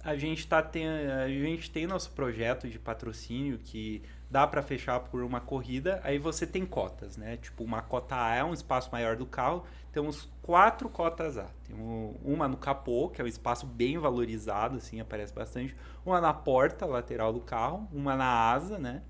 A 0.02 0.16
gente, 0.16 0.46
tá 0.46 0.62
tem, 0.62 0.86
a 0.88 1.28
gente 1.28 1.70
tem 1.70 1.86
nosso 1.86 2.10
projeto 2.10 2.68
de 2.68 2.78
patrocínio 2.78 3.58
que 3.58 4.02
dá 4.34 4.48
para 4.48 4.62
fechar 4.62 4.98
por 4.98 5.22
uma 5.22 5.40
corrida, 5.40 6.00
aí 6.02 6.18
você 6.18 6.44
tem 6.44 6.66
cotas, 6.66 7.16
né? 7.16 7.36
Tipo, 7.36 7.62
uma 7.62 7.80
cota 7.80 8.16
A 8.16 8.34
é 8.34 8.42
um 8.42 8.52
espaço 8.52 8.88
maior 8.90 9.14
do 9.14 9.24
carro, 9.24 9.62
temos 9.92 10.28
quatro 10.42 10.88
cotas 10.88 11.38
A. 11.38 11.46
Temos 11.62 12.16
uma 12.20 12.48
no 12.48 12.56
capô, 12.56 13.08
que 13.08 13.20
é 13.20 13.24
um 13.24 13.28
espaço 13.28 13.64
bem 13.64 13.96
valorizado, 13.96 14.78
assim, 14.78 14.98
aparece 14.98 15.32
bastante. 15.32 15.76
Uma 16.04 16.20
na 16.20 16.34
porta 16.34 16.84
lateral 16.84 17.32
do 17.32 17.38
carro, 17.38 17.88
uma 17.92 18.16
na 18.16 18.26
asa, 18.26 18.76
né? 18.76 19.02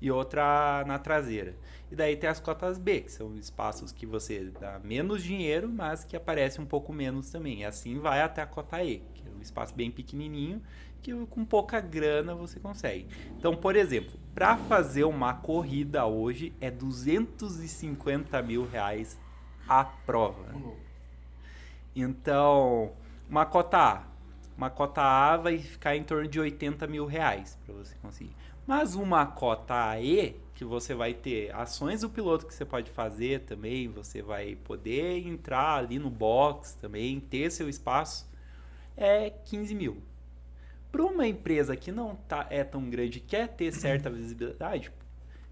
E 0.00 0.10
outra 0.10 0.82
na 0.86 0.98
traseira. 0.98 1.54
E 1.90 1.94
daí 1.94 2.16
tem 2.16 2.30
as 2.30 2.40
cotas 2.40 2.78
B, 2.78 3.02
que 3.02 3.12
são 3.12 3.36
espaços 3.36 3.92
que 3.92 4.06
você 4.06 4.50
dá 4.58 4.80
menos 4.82 5.22
dinheiro, 5.22 5.68
mas 5.68 6.04
que 6.04 6.16
aparece 6.16 6.58
um 6.58 6.64
pouco 6.64 6.90
menos 6.90 7.30
também. 7.30 7.60
E 7.60 7.64
assim 7.66 7.98
vai 7.98 8.22
até 8.22 8.40
a 8.40 8.46
cota 8.46 8.82
E, 8.82 9.00
que 9.12 9.28
é 9.28 9.30
um 9.30 9.42
espaço 9.42 9.74
bem 9.74 9.90
pequenininho, 9.90 10.62
que 11.02 11.14
com 11.26 11.44
pouca 11.44 11.80
grana 11.80 12.34
você 12.34 12.60
consegue. 12.60 13.08
Então, 13.36 13.56
por 13.56 13.76
exemplo, 13.76 14.18
para 14.40 14.56
fazer 14.56 15.04
uma 15.04 15.34
corrida 15.34 16.06
hoje 16.06 16.54
é 16.62 16.70
250 16.70 18.40
mil 18.40 18.66
reais 18.66 19.20
a 19.68 19.84
prova. 19.84 20.54
Então, 21.94 22.92
uma 23.28 23.44
cota 23.44 23.76
A. 23.76 24.02
Uma 24.56 24.70
cota 24.70 25.02
A 25.02 25.36
vai 25.36 25.58
ficar 25.58 25.94
em 25.94 26.02
torno 26.02 26.26
de 26.26 26.40
80 26.40 26.86
mil 26.86 27.04
reais 27.04 27.58
para 27.66 27.74
você 27.74 27.94
conseguir. 28.00 28.34
Mas 28.66 28.94
uma 28.94 29.26
cota 29.26 30.00
E, 30.00 30.34
que 30.54 30.64
você 30.64 30.94
vai 30.94 31.12
ter 31.12 31.54
ações 31.54 32.00
do 32.00 32.08
piloto 32.08 32.46
que 32.46 32.54
você 32.54 32.64
pode 32.64 32.90
fazer 32.90 33.40
também, 33.40 33.88
você 33.88 34.22
vai 34.22 34.56
poder 34.56 35.18
entrar 35.28 35.74
ali 35.74 35.98
no 35.98 36.08
box 36.08 36.72
também, 36.80 37.20
ter 37.20 37.50
seu 37.50 37.68
espaço, 37.68 38.26
é 38.96 39.28
15 39.28 39.74
mil. 39.74 40.02
Para 40.90 41.04
uma 41.04 41.26
empresa 41.26 41.76
que 41.76 41.92
não 41.92 42.16
tá, 42.16 42.46
é 42.50 42.64
tão 42.64 42.88
grande, 42.90 43.20
quer 43.20 43.48
ter 43.48 43.72
certa 43.72 44.08
visibilidade, 44.10 44.90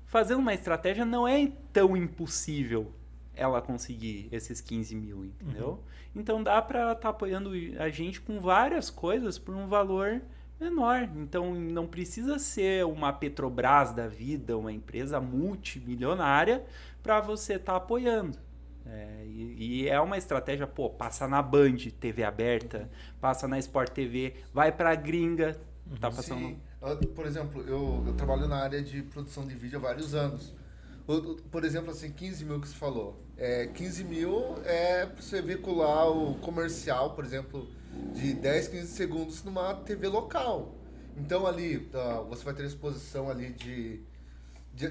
fazendo 0.07 0.41
uma 0.41 0.55
estratégia 0.55 1.05
não 1.05 1.27
é 1.27 1.51
tão 1.73 1.97
impossível 1.97 2.93
ela 3.35 3.63
conseguir 3.63 4.29
esses 4.33 4.61
15 4.61 4.97
mil, 4.97 5.25
entendeu? 5.25 5.69
Uhum. 5.69 5.79
Então 6.17 6.43
dá 6.43 6.61
para 6.61 6.93
estar 6.93 6.95
tá 6.97 7.09
apoiando 7.11 7.51
a 7.79 7.89
gente 7.89 8.21
com 8.21 8.41
várias 8.41 8.91
coisas 8.91 9.39
por 9.39 9.55
um 9.55 9.69
valor 9.69 10.21
menor. 10.61 11.09
Então 11.17 11.55
não 11.55 11.87
precisa 11.87 12.39
ser 12.39 12.85
uma 12.85 13.13
Petrobras 13.13 13.93
da 13.93 14.09
vida, 14.09 14.59
uma 14.59 14.73
empresa 14.73 15.21
multimilionária 15.21 16.65
para 17.03 17.21
você 17.21 17.55
estar 17.55 17.73
tá 17.73 17.79
apoiando. 17.79 18.39
É, 18.89 19.25
e, 19.27 19.83
e, 19.83 19.89
é 19.89 20.01
uma 20.01 20.17
estratégia, 20.17 20.67
pô, 20.67 20.89
passa 20.89 21.29
na 21.29 21.43
Band, 21.43 21.77
TV 22.01 22.25
aberta, 22.25 22.89
passa 23.21 23.47
na 23.47 23.59
Sport 23.59 23.91
TV, 23.91 24.35
vai 24.53 24.73
pra 24.73 24.95
gringa, 24.95 25.59
tá 26.01 26.11
passando... 26.11 26.41
Sim. 26.41 26.61
Por 27.15 27.27
exemplo, 27.27 27.63
eu, 27.67 28.05
eu 28.07 28.15
trabalho 28.15 28.47
na 28.47 28.57
área 28.57 28.81
de 28.81 29.03
produção 29.03 29.47
de 29.47 29.55
vídeo 29.55 29.79
há 29.79 29.83
vários 29.83 30.15
anos. 30.15 30.55
Por 31.51 31.65
exemplo, 31.65 31.91
assim, 31.91 32.13
15 32.13 32.45
mil 32.45 32.61
que 32.61 32.69
você 32.69 32.77
falou. 32.77 33.21
É, 33.37 33.67
15 33.67 34.05
mil 34.05 34.57
é 34.65 35.07
pra 35.07 35.23
você 35.23 35.41
veicular 35.43 36.09
o 36.09 36.35
comercial, 36.37 37.15
por 37.15 37.25
exemplo, 37.25 37.69
de 38.15 38.35
10, 38.35 38.69
15 38.69 38.87
segundos 38.89 39.43
numa 39.43 39.75
TV 39.75 40.07
local. 40.07 40.75
Então 41.17 41.47
ali, 41.47 41.81
tá, 41.81 42.21
você 42.21 42.45
vai 42.45 42.55
ter 42.55 42.65
exposição 42.65 43.29
ali 43.29 43.51
de, 43.53 43.97
de 43.97 44.03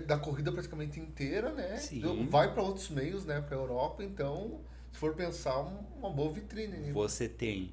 da 0.06 0.18
corrida 0.18 0.52
praticamente 0.52 1.00
inteira, 1.00 1.52
né? 1.52 1.78
Sim. 1.78 2.28
Vai 2.30 2.54
para 2.54 2.62
outros 2.62 2.90
meios, 2.90 3.26
né? 3.26 3.42
Para 3.42 3.56
Europa, 3.56 4.04
então, 4.04 4.60
se 4.92 5.00
for 5.00 5.14
pensar, 5.14 5.60
uma 5.98 6.10
boa 6.10 6.32
vitrine. 6.32 6.78
Né? 6.78 6.92
Você 6.92 7.30
tem 7.30 7.72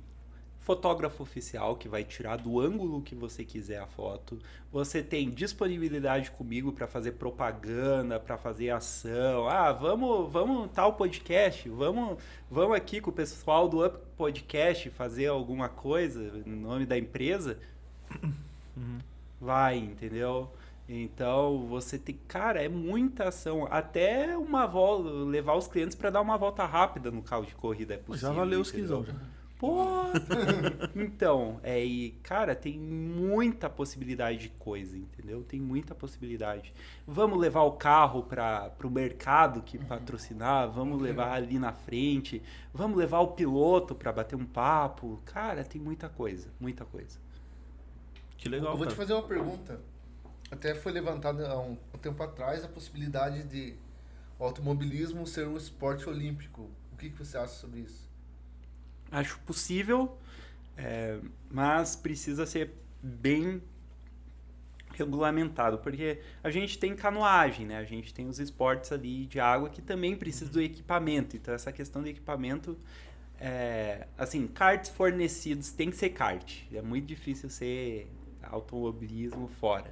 fotógrafo 0.65 1.23
oficial 1.23 1.77
que 1.77 1.89
vai 1.89 2.03
tirar 2.05 2.37
do 2.37 2.59
ângulo 2.59 3.03
que 3.03 3.15
você 3.15 3.45
quiser 3.45 3.81
a 3.81 3.87
foto. 3.87 4.39
Você 4.73 5.03
tem 5.03 5.31
disponibilidade 5.31 6.31
comigo 6.31 6.73
para 6.73 6.87
fazer 6.87 7.13
propaganda, 7.13 8.19
para 8.19 8.39
fazer 8.39 8.71
ação. 8.71 9.47
Ah, 9.47 9.73
vamos, 9.73 10.33
vamos 10.33 10.71
tal 10.73 10.95
podcast, 10.95 11.69
vamos, 11.69 12.19
vamos 12.51 12.75
aqui 12.75 12.99
com 12.99 13.11
o 13.11 13.13
pessoal 13.13 13.69
do 13.69 13.85
Up 13.85 13.99
Podcast 14.17 14.89
fazer 14.89 15.27
alguma 15.27 15.69
coisa 15.69 16.33
no 16.47 16.57
nome 16.57 16.87
da 16.87 16.99
empresa. 16.99 17.59
Uhum. 18.77 18.99
Vai, 19.41 19.79
entendeu? 19.79 20.51
Então 20.89 21.67
você 21.67 21.99
tem, 21.99 22.19
cara, 22.29 22.63
é 22.63 22.69
muita 22.69 23.29
ação. 23.29 23.67
Até 23.71 24.37
uma 24.37 24.67
volta, 24.67 25.09
levar 25.09 25.55
os 25.55 25.67
clientes 25.67 25.97
para 25.97 26.11
dar 26.11 26.21
uma 26.21 26.37
volta 26.37 26.65
rápida 26.67 27.11
no 27.11 27.23
carro 27.23 27.47
de 27.47 27.55
corrida 27.55 27.95
é 27.95 27.97
possível. 27.97 28.29
Já 28.29 28.35
valeu 28.35 28.61
os 28.61 28.71
quinzão. 28.71 29.05
Pô! 29.59 29.83
então, 30.95 31.59
é, 31.63 31.83
e, 31.83 32.11
cara, 32.23 32.55
tem 32.55 32.79
muita 32.79 33.71
possibilidade 33.71 34.39
de 34.39 34.49
coisa, 34.51 34.95
entendeu? 34.95 35.43
Tem 35.43 35.59
muita 35.59 35.95
possibilidade. 35.95 36.75
Vamos 37.07 37.39
levar 37.39 37.63
o 37.63 37.73
carro 37.73 38.25
para 38.25 38.71
o 38.83 38.91
mercado 38.91 39.63
que 39.63 39.79
patrocinar, 39.79 40.71
vamos 40.71 41.01
levar 41.01 41.33
ali 41.33 41.59
na 41.59 41.73
frente, 41.73 42.43
vamos 42.75 42.99
levar 42.99 43.21
o 43.21 43.29
piloto 43.29 43.95
para 43.95 44.13
bater 44.13 44.37
um 44.37 44.45
papo. 44.45 45.23
Cara, 45.25 45.65
tem 45.65 45.81
muita 45.81 46.11
coisa, 46.11 46.49
muita 46.61 46.85
coisa. 46.85 47.19
Que 48.37 48.51
legal. 48.51 48.73
Eu 48.73 48.77
vou 48.77 48.85
cara. 48.85 48.91
te 48.91 48.99
fazer 48.99 49.15
uma 49.15 49.23
pergunta. 49.23 49.81
Até 50.55 50.73
foi 50.73 50.93
levantada 50.93 51.49
há 51.49 51.59
um 51.59 51.77
tempo 52.01 52.23
atrás 52.23 52.65
a 52.65 52.69
possibilidade 52.69 53.43
de 53.43 53.75
o 54.39 54.45
automobilismo 54.45 55.27
ser 55.27 55.49
um 55.49 55.57
esporte 55.57 56.09
olímpico. 56.09 56.71
O 56.93 56.97
que, 56.97 57.11
que 57.11 57.19
você 57.19 57.37
acha 57.37 57.55
sobre 57.55 57.81
isso? 57.81 58.09
Acho 59.11 59.37
possível, 59.41 60.17
é, 60.77 61.19
mas 61.51 61.97
precisa 61.97 62.47
ser 62.47 62.73
bem 63.03 63.61
regulamentado, 64.93 65.79
porque 65.79 66.21
a 66.43 66.51
gente 66.51 66.79
tem 66.79 66.95
canoagem, 66.95 67.67
né? 67.67 67.79
A 67.79 67.85
gente 67.85 68.15
tem 68.15 68.29
os 68.29 68.39
esportes 68.39 68.93
ali 68.93 69.27
de 69.27 69.41
água 69.41 69.69
que 69.69 69.83
também 69.83 70.17
precisam 70.17 70.53
do 70.53 70.63
equipamento. 70.63 71.37
Então 71.37 71.53
essa 71.53 71.73
questão 71.73 72.01
do 72.01 72.09
equipamento, 72.09 72.79
é, 73.41 74.07
assim, 74.17 74.47
karts 74.47 74.89
fornecidos 74.89 75.73
tem 75.73 75.91
que 75.91 75.97
ser 75.97 76.11
kart. 76.11 76.63
É 76.73 76.81
muito 76.81 77.07
difícil 77.07 77.51
ser 77.51 78.09
automobilismo 78.41 79.49
fora, 79.49 79.91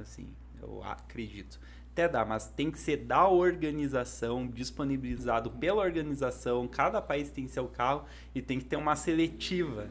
assim, 0.00 0.28
eu 0.60 0.82
acredito. 0.84 1.58
Até 1.92 2.08
dá, 2.08 2.24
mas 2.24 2.48
tem 2.48 2.70
que 2.70 2.78
ser 2.78 2.98
da 2.98 3.26
organização, 3.28 4.46
disponibilizado 4.46 5.50
pela 5.50 5.82
organização. 5.82 6.68
Cada 6.68 7.02
país 7.02 7.30
tem 7.30 7.48
seu 7.48 7.66
carro 7.66 8.04
e 8.34 8.40
tem 8.40 8.58
que 8.58 8.64
ter 8.64 8.76
uma 8.76 8.94
seletiva 8.94 9.88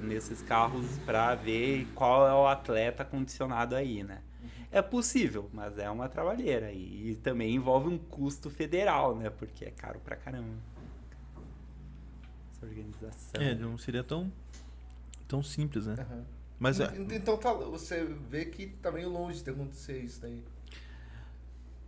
nesses 0.00 0.40
carros 0.40 0.86
para 1.04 1.34
ver 1.34 1.86
qual 1.94 2.28
é 2.28 2.32
o 2.32 2.46
atleta 2.46 3.04
condicionado 3.04 3.74
aí, 3.74 4.04
né? 4.04 4.22
É 4.70 4.82
possível, 4.82 5.50
mas 5.52 5.78
é 5.78 5.90
uma 5.90 6.08
trabalheira 6.08 6.70
e, 6.70 7.10
e 7.10 7.16
também 7.16 7.54
envolve 7.54 7.88
um 7.88 7.98
custo 7.98 8.50
federal, 8.50 9.16
né? 9.16 9.30
Porque 9.30 9.64
é 9.64 9.70
caro 9.70 9.98
pra 9.98 10.14
caramba. 10.14 10.54
Essa 12.52 12.66
organização. 12.66 13.42
É, 13.42 13.54
não 13.54 13.78
seria 13.78 14.04
tão, 14.04 14.30
tão 15.26 15.42
simples, 15.42 15.86
né? 15.86 16.06
Uhum. 16.08 16.37
Mas 16.58 16.80
é, 16.80 16.92
Então 17.10 17.36
tá, 17.36 17.52
você 17.52 18.04
vê 18.28 18.44
que 18.46 18.66
tá 18.66 18.90
meio 18.90 19.08
longe 19.08 19.42
de 19.42 19.50
acontecer 19.50 19.98
isso 20.00 20.20
daí. 20.20 20.42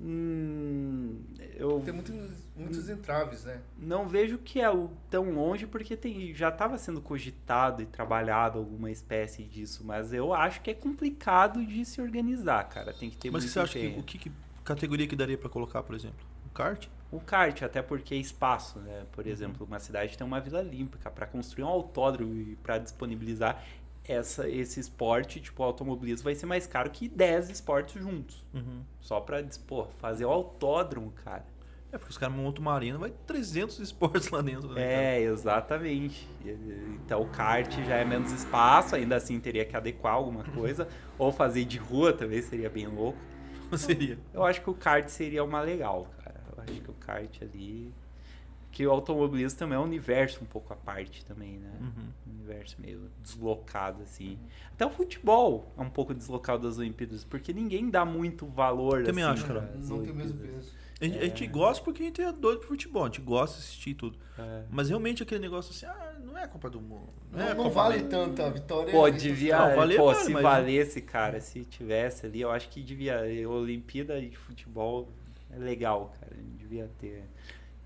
Hum, 0.03 1.21
eu 1.57 1.83
Tem 1.85 1.93
muitos, 1.93 2.15
muitos 2.57 2.89
entraves, 2.89 3.45
né? 3.45 3.61
não 3.77 4.09
vejo 4.09 4.39
que 4.39 4.59
é 4.59 4.71
o- 4.71 4.89
tão 5.11 5.31
longe 5.35 5.67
porque 5.67 5.95
tem, 5.95 6.35
já 6.35 6.49
estava 6.49 6.79
sendo 6.79 7.03
cogitado 7.03 7.83
e 7.83 7.87
trabalhado 7.87 8.59
alguma 8.59 8.91
espécie 8.91 9.43
disso, 9.43 9.85
mas 9.85 10.15
eu 10.15 10.33
acho 10.33 10.63
que 10.63 10.71
é 10.71 10.75
complicado 10.75 11.63
de 11.67 11.85
se 11.85 12.01
organizar, 12.01 12.65
cara. 12.71 12.95
Tem 12.95 13.11
que 13.11 13.17
ter 13.19 13.31
mas 13.31 13.43
muito 13.43 13.53
você 13.53 13.61
acha 13.61 13.79
que 13.79 13.89
o 13.99 14.03
que, 14.03 14.17
que 14.19 14.33
categoria 14.65 15.07
que 15.07 15.15
daria 15.15 15.37
para 15.37 15.51
colocar, 15.51 15.83
por 15.83 15.95
exemplo? 15.95 16.25
O 16.47 16.49
kart? 16.55 16.89
O 17.13 17.21
kart, 17.21 17.61
até 17.63 17.83
porque 17.83 18.15
é 18.15 18.17
espaço, 18.17 18.79
né? 18.79 19.05
Por 19.13 19.27
exemplo, 19.27 19.67
uma 19.67 19.81
cidade 19.81 20.17
tem 20.17 20.27
uma 20.27 20.41
vila 20.41 20.61
olímpica 20.61 21.11
para 21.11 21.27
construir 21.27 21.65
um 21.65 21.69
autódromo 21.69 22.35
e 22.41 22.57
para 22.63 22.79
disponibilizar 22.79 23.63
essa, 24.11 24.49
esse 24.49 24.81
esporte, 24.81 25.41
tipo, 25.41 25.63
automobilismo 25.63 26.25
vai 26.25 26.35
ser 26.35 26.47
mais 26.47 26.67
caro 26.67 26.91
que 26.91 27.09
10 27.09 27.51
esportes 27.51 28.03
juntos. 28.03 28.45
Uhum. 28.53 28.83
Só 29.01 29.21
pra, 29.21 29.43
pô, 29.67 29.87
fazer 29.99 30.25
o 30.25 30.31
autódromo, 30.31 31.13
cara. 31.25 31.45
É, 31.93 31.99
porque 31.99 32.11
os 32.11 32.19
caras 32.19 32.35
montam 32.35 32.63
uma 32.63 32.73
arena, 32.73 32.99
vai 32.99 33.13
300 33.27 33.79
esportes 33.81 34.31
lá 34.31 34.41
dentro, 34.41 34.73
né? 34.73 35.17
É, 35.17 35.23
exatamente. 35.23 36.29
Então 37.05 37.23
o 37.23 37.29
kart 37.29 37.73
já 37.85 37.97
é 37.97 38.05
menos 38.05 38.31
espaço, 38.31 38.95
ainda 38.95 39.17
assim 39.17 39.41
teria 39.41 39.65
que 39.65 39.77
adequar 39.77 40.15
alguma 40.15 40.45
coisa. 40.45 40.87
ou 41.19 41.33
fazer 41.33 41.65
de 41.65 41.79
rua 41.79 42.13
também 42.13 42.41
seria 42.43 42.71
bem 42.71 42.87
louco. 42.87 43.19
seria. 43.77 44.19
Eu 44.33 44.45
acho 44.45 44.61
que 44.61 44.71
o 44.71 44.75
kart 44.75 45.09
seria 45.09 45.45
uma 45.45 45.61
legal, 45.61 46.07
cara. 46.23 46.41
Eu 46.57 46.63
acho 46.63 46.81
que 46.81 46.91
o 46.91 46.95
kart 46.95 47.43
ali. 47.43 47.93
Que 48.71 48.87
o 48.87 48.91
automobilismo 48.91 49.59
também 49.59 49.77
é 49.77 49.81
um 49.81 49.85
universo 49.85 50.43
um 50.43 50.47
pouco 50.47 50.73
à 50.73 50.77
parte 50.77 51.25
também, 51.25 51.59
né? 51.59 51.71
Uhum. 51.81 52.05
Um 52.29 52.31
universo 52.37 52.77
meio 52.81 53.11
deslocado, 53.21 54.03
assim. 54.03 54.39
Até 54.73 54.87
o 54.87 54.91
futebol 54.91 55.73
é 55.77 55.81
um 55.83 55.91
pouco 55.91 56.15
deslocado 56.15 56.63
das 56.69 56.79
Olimpíadas, 56.79 57.25
porque 57.25 57.53
ninguém 57.53 57.91
dá 57.91 58.05
muito 58.05 58.47
valor, 58.47 59.03
Também 59.05 59.25
assim, 59.25 59.33
acho, 59.43 59.47
cara. 59.47 59.73
Não 59.77 60.03
tem 60.03 60.13
o 60.13 60.15
mesmo 60.15 60.39
peso. 60.39 60.73
A 61.01 61.05
gente, 61.05 61.19
a 61.19 61.23
gente 61.25 61.45
É. 61.45 61.47
gosta 61.49 61.83
porque 61.83 62.03
a 62.03 62.07
gente 62.07 62.21
é 62.23 62.31
doido 62.31 62.59
pro 62.59 62.69
futebol, 62.69 63.03
a 63.05 63.07
gente 63.07 63.23
gosta 63.23 63.57
de 63.57 63.63
assistir 63.63 63.95
tudo. 63.95 64.19
É. 64.39 64.65
Mas 64.71 64.89
realmente 64.91 65.23
aquele 65.23 65.41
negócio 65.41 65.73
assim, 65.73 65.87
ah, 65.87 66.15
não 66.23 66.37
é 66.37 66.45
a 66.45 66.49
Copa 66.49 66.69
do 66.71 66.79
Mundo. 66.81 67.09
Não, 67.33 67.39
Não, 67.39 67.47
é 67.49 67.51
a 67.51 67.55
não 67.55 67.71
vale 67.71 68.03
tanto 68.05 68.43
a 68.43 68.51
vitória. 68.51 68.93
Pô, 68.93 69.09
é- 69.09 69.11
devia. 69.11 69.59
Não, 69.59 69.77
valer 69.77 69.97
pô, 69.97 70.07
vale, 70.13 70.19
se 70.25 70.31
mas- 70.33 70.43
valesse, 70.43 71.01
cara, 71.01 71.41
se 71.41 71.65
tivesse 71.65 72.27
ali, 72.27 72.43
eu 72.43 72.51
acho 72.51 72.69
que 72.69 72.83
devia. 72.83 73.19
A 73.19 73.49
Olimpíada 73.49 74.21
de 74.21 74.37
futebol 74.37 75.09
é 75.51 75.59
legal, 75.59 76.13
cara. 76.21 76.37
Devia 76.59 76.89
ter, 76.99 77.25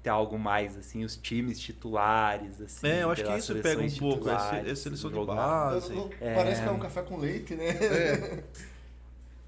ter 0.05 0.11
algo 0.11 0.39
mais, 0.39 0.77
assim, 0.77 1.03
os 1.03 1.17
times 1.17 1.59
titulares, 1.59 2.61
assim. 2.61 2.87
É, 2.87 3.03
eu 3.03 3.11
acho 3.11 3.25
que 3.25 3.37
isso 3.37 3.55
pega 3.57 3.81
um 3.83 3.91
pouco, 3.97 4.29
é, 4.29 4.71
é 4.71 4.75
seleção 4.75 5.11
de 5.11 5.25
base. 5.27 5.93
É. 6.21 6.35
Parece 6.35 6.63
que 6.63 6.69
é 6.69 6.71
um 6.71 6.79
café 6.79 7.03
com 7.03 7.17
leite, 7.19 7.55
né? 7.57 7.65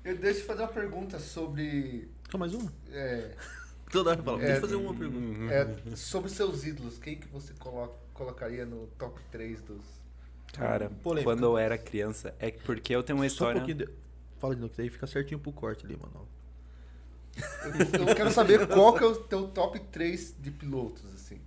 Eu 0.03 0.17
deixo 0.17 0.41
eu 0.41 0.45
fazer 0.47 0.63
uma 0.63 0.69
pergunta 0.69 1.19
sobre. 1.19 2.09
Quer 2.31 2.39
mais 2.39 2.55
uma? 2.55 2.73
É, 2.93 3.33
Toda 3.91 4.11
hora 4.11 4.23
fala, 4.23 4.39
É, 4.39 4.41
deixa 4.45 4.57
eu 4.57 4.61
fazer 4.61 4.77
uma 4.77 4.95
pergunta. 4.95 5.53
É, 5.53 5.97
sobre 5.97 6.31
seus 6.31 6.65
ídolos. 6.65 6.97
Quem 6.97 7.17
que 7.17 7.27
você 7.27 7.53
colo- 7.59 7.93
colocaria 8.15 8.65
no 8.65 8.87
top 8.99 9.21
3 9.33 9.61
dos. 9.63 9.83
Cara, 10.53 10.91
Polêmica. 11.03 11.25
quando 11.33 11.43
eu 11.43 11.59
era 11.59 11.77
criança, 11.77 12.33
é 12.39 12.53
porque 12.53 12.95
eu 12.95 13.03
tenho 13.03 13.19
uma 13.19 13.25
Só 13.25 13.27
um 13.27 13.33
história. 13.51 13.61
pouquinho 13.61 13.79
de... 13.79 13.89
Fala 14.39 14.55
de 14.55 14.61
novo, 14.61 14.73
que 14.73 14.79
daí 14.79 14.89
fica 14.89 15.07
certinho 15.09 15.41
pro 15.41 15.51
corte 15.53 15.85
ali, 15.85 15.97
mano. 15.97 16.27
Eu 17.99 18.15
quero 18.15 18.31
saber 18.31 18.67
qual 18.67 18.95
que 18.95 19.05
é 19.05 19.07
o 19.07 19.15
teu 19.17 19.49
top 19.49 19.79
3 19.79 20.37
de 20.39 20.51
pilotos, 20.51 21.05
assim. 21.15 21.41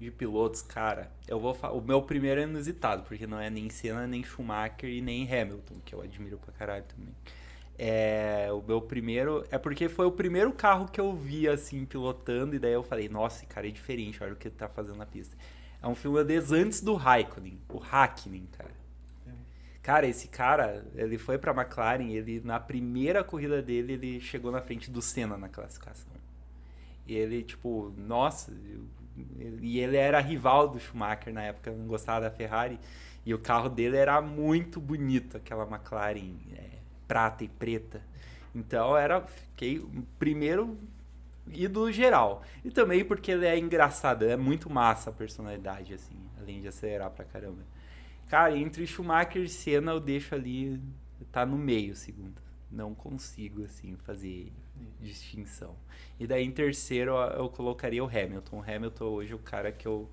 de 0.00 0.10
pilotos, 0.10 0.62
cara, 0.62 1.10
eu 1.26 1.40
vou 1.40 1.54
falar. 1.54 1.74
O 1.74 1.80
meu 1.80 2.02
primeiro 2.02 2.40
é 2.40 2.44
inusitado, 2.44 3.02
porque 3.02 3.26
não 3.26 3.40
é 3.40 3.50
nem 3.50 3.68
Senna, 3.70 4.06
nem 4.06 4.22
Schumacher 4.22 4.88
e 4.90 5.00
nem 5.00 5.24
Hamilton, 5.24 5.76
que 5.84 5.94
eu 5.94 6.00
admiro 6.02 6.38
pra 6.38 6.52
caralho 6.52 6.84
também. 6.84 7.14
É, 7.78 8.48
o 8.52 8.62
meu 8.62 8.80
primeiro. 8.80 9.44
É 9.50 9.58
porque 9.58 9.88
foi 9.88 10.06
o 10.06 10.12
primeiro 10.12 10.52
carro 10.52 10.86
que 10.88 11.00
eu 11.00 11.14
vi, 11.14 11.48
assim, 11.48 11.84
pilotando, 11.84 12.54
e 12.54 12.58
daí 12.58 12.72
eu 12.72 12.82
falei, 12.82 13.08
nossa, 13.08 13.46
cara 13.46 13.68
é 13.68 13.70
diferente, 13.70 14.22
olha 14.22 14.32
o 14.32 14.36
que 14.36 14.48
ele 14.48 14.54
tá 14.56 14.68
fazendo 14.68 14.96
na 14.96 15.06
pista. 15.06 15.36
É 15.80 15.86
um 15.86 15.94
finlandês 15.94 16.50
antes 16.52 16.80
do 16.80 16.94
Raikkonen, 16.94 17.60
o 17.68 17.80
Hakkinen, 17.80 18.48
cara. 18.56 18.77
Cara, 19.88 20.06
esse 20.06 20.28
cara, 20.28 20.84
ele 20.94 21.16
foi 21.16 21.38
pra 21.38 21.50
McLaren, 21.50 22.10
ele 22.10 22.42
na 22.44 22.60
primeira 22.60 23.24
corrida 23.24 23.62
dele, 23.62 23.94
ele 23.94 24.20
chegou 24.20 24.52
na 24.52 24.60
frente 24.60 24.90
do 24.90 25.00
Senna 25.00 25.38
na 25.38 25.48
classificação. 25.48 26.12
E 27.06 27.14
ele, 27.14 27.42
tipo, 27.42 27.90
nossa, 27.96 28.52
e 29.62 29.80
ele 29.80 29.96
era 29.96 30.20
rival 30.20 30.68
do 30.68 30.78
Schumacher 30.78 31.32
na 31.32 31.42
época, 31.42 31.70
não 31.70 31.86
gostava 31.86 32.20
da 32.20 32.30
Ferrari. 32.30 32.78
E 33.24 33.32
o 33.32 33.38
carro 33.38 33.70
dele 33.70 33.96
era 33.96 34.20
muito 34.20 34.78
bonito, 34.78 35.38
aquela 35.38 35.64
McLaren 35.64 36.34
é, 36.54 36.68
prata 37.06 37.42
e 37.42 37.48
preta. 37.48 38.02
Então 38.54 38.94
era, 38.94 39.22
fiquei 39.22 39.82
primeiro 40.18 40.76
ídolo 41.50 41.90
geral. 41.90 42.42
E 42.62 42.70
também 42.70 43.06
porque 43.06 43.30
ele 43.30 43.46
é 43.46 43.58
engraçado, 43.58 44.26
é 44.26 44.36
muito 44.36 44.68
massa 44.68 45.08
a 45.08 45.14
personalidade, 45.14 45.94
assim, 45.94 46.18
além 46.38 46.60
de 46.60 46.68
acelerar 46.68 47.10
pra 47.10 47.24
caramba. 47.24 47.62
Cara, 48.28 48.56
entre 48.56 48.86
Schumacher 48.86 49.42
e 49.42 49.48
Senna 49.48 49.92
eu 49.92 50.00
deixo 50.00 50.34
ali, 50.34 50.80
tá 51.32 51.46
no 51.46 51.56
meio, 51.56 51.94
segundo. 51.96 52.40
Não 52.70 52.94
consigo, 52.94 53.64
assim, 53.64 53.96
fazer 54.04 54.52
distinção. 55.00 55.74
E 56.20 56.26
daí 56.26 56.44
em 56.44 56.50
terceiro 56.52 57.12
eu, 57.12 57.16
eu 57.44 57.48
colocaria 57.48 58.04
o 58.04 58.06
Hamilton. 58.06 58.58
O 58.58 58.62
Hamilton 58.62 59.04
hoje 59.06 59.32
é 59.32 59.36
o 59.36 59.38
cara 59.38 59.72
que 59.72 59.86
eu, 59.86 60.08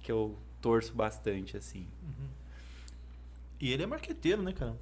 que 0.00 0.10
eu 0.12 0.38
torço 0.60 0.94
bastante, 0.94 1.56
assim. 1.56 1.86
E 3.60 3.72
ele 3.72 3.82
é 3.82 3.86
marqueteiro, 3.86 4.42
né, 4.42 4.52
cara? 4.52 4.76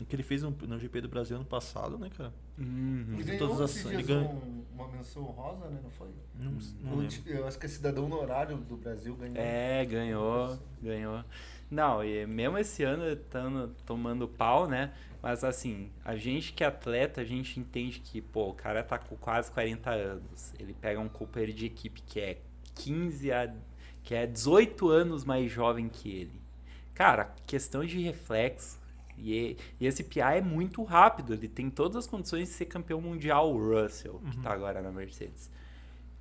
O 0.00 0.04
que 0.06 0.16
ele 0.16 0.22
fez 0.22 0.42
no, 0.42 0.50
no 0.50 0.78
GP 0.78 1.00
do 1.02 1.08
Brasil 1.08 1.36
ano 1.36 1.44
passado, 1.44 1.98
né, 1.98 2.08
cara? 2.16 2.32
Uhum. 2.58 3.06
Ele 3.14 3.24
ganhou 3.24 3.48
todas 3.48 3.60
as- 3.60 3.84
ele 3.86 4.02
ganha- 4.02 4.20
um- 4.28 4.64
uma 4.74 4.88
menção 4.88 5.22
rosa, 5.24 5.68
né? 5.68 5.80
Não 5.82 5.90
foi? 5.90 6.08
Não, 6.38 6.52
não 6.96 7.08
ti- 7.08 7.22
eu 7.26 7.46
acho 7.46 7.58
que 7.58 7.66
é 7.66 7.68
cidadão 7.68 8.04
honorário 8.06 8.56
do 8.58 8.76
Brasil 8.76 9.14
ganhou. 9.16 9.36
É, 9.36 9.84
ganhou, 9.84 10.58
ganhou. 10.82 11.24
Não, 11.72 12.04
e 12.04 12.26
mesmo 12.26 12.58
esse 12.58 12.82
ano 12.82 13.16
tando, 13.30 13.74
tomando 13.86 14.28
pau, 14.28 14.68
né? 14.68 14.92
Mas 15.22 15.42
assim, 15.42 15.90
a 16.04 16.14
gente 16.14 16.52
que 16.52 16.62
é 16.62 16.66
atleta, 16.66 17.22
a 17.22 17.24
gente 17.24 17.58
entende 17.58 17.98
que, 17.98 18.20
pô, 18.20 18.50
o 18.50 18.52
cara 18.52 18.82
tá 18.82 18.98
com 18.98 19.16
quase 19.16 19.50
40 19.50 19.88
anos. 19.90 20.52
Ele 20.60 20.74
pega 20.74 21.00
um 21.00 21.08
companheiro 21.08 21.54
de 21.54 21.64
equipe 21.64 22.02
que 22.02 22.20
é 22.20 22.42
15 22.74 23.32
a. 23.32 23.54
que 24.04 24.14
é 24.14 24.26
18 24.26 24.86
anos 24.90 25.24
mais 25.24 25.50
jovem 25.50 25.88
que 25.88 26.10
ele. 26.14 26.42
Cara, 26.92 27.34
questão 27.46 27.82
de 27.82 27.98
reflexo. 28.02 28.78
E, 29.16 29.56
e 29.80 29.86
esse 29.86 30.04
PA 30.04 30.34
é 30.34 30.42
muito 30.42 30.82
rápido, 30.82 31.32
ele 31.32 31.48
tem 31.48 31.70
todas 31.70 31.96
as 31.96 32.06
condições 32.06 32.48
de 32.48 32.54
ser 32.54 32.66
campeão 32.66 33.00
mundial, 33.00 33.50
o 33.50 33.56
Russell, 33.58 34.20
que 34.30 34.36
tá 34.38 34.52
agora 34.52 34.82
na 34.82 34.92
Mercedes. 34.92 35.50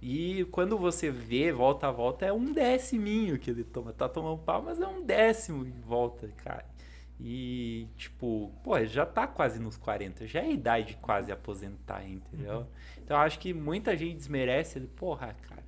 E 0.01 0.45
quando 0.51 0.77
você 0.77 1.11
vê 1.11 1.51
volta 1.51 1.87
a 1.87 1.91
volta, 1.91 2.25
é 2.25 2.33
um 2.33 2.51
déciminho 2.51 3.37
que 3.37 3.51
ele 3.51 3.63
toma. 3.63 3.93
Tá 3.93 4.09
tomando 4.09 4.39
pau, 4.39 4.61
mas 4.61 4.81
é 4.81 4.87
um 4.87 5.03
décimo 5.03 5.63
em 5.65 5.79
volta, 5.81 6.27
cara. 6.43 6.65
E, 7.19 7.87
tipo, 7.97 8.51
pô, 8.63 8.83
já 8.83 9.05
tá 9.05 9.27
quase 9.27 9.59
nos 9.59 9.77
40, 9.77 10.25
já 10.25 10.39
é 10.39 10.45
a 10.45 10.49
idade 10.49 10.87
de 10.87 10.95
quase 10.95 11.31
aposentar, 11.31 12.03
entendeu? 12.03 12.65
Então 12.97 13.15
eu 13.15 13.21
acho 13.21 13.37
que 13.37 13.53
muita 13.53 13.95
gente 13.95 14.15
desmerece 14.15 14.79
ele. 14.79 14.87
Porra, 14.87 15.35
cara. 15.47 15.63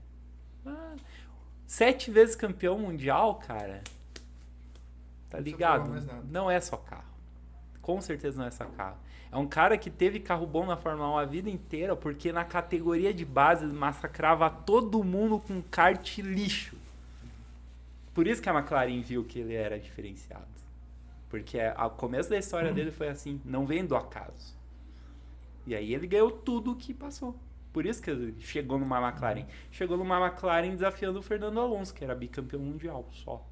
ah, 0.66 0.96
sete 1.68 2.10
vezes 2.10 2.36
campeão 2.36 2.80
mundial, 2.80 3.36
cara. 3.36 3.84
Tá 5.30 5.38
precisa 5.38 5.42
ligado? 5.42 6.24
Não 6.32 6.50
é 6.50 6.60
só 6.60 6.76
carro. 6.76 7.14
Com 7.84 8.02
certeza 8.02 8.40
não 8.40 8.48
é 8.48 8.52
só 8.52 8.66
carro. 8.66 8.98
É 9.34 9.38
um 9.38 9.48
cara 9.48 9.80
que 9.80 9.90
teve 9.90 10.20
carro 10.20 10.46
bom 10.46 10.64
na 10.64 10.78
Fórmula 10.78 11.10
1 11.16 11.18
a 11.18 11.26
vida 11.26 11.50
inteira, 11.50 11.96
porque 11.96 12.32
na 12.32 12.46
categoria 12.46 13.12
de 13.12 13.26
base 13.26 13.66
massacrava 13.66 14.48
todo 14.48 15.04
mundo 15.04 15.40
com 15.40 15.60
kart 15.60 16.20
lixo. 16.20 16.78
Por 18.14 18.28
isso 18.28 18.40
que 18.40 18.48
a 18.48 18.54
McLaren 18.54 19.02
viu 19.02 19.24
que 19.24 19.40
ele 19.40 19.56
era 19.56 19.80
diferenciado. 19.80 20.46
Porque 21.32 21.58
o 21.60 21.90
começo 21.90 22.30
da 22.30 22.38
história 22.38 22.72
dele 22.72 22.92
foi 22.92 23.10
assim, 23.10 23.42
não 23.44 23.66
vem 23.66 23.84
do 23.84 23.96
acaso. 23.96 24.56
E 25.66 25.74
aí 25.74 25.96
ele 25.96 26.06
ganhou 26.06 26.30
tudo 26.30 26.74
o 26.74 26.76
que 26.76 26.94
passou. 26.94 27.36
Por 27.72 27.88
isso 27.88 28.04
que 28.04 28.12
ele 28.12 28.36
chegou 28.40 28.78
numa 28.78 29.02
McLaren. 29.02 29.48
Chegou 29.72 29.98
numa 29.98 30.24
McLaren 30.24 30.76
desafiando 30.76 31.18
o 31.18 31.24
Fernando 31.24 31.60
Alonso, 31.60 31.92
que 31.92 32.04
era 32.04 32.14
bicampeão 32.14 32.62
mundial 32.62 33.10
só. 33.12 33.44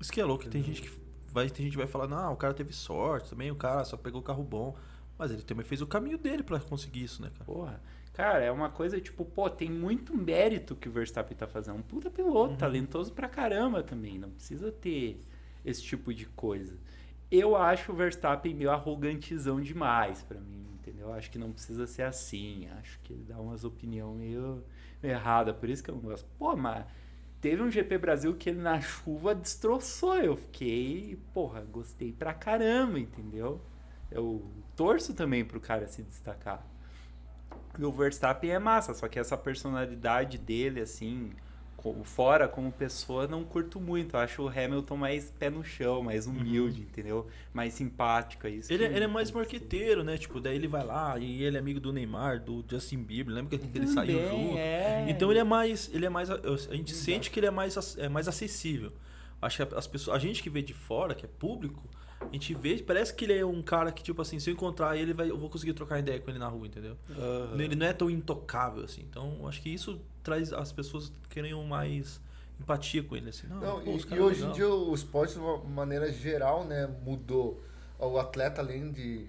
Isso 0.00 0.10
que 0.10 0.20
é 0.20 0.24
louco, 0.24 0.48
tem 0.48 0.64
gente 0.64 0.82
que 0.82 1.07
vai, 1.32 1.48
tem 1.48 1.64
gente 1.64 1.72
que 1.72 1.78
vai 1.78 1.86
falar, 1.86 2.06
não, 2.06 2.32
o 2.32 2.36
cara 2.36 2.54
teve 2.54 2.72
sorte 2.72 3.30
também, 3.30 3.50
o 3.50 3.56
cara 3.56 3.84
só 3.84 3.96
pegou 3.96 4.20
o 4.20 4.24
carro 4.24 4.42
bom. 4.42 4.76
Mas 5.18 5.32
ele 5.32 5.42
também 5.42 5.64
fez 5.64 5.82
o 5.82 5.86
caminho 5.86 6.16
dele 6.16 6.44
pra 6.44 6.60
conseguir 6.60 7.02
isso, 7.02 7.20
né, 7.20 7.30
cara? 7.30 7.44
Porra. 7.44 7.82
Cara, 8.12 8.44
é 8.44 8.50
uma 8.50 8.70
coisa 8.70 9.00
tipo, 9.00 9.24
pô, 9.24 9.48
tem 9.50 9.70
muito 9.70 10.16
mérito 10.16 10.74
que 10.74 10.88
o 10.88 10.92
Verstappen 10.92 11.36
tá 11.36 11.46
fazendo. 11.46 11.76
Um 11.76 11.82
puta 11.82 12.10
piloto, 12.10 12.56
talentoso 12.56 13.12
pra 13.12 13.28
caramba 13.28 13.82
também. 13.82 14.18
Não 14.18 14.30
precisa 14.30 14.70
ter 14.72 15.20
esse 15.64 15.82
tipo 15.82 16.14
de 16.14 16.26
coisa. 16.26 16.76
Eu 17.30 17.56
acho 17.56 17.92
o 17.92 17.94
Verstappen 17.94 18.54
meio 18.54 18.70
arrogantizão 18.70 19.60
demais 19.60 20.22
pra 20.22 20.40
mim, 20.40 20.66
entendeu? 20.74 21.12
Acho 21.12 21.30
que 21.30 21.38
não 21.38 21.52
precisa 21.52 21.86
ser 21.86 22.02
assim. 22.02 22.68
Acho 22.78 22.98
que 23.00 23.12
ele 23.12 23.24
dá 23.24 23.38
umas 23.38 23.64
opiniões 23.64 24.16
meio, 24.16 24.64
meio 25.02 25.14
erradas. 25.14 25.54
Por 25.56 25.68
isso 25.68 25.82
que 25.82 25.90
eu 25.90 25.94
não 25.94 26.02
gosto. 26.02 26.26
Pô, 26.38 26.56
mas 26.56 26.86
teve 27.40 27.62
um 27.62 27.70
GP 27.70 27.98
Brasil 27.98 28.34
que 28.34 28.50
ele 28.50 28.60
na 28.60 28.80
chuva 28.80 29.34
destroçou. 29.34 30.16
Eu 30.16 30.36
fiquei, 30.36 31.18
porra, 31.32 31.60
gostei 31.60 32.12
pra 32.12 32.34
caramba, 32.34 32.98
entendeu? 32.98 33.60
Eu 34.10 34.50
torço 34.74 35.14
também 35.14 35.44
pro 35.44 35.60
cara 35.60 35.86
se 35.86 36.02
destacar. 36.02 36.66
E 37.78 37.84
o 37.84 37.92
Verstappen 37.92 38.50
é 38.50 38.58
massa, 38.58 38.92
só 38.94 39.06
que 39.08 39.18
essa 39.18 39.36
personalidade 39.36 40.38
dele, 40.38 40.80
assim, 40.80 41.32
fora, 42.04 42.48
como 42.48 42.72
pessoa, 42.72 43.26
não 43.26 43.44
curto 43.44 43.80
muito. 43.80 44.16
Eu 44.16 44.20
acho 44.20 44.42
o 44.42 44.48
Hamilton 44.48 44.96
mais 44.96 45.30
pé 45.38 45.48
no 45.48 45.62
chão, 45.62 46.02
mais 46.02 46.26
uhum. 46.26 46.32
humilde, 46.32 46.80
uhum. 46.80 46.86
entendeu? 46.86 47.26
Mais 47.52 47.72
simpático. 47.74 48.46
É 48.46 48.50
isso 48.50 48.72
ele, 48.72 48.84
é, 48.84 48.88
ele 48.88 49.04
é 49.04 49.06
mais 49.06 49.30
marqueteiro, 49.30 50.02
né? 50.02 50.18
Tipo, 50.18 50.40
daí 50.40 50.56
ele 50.56 50.66
vai 50.66 50.84
lá 50.84 51.18
e 51.18 51.42
ele 51.42 51.56
é 51.56 51.60
amigo 51.60 51.78
do 51.78 51.92
Neymar, 51.92 52.40
do 52.40 52.64
Justin 52.68 53.02
Bieber. 53.02 53.34
Lembra 53.34 53.56
que 53.56 53.78
ele 53.78 53.86
saiu 53.86 54.28
junto? 54.28 54.58
É. 54.58 55.06
Então 55.08 55.30
ele 55.30 55.40
é 55.40 55.44
mais. 55.44 55.90
Ele 55.92 56.06
é 56.06 56.10
mais. 56.10 56.30
A 56.30 56.36
gente 56.36 56.92
Exato. 56.92 57.04
sente 57.04 57.30
que 57.30 57.38
ele 57.38 57.46
é 57.46 57.50
mais, 57.50 57.96
é 57.96 58.08
mais 58.08 58.26
acessível. 58.26 58.92
Acho 59.40 59.64
que 59.64 59.74
as 59.74 59.86
pessoas, 59.86 60.16
a 60.16 60.18
gente 60.18 60.42
que 60.42 60.50
vê 60.50 60.60
de 60.60 60.74
fora, 60.74 61.14
que 61.14 61.24
é 61.24 61.28
público, 61.28 61.88
a 62.20 62.32
gente 62.32 62.52
vê, 62.54 62.76
parece 62.82 63.14
que 63.14 63.24
ele 63.24 63.38
é 63.38 63.46
um 63.46 63.62
cara 63.62 63.92
que, 63.92 64.02
tipo 64.02 64.20
assim, 64.20 64.40
se 64.40 64.50
eu 64.50 64.54
encontrar 64.54 64.96
ele, 64.96 65.14
vai, 65.14 65.30
eu 65.30 65.38
vou 65.38 65.48
conseguir 65.48 65.72
trocar 65.74 66.00
ideia 66.00 66.18
com 66.18 66.28
ele 66.28 66.40
na 66.40 66.48
rua, 66.48 66.66
entendeu? 66.66 66.96
Uhum. 67.08 67.60
Ele 67.60 67.76
não 67.76 67.86
é 67.86 67.92
tão 67.92 68.10
intocável, 68.10 68.82
assim. 68.82 69.02
Então, 69.08 69.46
acho 69.46 69.62
que 69.62 69.70
isso 69.70 70.00
traz 70.28 70.52
as 70.52 70.72
pessoas 70.72 71.12
querendo 71.28 71.62
mais 71.62 72.20
empatia 72.60 73.02
com 73.02 73.16
ele, 73.16 73.30
assim. 73.30 73.46
Não, 73.46 73.60
não 73.60 73.80
pô, 73.80 73.90
e, 73.90 74.14
e 74.14 74.20
hoje 74.20 74.44
em 74.44 74.52
dia 74.52 74.68
o 74.68 74.94
esporte, 74.94 75.34
de 75.34 75.38
uma 75.38 75.58
maneira 75.58 76.12
geral, 76.12 76.64
né, 76.64 76.86
mudou. 77.02 77.62
O 77.98 78.18
atleta, 78.18 78.60
além 78.60 78.92
de, 78.92 79.26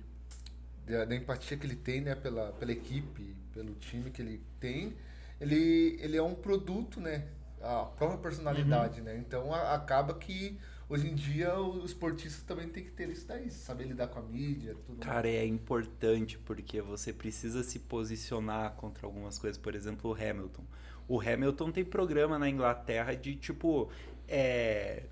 de, 0.86 1.06
da 1.06 1.16
empatia 1.16 1.58
que 1.58 1.66
ele 1.66 1.76
tem, 1.76 2.02
né, 2.02 2.16
pela, 2.16 2.52
pela 2.54 2.72
equipe, 2.72 3.36
pelo 3.54 3.74
time 3.76 4.12
que 4.12 4.22
ele 4.22 4.42
tem, 4.60 4.94
ele, 5.40 5.98
ele 6.02 6.18
é 6.18 6.22
um 6.22 6.36
produto, 6.36 7.00
né, 7.00 7.28
a 7.62 7.86
própria 7.86 8.20
personalidade, 8.20 9.00
uhum. 9.00 9.06
né? 9.06 9.18
Então 9.18 9.54
a, 9.54 9.74
acaba 9.74 10.14
que 10.14 10.58
hoje 10.88 11.08
em 11.08 11.16
dia 11.16 11.60
os 11.60 11.92
esportistas 11.92 12.44
também 12.44 12.68
tem 12.70 12.84
que 12.84 12.92
ter 12.92 13.10
isso 13.10 13.28
daí, 13.28 13.50
saber 13.50 13.86
lidar 13.86 14.08
com 14.08 14.20
a 14.20 14.22
mídia, 14.22 14.76
tudo. 14.86 15.00
Cara, 15.00 15.28
mais. 15.28 15.36
é 15.36 15.46
importante 15.46 16.38
porque 16.38 16.82
você 16.82 17.12
precisa 17.12 17.64
se 17.64 17.80
posicionar 17.80 18.74
contra 18.74 19.06
algumas 19.06 19.38
coisas, 19.38 19.58
por 19.58 19.76
exemplo, 19.76 20.12
o 20.12 20.14
Hamilton. 20.14 20.64
O 21.10 21.20
Hamilton 21.20 21.72
tem 21.72 21.84
programa 21.84 22.38
na 22.38 22.48
Inglaterra 22.48 23.16
de 23.16 23.36
tipo 23.36 23.90
é, 24.28 25.04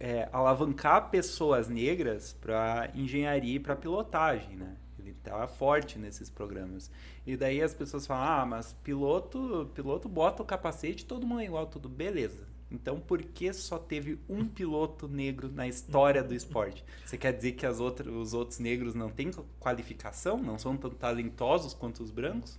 é, 0.00 0.26
alavancar 0.32 1.10
pessoas 1.10 1.68
negras 1.68 2.32
para 2.40 2.90
engenharia 2.94 3.56
e 3.56 3.60
para 3.60 3.76
pilotagem, 3.76 4.56
né? 4.56 4.76
Ele 4.98 5.14
tá 5.22 5.46
forte 5.46 5.98
nesses 5.98 6.30
programas. 6.30 6.90
E 7.26 7.36
daí 7.36 7.62
as 7.62 7.74
pessoas 7.74 8.06
falam: 8.06 8.24
"Ah, 8.24 8.46
mas 8.46 8.72
piloto, 8.82 9.70
piloto 9.74 10.08
bota 10.08 10.42
o 10.42 10.46
capacete, 10.46 11.04
todo 11.04 11.26
mundo 11.26 11.42
é 11.42 11.44
igual, 11.44 11.66
tudo 11.66 11.86
beleza". 11.86 12.48
Então, 12.70 12.98
por 12.98 13.20
que 13.20 13.52
só 13.52 13.78
teve 13.78 14.18
um 14.28 14.46
piloto 14.46 15.08
negro 15.08 15.50
na 15.52 15.66
história 15.66 16.22
do 16.22 16.32
esporte? 16.32 16.84
Você 17.04 17.18
quer 17.18 17.32
dizer 17.32 17.52
que 17.52 17.66
as 17.66 17.80
outras, 17.80 18.14
os 18.14 18.32
outros 18.32 18.58
negros 18.58 18.94
não 18.94 19.10
têm 19.10 19.30
qualificação, 19.58 20.38
não 20.38 20.56
são 20.56 20.76
tão 20.76 20.90
talentosos 20.90 21.74
quanto 21.74 22.02
os 22.02 22.10
brancos? 22.10 22.58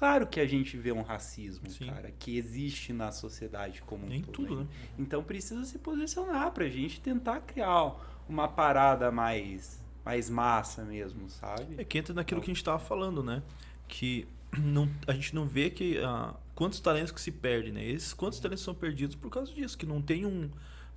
Claro 0.00 0.26
que 0.26 0.40
a 0.40 0.46
gente 0.46 0.78
vê 0.78 0.92
um 0.92 1.02
racismo, 1.02 1.68
Sim. 1.68 1.84
cara, 1.84 2.10
que 2.18 2.38
existe 2.38 2.90
na 2.90 3.12
sociedade 3.12 3.82
como 3.82 4.06
um 4.06 4.10
em 4.10 4.22
todo. 4.22 4.32
tudo, 4.32 4.60
né? 4.60 4.66
Então 4.98 5.22
precisa 5.22 5.62
se 5.66 5.78
posicionar 5.78 6.52
para 6.52 6.64
a 6.64 6.70
gente 6.70 6.98
tentar 7.02 7.40
criar 7.40 7.94
uma 8.26 8.48
parada 8.48 9.12
mais 9.12 9.78
mais 10.02 10.30
massa 10.30 10.86
mesmo, 10.86 11.28
sabe? 11.28 11.74
É 11.76 11.84
que 11.84 11.98
entra 11.98 12.14
naquilo 12.14 12.38
então, 12.38 12.46
que 12.46 12.50
a 12.50 12.54
gente 12.54 12.62
estava 12.62 12.78
falando, 12.78 13.22
né? 13.22 13.42
Que 13.86 14.26
não, 14.56 14.88
a 15.06 15.12
gente 15.12 15.34
não 15.34 15.46
vê 15.46 15.68
que 15.68 15.98
uh, 15.98 16.34
quantos 16.54 16.80
talentos 16.80 17.12
que 17.12 17.20
se 17.20 17.30
perdem, 17.30 17.70
né? 17.70 17.84
Esses 17.84 18.14
quantos 18.14 18.38
uhum. 18.38 18.44
talentos 18.44 18.64
são 18.64 18.74
perdidos 18.74 19.14
por 19.14 19.28
causa 19.28 19.52
disso, 19.52 19.76
que 19.76 19.84
não 19.84 20.00
tem 20.00 20.24
um 20.24 20.48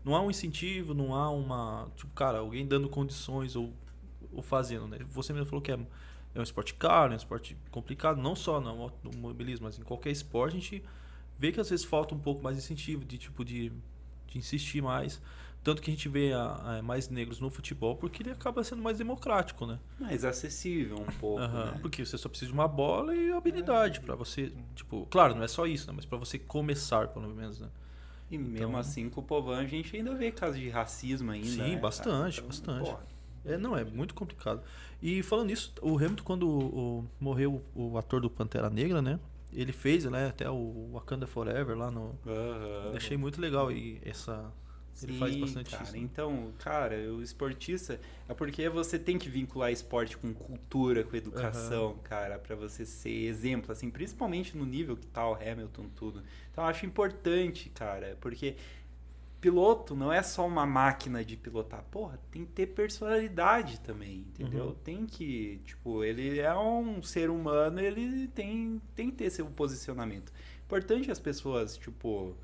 não 0.05 0.15
há 0.15 0.21
um 0.21 0.31
incentivo, 0.31 0.93
não 0.93 1.13
há 1.13 1.29
uma, 1.29 1.91
tipo, 1.97 2.13
cara, 2.13 2.37
alguém 2.37 2.65
dando 2.65 2.87
condições 2.87 3.57
ou, 3.57 3.73
ou 4.31 4.41
fazendo, 4.41 4.87
né? 4.87 4.99
Você 5.11 5.33
mesmo 5.33 5.47
falou 5.47 5.61
que 5.61 5.73
é, 5.73 5.79
é 6.35 6.39
um 6.39 6.43
esporte 6.43 6.73
caro, 6.73 7.11
é 7.11 7.15
um 7.15 7.17
esporte 7.17 7.55
complicado, 7.69 8.21
não 8.21 8.35
só 8.35 8.59
no 8.59 8.69
automobilismo, 8.81 9.65
mas 9.65 9.77
em 9.77 9.83
qualquer 9.83 10.11
esporte 10.11 10.57
a 10.57 10.59
gente 10.59 10.83
vê 11.37 11.51
que 11.51 11.59
às 11.59 11.69
vezes 11.69 11.85
falta 11.85 12.15
um 12.15 12.19
pouco 12.19 12.43
mais 12.43 12.57
de 12.57 12.63
incentivo, 12.63 13.05
de 13.05 13.17
tipo 13.17 13.45
de, 13.45 13.71
de 14.27 14.37
insistir 14.37 14.81
mais. 14.81 15.21
Tanto 15.63 15.81
que 15.81 15.89
a 15.89 15.93
gente 15.93 16.09
vê 16.09 16.33
a, 16.33 16.79
a, 16.79 16.81
mais 16.81 17.07
negros 17.07 17.39
no 17.39 17.49
futebol 17.49 17.95
porque 17.95 18.21
ele 18.21 18.31
acaba 18.31 18.63
sendo 18.65 18.81
mais 18.81 18.97
democrático, 18.97 19.65
né? 19.65 19.79
Mais 19.97 20.25
acessível 20.25 20.97
um 20.99 21.19
pouco, 21.19 21.41
uhum, 21.41 21.65
né? 21.65 21.79
Porque 21.81 22.05
você 22.05 22.17
só 22.17 22.27
precisa 22.27 22.51
de 22.51 22.53
uma 22.53 22.67
bola 22.67 23.15
e 23.15 23.31
habilidade 23.31 23.99
é. 23.99 24.01
para 24.01 24.13
você, 24.13 24.51
tipo, 24.75 25.07
claro, 25.09 25.35
não 25.35 25.43
é 25.43 25.47
só 25.47 25.65
isso, 25.65 25.87
né? 25.87 25.93
Mas 25.95 26.05
para 26.05 26.17
você 26.17 26.37
começar, 26.37 27.07
pelo 27.07 27.29
menos, 27.29 27.61
né? 27.61 27.69
E 28.29 28.35
então, 28.35 28.51
mesmo 28.51 28.77
assim, 28.77 29.09
com 29.09 29.21
o 29.21 29.23
Povan, 29.23 29.59
a 29.59 29.65
gente 29.65 29.95
ainda 29.95 30.13
vê 30.15 30.31
casos 30.31 30.59
de 30.59 30.67
racismo 30.67 31.31
ainda. 31.31 31.47
Sim, 31.47 31.75
né, 31.75 31.77
bastante, 31.77 32.39
então, 32.39 32.47
bastante. 32.47 32.89
Porra. 32.89 33.12
É, 33.45 33.57
não, 33.57 33.75
é 33.75 33.83
muito 33.83 34.13
complicado. 34.13 34.61
E 35.01 35.21
falando 35.21 35.47
nisso, 35.47 35.73
o 35.81 35.97
Hamilton, 35.97 36.23
quando 36.23 36.47
o, 36.47 36.99
o, 36.99 37.07
morreu 37.19 37.61
o 37.75 37.97
ator 37.97 38.21
do 38.21 38.29
Pantera 38.29 38.69
Negra, 38.69 39.01
né? 39.01 39.19
Ele 39.51 39.71
fez, 39.71 40.05
né, 40.05 40.29
até 40.29 40.49
o 40.49 40.89
Wakanda 40.93 41.27
Forever 41.27 41.77
lá 41.77 41.91
no. 41.91 42.17
Uhum. 42.25 42.95
Achei 42.95 43.15
muito 43.15 43.39
legal 43.39 43.71
e 43.71 44.01
essa 44.03 44.51
ele 45.01 45.13
Sim, 45.13 45.19
faz 45.19 45.35
bastante 45.35 45.71
cara. 45.71 45.83
isso. 45.83 45.97
Então, 45.97 46.53
cara, 46.59 46.95
o 47.11 47.21
esportista 47.21 47.99
é 48.29 48.33
porque 48.33 48.69
você 48.69 48.99
tem 48.99 49.17
que 49.17 49.27
vincular 49.27 49.71
esporte 49.71 50.15
com 50.17 50.33
cultura, 50.33 51.03
com 51.03 51.15
educação, 51.15 51.87
uhum. 51.87 51.97
cara, 52.03 52.37
para 52.37 52.55
você 52.55 52.85
ser 52.85 53.25
exemplo, 53.25 53.71
assim, 53.71 53.89
principalmente 53.89 54.55
no 54.55 54.65
nível 54.65 54.95
que 54.95 55.07
tá 55.07 55.27
o 55.27 55.33
Hamilton 55.33 55.85
tudo. 55.95 56.23
Então, 56.51 56.63
eu 56.63 56.69
acho 56.69 56.85
importante, 56.85 57.69
cara, 57.69 58.17
porque 58.21 58.55
piloto 59.43 59.93
não 59.93 60.11
é 60.11 60.23
só 60.23 60.47
uma 60.47 60.65
máquina 60.65 61.21
de 61.21 61.35
pilotar, 61.35 61.83
porra, 61.91 62.17
tem 62.31 62.45
que 62.45 62.53
ter 62.53 62.67
personalidade 62.67 63.77
também, 63.81 64.19
entendeu? 64.19 64.67
Uhum. 64.67 64.75
Tem 64.75 65.05
que, 65.05 65.59
tipo, 65.65 66.01
ele 66.01 66.39
é 66.39 66.55
um 66.55 67.03
ser 67.03 67.29
humano, 67.29 67.77
ele 67.77 68.29
tem 68.29 68.81
tem 68.95 69.11
que 69.11 69.17
ter 69.17 69.29
seu 69.29 69.45
posicionamento. 69.47 70.31
Importante 70.65 71.11
as 71.11 71.19
pessoas, 71.19 71.75
tipo, 71.75 72.37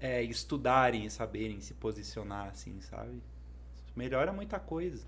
é, 0.00 0.22
estudarem 0.22 1.04
e 1.04 1.10
saberem 1.10 1.60
se 1.60 1.74
posicionar, 1.74 2.48
assim, 2.48 2.80
sabe? 2.80 3.22
Melhora 3.94 4.32
muita 4.32 4.58
coisa. 4.58 5.06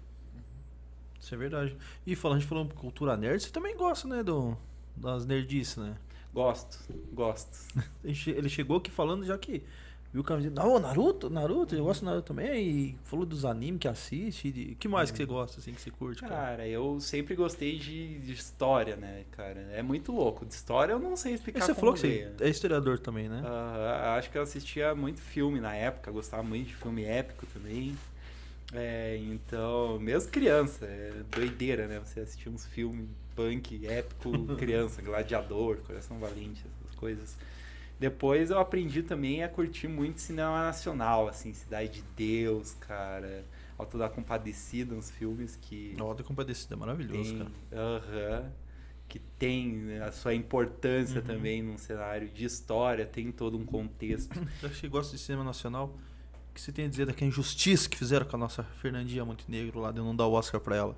Isso 1.19 1.35
é 1.35 1.39
verdade. 1.39 1.75
E 2.07 2.15
falando, 2.15 2.37
a 2.37 2.41
gente 2.41 2.49
falando 2.49 2.75
cultura 2.75 3.17
nerd, 3.17 3.43
você 3.43 3.51
também 3.51 3.75
gosta, 3.75 4.07
né, 4.07 4.23
do, 4.23 4.55
das 4.95 5.25
nerdices, 5.25 5.79
né? 5.79 5.97
Gosto, 6.31 6.79
gosto. 7.11 7.59
Ele 8.05 8.51
chegou 8.51 8.77
aqui 8.77 8.91
falando 8.91 9.25
já 9.25 9.39
que 9.39 9.65
Viu 10.13 10.23
o 10.23 10.37
dizendo, 10.39 10.55
não, 10.55 10.79
Naruto, 10.79 11.29
Naruto, 11.29 11.75
eu 11.75 11.85
gosto 11.85 12.01
do 12.01 12.07
Naruto 12.07 12.29
também. 12.29 12.63
E 12.63 12.99
falou 13.05 13.27
dos 13.27 13.45
animes 13.45 13.81
que 13.81 13.89
assiste. 13.89 14.49
O 14.73 14.77
que 14.77 14.89
mais 14.89 15.11
que 15.11 15.19
você 15.19 15.27
gosta, 15.27 15.61
assim, 15.61 15.75
que 15.75 15.83
você 15.83 15.91
curte? 15.91 16.23
Cara, 16.23 16.35
cara 16.35 16.67
eu 16.67 16.99
sempre 16.99 17.35
gostei 17.35 17.79
de, 17.79 18.19
de, 18.21 18.33
história, 18.33 18.97
né, 18.97 19.25
cara? 19.33 19.61
É 19.71 19.83
muito 19.83 20.11
louco. 20.11 20.47
De 20.47 20.55
história 20.55 20.93
eu 20.93 20.99
não 20.99 21.15
sei 21.15 21.35
explicar. 21.35 21.61
E 21.61 21.63
você 21.63 21.75
falou 21.75 21.95
que 21.95 22.01
você 22.01 22.33
é 22.41 22.49
historiador 22.49 22.99
também, 22.99 23.29
né? 23.29 23.43
Uh, 23.43 24.17
acho 24.17 24.31
que 24.31 24.39
eu 24.39 24.43
assistia 24.43 24.95
muito 24.95 25.21
filme 25.21 25.61
na 25.61 25.75
época, 25.75 26.11
gostava 26.11 26.43
muito 26.43 26.69
de 26.69 26.75
filme 26.75 27.05
épico 27.05 27.45
também. 27.53 27.95
É, 28.73 29.19
então, 29.23 29.99
mesmo 29.99 30.31
criança, 30.31 30.87
é 30.87 31.13
doideira, 31.31 31.87
né? 31.87 32.01
Você 32.01 32.21
assistir 32.21 32.49
uns 32.49 32.65
filmes 32.65 33.09
punk, 33.37 33.87
épico, 33.87 34.33
criança, 34.57 35.03
gladiador, 35.03 35.77
coração 35.87 36.19
valente, 36.19 36.63
essas 36.83 36.95
coisas. 36.97 37.37
Depois 37.99 38.51
eu 38.51 38.59
aprendi 38.59 39.03
também 39.03 39.43
a 39.43 39.49
curtir 39.49 39.89
muito 39.89 40.21
cinema 40.21 40.63
nacional, 40.63 41.29
assim, 41.29 41.53
Cidade 41.53 41.91
de 41.91 42.05
Deus, 42.17 42.75
cara. 42.75 43.45
Alto 43.77 43.99
da 43.99 44.09
Compadecida, 44.09 44.95
uns 44.95 45.11
filmes 45.11 45.57
que. 45.57 45.97
Alto 45.99 46.23
da 46.23 46.25
Compadecida 46.25 46.75
é 46.75 46.79
maravilhoso, 46.79 47.31
tem, 47.31 47.39
cara. 47.39 47.51
Aham. 47.73 48.41
Uh 48.41 48.45
-huh, 48.45 48.51
que 49.09 49.19
tem 49.19 49.99
a 50.01 50.13
sua 50.13 50.35
importância 50.35 51.21
uhum. 51.21 51.27
também 51.27 51.63
num 51.63 51.79
cenário 51.79 52.29
de 52.29 52.45
história, 52.45 53.07
tem 53.07 53.33
todo 53.33 53.57
um 53.57 53.65
contexto. 53.65 54.39
Eu 54.63 54.69
que 54.69 54.87
gosto 54.87 55.13
de 55.13 55.19
cinema 55.19 55.43
nacional. 55.43 55.99
O 56.51 56.55
que 56.55 56.61
você 56.61 56.71
tem 56.71 56.85
a 56.85 56.89
dizer 56.89 57.07
daquela 57.07 57.29
injustiça 57.29 57.89
que 57.89 57.97
fizeram 57.97 58.27
com 58.27 58.37
a 58.37 58.39
nossa 58.39 58.63
Fernandinha 58.63 59.25
Montenegro 59.25 59.81
lá 59.81 59.91
de 59.91 59.99
não 59.99 60.15
dar 60.15 60.27
o 60.27 60.33
Oscar 60.33 60.61
pra 60.61 60.77
ela? 60.77 60.97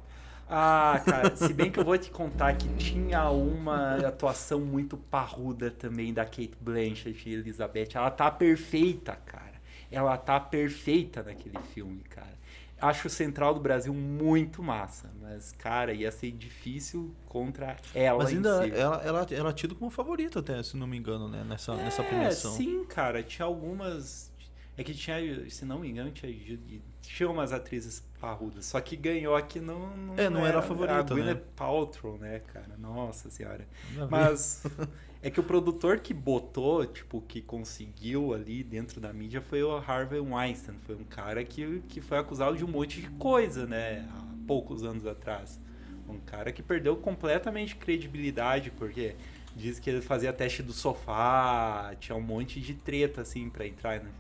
Ah, 0.52 1.00
cara, 1.04 1.36
se 1.36 1.52
bem 1.52 1.70
que 1.70 1.78
eu 1.78 1.84
vou 1.84 1.96
te 1.96 2.10
contar 2.10 2.54
que 2.56 2.68
tinha 2.74 3.30
uma 3.30 3.96
atuação 4.04 4.60
muito 4.60 4.96
parruda 4.96 5.70
também 5.70 6.12
da 6.12 6.24
Kate 6.24 6.56
Blanchett 6.60 7.28
e 7.28 7.34
Elizabeth. 7.34 7.90
Ela 7.94 8.10
tá 8.10 8.28
perfeita, 8.30 9.14
cara. 9.14 9.60
Ela 9.92 10.16
tá 10.16 10.40
perfeita 10.40 11.22
naquele 11.22 11.58
filme, 11.72 12.00
cara. 12.02 12.40
Acho 12.80 13.08
o 13.08 13.10
Central 13.10 13.54
do 13.54 13.60
Brasil 13.60 13.92
muito 13.92 14.62
massa, 14.62 15.10
mas, 15.20 15.52
cara, 15.52 15.92
ia 15.92 16.10
ser 16.10 16.30
difícil 16.32 17.14
contra 17.26 17.76
ela. 17.94 18.24
Mas 18.24 18.30
ainda 18.30 18.62
si. 18.64 18.72
ela, 18.72 18.96
ela, 19.04 19.26
ela 19.30 19.50
é 19.50 19.52
tida 19.52 19.74
como 19.74 19.90
favorita, 19.90 20.40
até, 20.40 20.62
se 20.62 20.76
não 20.76 20.86
me 20.86 20.96
engano, 20.96 21.28
né? 21.28 21.44
Nessa, 21.44 21.72
é, 21.72 21.76
nessa 21.76 22.02
premiação. 22.02 22.52
Sim, 22.52 22.84
cara. 22.86 23.22
Tinha 23.22 23.44
algumas. 23.44 24.29
É 24.76 24.84
que 24.84 24.94
tinha, 24.94 25.50
se 25.50 25.64
não 25.64 25.80
me 25.80 25.90
engano, 25.90 26.10
tinha, 26.10 26.58
tinha 27.02 27.28
umas 27.28 27.52
atrizes 27.52 28.02
parrudas. 28.20 28.66
Só 28.66 28.80
que 28.80 28.96
ganhou 28.96 29.36
aqui 29.36 29.60
não. 29.60 29.94
não 29.96 30.14
é, 30.16 30.30
não 30.30 30.40
era, 30.40 30.48
era 30.48 30.58
a 30.60 30.62
favorita. 30.62 30.98
A 30.98 31.02
Gwyneth 31.02 31.34
né? 31.34 31.42
Paltrow, 31.54 32.18
né, 32.18 32.40
cara? 32.52 32.76
Nossa 32.78 33.30
senhora. 33.30 33.66
Mas 34.08 34.62
é 35.22 35.30
que 35.30 35.38
o 35.38 35.42
produtor 35.42 35.98
que 35.98 36.14
botou, 36.14 36.86
tipo, 36.86 37.20
que 37.20 37.42
conseguiu 37.42 38.32
ali 38.32 38.62
dentro 38.62 39.00
da 39.00 39.12
mídia 39.12 39.42
foi 39.42 39.62
o 39.62 39.76
Harvey 39.76 40.20
Weinstein. 40.20 40.78
Foi 40.86 40.94
um 40.94 41.04
cara 41.04 41.44
que, 41.44 41.82
que 41.88 42.00
foi 42.00 42.18
acusado 42.18 42.56
de 42.56 42.64
um 42.64 42.68
monte 42.68 43.00
de 43.00 43.10
coisa, 43.10 43.66
né? 43.66 44.08
Há 44.10 44.46
poucos 44.46 44.82
anos 44.82 45.06
atrás. 45.06 45.60
Um 46.08 46.18
cara 46.18 46.50
que 46.50 46.62
perdeu 46.62 46.96
completamente 46.96 47.76
credibilidade, 47.76 48.70
porque 48.72 49.14
Diz 49.54 49.80
que 49.80 49.90
ele 49.90 50.00
fazia 50.00 50.32
teste 50.32 50.62
do 50.62 50.72
sofá, 50.72 51.94
tinha 51.98 52.16
um 52.16 52.20
monte 52.20 52.60
de 52.60 52.74
treta, 52.74 53.22
assim, 53.22 53.50
pra 53.50 53.66
entrar, 53.66 54.00
né? 54.00 54.10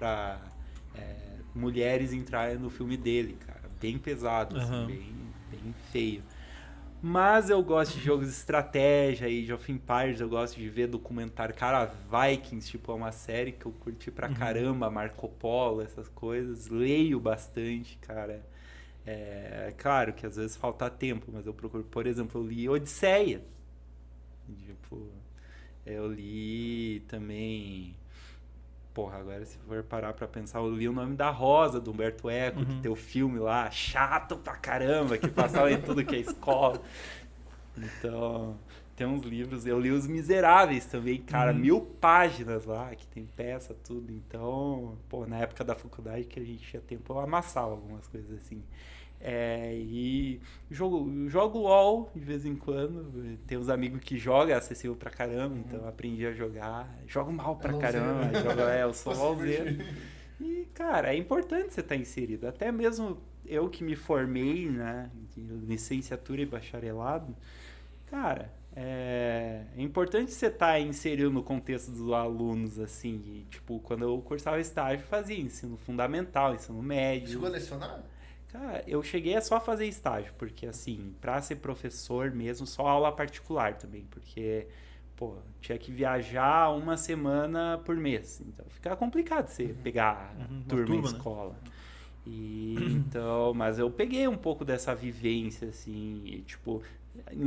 Pra 0.00 0.40
é, 0.94 1.36
mulheres 1.54 2.12
entrarem 2.12 2.56
no 2.58 2.70
filme 2.70 2.96
dele, 2.96 3.36
cara. 3.46 3.70
Bem 3.78 3.98
pesado, 3.98 4.56
assim, 4.56 4.72
Aham. 4.72 4.86
bem, 4.86 5.14
bem 5.50 5.74
feio. 5.92 6.22
Mas 7.02 7.48
eu 7.50 7.62
gosto 7.62 7.98
de 7.98 8.04
jogos 8.04 8.26
de 8.26 8.32
estratégia 8.32 9.28
e 9.28 9.44
de 9.44 9.52
of 9.52 9.70
Empires, 9.70 10.20
eu 10.20 10.28
gosto 10.28 10.56
de 10.58 10.68
ver 10.68 10.86
documentário. 10.86 11.54
Cara, 11.54 11.86
Vikings, 12.10 12.70
tipo, 12.70 12.92
é 12.92 12.94
uma 12.94 13.12
série 13.12 13.52
que 13.52 13.64
eu 13.66 13.72
curti 13.72 14.10
pra 14.10 14.28
caramba, 14.28 14.90
Marco 14.90 15.28
Polo, 15.28 15.82
essas 15.82 16.08
coisas. 16.08 16.68
Leio 16.68 17.20
bastante, 17.20 17.96
cara. 17.98 18.42
É 19.06 19.72
claro 19.78 20.12
que 20.12 20.26
às 20.26 20.36
vezes 20.36 20.56
falta 20.56 20.88
tempo, 20.90 21.30
mas 21.32 21.46
eu 21.46 21.54
procuro. 21.54 21.84
Por 21.84 22.06
exemplo, 22.06 22.40
eu 22.40 22.46
li 22.46 22.68
Odisseia. 22.68 23.42
Tipo, 24.66 25.08
eu 25.86 26.12
li 26.12 27.00
também. 27.08 27.96
Porra, 29.00 29.16
agora 29.16 29.42
se 29.46 29.56
for 29.60 29.82
parar 29.82 30.12
pra 30.12 30.28
pensar, 30.28 30.58
eu 30.58 30.70
li 30.70 30.86
o 30.86 30.92
nome 30.92 31.16
da 31.16 31.30
Rosa, 31.30 31.80
do 31.80 31.90
Humberto 31.90 32.28
Eco, 32.28 32.66
que 32.66 32.82
tem 32.82 32.90
o 32.90 32.94
filme 32.94 33.38
lá, 33.38 33.70
chato 33.70 34.36
pra 34.36 34.54
caramba, 34.56 35.16
que 35.16 35.26
passava 35.26 35.72
em 35.72 35.80
tudo 35.80 36.04
que 36.04 36.16
é 36.16 36.18
escola. 36.18 36.78
Então, 37.78 38.58
tem 38.94 39.06
uns 39.06 39.22
livros. 39.22 39.64
Eu 39.64 39.80
li 39.80 39.90
Os 39.90 40.06
Miseráveis 40.06 40.84
também, 40.84 41.18
cara, 41.22 41.50
mil 41.54 41.80
páginas 41.80 42.66
lá, 42.66 42.94
que 42.94 43.06
tem 43.06 43.24
peça, 43.24 43.74
tudo. 43.82 44.12
Então, 44.12 44.98
pô, 45.08 45.24
na 45.24 45.38
época 45.38 45.64
da 45.64 45.74
faculdade 45.74 46.24
que 46.24 46.38
a 46.38 46.44
gente 46.44 46.58
tinha 46.58 46.82
tempo, 46.82 47.10
eu 47.14 47.20
amassava 47.20 47.70
algumas 47.70 48.06
coisas 48.06 48.30
assim. 48.36 48.62
É, 49.22 49.74
e 49.74 50.40
jogo, 50.70 51.28
jogo 51.28 51.58
LOL 51.58 52.10
de 52.14 52.24
vez 52.24 52.46
em 52.46 52.56
quando. 52.56 53.38
Tem 53.46 53.58
uns 53.58 53.68
amigos 53.68 54.00
que 54.00 54.18
jogam, 54.18 54.54
é 54.54 54.58
acessível 54.58 54.96
pra 54.96 55.10
caramba, 55.10 55.58
então 55.58 55.80
eu 55.80 55.88
aprendi 55.88 56.26
a 56.26 56.32
jogar. 56.32 56.88
Jogo 57.06 57.30
mal 57.32 57.56
pra 57.56 57.72
LOLzeiro, 57.72 57.98
caramba. 57.98 58.40
Jogo, 58.40 58.60
é, 58.62 58.82
eu 58.82 58.94
sou 58.94 59.12
LOLzeiro. 59.16 59.84
E, 60.40 60.66
cara, 60.72 61.12
é 61.12 61.16
importante 61.16 61.74
você 61.74 61.80
estar 61.80 61.96
inserido. 61.96 62.48
Até 62.48 62.72
mesmo 62.72 63.18
eu 63.44 63.68
que 63.68 63.84
me 63.84 63.94
formei, 63.94 64.70
né, 64.70 65.10
de 65.34 65.42
licenciatura 65.42 66.40
e 66.40 66.46
bacharelado, 66.46 67.36
cara, 68.06 68.50
é, 68.74 69.64
é 69.76 69.82
importante 69.82 70.32
você 70.32 70.46
estar 70.46 70.80
inserido 70.80 71.30
no 71.30 71.42
contexto 71.42 71.90
dos 71.90 72.10
alunos, 72.12 72.78
assim. 72.78 73.20
e, 73.26 73.46
tipo, 73.50 73.80
quando 73.80 74.04
eu 74.04 74.18
cursava 74.22 74.60
estágio, 74.60 75.04
fazia 75.06 75.38
ensino 75.38 75.76
fundamental, 75.76 76.54
ensino 76.54 76.80
médio. 76.82 77.28
Chegou 77.28 77.48
a 77.48 77.50
lecionar? 77.50 78.02
Cara, 78.52 78.82
eu 78.86 79.02
cheguei 79.02 79.36
a 79.36 79.40
só 79.40 79.60
fazer 79.60 79.86
estágio, 79.86 80.32
porque 80.36 80.66
assim, 80.66 81.14
pra 81.20 81.40
ser 81.40 81.56
professor 81.56 82.30
mesmo, 82.32 82.66
só 82.66 82.86
aula 82.86 83.12
particular 83.12 83.74
também, 83.76 84.04
porque, 84.10 84.66
pô, 85.16 85.36
tinha 85.60 85.78
que 85.78 85.92
viajar 85.92 86.70
uma 86.70 86.96
semana 86.96 87.80
por 87.84 87.96
mês. 87.96 88.40
Então 88.44 88.66
fica 88.70 88.96
complicado 88.96 89.46
você 89.48 89.74
pegar 89.82 90.36
Uhum, 90.36 90.64
turma, 90.66 90.96
turma, 90.96 90.96
em 90.96 91.00
né? 91.12 91.22
escola. 91.22 91.56
E 92.26 92.92
então, 92.94 93.54
mas 93.54 93.78
eu 93.78 93.90
peguei 93.90 94.28
um 94.28 94.36
pouco 94.36 94.64
dessa 94.64 94.94
vivência, 94.94 95.68
assim, 95.68 96.22
e, 96.26 96.42
tipo, 96.42 96.82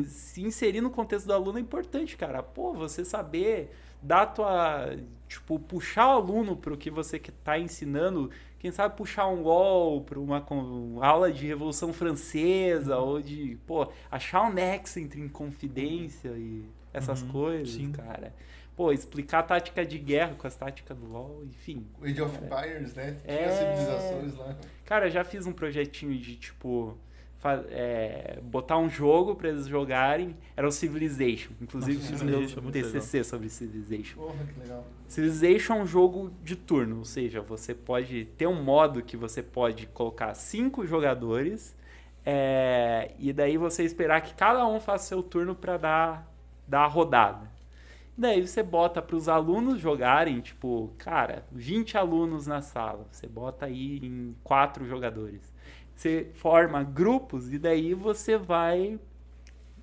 se 0.05 0.41
inserir 0.41 0.81
no 0.81 0.89
contexto 0.89 1.25
do 1.27 1.33
aluno 1.33 1.57
é 1.57 1.61
importante, 1.61 2.17
cara. 2.17 2.43
Pô, 2.43 2.73
você 2.73 3.03
saber 3.05 3.71
dar 4.01 4.27
tua. 4.27 4.97
Tipo, 5.27 5.59
puxar 5.59 6.07
o 6.07 6.11
aluno 6.11 6.55
para 6.55 6.73
o 6.73 6.77
que 6.77 6.89
você 6.91 7.17
que 7.19 7.31
tá 7.31 7.57
ensinando. 7.57 8.29
Quem 8.63 8.71
sabe 8.71 8.95
puxar 8.95 9.27
um 9.27 9.41
LOL 9.41 9.99
para 10.05 10.17
uma 10.17 10.39
con- 10.39 10.99
aula 11.03 11.29
de 11.29 11.45
Revolução 11.45 11.91
Francesa, 11.91 12.97
ou 12.97 13.21
de, 13.21 13.57
pô, 13.67 13.91
achar 14.09 14.41
um 14.43 14.53
nexo 14.53 14.99
entre 15.01 15.19
Inconfidência 15.19 16.29
e 16.29 16.63
essas 16.93 17.23
Uhum, 17.23 17.27
coisas, 17.33 17.71
sim. 17.71 17.91
cara. 17.91 18.33
Pô, 18.73 18.93
explicar 18.93 19.39
a 19.39 19.43
tática 19.43 19.85
de 19.85 19.99
guerra 19.99 20.35
com 20.37 20.47
as 20.47 20.55
táticas 20.55 20.97
do 20.97 21.05
LOL, 21.11 21.43
enfim. 21.43 21.85
O 22.01 22.05
Age 22.05 22.21
of 22.21 22.37
Empires, 22.41 22.95
né? 22.95 23.17
Tinha 23.25 23.37
É. 23.37 23.51
civilizações 23.51 24.35
lá. 24.37 24.55
Cara, 24.85 25.07
eu 25.07 25.11
já 25.11 25.25
fiz 25.25 25.45
um 25.45 25.51
projetinho 25.51 26.17
de, 26.17 26.37
tipo, 26.37 26.97
é, 27.69 28.39
botar 28.43 28.77
um 28.77 28.89
jogo 28.89 29.35
pra 29.35 29.49
eles 29.49 29.67
jogarem. 29.67 30.35
Era 30.55 30.67
o 30.67 30.71
Civilization. 30.71 31.51
Inclusive, 31.61 31.97
Nossa, 31.97 32.11
fiz 32.11 32.21
meu 32.21 32.41
é 32.41 32.71
TCC 32.71 33.23
sobre 33.23 33.49
Civilization. 33.49 34.15
Porra, 34.15 34.45
que 34.45 34.59
legal. 34.59 34.85
Civilization 35.07 35.73
é 35.73 35.81
um 35.81 35.85
jogo 35.85 36.31
de 36.43 36.55
turno, 36.55 36.99
ou 36.99 37.05
seja, 37.05 37.41
você 37.41 37.73
pode 37.73 38.25
ter 38.37 38.47
um 38.47 38.63
modo 38.63 39.03
que 39.03 39.15
você 39.15 39.43
pode 39.43 39.85
colocar 39.87 40.33
cinco 40.33 40.85
jogadores 40.85 41.75
é, 42.25 43.11
e 43.19 43.33
daí 43.33 43.57
você 43.57 43.83
esperar 43.83 44.21
que 44.21 44.33
cada 44.33 44.65
um 44.65 44.79
faça 44.79 45.09
seu 45.09 45.21
turno 45.21 45.53
para 45.53 45.77
dar, 45.77 46.31
dar 46.67 46.81
a 46.81 46.87
rodada. 46.87 47.51
Daí 48.17 48.45
você 48.45 48.61
bota 48.61 49.01
para 49.01 49.15
os 49.15 49.27
alunos 49.27 49.79
jogarem, 49.79 50.39
tipo, 50.39 50.93
cara, 50.97 51.45
20 51.51 51.97
alunos 51.97 52.45
na 52.45 52.61
sala, 52.61 53.07
você 53.11 53.27
bota 53.27 53.65
aí 53.65 53.99
em 54.03 54.35
quatro 54.43 54.85
jogadores. 54.85 55.52
Você 55.95 56.29
forma 56.33 56.83
grupos 56.83 57.51
e 57.53 57.57
daí 57.57 57.93
você 57.93 58.37
vai 58.37 58.99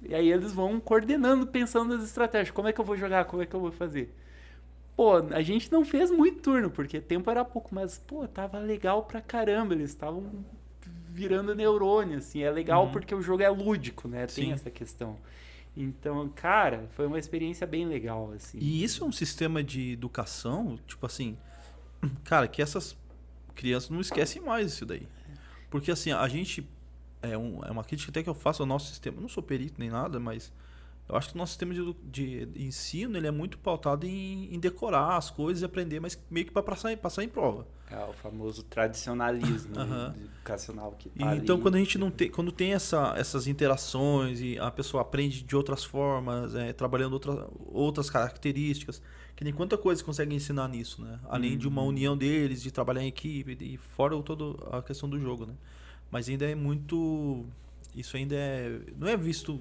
e 0.03 0.15
aí 0.15 0.31
eles 0.31 0.53
vão 0.53 0.81
coordenando, 0.81 1.47
pensando 1.47 1.95
nas 1.95 2.05
estratégias. 2.05 2.51
Como 2.55 2.69
é 2.69 2.73
que 2.73 2.81
eu 2.81 2.85
vou 2.85 2.97
jogar? 2.97 3.25
Como 3.27 3.43
é 3.43 3.47
que 3.47 3.55
eu 3.55 3.61
vou 3.61 3.71
fazer? 3.71 4.15
Pô, 4.97 5.17
a 5.17 5.43
gente 5.43 5.71
não 5.71 5.85
fez 5.85 6.11
muito 6.11 6.41
turno, 6.43 6.71
porque 6.71 7.01
tempo 7.01 7.31
era 7.31 7.45
pouco, 7.45 7.75
mas, 7.75 7.99
pô, 7.99 8.27
tava 8.27 8.59
legal 8.59 9.05
pra 9.05 9.21
caramba. 9.21 9.75
Eles 9.75 9.91
estavam 9.91 10.45
virando 11.09 11.55
neurônio, 11.55 12.19
assim. 12.19 12.43
É 12.43 12.51
legal 12.51 12.87
Uhum. 12.87 12.93
porque 12.93 13.15
o 13.15 13.23
jogo 13.23 13.43
é 13.43 13.49
lúdico, 13.49 14.09
né? 14.09 14.27
Tem 14.27 14.47
Sim. 14.47 14.53
essa 14.53 14.71
questão. 14.71 15.17
Então, 15.77 16.29
cara, 16.35 16.89
foi 16.93 17.07
uma 17.07 17.19
experiência 17.19 17.67
bem 17.67 17.87
legal, 17.87 18.33
assim. 18.35 18.59
E 18.59 18.83
isso 18.83 19.05
é 19.05 19.07
um 19.07 19.13
sistema 19.13 19.63
de 19.63 19.93
educação, 19.93 20.79
tipo 20.87 21.07
assim, 21.07 21.37
cara, 22.25 22.49
que 22.49 22.61
essas 22.61 22.97
crianças 23.55 23.91
não 23.91 24.01
esquecem 24.01 24.43
mais 24.43 24.73
isso 24.73 24.85
daí. 24.85 25.07
Porque 25.71 25.91
assim, 25.91 26.13
a 26.13 26.27
gente. 26.29 26.69
É, 27.23 27.37
um- 27.37 27.63
é 27.65 27.71
uma 27.71 27.85
crítica 27.85 28.11
até 28.11 28.23
que 28.23 28.31
eu 28.31 28.35
faço 28.35 28.63
ao 28.63 28.67
nosso 28.67 28.89
sistema. 28.89 29.19
Eu 29.19 29.23
não 29.23 29.29
sou 29.29 29.43
perito 29.43 29.75
nem 29.79 29.91
nada, 29.91 30.19
mas 30.19 30.53
eu 31.09 31.17
acho 31.17 31.29
que 31.31 31.35
o 31.35 31.39
nosso 31.39 31.53
sistema 31.53 31.75
de, 31.75 31.95
de 32.47 32.63
ensino 32.65 33.17
ele 33.17 33.27
é 33.27 33.31
muito 33.31 33.59
pautado 33.59 34.07
em, 34.07 34.55
em 34.55 34.59
decorar 34.59 35.17
as 35.17 35.31
coisas 35.31 35.63
e 35.63 35.65
aprender, 35.65 36.01
mas 36.01 36.19
meio 36.31 36.47
que 36.47 36.53
para 36.53 36.63
passar, 36.63 36.93
em- 36.93 36.97
passar 36.97 37.23
em 37.23 37.29
prova. 37.29 37.67
É 37.91 37.97
o 38.05 38.13
famoso 38.13 38.63
tradicionalismo 38.63 39.77
Aham. 39.79 40.15
educacional 40.17 40.93
que 40.99 41.11
E 41.11 41.19
tá 41.19 41.33
então 41.33 41.57
ali. 41.57 41.63
quando 41.63 41.75
a 41.75 41.79
gente 41.79 41.99
não 41.99 42.11
tem, 42.11 42.31
quando 42.31 42.53
tem 42.53 42.73
essa, 42.73 43.15
essas 43.17 43.47
interações 43.49 44.41
e 44.41 44.59
a 44.59 44.71
pessoa 44.71 45.03
aprende 45.03 45.43
de 45.43 45.57
outras 45.57 45.83
formas, 45.85 46.55
é, 46.55 46.73
trabalhando 46.73 47.15
outra, 47.15 47.49
outras 47.67 48.09
características, 48.09 49.03
que 49.41 49.45
nem 49.45 49.55
quanta 49.55 49.79
coisa 49.79 50.05
consegue 50.05 50.35
ensinar 50.35 50.69
nisso, 50.69 51.01
né? 51.01 51.19
Além 51.27 51.57
de 51.57 51.67
uma 51.67 51.81
união 51.81 52.15
deles, 52.15 52.61
de 52.61 52.71
trabalhar 52.71 53.03
em 53.03 53.07
equipe 53.07 53.57
e 53.59 53.79
fora 53.79 54.15
o 54.15 54.23
toda 54.23 54.45
a 54.77 54.83
questão 54.83 55.09
do 55.09 55.19
jogo, 55.19 55.47
né? 55.47 55.55
Mas 56.11 56.29
ainda 56.29 56.45
é 56.45 56.55
muito, 56.55 57.47
isso 57.97 58.19
ainda 58.19 58.35
é, 58.35 58.79
não 58.99 59.09
é 59.09 59.17
visto 59.17 59.59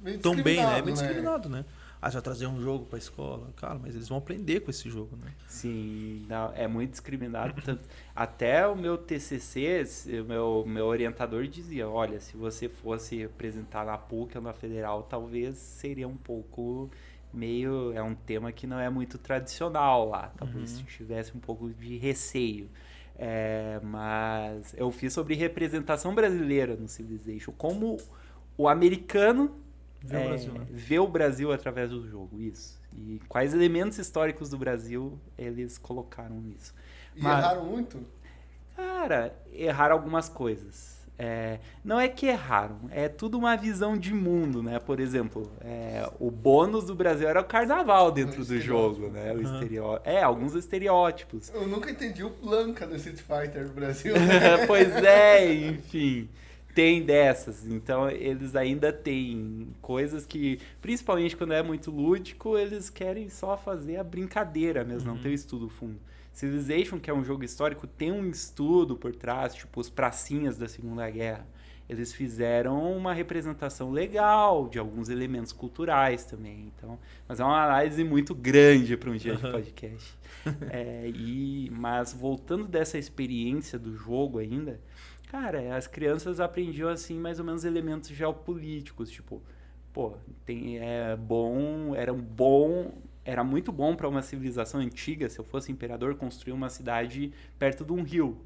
Meio 0.00 0.20
tão 0.20 0.40
bem, 0.40 0.64
né? 0.64 0.78
É 0.78 0.82
bem 0.82 0.94
discriminado, 0.94 1.48
né? 1.48 1.64
Ah, 2.00 2.08
já 2.08 2.22
trazer 2.22 2.46
um 2.46 2.62
jogo 2.62 2.84
pra 2.86 3.00
escola, 3.00 3.48
cara, 3.56 3.80
mas 3.82 3.96
eles 3.96 4.08
vão 4.08 4.18
aprender 4.18 4.60
com 4.60 4.70
esse 4.70 4.88
jogo, 4.88 5.16
né? 5.16 5.32
Sim, 5.48 6.24
não, 6.28 6.52
é 6.54 6.68
muito 6.68 6.92
discriminado. 6.92 7.60
tanto- 7.62 7.82
até 8.14 8.64
o 8.64 8.76
meu 8.76 8.96
TCC, 8.96 9.84
o 10.20 10.24
meu, 10.24 10.64
meu 10.68 10.86
orientador 10.86 11.48
dizia, 11.48 11.88
olha, 11.88 12.20
se 12.20 12.36
você 12.36 12.68
fosse 12.68 13.24
apresentar 13.24 13.84
na 13.84 13.98
PUC 13.98 14.36
ou 14.38 14.44
na 14.44 14.52
Federal, 14.52 15.02
talvez 15.02 15.56
seria 15.58 16.06
um 16.06 16.16
pouco 16.16 16.88
meio... 17.32 17.92
É 17.92 18.02
um 18.02 18.14
tema 18.14 18.50
que 18.52 18.66
não 18.66 18.78
é 18.78 18.88
muito 18.90 19.18
tradicional 19.18 20.08
lá. 20.08 20.32
Talvez 20.36 20.78
Uhum. 20.78 20.84
tivesse 20.84 21.36
um 21.36 21.40
pouco 21.40 21.68
de 21.70 21.96
receio. 21.98 22.68
É, 23.16 23.78
mas 23.82 24.74
eu 24.78 24.90
fiz 24.90 25.12
sobre 25.12 25.34
representação 25.34 26.14
brasileira 26.14 26.74
no 26.76 26.88
Civilization. 26.88 27.52
Como 27.52 27.98
o 28.56 28.68
americano 28.68 29.54
Vê 30.02 30.16
o 30.16 30.20
é, 30.20 30.26
Brasil, 30.28 30.52
né? 30.54 30.66
vê 30.70 30.98
o 30.98 31.06
Brasil 31.06 31.52
através 31.52 31.90
do 31.90 32.08
jogo, 32.08 32.40
isso. 32.40 32.80
E 32.96 33.20
quais 33.28 33.52
elementos 33.52 33.98
históricos 33.98 34.48
do 34.48 34.56
Brasil 34.56 35.20
eles 35.36 35.76
colocaram 35.76 36.40
nisso. 36.40 36.74
E 37.14 37.22
Mas- 37.22 37.44
erraram 37.44 37.66
muito? 37.66 38.06
Cara, 38.74 39.38
erraram 39.52 39.96
algumas 39.96 40.28
coisas. 40.30 40.99
É, 41.22 41.58
não 41.84 42.00
é 42.00 42.08
que 42.08 42.24
erraram, 42.26 42.78
é 42.90 43.06
tudo 43.06 43.36
uma 43.36 43.54
visão 43.54 43.94
de 43.94 44.14
mundo, 44.14 44.62
né? 44.62 44.78
Por 44.78 44.98
exemplo, 44.98 45.52
é, 45.60 46.10
o 46.18 46.30
bônus 46.30 46.86
do 46.86 46.94
Brasil 46.94 47.28
era 47.28 47.42
o 47.42 47.44
carnaval 47.44 48.10
dentro 48.10 48.40
O 48.40 48.44
do 48.44 48.58
jogo, 48.58 49.08
né? 49.10 49.34
O. 49.34 50.00
É, 50.02 50.22
alguns 50.22 50.54
estereótipos. 50.54 51.50
Eu 51.54 51.68
nunca 51.68 51.90
entendi 51.90 52.24
o 52.24 52.30
Blanca 52.30 52.86
do 52.86 52.96
Street 52.96 53.18
Fighter 53.18 53.66
no 53.66 53.74
Brasil. 53.74 54.14
pois 54.66 54.96
é, 54.96 55.52
enfim. 55.52 56.26
Tem 56.74 57.02
dessas. 57.02 57.66
Então, 57.66 58.08
eles 58.08 58.56
ainda 58.56 58.90
têm 58.90 59.68
coisas 59.82 60.24
que, 60.24 60.58
principalmente 60.80 61.36
quando 61.36 61.52
é 61.52 61.62
muito 61.62 61.90
lúdico, 61.90 62.56
eles 62.56 62.88
querem 62.88 63.28
só 63.28 63.58
fazer 63.58 63.96
a 63.96 64.04
brincadeira 64.04 64.84
mesmo, 64.84 65.08
não 65.08 65.16
Uhum. 65.16 65.22
tem 65.22 65.32
o 65.32 65.34
estudo 65.34 65.68
fundo. 65.68 65.98
Civilization, 66.32 66.98
que 66.98 67.10
é 67.10 67.14
um 67.14 67.24
jogo 67.24 67.44
histórico, 67.44 67.86
tem 67.86 68.12
um 68.12 68.28
estudo 68.30 68.96
por 68.96 69.14
trás, 69.14 69.54
tipo 69.54 69.80
os 69.80 69.90
pracinhas 69.90 70.56
da 70.56 70.68
Segunda 70.68 71.08
Guerra. 71.10 71.46
eles 71.88 72.12
fizeram 72.12 72.96
uma 72.96 73.12
representação 73.12 73.90
legal 73.90 74.68
de 74.68 74.78
alguns 74.78 75.08
elementos 75.08 75.52
culturais 75.52 76.24
também. 76.24 76.72
Então, 76.76 76.98
mas 77.26 77.40
é 77.40 77.44
uma 77.44 77.64
análise 77.64 78.04
muito 78.04 78.34
grande 78.34 78.96
para 78.96 79.10
um 79.10 79.16
dia 79.16 79.34
de 79.34 79.42
podcast. 79.42 80.18
é, 80.70 81.08
e, 81.08 81.68
mas 81.70 82.12
voltando 82.12 82.66
dessa 82.66 82.96
experiência 82.96 83.78
do 83.78 83.96
jogo 83.96 84.38
ainda, 84.38 84.80
cara, 85.30 85.76
as 85.76 85.86
crianças 85.86 86.38
aprendiam 86.38 86.88
assim 86.88 87.18
mais 87.18 87.38
ou 87.38 87.44
menos 87.44 87.64
elementos 87.64 88.08
geopolíticos, 88.10 89.10
tipo, 89.10 89.42
pô, 89.92 90.14
tem, 90.44 90.78
é 90.78 91.16
bom, 91.16 91.94
era 91.94 92.12
um 92.12 92.20
bom, 92.20 92.92
era 93.24 93.44
muito 93.44 93.70
bom 93.70 93.94
para 93.94 94.08
uma 94.08 94.22
civilização 94.22 94.80
antiga, 94.80 95.28
se 95.28 95.38
eu 95.38 95.44
fosse 95.44 95.70
imperador, 95.70 96.14
construir 96.16 96.52
uma 96.52 96.68
cidade 96.68 97.32
perto 97.58 97.84
de 97.84 97.92
um 97.92 98.02
rio 98.02 98.40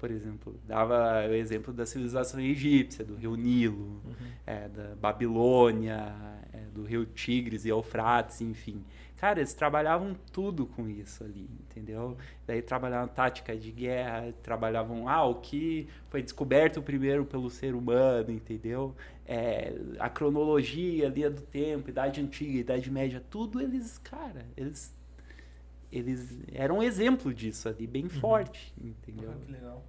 por 0.00 0.10
exemplo, 0.10 0.58
dava 0.66 1.28
o 1.28 1.34
exemplo 1.34 1.74
da 1.74 1.84
civilização 1.84 2.40
egípcia, 2.40 3.04
do 3.04 3.14
rio 3.14 3.36
Nilo, 3.36 4.00
uhum. 4.02 4.26
é, 4.46 4.66
da 4.66 4.94
Babilônia, 4.96 6.14
é, 6.54 6.60
do 6.72 6.84
rio 6.84 7.04
Tigres 7.04 7.66
e 7.66 7.68
Eufrates, 7.68 8.40
enfim. 8.40 8.82
Cara, 9.18 9.40
eles 9.40 9.52
trabalhavam 9.52 10.16
tudo 10.32 10.64
com 10.64 10.88
isso 10.88 11.22
ali, 11.22 11.50
entendeu? 11.60 12.16
Daí 12.46 12.62
trabalhavam 12.62 13.08
tática 13.08 13.54
de 13.54 13.70
guerra, 13.70 14.32
trabalhavam 14.42 15.06
ah, 15.06 15.26
o 15.26 15.34
que 15.34 15.86
foi 16.08 16.22
descoberto 16.22 16.80
primeiro 16.80 17.26
pelo 17.26 17.50
ser 17.50 17.74
humano, 17.74 18.30
entendeu? 18.30 18.96
É, 19.26 19.74
a 19.98 20.08
cronologia, 20.08 21.08
a 21.08 21.10
linha 21.10 21.30
do 21.30 21.42
tempo, 21.42 21.90
idade 21.90 22.22
antiga, 22.22 22.58
idade 22.58 22.90
média, 22.90 23.22
tudo 23.28 23.60
eles, 23.60 23.98
cara, 23.98 24.46
eles 24.56 24.98
eles 25.92 26.38
eram 26.52 26.78
um 26.78 26.82
exemplo 26.82 27.34
disso 27.34 27.68
ali, 27.68 27.86
bem 27.86 28.04
uhum. 28.04 28.10
forte, 28.10 28.72
entendeu? 28.80 29.32
Ah, 29.32 29.44
que 29.44 29.52
legal. 29.52 29.84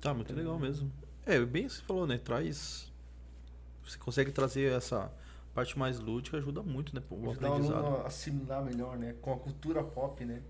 Tá, 0.00 0.14
muito 0.14 0.32
legal 0.34 0.58
mesmo. 0.58 0.90
É, 1.26 1.44
bem 1.44 1.68
você 1.68 1.82
falou, 1.82 2.06
né? 2.06 2.18
Traz. 2.18 2.90
Você 3.84 3.98
consegue 3.98 4.30
trazer 4.32 4.72
essa 4.72 5.12
parte 5.54 5.78
mais 5.78 5.98
lúdica, 5.98 6.36
ajuda 6.36 6.62
muito, 6.62 6.94
né? 6.94 7.02
O 7.10 7.30
aprendizado. 7.30 7.84
a 7.84 8.06
assimilar 8.06 8.64
melhor, 8.64 8.96
né? 8.96 9.14
Com 9.20 9.32
a 9.32 9.38
cultura 9.38 9.82
pop, 9.82 10.24
né? 10.24 10.42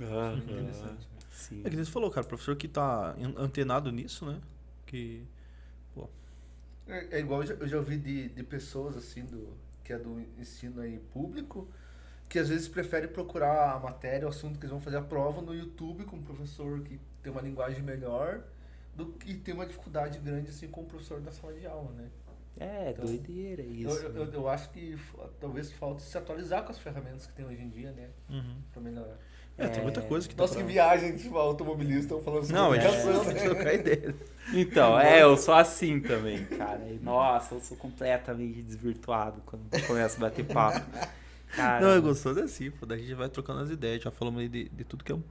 Ah, 0.00 0.34
interessante. 0.36 1.08
Sim. 1.30 1.62
É 1.64 1.70
que 1.70 1.76
você 1.76 1.90
falou, 1.90 2.10
cara, 2.10 2.26
professor 2.26 2.56
que 2.56 2.68
tá 2.68 3.14
antenado 3.36 3.92
nisso, 3.92 4.26
né? 4.26 4.40
Que. 4.86 5.24
Pô. 5.94 6.08
É, 6.86 7.18
é 7.18 7.20
igual 7.20 7.42
eu 7.42 7.46
já, 7.46 7.54
eu 7.54 7.68
já 7.68 7.76
ouvi 7.76 7.98
de, 7.98 8.28
de 8.30 8.42
pessoas 8.42 8.96
assim, 8.96 9.24
do, 9.24 9.48
que 9.84 9.92
é 9.92 9.98
do 9.98 10.20
ensino 10.38 10.80
aí 10.80 10.98
público, 11.12 11.68
que 12.32 12.38
às 12.38 12.48
vezes 12.48 12.66
prefere 12.66 13.06
procurar 13.08 13.74
a 13.74 13.78
matéria, 13.78 14.24
o 14.24 14.30
assunto 14.30 14.58
que 14.58 14.64
eles 14.64 14.70
vão 14.70 14.80
fazer 14.80 14.96
a 14.96 15.02
prova 15.02 15.42
no 15.42 15.54
YouTube 15.54 16.04
com 16.04 16.16
um 16.16 16.22
professor 16.22 16.80
que 16.80 16.98
tem 17.22 17.30
uma 17.30 17.42
linguagem 17.42 17.82
melhor 17.82 18.40
do 18.96 19.04
que 19.04 19.34
ter 19.34 19.52
uma 19.52 19.66
dificuldade 19.66 20.18
grande 20.18 20.48
assim 20.48 20.66
com 20.66 20.80
o 20.80 20.86
professor 20.86 21.20
da 21.20 21.30
sala 21.30 21.52
de 21.52 21.66
aula, 21.66 21.92
né? 21.92 22.08
É, 22.58 22.90
então, 22.92 23.04
doideira 23.04 23.60
isso. 23.60 23.98
Eu, 23.98 24.24
eu, 24.24 24.32
eu, 24.32 24.48
acho 24.48 24.70
que 24.70 24.98
talvez 25.38 25.70
falte 25.72 26.00
se 26.00 26.16
atualizar 26.16 26.62
com 26.62 26.70
as 26.70 26.78
ferramentas 26.78 27.26
que 27.26 27.34
tem 27.34 27.44
hoje 27.44 27.60
em 27.60 27.68
dia, 27.68 27.92
né? 27.92 28.08
Uhum. 28.30 28.56
Pra 28.72 28.80
melhorar. 28.80 29.18
É, 29.58 29.68
tem 29.68 29.82
muita 29.82 30.00
coisa 30.00 30.26
que 30.26 30.34
Nossa, 30.34 30.54
pra... 30.54 30.62
que 30.62 30.72
viagem, 30.72 31.14
tipo, 31.14 31.36
automobilista, 31.36 32.14
estão 32.14 32.22
falando 32.22 32.46
sobre 32.46 32.58
Não, 32.58 32.74
é, 32.74 32.78
né? 32.78 33.40
trocar 33.44 33.74
ideia. 33.74 34.14
Então, 34.54 34.98
é, 34.98 35.22
eu 35.22 35.36
sou 35.36 35.54
assim 35.54 36.00
também, 36.00 36.44
cara. 36.46 36.80
E, 36.88 36.98
nossa, 36.98 37.54
eu 37.54 37.60
sou 37.60 37.76
completamente 37.76 38.60
desvirtuado 38.60 39.40
quando 39.46 39.70
começo 39.86 40.16
a 40.16 40.20
bater 40.20 40.44
papo. 40.46 40.80
Cara, 41.54 41.80
não, 41.84 41.94
é 41.94 42.00
gostoso 42.00 42.40
assim, 42.40 42.70
pô. 42.70 42.86
Daí 42.86 42.98
a 42.98 43.02
gente 43.02 43.14
vai 43.14 43.28
trocando 43.28 43.60
as 43.60 43.70
ideias, 43.70 44.02
já 44.02 44.10
falamos 44.10 44.40
aí 44.40 44.48
de, 44.48 44.68
de 44.68 44.84
tudo 44.84 45.04
que 45.04 45.12
é 45.12 45.14
um. 45.14 45.22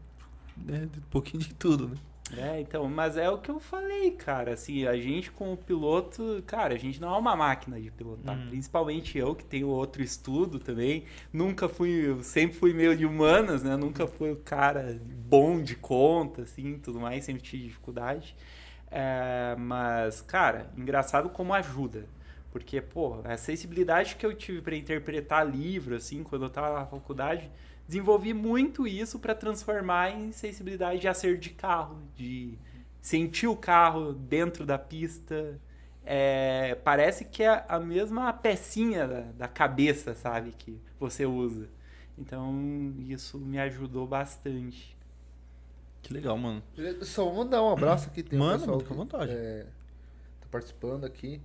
Né, 0.57 0.87
de 0.91 0.99
um 0.99 1.03
pouquinho 1.09 1.41
de 1.41 1.53
tudo, 1.53 1.87
né? 1.87 1.95
É, 2.37 2.61
então, 2.61 2.87
mas 2.87 3.17
é 3.17 3.29
o 3.29 3.37
que 3.37 3.49
eu 3.49 3.59
falei, 3.59 4.11
cara. 4.11 4.53
Assim, 4.53 4.85
a 4.85 4.95
gente 4.95 5.31
como 5.31 5.57
piloto, 5.57 6.41
cara, 6.45 6.73
a 6.73 6.77
gente 6.77 7.01
não 7.01 7.13
é 7.13 7.17
uma 7.17 7.35
máquina 7.35 7.79
de 7.79 7.91
pilotar. 7.91 8.37
Uhum. 8.37 8.47
Principalmente 8.49 9.17
eu, 9.17 9.35
que 9.35 9.43
tenho 9.43 9.67
outro 9.67 10.01
estudo 10.01 10.59
também. 10.59 11.03
Nunca 11.33 11.67
fui, 11.67 12.17
sempre 12.23 12.55
fui 12.57 12.73
meio 12.73 12.95
de 12.95 13.05
humanas, 13.05 13.63
né? 13.63 13.75
Nunca 13.75 14.07
fui 14.07 14.31
o 14.31 14.37
cara 14.37 14.97
bom 15.03 15.61
de 15.61 15.75
conta, 15.75 16.43
assim, 16.43 16.77
tudo 16.77 16.99
mais, 16.99 17.25
sempre 17.25 17.41
tive 17.41 17.63
dificuldade. 17.63 18.35
É, 18.89 19.55
mas, 19.57 20.21
cara, 20.21 20.71
engraçado 20.77 21.29
como 21.29 21.53
ajuda. 21.53 22.05
Porque, 22.51 22.81
pô, 22.81 23.21
a 23.23 23.37
sensibilidade 23.37 24.15
que 24.15 24.25
eu 24.25 24.33
tive 24.33 24.61
para 24.61 24.75
interpretar 24.75 25.49
livro, 25.49 25.95
assim, 25.95 26.21
quando 26.21 26.45
eu 26.45 26.49
tava 26.49 26.79
na 26.79 26.85
faculdade 26.85 27.49
desenvolvi 27.87 28.33
muito 28.33 28.87
isso 28.87 29.19
para 29.19 29.35
transformar 29.35 30.11
em 30.11 30.31
sensibilidade 30.31 31.01
de 31.01 31.07
acerto 31.09 31.41
de 31.41 31.49
carro, 31.49 31.99
de 32.15 32.57
sentir 33.01 33.47
o 33.47 33.55
carro 33.55 34.13
dentro 34.13 34.65
da 34.65 34.77
pista. 34.77 35.59
É, 36.05 36.75
parece 36.83 37.25
que 37.25 37.43
é 37.43 37.65
a 37.67 37.79
mesma 37.79 38.31
pecinha 38.31 39.07
da, 39.07 39.21
da, 39.21 39.47
cabeça, 39.47 40.15
sabe, 40.15 40.51
que 40.57 40.79
você 40.99 41.25
usa. 41.25 41.67
Então, 42.17 42.93
isso 43.07 43.37
me 43.37 43.59
ajudou 43.59 44.07
bastante. 44.07 44.95
Que 46.01 46.13
legal, 46.13 46.37
mano. 46.37 46.63
Só 47.01 47.25
vamos 47.25 47.49
dar 47.49 47.61
um 47.61 47.71
abraço 47.71 48.07
aqui. 48.07 48.23
Tem 48.23 48.39
Mano, 48.39 48.55
um 48.55 48.59
pessoal 48.59 48.79
fica 48.79 48.93
à 48.93 48.97
vontade. 48.97 49.31
É, 49.31 49.65
tá 50.39 50.47
participando 50.49 51.05
aqui. 51.05 51.41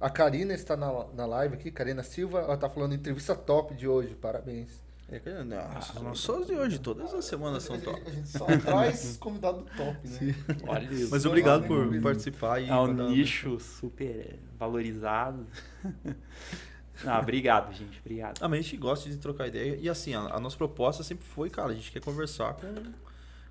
A 0.00 0.08
Karina 0.08 0.54
está 0.54 0.76
na, 0.76 1.06
na 1.14 1.26
live 1.26 1.54
aqui, 1.54 1.70
Karina 1.70 2.02
Silva. 2.02 2.40
Ela 2.40 2.56
tá 2.56 2.68
falando 2.68 2.94
entrevista 2.94 3.34
top 3.34 3.74
de 3.74 3.88
hoje. 3.88 4.14
Parabéns. 4.14 4.80
É, 5.10 5.42
nossa, 5.42 6.00
não 6.00 6.14
só 6.14 6.38
de 6.40 6.54
hoje, 6.54 6.78
todas 6.78 7.14
as 7.14 7.24
semanas 7.24 7.62
são 7.62 7.80
top. 7.80 8.02
A 8.06 8.10
gente 8.10 8.28
só 8.28 8.44
traz 8.44 9.16
convidado 9.18 9.64
top, 9.74 10.06
né? 10.06 10.34
Olha 10.66 10.92
isso. 10.92 11.08
Mas 11.10 11.24
obrigado 11.24 11.66
por 11.66 11.98
participar. 12.02 12.62
é 12.62 12.74
um 12.74 13.08
nicho 13.08 13.58
super 13.58 14.38
valorizado. 14.58 15.46
Não, 17.02 17.18
obrigado, 17.18 17.72
gente. 17.72 17.98
Obrigado. 18.00 18.42
Ah, 18.42 18.48
mas 18.48 18.58
a 18.58 18.62
gente 18.62 18.76
gosta 18.76 19.08
de 19.08 19.16
trocar 19.16 19.46
ideia. 19.46 19.76
E 19.80 19.88
assim, 19.88 20.14
a, 20.14 20.20
a, 20.20 20.40
nossa 20.40 20.56
proposta 20.56 21.02
sempre 21.02 21.24
foi, 21.24 21.48
cara, 21.48 21.70
a 21.70 21.74
gente 21.74 21.90
quer 21.90 22.00
conversar 22.00 22.54
com, 22.54 22.92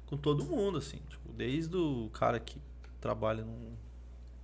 com 0.05 0.17
todo 0.17 0.43
mundo, 0.45 0.77
assim. 0.77 0.99
Tipo, 1.09 1.31
desde 1.33 1.75
o 1.75 2.09
cara 2.13 2.39
que 2.39 2.61
trabalha 2.99 3.43
num 3.43 3.73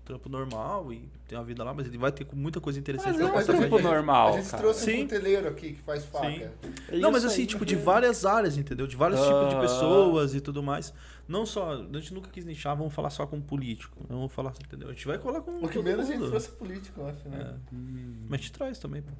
trampo 0.04 0.30
normal 0.30 0.92
e 0.92 1.10
tem 1.28 1.38
uma 1.38 1.44
vida 1.44 1.64
lá, 1.64 1.74
mas 1.74 1.88
ele 1.88 1.98
vai 1.98 2.12
ter 2.12 2.28
muita 2.34 2.60
coisa 2.60 2.78
interessante 2.78 3.18
mas 3.18 3.46
pra 3.46 3.56
é 3.56 3.58
um 3.58 3.60
trampo 3.60 3.80
normal. 3.80 4.34
A 4.34 4.38
gente 4.38 4.50
cara. 4.50 4.64
trouxe 4.64 4.86
Sim. 4.86 4.98
um 4.98 5.02
cuteleiro 5.04 5.48
aqui 5.48 5.74
que 5.74 5.82
faz 5.82 6.06
faca. 6.06 6.28
Sim. 6.28 6.44
É 6.90 6.98
não, 6.98 7.12
mas 7.12 7.24
assim, 7.26 7.42
aí, 7.42 7.48
tipo, 7.48 7.66
de 7.66 7.76
várias 7.76 8.26
áreas, 8.26 8.58
entendeu? 8.58 8.86
De 8.86 8.96
vários 8.96 9.20
uh... 9.20 9.24
tipos 9.24 9.50
de 9.50 9.60
pessoas 9.62 10.36
e 10.36 10.42
tudo 10.42 10.62
mais. 10.62 10.94
Não 11.26 11.46
só, 11.46 11.74
a 11.74 12.00
gente 12.00 12.14
nunca 12.14 12.30
quis 12.30 12.44
nichar, 12.44 12.76
vamos 12.76 12.94
falar 12.94 13.10
só 13.10 13.26
com 13.26 13.40
político. 13.40 14.06
Vamos 14.10 14.32
falar, 14.34 14.54
entendeu? 14.62 14.90
A 14.90 14.94
gente 14.94 15.08
vai 15.08 15.18
colar 15.18 15.42
com 15.42 15.52
O 15.64 15.70
que 15.70 15.82
menos 15.82 16.10
mundo. 16.10 16.16
a 16.16 16.18
gente 16.18 16.30
trouxe 16.30 16.50
político, 16.52 17.00
eu 17.00 17.08
acho, 17.08 17.30
né? 17.30 17.58
É. 17.72 17.76
Hum. 17.76 18.26
Mas 18.28 18.40
a 18.40 18.44
gente 18.44 18.52
traz 18.52 18.78
também, 18.78 19.02
pô. 19.02 19.12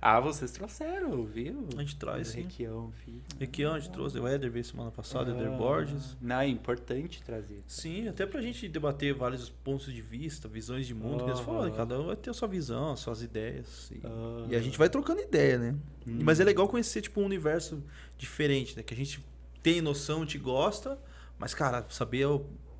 Ah, 0.00 0.20
vocês 0.20 0.52
trouxeram, 0.52 1.24
viu? 1.24 1.68
A 1.76 1.80
gente 1.80 1.96
traz, 1.96 2.28
sim. 2.28 2.42
Requião, 2.42 2.92
filho. 3.04 3.20
Requião, 3.40 3.74
a 3.74 3.80
gente 3.80 3.90
trouxe. 3.92 4.20
O 4.20 4.28
Éder 4.28 4.50
veio 4.52 4.64
semana 4.64 4.92
passada, 4.92 5.32
ah, 5.32 5.34
Éder 5.34 5.50
Borges. 5.58 6.16
Não, 6.20 6.38
é 6.38 6.46
importante 6.46 7.20
trazer. 7.24 7.64
Sim, 7.66 8.06
até 8.06 8.24
pra 8.24 8.40
gente 8.40 8.68
debater 8.68 9.12
vários 9.12 9.50
pontos 9.50 9.92
de 9.92 10.00
vista, 10.00 10.46
visões 10.46 10.86
de 10.86 10.94
mundo. 10.94 11.24
que 11.24 11.30
eles 11.30 11.40
falam, 11.40 11.68
cada 11.72 12.00
um 12.00 12.06
vai 12.06 12.16
ter 12.16 12.30
a 12.30 12.34
sua 12.34 12.46
visão, 12.46 12.92
as 12.92 13.00
suas 13.00 13.20
ideias. 13.20 13.90
E, 13.90 14.52
e 14.52 14.54
a 14.56 14.60
gente 14.60 14.78
vai 14.78 14.88
trocando 14.88 15.20
ideia, 15.20 15.58
né? 15.58 15.74
Hum. 16.06 16.20
Mas 16.22 16.38
é 16.38 16.44
legal 16.44 16.68
conhecer, 16.68 17.02
tipo, 17.02 17.20
um 17.20 17.24
universo 17.24 17.82
diferente, 18.16 18.76
né? 18.76 18.84
Que 18.84 18.94
a 18.94 18.96
gente 18.96 19.24
tem 19.60 19.80
noção, 19.80 20.24
te 20.24 20.38
gosta 20.38 20.96
mas, 21.38 21.54
cara, 21.54 21.84
saber 21.90 22.26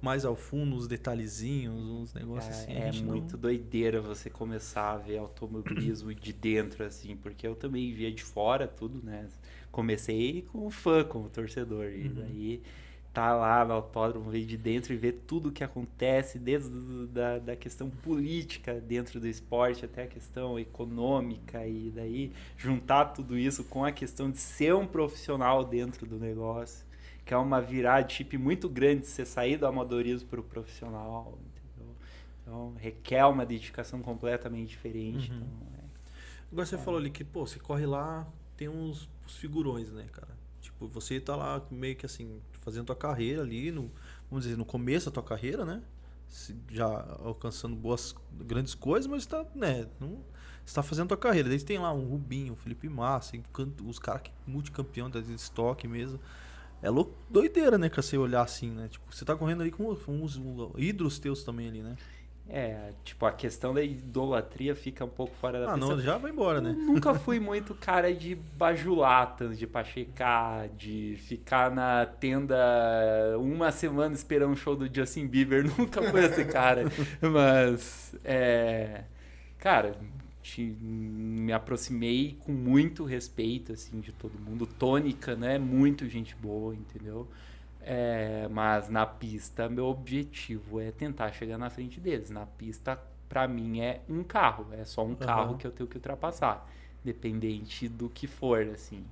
mais 0.01 0.25
ao 0.25 0.37
fundo, 0.37 0.77
os 0.77 0.87
detalhezinhos, 0.87 1.75
uns 1.75 2.15
negócios 2.15 2.55
é, 2.69 2.89
assim. 2.89 3.01
É 3.01 3.03
muito 3.03 3.33
não... 3.33 3.41
doideira 3.41 4.01
você 4.01 4.31
começar 4.31 4.93
a 4.93 4.97
ver 4.97 5.19
automobilismo 5.19 6.15
de 6.15 6.33
dentro, 6.33 6.85
assim, 6.85 7.17
porque 7.17 7.47
eu 7.47 7.55
também 7.55 7.93
via 7.93 8.13
de 8.13 8.23
fora 8.23 8.67
tudo, 8.67 9.05
né? 9.05 9.27
Comecei 9.71 10.43
como 10.53 10.71
fã, 10.71 11.05
como 11.05 11.29
torcedor. 11.29 11.87
Uhum. 11.87 11.93
E 11.93 12.09
daí 12.09 12.63
tá 13.13 13.35
lá 13.35 13.65
no 13.65 13.73
autódromo, 13.73 14.31
ver 14.31 14.45
de 14.45 14.57
dentro 14.57 14.93
e 14.93 14.97
ver 14.97 15.25
tudo 15.27 15.49
o 15.49 15.53
que 15.53 15.65
acontece, 15.65 16.39
desde 16.39 17.07
da, 17.09 17.39
da 17.39 17.57
questão 17.57 17.91
política 17.91 18.75
dentro 18.81 19.19
do 19.19 19.27
esporte 19.27 19.85
até 19.85 20.05
a 20.05 20.07
questão 20.07 20.59
econômica, 20.59 21.67
e 21.67 21.91
daí 21.91 22.33
juntar 22.57 23.07
tudo 23.07 23.37
isso 23.37 23.65
com 23.65 23.85
a 23.85 23.91
questão 23.91 24.31
de 24.31 24.39
ser 24.39 24.75
um 24.75 24.87
profissional 24.87 25.65
dentro 25.65 26.07
do 26.07 26.17
negócio 26.17 26.88
que 27.29 27.35
é 27.35 27.37
uma 27.37 27.61
virada 27.61 28.09
chip 28.09 28.39
muito 28.39 28.71
grande 28.71 29.07
você 29.07 29.23
sair 29.23 29.59
do 29.59 29.67
amadorismo 29.67 30.27
para 30.31 30.41
o 30.41 30.43
profissional, 30.43 31.39
entendeu? 31.45 31.95
Então 32.41 32.75
requer 32.79 33.27
uma 33.27 33.45
dedicação 33.45 34.01
completamente 34.01 34.71
diferente. 34.71 35.31
Uhum. 35.31 35.37
Então, 35.37 35.69
é, 35.79 35.85
Agora 36.51 36.65
você 36.65 36.77
é. 36.77 36.79
falou 36.79 36.99
ali 36.99 37.11
que, 37.11 37.23
pô, 37.23 37.47
você 37.47 37.59
corre 37.59 37.85
lá, 37.85 38.27
tem 38.57 38.67
uns, 38.71 39.11
uns, 39.27 39.37
figurões, 39.37 39.93
né, 39.93 40.07
cara? 40.11 40.35
Tipo, 40.63 40.89
você 40.89 41.21
tá 41.21 41.37
lá 41.37 41.63
meio 41.71 41.97
que 41.97 42.07
assim, 42.07 42.41
fazendo 42.63 42.87
tua 42.87 42.97
carreira 42.97 43.43
ali, 43.43 43.71
no, 43.71 43.91
vamos 44.31 44.47
dizer, 44.47 44.57
no 44.57 44.65
começo 44.65 45.11
da 45.11 45.13
tua 45.13 45.23
carreira, 45.23 45.67
né? 45.67 45.83
Já 46.71 46.87
alcançando 47.23 47.77
boas, 47.77 48.15
grandes 48.33 48.75
coisas, 48.75 49.07
mas 49.07 49.25
está, 49.25 49.45
né? 49.55 49.87
Não, 50.01 50.25
está 50.65 50.83
fazendo 50.83 51.09
tua 51.09 51.17
carreira. 51.19 51.51
Daí 51.51 51.61
tem 51.61 51.77
lá 51.77 51.93
um 51.93 52.09
Rubinho, 52.09 52.55
um 52.55 52.57
Felipe 52.57 52.89
Massa, 52.89 53.37
os 53.85 53.99
caras 53.99 54.23
que 54.23 54.33
multicampeão 54.47 55.11
da 55.11 55.21
estoque 55.21 55.87
mesmo. 55.87 56.19
É 56.83 56.91
louco, 56.91 57.13
doideira, 57.29 57.77
né, 57.77 57.89
pra 57.89 58.03
você 58.03 58.17
olhar 58.17 58.43
assim, 58.43 58.71
né? 58.71 58.89
Tipo, 58.89 59.05
você 59.15 59.25
tá 59.25 59.35
correndo 59.35 59.63
ali 59.63 59.71
com 59.71 59.89
uns, 59.89 60.39
uns 60.39 60.41
ídolos 60.77 61.19
teus 61.19 61.43
também 61.43 61.69
ali, 61.69 61.83
né? 61.83 61.97
É, 62.51 62.93
tipo, 63.05 63.27
a 63.27 63.33
questão 63.33 63.75
da 63.75 63.83
idolatria 63.83 64.75
fica 64.75 65.05
um 65.05 65.09
pouco 65.09 65.37
fora 65.37 65.61
da 65.61 65.73
Ah, 65.73 65.77
não, 65.77 66.01
já 66.01 66.17
vai 66.17 66.31
embora, 66.31 66.63
né? 66.63 66.71
Eu 66.71 66.77
nunca 66.77 67.13
fui 67.21 67.39
muito 67.39 67.75
cara 67.75 68.13
de 68.15 68.35
bajulatas, 68.35 69.59
de 69.59 69.67
pachecar, 69.67 70.67
de 70.71 71.19
ficar 71.19 71.71
na 71.71 72.07
tenda 72.07 72.57
uma 73.39 73.71
semana 73.71 74.15
esperando 74.15 74.53
um 74.53 74.57
show 74.57 74.75
do 74.75 74.89
Justin 74.93 75.27
Bieber. 75.27 75.63
Nunca 75.77 76.03
fui 76.03 76.25
esse 76.25 76.47
cara. 76.47 76.85
Mas, 77.21 78.15
é, 78.25 79.05
cara, 79.59 79.95
te- 80.49 80.63
me 80.81 81.53
aproximei 81.53 82.37
com 82.41 82.53
muito 82.53 83.05
respeito, 83.05 83.73
assim, 83.73 84.01
de 84.01 84.13
todo 84.13 84.39
mundo. 84.39 84.67
Tônica, 84.67 85.37
né? 85.37 85.59
Muito 85.59 86.09
gente 86.09 86.35
boa, 86.37 86.75
entendeu? 86.75 87.29
É, 87.81 88.49
mas 88.51 88.89
na 88.91 89.07
pista, 89.07 89.69
meu 89.69 89.87
objetivo 89.87 90.81
é 90.81 90.91
tentar 90.93 91.33
chegar 91.33 91.59
na 91.59 91.71
frente 91.71 92.01
deles. 92.01 92.31
Na 92.31 92.47
pista, 92.47 93.01
pra 93.29 93.47
mim, 93.49 93.81
é 93.81 94.03
um 94.09 94.23
carro. 94.25 94.67
É 94.73 94.85
só 94.85 95.05
um 95.05 95.15
carro 95.15 95.55
que 95.57 95.67
eu 95.67 95.73
tenho 95.73 95.89
que 95.89 95.97
ultrapassar. 95.97 96.69
Dependente 97.05 97.89
do 97.89 98.09
que 98.09 98.27
for, 98.27 98.63
assim. 98.69 99.05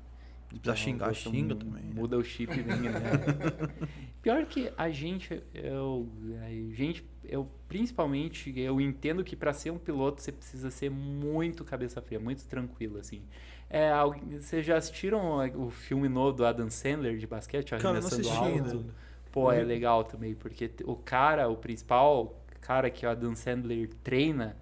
Se 0.48 0.60
precisar 0.60 0.76
xingar, 0.76 1.14
você 1.14 1.30
xinga 1.30 1.54
também. 1.54 1.82
né? 1.84 1.90
Muda 1.94 2.16
o 2.16 2.24
chip 2.24 2.50
né? 2.62 2.80
Pior 4.22 4.44
que 4.46 4.72
a 4.76 4.90
gente, 4.90 5.40
eu, 5.54 6.08
a 6.42 6.48
gente, 6.74 7.04
eu 7.24 7.48
principalmente, 7.68 8.52
eu 8.58 8.80
entendo 8.80 9.22
que 9.22 9.36
para 9.36 9.52
ser 9.52 9.70
um 9.70 9.78
piloto 9.78 10.20
você 10.22 10.32
precisa 10.32 10.70
ser 10.70 10.90
muito 10.90 11.64
cabeça 11.64 12.00
fria, 12.02 12.18
muito 12.18 12.44
tranquilo, 12.46 12.98
assim. 12.98 13.22
É, 13.68 13.90
alguém- 13.90 14.40
vocês 14.40 14.64
já 14.64 14.76
assistiram 14.76 15.38
o 15.60 15.70
filme 15.70 16.08
novo 16.08 16.36
do 16.38 16.44
Adam 16.46 16.70
Sandler 16.70 17.18
de 17.18 17.26
basquete, 17.26 17.70
Cara, 17.70 17.82
não 17.94 17.98
assisti 17.98 18.32
Alto? 18.36 18.84
Pô, 19.32 19.52
é 19.52 19.62
legal 19.62 20.02
também, 20.04 20.34
porque 20.34 20.70
o 20.84 20.96
cara, 20.96 21.48
o 21.48 21.56
principal 21.56 22.40
cara 22.60 22.88
que 22.90 23.04
o 23.04 23.10
Adam 23.10 23.34
Sandler 23.34 23.90
treina, 24.02 24.56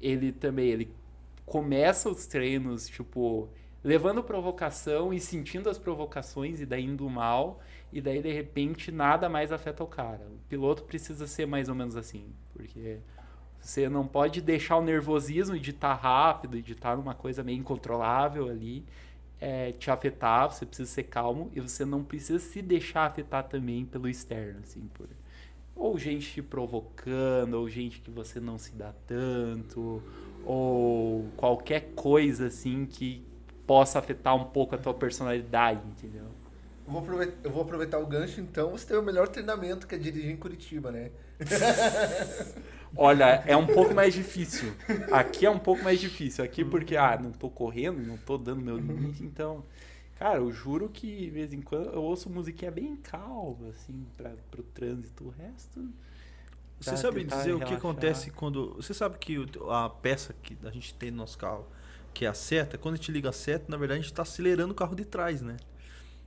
ele 0.00 0.32
também, 0.32 0.68
ele 0.68 0.90
começa 1.44 2.08
os 2.08 2.26
treinos, 2.26 2.86
tipo, 2.88 3.48
levando 3.82 4.22
provocação 4.22 5.12
e 5.12 5.20
sentindo 5.20 5.70
as 5.70 5.78
provocações 5.78 6.60
e 6.60 6.66
daí 6.66 6.84
indo 6.84 7.08
mal, 7.08 7.60
e 7.92 8.00
daí 8.00 8.22
de 8.22 8.32
repente 8.32 8.92
nada 8.92 9.28
mais 9.28 9.50
afeta 9.50 9.82
o 9.82 9.86
cara. 9.86 10.26
O 10.26 10.38
piloto 10.48 10.84
precisa 10.84 11.26
ser 11.26 11.46
mais 11.46 11.68
ou 11.68 11.74
menos 11.74 11.96
assim, 11.96 12.26
porque 12.52 12.98
você 13.58 13.88
não 13.88 14.06
pode 14.06 14.40
deixar 14.40 14.76
o 14.76 14.82
nervosismo 14.82 15.58
de 15.58 15.70
estar 15.70 15.94
rápido, 15.94 16.60
de 16.60 16.72
estar 16.72 16.96
numa 16.96 17.14
coisa 17.14 17.42
meio 17.42 17.58
incontrolável 17.58 18.48
ali, 18.48 18.84
é, 19.40 19.72
te 19.72 19.90
afetar, 19.90 20.50
você 20.50 20.66
precisa 20.66 20.90
ser 20.90 21.04
calmo 21.04 21.50
e 21.54 21.60
você 21.60 21.84
não 21.84 22.04
precisa 22.04 22.38
se 22.38 22.60
deixar 22.60 23.06
afetar 23.06 23.48
também 23.48 23.86
pelo 23.86 24.08
externo, 24.08 24.60
assim, 24.62 24.88
por 24.92 25.08
ou 25.80 25.98
gente 25.98 26.30
te 26.30 26.42
provocando, 26.42 27.54
ou 27.54 27.66
gente 27.66 28.00
que 28.00 28.10
você 28.10 28.38
não 28.38 28.58
se 28.58 28.74
dá 28.74 28.92
tanto, 29.06 30.02
ou 30.44 31.26
qualquer 31.38 31.92
coisa 31.94 32.48
assim 32.48 32.84
que 32.84 33.24
possa 33.70 34.00
afetar 34.00 34.34
um 34.34 34.46
pouco 34.46 34.74
a 34.74 34.78
tua 34.78 34.92
personalidade, 34.92 35.80
entendeu? 35.86 36.24
Eu 36.84 36.92
vou, 36.92 37.00
aproveitar, 37.00 37.36
eu 37.44 37.50
vou 37.52 37.62
aproveitar 37.62 37.98
o 38.00 38.06
gancho, 38.06 38.40
então. 38.40 38.72
Você 38.72 38.84
tem 38.84 38.96
o 38.96 39.02
melhor 39.02 39.28
treinamento 39.28 39.86
que 39.86 39.94
é 39.94 39.98
dirigir 39.98 40.28
em 40.28 40.36
Curitiba, 40.36 40.90
né? 40.90 41.12
Olha, 42.96 43.44
é 43.46 43.56
um 43.56 43.68
pouco 43.68 43.94
mais 43.94 44.12
difícil. 44.12 44.72
Aqui 45.12 45.46
é 45.46 45.50
um 45.50 45.58
pouco 45.60 45.84
mais 45.84 46.00
difícil. 46.00 46.44
Aqui 46.44 46.64
porque, 46.64 46.96
ah, 46.96 47.16
não 47.16 47.30
tô 47.30 47.48
correndo, 47.48 48.04
não 48.04 48.16
tô 48.16 48.36
dando 48.36 48.60
meu 48.60 48.76
limite, 48.76 49.22
então... 49.22 49.64
Cara, 50.18 50.38
eu 50.38 50.50
juro 50.50 50.88
que 50.88 51.06
de 51.06 51.30
vez 51.30 51.52
em 51.52 51.62
quando 51.62 51.90
eu 51.90 52.02
ouço 52.02 52.28
musiquinha 52.28 52.72
bem 52.72 52.96
calma, 52.96 53.68
assim, 53.68 54.04
pra, 54.16 54.32
pro 54.50 54.64
trânsito. 54.64 55.28
O 55.28 55.30
resto... 55.30 55.88
Você 56.80 56.96
sabe 56.96 57.22
dizer 57.22 57.52
o 57.52 57.58
que 57.58 57.66
relaxar. 57.66 57.78
acontece 57.78 58.30
quando. 58.32 58.74
Você 58.74 58.92
sabe 58.92 59.16
que 59.18 59.38
o- 59.38 59.70
a 59.70 59.88
peça 59.88 60.34
que 60.42 60.56
a 60.64 60.70
gente 60.70 60.92
tem 60.94 61.10
no 61.10 61.18
nosso 61.18 61.38
carro, 61.38 61.66
que 62.12 62.24
é 62.24 62.28
a 62.28 62.34
seta, 62.34 62.76
quando 62.78 62.94
a 62.94 62.96
gente 62.96 63.10
liga 63.12 63.28
a 63.28 63.32
seta, 63.32 63.64
na 63.68 63.76
verdade 63.76 64.00
a 64.00 64.02
gente 64.02 64.12
está 64.12 64.22
acelerando 64.22 64.72
o 64.72 64.74
carro 64.74 64.94
de 64.94 65.04
trás, 65.04 65.40
né? 65.42 65.56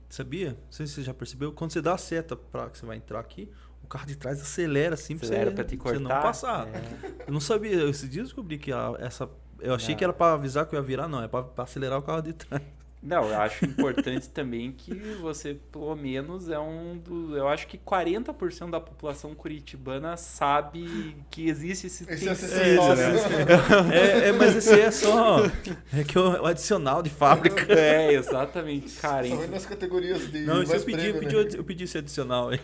Sabia? 0.08 0.50
Não 0.50 0.58
sei 0.72 0.86
se 0.86 0.94
você 0.94 1.02
já 1.02 1.14
percebeu. 1.14 1.52
Quando 1.52 1.72
você 1.72 1.80
dá 1.82 1.94
a 1.94 1.98
seta 1.98 2.36
para 2.36 2.70
que 2.70 2.78
você 2.78 2.86
vai 2.86 2.96
entrar 2.96 3.18
aqui, 3.20 3.50
o 3.82 3.86
carro 3.86 4.06
de 4.06 4.16
trás 4.16 4.40
acelera 4.40 4.94
assim 4.94 5.14
Acelera 5.14 5.50
você, 5.50 5.76
você 5.76 5.98
não 5.98 6.08
passar. 6.10 6.68
É. 6.68 7.24
Eu 7.26 7.32
não 7.32 7.40
sabia. 7.40 7.84
Esses 7.88 8.08
dias 8.08 8.16
eu 8.16 8.24
descobri 8.24 8.58
que 8.58 8.72
a- 8.72 8.94
essa. 8.98 9.28
Eu 9.60 9.74
achei 9.74 9.94
Não. 9.94 9.98
que 9.98 10.04
era 10.04 10.12
para 10.12 10.34
avisar 10.34 10.66
que 10.66 10.74
eu 10.74 10.78
ia 10.78 10.84
virar, 10.84 11.08
não. 11.08 11.22
É 11.22 11.28
para 11.28 11.46
acelerar 11.58 11.98
o 11.98 12.02
carro 12.02 12.20
de 12.22 12.32
trás. 12.32 12.62
Não, 13.04 13.28
eu 13.28 13.38
acho 13.38 13.66
importante 13.66 14.30
também 14.30 14.72
que 14.72 14.94
você, 15.20 15.58
pelo 15.70 15.94
menos, 15.94 16.48
é 16.48 16.58
um 16.58 16.96
do. 16.96 17.36
Eu 17.36 17.46
acho 17.46 17.66
que 17.66 17.76
40% 17.76 18.70
da 18.70 18.80
população 18.80 19.34
curitibana 19.34 20.16
sabe 20.16 21.14
que 21.30 21.46
existe 21.46 21.86
esse, 21.86 22.08
é 22.08 22.14
esse 22.14 22.28
acessório, 22.30 22.96
serviço, 22.96 23.28
né? 23.28 23.94
É, 23.94 24.28
é, 24.28 24.32
mas 24.32 24.56
esse 24.56 24.80
é 24.80 24.90
só. 24.90 25.44
É 25.92 26.02
que 26.02 26.18
o, 26.18 26.42
o 26.42 26.46
adicional 26.46 27.02
de 27.02 27.10
fábrica. 27.10 27.72
É, 27.74 28.14
exatamente, 28.14 28.94
cara. 28.94 29.28
Só 29.28 29.46
nas 29.48 29.66
categorias 29.66 30.30
de 30.32 30.40
Não, 30.40 30.62
isso 30.62 30.74
eu 30.74 30.80
pedi, 30.80 30.96
prêmio, 30.96 31.16
eu 31.16 31.20
pedi, 31.20 31.34
né? 31.36 31.60
eu 31.60 31.64
pedi 31.64 31.84
esse 31.84 31.98
adicional 31.98 32.48
aí. 32.48 32.60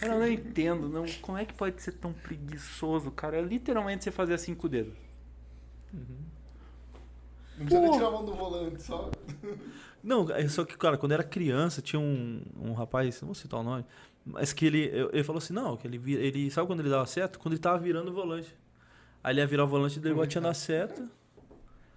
Cara, 0.00 0.14
eu 0.14 0.18
não 0.18 0.28
entendo, 0.28 0.88
não. 0.88 1.04
Como 1.22 1.38
é 1.38 1.44
que 1.44 1.54
pode 1.54 1.80
ser 1.80 1.92
tão 1.92 2.12
preguiçoso, 2.12 3.12
cara? 3.12 3.36
É 3.36 3.42
literalmente 3.42 4.02
você 4.02 4.10
fazer 4.10 4.34
assim 4.34 4.54
com 4.54 4.66
o 4.66 4.70
dedo. 4.70 4.92
Não 7.58 7.66
precisa 7.66 7.80
nem 7.80 7.92
tirar 7.92 8.06
a 8.08 8.10
mão 8.10 8.24
do 8.24 8.34
volante, 8.34 8.82
só. 8.82 9.10
Não, 10.02 10.28
é 10.30 10.46
só 10.48 10.64
que, 10.66 10.76
cara, 10.76 10.98
quando 10.98 11.12
eu 11.12 11.14
era 11.14 11.24
criança, 11.24 11.80
tinha 11.80 11.98
um, 11.98 12.42
um 12.60 12.72
rapaz, 12.74 13.22
não 13.22 13.28
vou 13.28 13.34
citar 13.34 13.58
o 13.60 13.62
nome, 13.62 13.86
mas 14.22 14.52
que 14.52 14.66
ele, 14.66 14.90
eu- 14.92 15.08
ele 15.14 15.24
falou 15.24 15.38
assim, 15.38 15.54
não, 15.54 15.78
que 15.78 15.86
ele, 15.86 15.96
vira- 15.96 16.20
ele 16.22 16.50
sabe 16.50 16.66
quando 16.66 16.80
ele 16.80 16.90
dava 16.90 17.06
seta? 17.06 17.38
Quando 17.38 17.54
ele 17.54 17.60
tava 17.62 17.78
virando 17.78 18.10
o 18.10 18.12
volante. 18.14 18.54
Aí 19.22 19.32
ele 19.32 19.40
ia 19.40 19.46
virar 19.46 19.64
o 19.64 19.66
volante, 19.66 19.98
daí 19.98 20.12
ele 20.12 20.20
batia 20.20 20.42
na 20.42 20.52
seta. 20.52 21.08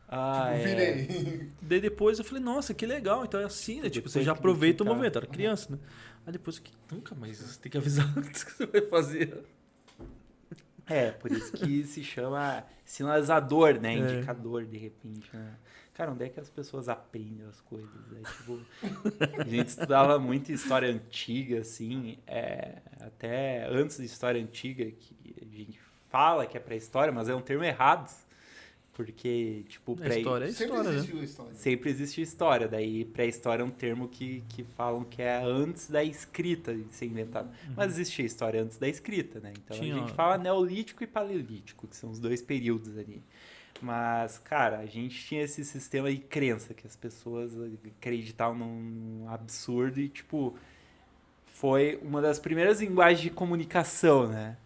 Ah, 0.07 0.53
Tipo, 0.53 0.69
é. 0.69 0.93
virei. 0.93 1.49
Daí 1.61 1.81
depois 1.81 2.17
eu 2.17 2.23
falei, 2.23 2.41
nossa, 2.41 2.73
que 2.73 2.85
legal, 2.85 3.25
então 3.25 3.41
é 3.41 3.43
assim, 3.43 3.81
né? 3.81 3.89
Tipo, 3.89 4.07
você 4.07 4.23
já 4.23 4.31
aproveita 4.31 4.83
o 4.83 4.85
identificar. 4.85 4.95
momento, 4.95 5.17
era 5.17 5.27
criança, 5.27 5.67
né? 5.73 5.77
Aí 6.25 6.31
depois, 6.31 6.59
que 6.59 6.71
nunca 6.89 7.13
mais, 7.13 7.39
você 7.39 7.59
tem 7.59 7.69
que 7.69 7.77
avisar 7.77 8.07
antes 8.17 8.41
que 8.45 8.51
você 8.53 8.65
vai 8.67 8.81
fazer. 8.83 9.43
É, 10.89 11.11
por 11.11 11.31
isso 11.31 11.51
que 11.53 11.83
se 11.85 12.03
chama 12.03 12.63
sinalizador, 12.85 13.79
né? 13.79 13.95
É. 13.95 13.97
Indicador, 13.97 14.65
de 14.65 14.77
repente, 14.77 15.29
né? 15.33 15.55
Cara, 15.93 16.11
onde 16.11 16.25
é 16.25 16.29
que 16.29 16.39
as 16.39 16.49
pessoas 16.49 16.87
aprendem 16.87 17.43
as 17.47 17.59
coisas? 17.61 17.89
É, 18.15 18.31
tipo, 18.31 18.61
a 19.39 19.43
gente 19.43 19.67
estudava 19.67 20.19
muito 20.19 20.51
história 20.51 20.87
antiga, 20.89 21.61
assim, 21.61 22.19
é, 22.27 22.75
até 22.99 23.67
antes 23.67 23.97
de 23.97 24.05
história 24.05 24.39
antiga, 24.39 24.85
que 24.91 25.35
a 25.41 25.45
gente 25.45 25.79
fala 26.09 26.45
que 26.45 26.55
é 26.55 26.59
pré-história, 26.59 27.11
mas 27.11 27.27
é 27.27 27.35
um 27.35 27.41
termo 27.41 27.63
errado. 27.63 28.11
Porque, 28.97 29.63
tipo, 29.69 29.93
A 29.93 29.95
pré 29.97 30.17
história 30.17 30.45
é 30.45 30.47
Sempre 30.51 30.65
história, 30.65 30.89
né? 30.89 30.95
existiu 30.97 31.23
história. 31.23 31.53
sempre 31.53 31.89
existe 31.91 32.21
história. 32.23 32.67
Daí, 32.67 33.05
pré-história 33.05 33.61
é 33.61 33.65
um 33.65 33.69
termo 33.69 34.07
que, 34.07 34.43
que 34.49 34.63
falam 34.63 35.03
que 35.03 35.21
é 35.21 35.37
antes 35.43 35.87
da 35.87 36.03
escrita 36.03 36.73
de 36.73 36.91
ser 36.95 37.05
inventado. 37.05 37.47
Mas 37.75 37.91
existia 37.93 38.25
história 38.25 38.59
antes 38.63 38.79
da 38.79 38.89
escrita, 38.89 39.39
né? 39.39 39.53
Então 39.55 39.77
Tinha- 39.77 39.95
a 39.95 39.99
gente 39.99 40.13
fala 40.13 40.35
neolítico 40.39 41.03
e 41.03 41.07
paleolítico, 41.07 41.87
que 41.87 41.95
são 41.95 42.09
os 42.09 42.19
dois 42.19 42.41
períodos 42.41 42.97
ali. 42.97 43.21
Mas, 43.79 44.39
cara, 44.39 44.79
a 44.79 44.85
gente 44.87 45.23
tinha 45.27 45.43
esse 45.43 45.63
sistema 45.63 46.11
de 46.11 46.17
crença 46.17 46.73
que 46.73 46.87
as 46.87 46.95
pessoas 46.95 47.51
acreditavam 47.99 48.57
num 48.57 49.29
absurdo 49.29 49.99
e, 49.99 50.09
tipo, 50.09 50.55
foi 51.45 51.99
uma 52.01 52.19
das 52.19 52.39
primeiras 52.39 52.81
linguagens 52.81 53.21
de 53.21 53.29
comunicação, 53.29 54.27
né? 54.27 54.57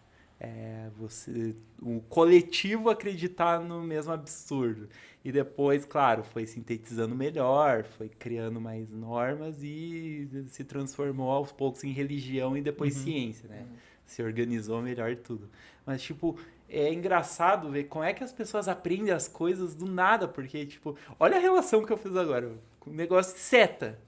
É, 0.43 0.89
você, 0.97 1.55
o 1.79 2.01
coletivo 2.09 2.89
acreditar 2.89 3.59
no 3.59 3.79
mesmo 3.83 4.11
absurdo. 4.11 4.89
E 5.23 5.31
depois, 5.31 5.85
claro, 5.85 6.23
foi 6.23 6.47
sintetizando 6.47 7.13
melhor, 7.13 7.83
foi 7.83 8.09
criando 8.09 8.59
mais 8.59 8.91
normas 8.91 9.61
e 9.61 10.27
se 10.47 10.63
transformou 10.63 11.29
aos 11.29 11.51
poucos 11.51 11.83
em 11.83 11.91
religião 11.91 12.57
e 12.57 12.61
depois 12.61 12.95
Uhum. 12.97 13.03
ciência, 13.03 13.47
né? 13.47 13.67
Se 14.03 14.23
organizou 14.23 14.81
melhor 14.81 15.11
e 15.11 15.15
tudo. 15.15 15.47
Mas, 15.85 16.01
tipo, 16.01 16.35
é 16.67 16.91
engraçado 16.91 17.69
ver 17.69 17.83
como 17.83 18.03
é 18.03 18.11
que 18.11 18.23
as 18.23 18.33
pessoas 18.33 18.67
aprendem 18.67 19.13
as 19.13 19.27
coisas 19.27 19.75
do 19.75 19.85
nada, 19.85 20.27
porque, 20.27 20.65
tipo, 20.65 20.97
olha 21.19 21.37
a 21.37 21.39
relação 21.39 21.85
que 21.85 21.93
eu 21.93 21.97
fiz 21.97 22.15
agora 22.15 22.51
o 22.87 22.89
negócio 22.89 23.35
de 23.35 23.41
seta. 23.41 23.99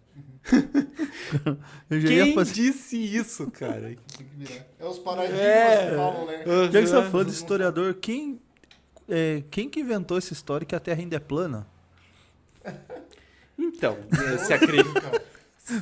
Eu 1.89 2.01
já 2.01 2.07
Quem 2.07 2.27
ia 2.27 2.33
fazer. 2.33 2.53
disse 2.53 2.97
isso, 2.97 3.49
cara? 3.51 3.95
É 4.79 4.85
os 4.85 4.99
paradigmas 4.99 5.39
É. 5.41 5.89
que 5.89 5.95
falam, 5.95 6.25
né? 6.25 6.43
Já 6.71 6.81
que 6.81 6.87
você 6.87 6.93
tá 6.93 7.03
falando 7.09 7.27
de 7.27 7.33
historiador, 7.33 7.93
quem, 7.95 8.41
é, 9.07 9.41
quem 9.49 9.69
que 9.69 9.79
inventou 9.79 10.17
essa 10.17 10.33
história 10.33 10.65
que 10.65 10.75
a 10.75 10.79
Terra 10.79 10.99
ainda 11.01 11.15
é 11.15 11.19
plana? 11.19 11.65
Então, 13.57 13.97
você 14.37 14.53
acredita? 14.55 14.99
Cara, 14.99 15.23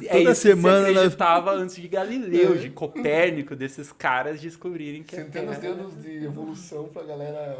É 0.03 0.17
Toda 0.17 0.31
isso 0.33 0.41
semana, 0.41 0.87
que 0.87 0.93
né? 0.93 0.93
se 0.93 0.97
acreditava 0.99 1.51
antes 1.53 1.75
de 1.77 1.87
Galileu, 1.87 2.57
de 2.57 2.69
Copérnico, 2.69 3.55
desses 3.55 3.91
caras 3.93 4.41
descobrirem 4.41 5.01
que 5.01 5.15
Centenas 5.15 5.51
a 5.51 5.55
de 5.55 5.61
Terra... 5.61 5.73
anos 5.73 6.03
de 6.03 6.23
evolução 6.25 6.89
pra 6.89 7.01
galera. 7.03 7.57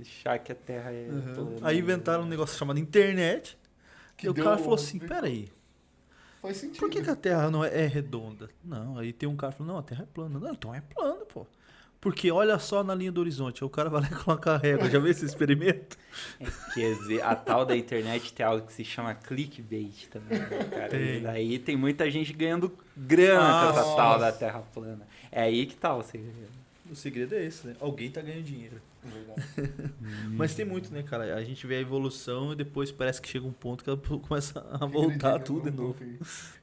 Achar 0.00 0.38
que 0.38 0.52
a 0.52 0.54
Terra 0.54 0.92
é 0.92 1.04
plana. 1.34 1.56
Aí 1.62 1.78
inventaram 1.78 2.24
um 2.24 2.28
negócio 2.28 2.56
chamado 2.56 2.78
internet. 2.78 3.58
Que 4.16 4.26
e 4.26 4.28
o 4.30 4.34
cara 4.34 4.58
falou 4.58 4.74
assim: 4.74 4.98
peraí, 4.98 5.48
Faz 6.40 6.56
sentido. 6.56 6.80
por 6.80 6.90
que, 6.90 7.02
que 7.02 7.10
a 7.10 7.16
Terra 7.16 7.50
não 7.50 7.64
é, 7.64 7.84
é 7.84 7.86
redonda? 7.86 8.48
Não, 8.64 8.98
aí 8.98 9.12
tem 9.12 9.28
um 9.28 9.36
cara 9.36 9.52
falando: 9.52 9.72
não, 9.72 9.78
a 9.78 9.82
Terra 9.82 10.02
é 10.02 10.06
plana. 10.06 10.38
Não, 10.38 10.52
então 10.52 10.74
é 10.74 10.80
plana, 10.80 11.24
pô. 11.26 11.46
Porque 12.00 12.30
olha 12.30 12.58
só 12.58 12.82
na 12.82 12.94
linha 12.94 13.12
do 13.12 13.20
horizonte, 13.20 13.62
o 13.62 13.68
cara 13.68 13.90
vai 13.90 14.00
lá 14.00 14.08
e 14.10 14.14
coloca 14.24 14.52
a 14.52 14.56
régua. 14.56 14.88
Já 14.88 14.98
viu 14.98 15.10
esse 15.10 15.24
experimento? 15.24 15.98
É, 16.40 16.46
quer 16.72 16.94
dizer, 16.94 17.22
a 17.22 17.34
tal 17.34 17.66
da 17.66 17.76
internet 17.76 18.32
tem 18.32 18.44
algo 18.44 18.66
que 18.66 18.72
se 18.72 18.84
chama 18.84 19.14
clickbait 19.14 20.08
também, 20.08 20.38
né, 20.38 20.68
cara? 20.70 20.88
Tem. 20.88 21.18
E 21.18 21.20
daí 21.20 21.58
tem 21.58 21.76
muita 21.76 22.10
gente 22.10 22.32
ganhando 22.32 22.72
grana 22.96 23.72
com 23.72 23.78
essa 23.78 23.96
tal 23.96 24.18
da 24.18 24.32
Terra 24.32 24.62
plana. 24.72 25.06
É 25.30 25.42
aí 25.42 25.66
que 25.66 25.76
tá 25.76 25.94
o 25.94 26.02
segredo. 26.02 26.48
O 26.90 26.96
segredo 26.96 27.34
é 27.34 27.44
esse, 27.44 27.66
né? 27.66 27.76
Alguém 27.78 28.10
tá 28.10 28.22
ganhando 28.22 28.44
dinheiro. 28.44 28.80
Mas 30.36 30.54
tem 30.54 30.64
muito, 30.64 30.92
né, 30.92 31.02
cara? 31.02 31.34
A 31.34 31.44
gente 31.44 31.66
vê 31.66 31.76
a 31.76 31.80
evolução 31.80 32.52
e 32.52 32.56
depois 32.56 32.92
parece 32.92 33.20
que 33.20 33.28
chega 33.28 33.46
um 33.46 33.52
ponto 33.52 33.82
que 33.82 33.90
ela 33.90 33.98
começa 34.20 34.60
a 34.70 34.86
voltar 34.86 35.38
tudo 35.40 35.70
de 35.70 35.76
novo. 35.76 35.96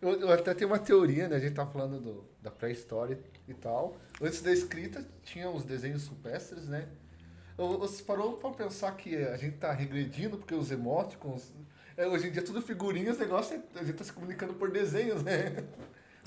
Eu, 0.01 0.21
eu 0.21 0.31
até 0.31 0.53
tenho 0.53 0.69
uma 0.69 0.79
teoria, 0.79 1.27
né? 1.27 1.35
A 1.35 1.39
gente 1.39 1.53
tá 1.53 1.65
falando 1.65 1.99
do, 1.99 2.25
da 2.41 2.51
pré-história 2.51 3.19
e 3.47 3.53
tal. 3.53 3.97
Antes 4.21 4.41
da 4.41 4.51
escrita, 4.51 5.05
tinha 5.23 5.49
os 5.49 5.63
desenhos 5.63 6.07
rupestres, 6.07 6.67
né? 6.67 6.87
Você 7.57 8.03
parou 8.03 8.33
pra 8.33 8.51
pensar 8.51 8.91
que 8.95 9.15
a 9.15 9.35
gente 9.35 9.57
tá 9.57 9.71
regredindo 9.71 10.37
porque 10.37 10.53
os 10.53 10.69
emoticons. 10.69 11.51
é, 11.95 12.07
hoje 12.07 12.27
em 12.27 12.31
dia, 12.31 12.43
tudo 12.43 12.61
figurinhas, 12.61 13.17
negócio 13.17 13.63
a 13.73 13.83
gente 13.83 13.95
tá 13.95 14.03
se 14.03 14.13
comunicando 14.13 14.53
por 14.53 14.69
desenhos, 14.69 15.23
né? 15.23 15.65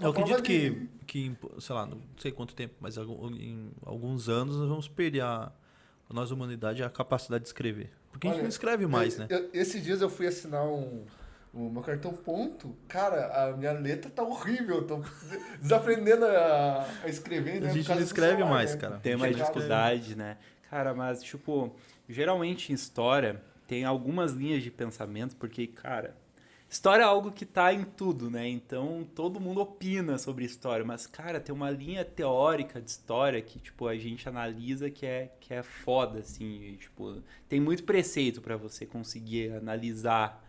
Eu 0.01 0.11
acredito 0.11 0.43
que, 0.43 0.89
que, 1.07 1.37
sei 1.61 1.74
lá, 1.74 1.87
não 1.87 2.01
sei 2.16 2.32
quanto 2.32 2.55
tempo, 2.55 2.74
mas 2.81 2.97
em 2.97 3.70
alguns 3.85 4.28
anos 4.28 4.57
nós 4.57 4.69
vamos 4.69 4.89
perder 4.89 5.20
a, 5.20 5.53
nós, 6.12 6.31
humanidade, 6.31 6.82
a 6.82 6.91
capacidade 6.91 7.43
de 7.43 7.49
escrever. 7.49 7.91
Porque 8.11 8.27
a 8.27 8.31
gente 8.31 8.39
Olha, 8.39 8.43
não 8.45 8.49
escreve 8.51 8.87
mais, 8.87 9.16
né? 9.16 9.27
eu- 9.31 9.39
eu- 9.45 9.51
esses 9.53 9.82
dias 9.82 10.01
eu 10.01 10.11
fui 10.11 10.27
assinar 10.27 10.65
um, 10.66 11.05
o 11.55 11.69
meu 11.70 11.82
cartão 11.82 12.12
ponto. 12.12 12.77
Cara, 12.89 13.49
a 13.51 13.57
minha 13.57 13.73
letra 13.73 14.11
tá 14.11 14.23
horrível. 14.23 14.85
Tô 14.87 15.01
desaprendendo 15.61 16.24
a, 16.27 16.87
a 17.05 17.09
escrever, 17.09 17.61
né? 17.61 17.70
A 17.70 17.73
gente 17.73 17.89
não 17.89 17.99
escreve 18.01 18.37
celular, 18.37 18.51
mais, 18.51 18.74
né? 18.74 18.81
cara. 18.81 18.99
Tem 18.99 19.12
Chegava- 19.19 19.35
dificuldade, 19.35 20.15
né? 20.16 20.37
Cara, 20.69 20.95
mas, 20.95 21.23
tipo, 21.23 21.74
geralmente 22.09 22.70
em 22.73 22.74
história 22.74 23.43
tem 23.66 23.85
algumas 23.85 24.32
linhas 24.32 24.62
de 24.62 24.70
pensamento, 24.70 25.37
porque, 25.37 25.66
cara, 25.66 26.16
história 26.71 27.03
é 27.03 27.07
algo 27.07 27.33
que 27.33 27.45
tá 27.45 27.75
em 27.75 27.83
tudo, 27.85 28.31
né? 28.31 28.49
Então 28.49 29.07
todo 29.15 29.41
mundo 29.41 29.61
opina 29.61 30.17
sobre 30.17 30.45
história, 30.45 30.85
mas, 30.85 31.07
cara, 31.07 31.41
tem 31.41 31.55
uma 31.55 31.69
linha 31.71 32.05
teórica 32.05 32.81
de 32.81 32.91
história 32.91 33.43
que, 33.43 33.59
tipo, 33.59 33.89
a 33.89 33.97
gente 33.97 34.29
analisa 34.29 34.89
que 34.89 35.05
é, 35.05 35.33
que 35.41 35.53
é 35.53 35.63
foda, 35.65 36.21
assim, 36.21 36.63
e, 36.63 36.77
tipo, 36.77 37.21
tem 37.49 37.61
muito 37.61 37.83
preceito 37.83 38.41
pra 38.41 38.57
você 38.57 38.87
conseguir 38.87 39.53
analisar 39.53 40.43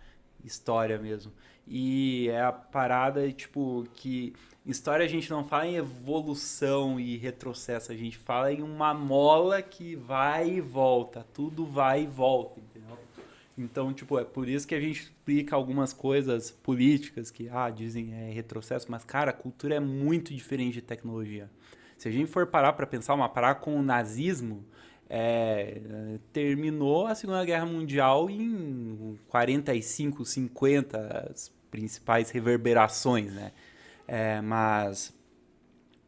história 0.44 0.98
mesmo. 1.00 1.32
E 1.68 2.30
é 2.30 2.42
a 2.42 2.52
parada, 2.52 3.32
tipo, 3.32 3.86
que 3.96 4.34
história 4.66 5.06
a 5.06 5.10
gente 5.10 5.30
não 5.30 5.44
fala 5.44 5.68
em 5.68 5.76
evolução 5.76 7.00
e 7.00 7.18
retrocesso, 7.18 7.92
a 7.92 7.96
gente 7.96 8.18
fala 8.18 8.52
em 8.52 8.62
uma 8.62 8.94
mola 8.94 9.62
que 9.62 9.96
vai 9.96 10.50
e 10.50 10.62
volta, 10.62 11.26
tudo 11.34 11.66
vai 11.66 12.04
e 12.04 12.08
volta? 12.08 12.62
Então, 13.58 13.94
tipo, 13.94 14.18
é 14.18 14.24
por 14.24 14.48
isso 14.48 14.68
que 14.68 14.74
a 14.74 14.80
gente 14.80 15.02
explica 15.04 15.56
algumas 15.56 15.94
coisas 15.94 16.52
políticas 16.52 17.30
que, 17.30 17.50
ah, 17.50 17.70
dizem 17.70 18.14
é 18.14 18.32
retrocesso, 18.32 18.88
mas, 18.90 19.04
cara, 19.04 19.32
a 19.32 19.34
cultura 19.34 19.76
é 19.76 19.80
muito 19.80 20.34
diferente 20.34 20.76
de 20.76 20.82
tecnologia. 20.82 21.50
Se 21.98 22.08
a 22.08 22.12
gente 22.12 22.28
for 22.32 22.48
parar 22.48 22.74
para 22.74 22.88
pensar, 22.88 23.14
uma 23.14 23.30
parada 23.30 23.60
com 23.60 23.78
o 23.78 23.84
nazismo, 23.84 24.66
é, 25.10 26.18
terminou 26.32 27.06
a 27.06 27.14
Segunda 27.14 27.44
Guerra 27.44 27.66
Mundial 27.66 28.30
em 28.30 29.20
45, 29.28 30.26
50, 30.26 31.30
as 31.32 31.52
principais 31.70 32.30
reverberações, 32.32 33.32
né? 33.34 33.52
É, 34.08 34.42
mas, 34.42 35.14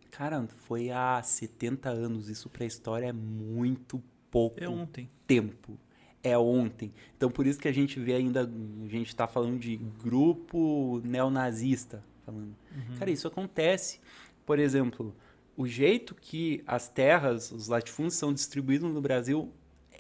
cara, 0.10 0.48
foi 0.68 0.90
há 0.90 1.22
70 1.22 1.90
anos, 1.90 2.30
isso 2.30 2.50
pra 2.50 2.66
história 2.66 3.08
é 3.08 3.14
muito 3.14 4.02
pouco 4.32 4.64
É 4.64 4.68
ontem. 4.70 5.10
tempo. 5.28 5.78
É 6.24 6.38
ontem. 6.38 6.94
Então 7.18 7.30
por 7.30 7.46
isso 7.46 7.60
que 7.60 7.68
a 7.68 7.72
gente 7.74 8.00
vê 8.00 8.14
ainda, 8.14 8.44
a 8.44 8.88
gente 8.88 9.14
tá 9.16 9.28
falando 9.28 9.60
de 9.60 9.76
grupo 10.04 11.02
neonazista. 11.04 12.02
Falando. 12.26 12.56
Cara, 12.98 13.12
isso 13.12 13.28
acontece. 13.28 14.00
Por 14.46 14.58
exemplo, 14.58 15.14
o 15.58 15.68
jeito 15.68 16.16
que 16.16 16.64
as 16.66 16.88
terras, 16.88 17.52
os 17.52 17.68
latifúndios 17.68 18.16
são 18.16 18.34
distribuídos 18.34 18.92
no 18.94 19.02
Brasil 19.02 19.52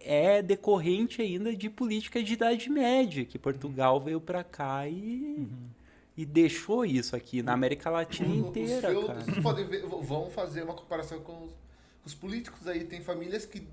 é 0.05 0.41
decorrente 0.41 1.21
ainda 1.21 1.55
de 1.55 1.69
política 1.69 2.21
de 2.23 2.33
Idade 2.33 2.69
Média, 2.69 3.23
que 3.25 3.37
Portugal 3.39 4.01
veio 4.01 4.19
para 4.19 4.43
cá 4.43 4.87
e, 4.87 5.47
e 6.17 6.25
deixou 6.25 6.85
isso 6.85 7.15
aqui 7.15 7.41
na 7.41 7.53
América 7.53 7.89
Latina 7.89 8.29
Os 8.29 8.47
inteira, 8.49 8.89
feudos 8.89 9.07
cara. 9.25 9.41
podem 9.41 9.65
ver- 9.65 9.85
vão 9.85 10.29
fazer 10.29 10.63
uma 10.63 10.73
comparação 10.73 11.19
com 11.21 11.45
os, 11.45 11.51
com 11.51 12.07
os 12.07 12.13
políticos 12.13 12.67
aí. 12.67 12.83
Tem 12.83 13.01
famílias 13.01 13.45
que 13.45 13.65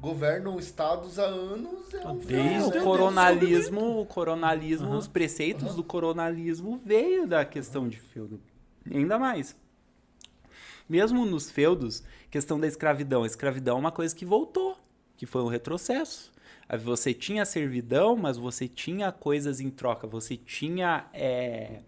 governam 0.00 0.58
estados 0.58 1.18
há 1.18 1.24
anos. 1.24 1.92
É 1.94 2.06
um 2.06 2.18
Desde 2.18 2.78
o 2.78 2.82
coronalismo, 2.82 4.00
o 4.00 4.06
coronalismo, 4.06 4.88
Aham. 4.88 4.98
os 4.98 5.08
preceitos 5.08 5.74
do 5.74 5.82
coronalismo 5.82 6.80
veio 6.84 7.26
da 7.26 7.44
questão 7.44 7.88
de 7.88 7.98
feudo. 7.98 8.40
Ainda 8.90 9.18
mais. 9.18 9.56
Mesmo 10.88 11.24
nos 11.24 11.50
feudos, 11.50 12.02
questão 12.30 12.60
da 12.60 12.66
escravidão. 12.66 13.22
A 13.22 13.26
escravidão 13.26 13.76
é 13.76 13.80
uma 13.80 13.92
coisa 13.92 14.14
que 14.14 14.26
voltou, 14.26 14.76
que 15.16 15.24
foi 15.24 15.42
um 15.42 15.48
retrocesso. 15.48 16.32
Você 16.82 17.14
tinha 17.14 17.44
servidão, 17.44 18.16
mas 18.16 18.36
você 18.36 18.68
tinha 18.68 19.10
coisas 19.12 19.60
em 19.60 19.70
troca. 19.70 20.06
Você 20.06 20.36
tinha 20.36 21.06
é, 21.12 21.80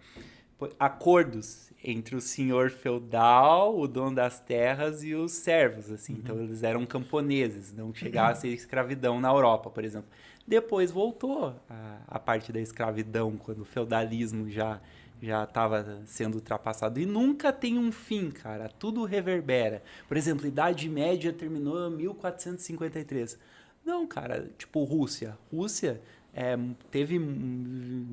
acordos 0.78 1.70
entre 1.86 2.16
o 2.16 2.20
senhor 2.20 2.68
feudal, 2.68 3.78
o 3.78 3.86
dono 3.86 4.16
das 4.16 4.40
terras 4.40 5.04
e 5.04 5.14
os 5.14 5.30
servos, 5.30 5.88
assim. 5.90 6.14
Então 6.14 6.42
eles 6.42 6.64
eram 6.64 6.84
camponeses, 6.84 7.72
não 7.72 7.94
chegava 7.94 8.32
a 8.32 8.34
ser 8.36 8.48
escravidão 8.48 9.20
na 9.20 9.28
Europa, 9.28 9.70
por 9.70 9.84
exemplo. 9.84 10.08
Depois 10.44 10.90
voltou 10.90 11.54
a, 11.70 11.98
a 12.08 12.18
parte 12.18 12.52
da 12.52 12.60
escravidão, 12.60 13.36
quando 13.36 13.60
o 13.60 13.64
feudalismo 13.64 14.50
já 14.50 14.80
já 15.22 15.44
estava 15.44 16.02
sendo 16.04 16.34
ultrapassado. 16.34 17.00
E 17.00 17.06
nunca 17.06 17.50
tem 17.50 17.78
um 17.78 17.90
fim, 17.90 18.30
cara. 18.30 18.68
Tudo 18.68 19.02
reverbera. 19.04 19.82
Por 20.06 20.14
exemplo, 20.14 20.46
Idade 20.46 20.90
Média 20.90 21.32
terminou 21.32 21.88
em 21.88 21.96
1453. 21.96 23.38
Não, 23.82 24.06
cara, 24.06 24.50
tipo 24.58 24.84
Rússia. 24.84 25.38
Rússia 25.50 26.02
é, 26.34 26.58
teve 26.90 27.18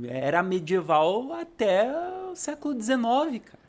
era 0.08 0.42
medieval 0.42 1.34
até 1.34 1.92
o 2.32 2.36
século 2.36 2.82
XIX, 2.82 3.44
cara. 3.44 3.63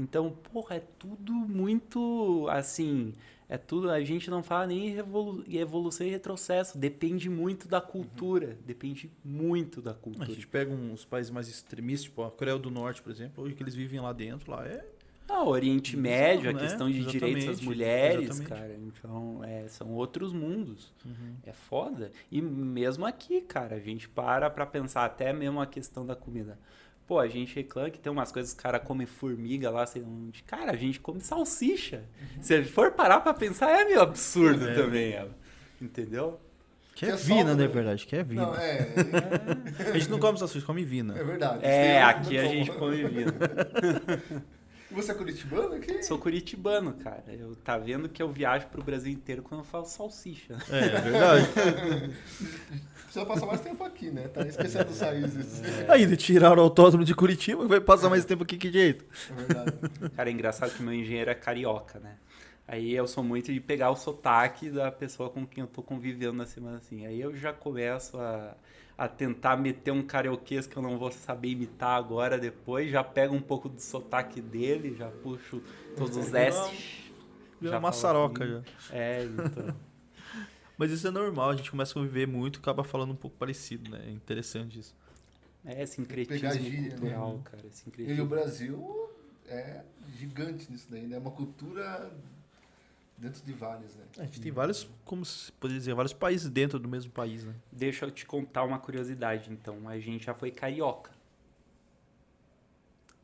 Então, 0.00 0.30
porra, 0.52 0.76
é 0.76 0.82
tudo 0.98 1.32
muito 1.32 2.46
assim. 2.50 3.12
É 3.48 3.58
tudo. 3.58 3.90
A 3.90 4.00
gente 4.02 4.30
não 4.30 4.42
fala 4.42 4.66
nem 4.68 4.96
em 4.96 5.56
evolução 5.58 6.06
e 6.06 6.10
retrocesso. 6.10 6.78
Depende 6.78 7.28
muito 7.28 7.68
da 7.68 7.80
cultura. 7.80 8.56
Depende 8.64 9.10
muito 9.24 9.82
da 9.82 9.90
A 9.90 9.94
cultura. 9.94 10.26
gente 10.26 10.46
pega 10.46 10.72
uns 10.72 11.04
países 11.04 11.30
mais 11.30 11.48
extremistas, 11.48 12.04
tipo 12.04 12.22
a 12.22 12.30
Coreia 12.30 12.56
do 12.58 12.70
Norte, 12.70 13.02
por 13.02 13.10
exemplo, 13.10 13.44
hoje 13.44 13.54
que 13.54 13.62
eles 13.62 13.74
vivem 13.74 14.00
lá 14.00 14.12
dentro, 14.12 14.50
lá 14.50 14.64
é. 14.66 14.84
Ah, 15.28 15.44
o 15.44 15.48
Oriente 15.48 15.96
Médio, 15.96 16.50
a 16.50 16.52
né? 16.52 16.60
questão 16.60 16.90
de 16.90 17.04
direitos 17.04 17.44
das 17.44 17.54
Exatamente, 17.60 17.64
mulheres, 17.64 18.30
exatamente. 18.30 18.48
cara. 18.48 18.74
Então, 18.74 19.44
é, 19.44 19.68
são 19.68 19.88
outros 19.92 20.32
mundos. 20.32 20.92
É 21.44 21.52
foda. 21.52 22.10
E 22.32 22.42
mesmo 22.42 23.06
aqui, 23.06 23.40
cara, 23.40 23.76
a 23.76 23.80
gente 23.80 24.08
para 24.08 24.50
pra 24.50 24.66
pensar 24.66 25.04
até 25.04 25.32
mesmo 25.32 25.60
a 25.60 25.66
questão 25.66 26.04
da 26.04 26.16
comida. 26.16 26.58
Pô, 27.10 27.18
a 27.18 27.26
gente 27.26 27.56
reclama 27.56 27.90
que 27.90 27.98
tem 27.98 28.12
umas 28.12 28.30
coisas 28.30 28.52
que 28.52 28.58
os 28.58 28.62
caras 28.62 28.82
comem 28.84 29.04
formiga 29.04 29.68
lá, 29.68 29.84
sei 29.84 30.00
onde. 30.00 30.44
Cara, 30.44 30.70
a 30.70 30.76
gente 30.76 31.00
come 31.00 31.20
salsicha. 31.20 32.04
Se 32.40 32.62
for 32.62 32.92
parar 32.92 33.18
pra 33.18 33.34
pensar, 33.34 33.68
é 33.80 33.84
meio 33.84 34.00
absurdo 34.00 34.68
É. 34.68 34.74
também, 34.74 35.12
ela. 35.14 35.36
Entendeu? 35.82 36.38
Que 36.94 37.06
Que 37.06 37.06
é 37.06 37.14
é 37.14 37.16
só, 37.16 37.24
vina, 37.34 37.52
né? 37.56 37.62
né, 37.62 37.66
verdade? 37.66 38.06
Que 38.06 38.14
é 38.14 38.22
vina. 38.22 38.42
Não, 38.46 38.54
é, 38.54 38.86
A 39.92 39.98
gente 39.98 40.08
não 40.08 40.20
come 40.20 40.38
salsicha, 40.38 40.64
come 40.64 40.84
vina. 40.84 41.18
é 41.18 41.24
verdade. 41.24 41.64
É, 41.64 41.98
Isso 41.98 42.06
aqui 42.10 42.38
a 42.38 42.42
não 42.44 42.48
gente 42.48 42.70
come 42.70 43.02
vino. 43.08 43.32
Você 44.92 45.12
é 45.12 45.14
curitibano 45.14 45.74
aqui? 45.74 46.02
Sou 46.02 46.18
curitibano, 46.18 46.92
cara. 46.94 47.24
Eu 47.28 47.54
tá 47.56 47.78
vendo 47.78 48.08
que 48.08 48.22
eu 48.22 48.28
viajo 48.28 48.66
pro 48.66 48.82
Brasil 48.82 49.12
inteiro 49.12 49.42
quando 49.42 49.60
eu 49.60 49.64
falo 49.64 49.86
salsicha. 49.86 50.56
É, 50.68 50.78
é 50.78 51.00
verdade. 51.00 51.48
Precisa 53.04 53.26
passar 53.26 53.46
mais 53.46 53.60
tempo 53.60 53.82
aqui, 53.84 54.10
né? 54.10 54.28
Tá 54.28 54.46
esquecendo 54.46 54.90
os 54.90 55.00
raízes. 55.00 55.62
É, 55.62 55.92
Ainda 55.92 56.16
tiraram 56.16 56.58
o 56.58 56.60
autódromo 56.64 57.04
de 57.04 57.14
Curitiba, 57.14 57.66
vai 57.66 57.80
passar 57.80 58.08
mais 58.08 58.24
tempo 58.24 58.42
aqui 58.42 58.56
que 58.56 58.70
jeito. 58.70 59.04
verdade. 59.34 59.72
Cara, 60.14 60.28
é 60.30 60.32
engraçado 60.32 60.72
que 60.72 60.82
meu 60.82 60.94
engenheiro 60.94 61.30
é 61.30 61.34
carioca, 61.34 61.98
né? 61.98 62.16
Aí 62.66 62.94
eu 62.94 63.06
sou 63.08 63.24
muito 63.24 63.52
de 63.52 63.58
pegar 63.60 63.90
o 63.90 63.96
sotaque 63.96 64.70
da 64.70 64.92
pessoa 64.92 65.28
com 65.28 65.44
quem 65.44 65.62
eu 65.62 65.66
tô 65.66 65.82
convivendo 65.82 66.34
na 66.34 66.46
semana 66.46 66.76
assim. 66.76 67.04
Aí 67.04 67.20
eu 67.20 67.34
já 67.34 67.52
começo 67.52 68.16
a, 68.16 68.54
a 69.00 69.08
tentar 69.08 69.56
meter 69.56 69.92
um 69.92 70.02
carioquês 70.02 70.66
que 70.66 70.76
eu 70.76 70.82
não 70.82 70.98
vou 70.98 71.10
saber 71.10 71.48
imitar 71.48 71.96
agora, 71.96 72.38
depois. 72.38 72.90
Já 72.90 73.02
pego 73.02 73.34
um 73.34 73.40
pouco 73.40 73.66
do 73.66 73.80
sotaque 73.80 74.42
dele, 74.42 74.94
já 74.94 75.08
puxo 75.10 75.62
todos 75.96 76.18
os 76.18 76.34
S. 76.34 77.02
Já 77.62 77.80
Já 77.80 77.92
saroca 77.92 78.44
assim. 78.44 78.52
já. 78.52 78.94
É, 78.94 79.24
então. 79.24 79.74
Mas 80.76 80.90
isso 80.90 81.08
é 81.08 81.10
normal, 81.10 81.48
a 81.48 81.56
gente 81.56 81.70
começa 81.70 81.92
a 81.92 81.94
conviver 81.94 82.26
muito 82.26 82.58
acaba 82.58 82.84
falando 82.84 83.12
um 83.12 83.16
pouco 83.16 83.38
parecido, 83.38 83.90
né? 83.90 84.04
É 84.06 84.10
interessante 84.10 84.78
isso. 84.78 84.94
É 85.64 85.86
sincretismo 85.86 86.52
gíria, 86.52 86.82
né? 86.82 86.90
cultural, 86.90 87.40
cara. 87.42 87.62
E 87.64 87.66
o 87.68 87.72
Sincretismo. 87.72 88.26
Brasil 88.26 89.10
é 89.46 89.80
gigante 90.14 90.70
nisso 90.70 90.88
daí, 90.90 91.06
né? 91.06 91.16
É 91.16 91.18
uma 91.18 91.30
cultura 91.30 92.12
dentro 93.20 93.44
de 93.44 93.52
vários, 93.52 93.94
né? 93.94 94.04
A 94.18 94.24
gente 94.24 94.40
tem 94.40 94.50
vários, 94.50 94.88
como 95.04 95.24
se 95.24 95.52
poderia 95.52 95.78
dizer, 95.78 95.94
vários 95.94 96.14
países 96.14 96.48
dentro 96.48 96.78
do 96.78 96.88
mesmo 96.88 97.12
país, 97.12 97.44
né? 97.44 97.54
Deixa 97.70 98.06
eu 98.06 98.10
te 98.10 98.24
contar 98.24 98.64
uma 98.64 98.78
curiosidade, 98.78 99.52
então. 99.52 99.88
A 99.88 99.98
gente 99.98 100.24
já 100.24 100.34
foi 100.34 100.50
carioca. 100.50 101.12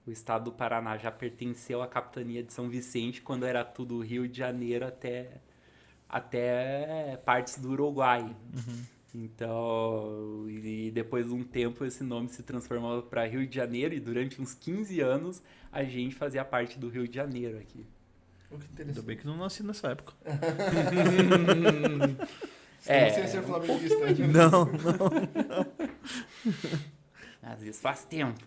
O 0.07 0.11
estado 0.11 0.45
do 0.45 0.53
Paraná 0.53 0.97
já 0.99 1.11
pertenceu 1.11 1.83
à 1.83 1.89
capitania 1.89 2.43
de 2.43 2.53
São 2.53 2.69
Vicente 2.69 3.23
quando 3.23 3.45
era 3.45 3.65
tudo 3.65 3.99
Rio 4.01 4.29
de 4.29 4.39
Janeiro 4.39 4.87
até, 4.87 5.41
até 6.09 7.17
partes 7.25 7.59
do 7.59 7.71
Uruguai. 7.71 8.23
Uhum. 8.23 8.85
Então, 9.15 10.45
e 10.49 10.91
depois 10.91 11.27
de 11.27 11.33
um 11.33 11.43
tempo 11.43 11.85
esse 11.85 12.05
nome 12.05 12.29
se 12.29 12.43
transformou 12.43 13.03
para 13.03 13.27
Rio 13.27 13.47
de 13.47 13.57
Janeiro 13.57 13.95
e 13.95 14.01
durante 14.01 14.41
uns 14.41 14.55
15 14.55 15.01
anos 15.01 15.43
a 15.73 15.83
gente 15.83 16.15
fazia 16.15 16.45
parte 16.45 16.79
do 16.79 16.89
Rio 16.89 17.09
de 17.09 17.17
Janeiro 17.17 17.59
aqui. 17.59 17.85
Que 18.59 18.83
Ainda 18.83 19.03
bem 19.03 19.17
que 19.17 19.27
não 19.27 19.37
nasci 19.37 19.63
nessa 19.63 19.89
época. 19.89 20.13
É, 22.89 23.11
Sem 23.11 23.27
ser 23.27 23.43
flamenguista. 23.43 23.97
Não, 24.29 24.65
não. 24.67 25.11
Às 27.43 27.61
vezes 27.61 27.81
faz 27.81 28.05
tempo. 28.05 28.39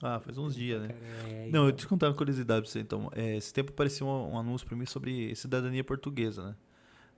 Ah, 0.00 0.20
faz 0.20 0.38
uns 0.38 0.54
dias, 0.54 0.80
né? 0.80 0.90
É, 1.28 1.48
Não, 1.50 1.66
eu 1.66 1.72
te 1.72 1.86
contar 1.86 2.06
uma 2.08 2.14
curiosidade 2.14 2.62
pra 2.62 2.70
você, 2.70 2.78
então. 2.78 3.10
É, 3.14 3.36
esse 3.36 3.52
tempo 3.52 3.72
apareceu 3.72 4.06
um, 4.06 4.34
um 4.34 4.38
anúncio 4.38 4.66
pra 4.66 4.76
mim 4.76 4.86
sobre 4.86 5.34
cidadania 5.34 5.82
portuguesa, 5.82 6.50
né? 6.50 6.54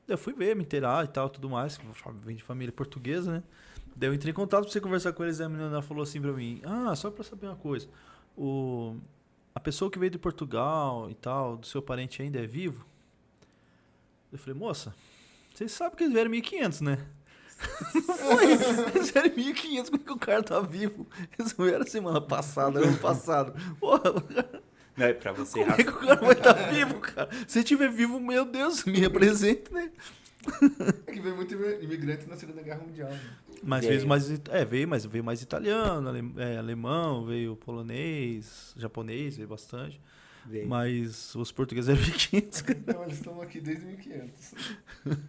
Daí 0.06 0.14
eu 0.14 0.18
fui 0.18 0.32
ver, 0.32 0.56
me 0.56 0.62
inteirar 0.62 1.05
e 1.05 1.09
tal, 1.09 1.28
tudo 1.28 1.51
mais. 1.51 1.78
Vem 2.24 2.36
de 2.36 2.43
família 2.43 2.72
portuguesa, 2.72 3.31
né? 3.32 3.43
Daí 3.94 4.09
eu 4.09 4.14
entrei 4.14 4.31
em 4.31 4.35
contato 4.35 4.62
pra 4.62 4.72
você 4.72 4.81
conversar 4.81 5.12
com 5.12 5.22
eles 5.22 5.39
e 5.39 5.43
a 5.43 5.48
menina 5.48 5.82
falou 5.82 6.02
assim 6.02 6.20
pra 6.20 6.32
mim: 6.32 6.60
Ah, 6.64 6.97
só 6.97 7.10
pra 7.10 7.22
saber 7.22 7.48
uma 7.48 7.56
coisa. 7.56 7.86
O, 8.36 8.97
a 9.60 9.62
pessoa 9.62 9.90
que 9.90 9.98
veio 9.98 10.10
de 10.10 10.18
Portugal 10.18 11.10
e 11.10 11.14
tal, 11.14 11.58
do 11.58 11.66
seu 11.66 11.82
parente 11.82 12.22
ainda 12.22 12.38
é 12.38 12.46
vivo? 12.46 12.82
Eu 14.32 14.38
falei: 14.38 14.58
Moça, 14.58 14.94
vocês 15.54 15.70
sabem 15.70 15.96
que 15.96 16.04
eles 16.04 16.14
vieram 16.14 16.28
em 16.28 16.32
1500, 16.32 16.80
né? 16.80 17.06
Não 17.94 18.16
foi. 18.16 18.52
Eles 18.94 19.10
vieram 19.10 19.28
em 19.28 19.36
1500, 19.36 19.90
como 19.90 20.02
é 20.02 20.06
que 20.06 20.12
o 20.12 20.18
cara 20.18 20.42
tá 20.42 20.60
vivo? 20.60 21.06
Eles 21.38 21.52
vieram 21.52 21.86
semana 21.86 22.22
passada, 22.22 22.80
ano 22.80 22.96
passado. 22.96 23.52
Porra, 23.78 24.14
Não, 24.96 25.06
é 25.06 25.12
pra 25.12 25.32
você 25.32 25.60
como 25.60 25.72
é 25.72 25.84
que 25.84 25.90
o 25.90 25.98
cara 25.98 26.16
vai 26.16 26.32
estar 26.32 26.54
vivo, 26.54 26.98
cara? 26.98 27.28
Se 27.46 27.58
estiver 27.58 27.90
vivo, 27.90 28.18
meu 28.18 28.46
Deus, 28.46 28.84
me 28.84 28.98
represente, 28.98 29.70
né? 29.70 29.92
É 31.06 31.12
que 31.12 31.20
veio 31.20 31.36
muito 31.36 31.54
imigrante 31.82 32.26
na 32.28 32.36
Segunda 32.36 32.62
Guerra 32.62 32.80
Mundial. 32.82 33.10
Né? 33.10 33.20
Mas 33.62 33.84
Veio. 33.84 34.06
mais, 34.08 34.30
é, 34.48 34.64
veio, 34.64 34.88
mas 34.88 35.04
veio 35.04 35.22
mais 35.22 35.42
italiano, 35.42 36.08
ale- 36.08 36.32
é, 36.38 36.56
alemão, 36.56 37.26
veio 37.26 37.56
polonês, 37.56 38.72
japonês, 38.76 39.36
veio 39.36 39.48
bastante. 39.48 40.00
Veio. 40.46 40.66
Mas 40.66 41.34
os 41.34 41.52
portugueses 41.52 41.90
eram 41.90 42.00
pequenos, 42.10 42.62
cara. 42.62 42.80
Não, 42.86 43.02
eles 43.04 43.16
estão 43.18 43.40
aqui 43.42 43.60
desde 43.60 43.84
1500. 43.84 44.54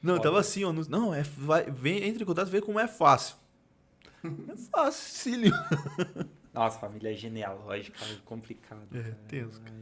Não, 0.00 0.14
Foda. 0.14 0.22
tava 0.22 0.40
assim, 0.40 0.62
ó. 0.64 0.72
no- 0.72 0.88
Não, 0.88 1.12
é, 1.12 1.22
vai, 1.22 1.68
vem, 1.70 2.04
entre 2.04 2.22
em 2.22 2.26
contato 2.26 2.48
e 2.48 2.50
vê 2.52 2.60
como 2.60 2.78
é 2.78 2.86
fácil. 2.86 3.36
É 4.24 4.56
fácil. 4.70 5.50
Nossa, 6.54 6.78
família 6.78 7.12
genealógica 7.16 7.98
é 8.04 8.16
complicado. 8.24 8.86
É, 8.94 9.02
cara. 9.02 9.18
tenso, 9.26 9.60
cara. 9.60 9.74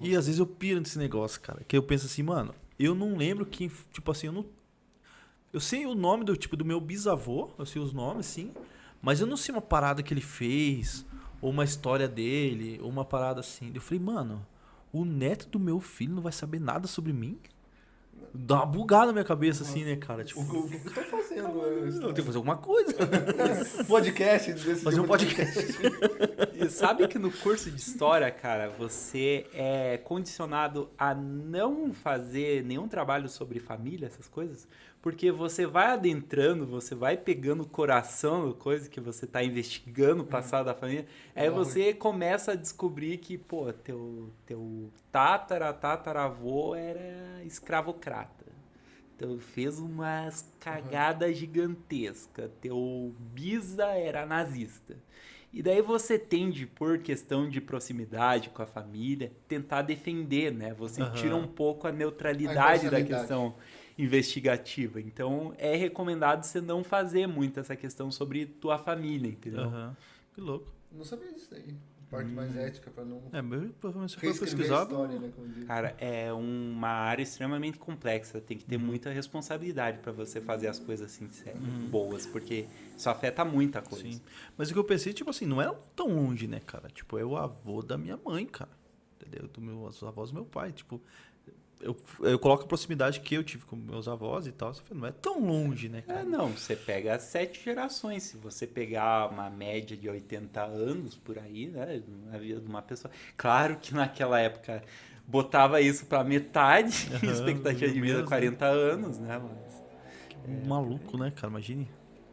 E 0.00 0.14
às 0.14 0.26
vezes 0.26 0.38
eu 0.38 0.46
piro 0.46 0.78
nesse 0.78 0.98
negócio, 0.98 1.40
cara. 1.40 1.62
Que 1.66 1.76
eu 1.76 1.82
penso 1.82 2.06
assim, 2.06 2.22
mano, 2.22 2.54
eu 2.84 2.94
não 2.94 3.16
lembro 3.16 3.44
quem. 3.44 3.70
Tipo 3.92 4.10
assim, 4.10 4.28
eu 4.28 4.32
não. 4.32 4.46
Eu 5.52 5.60
sei 5.60 5.84
o 5.84 5.94
nome 5.94 6.24
do 6.24 6.36
tipo 6.36 6.56
do 6.56 6.64
meu 6.64 6.80
bisavô, 6.80 7.50
eu 7.58 7.66
sei 7.66 7.82
os 7.82 7.92
nomes, 7.92 8.26
sim. 8.26 8.52
Mas 9.02 9.20
eu 9.20 9.26
não 9.26 9.36
sei 9.36 9.54
uma 9.54 9.60
parada 9.60 10.02
que 10.02 10.14
ele 10.14 10.20
fez, 10.20 11.04
ou 11.40 11.50
uma 11.50 11.64
história 11.64 12.06
dele, 12.06 12.78
ou 12.82 12.88
uma 12.88 13.04
parada 13.04 13.40
assim. 13.40 13.72
Eu 13.74 13.80
falei, 13.80 14.02
mano, 14.02 14.46
o 14.92 15.04
neto 15.04 15.48
do 15.48 15.58
meu 15.58 15.80
filho 15.80 16.14
não 16.14 16.22
vai 16.22 16.32
saber 16.32 16.60
nada 16.60 16.86
sobre 16.86 17.12
mim? 17.12 17.38
Dá 18.32 18.56
uma 18.56 18.66
bugada 18.66 19.06
na 19.06 19.12
minha 19.12 19.24
cabeça, 19.24 19.64
assim, 19.64 19.84
né, 19.84 19.96
cara? 19.96 20.22
Tipo, 20.22 20.40
O, 20.40 20.66
o 20.66 20.68
que 20.68 20.86
eu 20.86 20.92
tô 20.94 21.02
fazendo? 21.02 21.48
eu 21.48 21.86
é, 21.88 21.90
tenho 21.90 22.14
que 22.14 22.22
fazer 22.22 22.36
alguma 22.36 22.56
coisa. 22.56 22.94
podcast. 23.88 24.52
desse 24.52 24.82
Fazer 24.82 25.00
um 25.00 25.02
tipo 25.02 25.08
podcast. 25.08 25.76
E 26.54 26.70
sabe 26.70 27.08
que 27.08 27.18
no 27.18 27.32
curso 27.32 27.70
de 27.70 27.80
história, 27.80 28.30
cara, 28.30 28.68
você 28.68 29.46
é 29.52 29.96
condicionado 29.96 30.88
a 30.96 31.12
não 31.12 31.92
fazer 31.92 32.62
nenhum 32.64 32.86
trabalho 32.86 33.28
sobre 33.28 33.58
família, 33.58 34.06
essas 34.06 34.28
coisas, 34.28 34.68
porque 35.02 35.30
você 35.32 35.66
vai 35.66 35.86
adentrando, 35.92 36.66
você 36.66 36.94
vai 36.94 37.16
pegando 37.16 37.62
o 37.62 37.66
coração 37.68 38.48
da 38.48 38.54
coisa 38.54 38.88
que 38.88 39.00
você 39.00 39.26
tá 39.26 39.42
investigando 39.42 40.22
o 40.22 40.26
passado 40.26 40.66
da 40.66 40.74
família, 40.74 41.06
aí 41.34 41.48
Uhum. 41.48 41.54
você 41.54 41.94
começa 41.94 42.52
a 42.52 42.54
descobrir 42.56 43.18
que, 43.18 43.38
pô, 43.38 43.72
teu, 43.72 44.30
teu 44.46 44.90
tatara, 45.10 45.72
tataravô 45.72 46.74
era 46.74 47.42
escravocrata. 47.44 48.46
Então 49.16 49.38
fez 49.38 49.78
umas 49.78 50.50
cagadas 50.58 51.36
gigantescas. 51.36 52.50
Teu 52.60 53.14
bisa 53.18 53.86
era 53.88 54.24
nazista. 54.24 54.96
E 55.52 55.62
daí 55.62 55.82
você 55.82 56.18
tende, 56.18 56.66
por 56.66 56.98
questão 56.98 57.48
de 57.48 57.60
proximidade 57.60 58.50
com 58.50 58.62
a 58.62 58.66
família, 58.66 59.32
tentar 59.48 59.82
defender, 59.82 60.52
né? 60.52 60.72
Você 60.74 61.02
Aham. 61.02 61.12
tira 61.12 61.36
um 61.36 61.46
pouco 61.46 61.86
a 61.88 61.92
neutralidade 61.92 62.88
da 62.88 63.00
imparcialidade. 63.00 63.04
questão 63.04 63.54
investigativa. 64.00 65.00
Então 65.00 65.54
é 65.58 65.74
recomendado 65.76 66.44
você 66.44 66.60
não 66.60 66.82
fazer 66.84 67.26
muito 67.26 67.58
essa 67.60 67.76
questão 67.76 68.10
sobre 68.10 68.46
tua 68.46 68.78
família, 68.78 69.28
entendeu? 69.28 69.64
Aham. 69.64 69.96
Que 70.34 70.40
louco. 70.40 70.66
Não 70.92 71.04
sabia 71.04 71.32
disso 71.32 71.54
aí. 71.54 71.74
Parte 72.10 72.28
mais 72.32 72.56
Hum. 72.56 72.58
ética 72.58 72.90
pra 72.90 73.04
não 73.04 73.22
É, 73.32 73.40
mas 73.40 73.70
provavelmente 73.80 74.10
se 74.10 74.16
for 74.18 74.36
pesquisar. 74.40 74.82
história, 74.82 75.16
né? 75.20 75.30
Cara, 75.64 75.94
é 76.00 76.32
uma 76.32 76.88
área 76.88 77.22
extremamente 77.22 77.78
complexa. 77.78 78.40
Tem 78.40 78.58
que 78.58 78.64
ter 78.64 78.74
Uhum. 78.76 78.82
muita 78.82 79.10
responsabilidade 79.10 79.98
para 79.98 80.10
você 80.10 80.40
fazer 80.40 80.66
as 80.66 80.80
coisas 80.80 81.06
assim 81.12 81.28
sé- 81.28 81.54
boas, 81.88 82.26
porque 82.26 82.66
isso 82.96 83.08
afeta 83.08 83.44
muita 83.44 83.80
coisa. 83.80 84.10
Sim. 84.10 84.20
Mas 84.58 84.70
o 84.70 84.72
que 84.72 84.78
eu 84.80 84.84
pensei, 84.84 85.12
tipo 85.12 85.30
assim, 85.30 85.46
não 85.46 85.62
era 85.62 85.72
tão 85.94 86.08
longe, 86.08 86.48
né, 86.48 86.58
cara? 86.66 86.88
Tipo, 86.88 87.16
é 87.16 87.24
o 87.24 87.36
avô 87.36 87.80
da 87.80 87.96
minha 87.96 88.16
mãe, 88.16 88.44
cara. 88.44 88.70
Entendeu? 89.20 89.46
Do 89.46 89.60
meu, 89.60 89.82
os 89.84 90.02
avós 90.02 90.30
do 90.30 90.34
meu 90.34 90.44
pai. 90.44 90.72
Tipo, 90.72 91.00
eu, 91.80 91.96
eu 92.20 92.38
coloco 92.38 92.64
a 92.64 92.66
proximidade 92.66 93.20
que 93.20 93.34
eu 93.34 93.42
tive 93.42 93.64
com 93.64 93.74
meus 93.76 94.06
avós 94.06 94.46
e 94.46 94.52
tal. 94.52 94.72
Você 94.74 94.82
fala, 94.82 95.00
não 95.00 95.08
é 95.08 95.12
tão 95.12 95.40
longe, 95.40 95.88
né, 95.88 95.98
É, 95.98 96.02
cara? 96.02 96.24
não, 96.24 96.48
você 96.48 96.76
pega 96.76 97.18
sete 97.18 97.62
gerações. 97.64 98.22
Se 98.24 98.36
você 98.36 98.66
pegar 98.66 99.30
uma 99.30 99.48
média 99.50 99.96
de 99.96 100.08
80 100.08 100.62
anos 100.62 101.16
por 101.16 101.38
aí, 101.38 101.68
né, 101.68 102.02
na 102.30 102.38
vida 102.38 102.60
de 102.60 102.66
uma 102.66 102.82
pessoa. 102.82 103.10
Claro 103.36 103.76
que 103.76 103.94
naquela 103.94 104.38
época 104.40 104.82
botava 105.26 105.80
isso 105.80 106.06
pra 106.06 106.22
metade, 106.24 107.08
Aham, 107.14 107.26
expectativa 107.32 107.92
de 107.92 108.00
vida 108.00 108.14
mesmo. 108.14 108.28
40 108.28 108.66
anos, 108.66 109.18
né, 109.18 109.38
mas... 109.42 109.80
Que 110.28 110.66
Maluco, 110.68 111.16
né, 111.18 111.30
cara? 111.30 111.48
Imagine. 111.48 111.88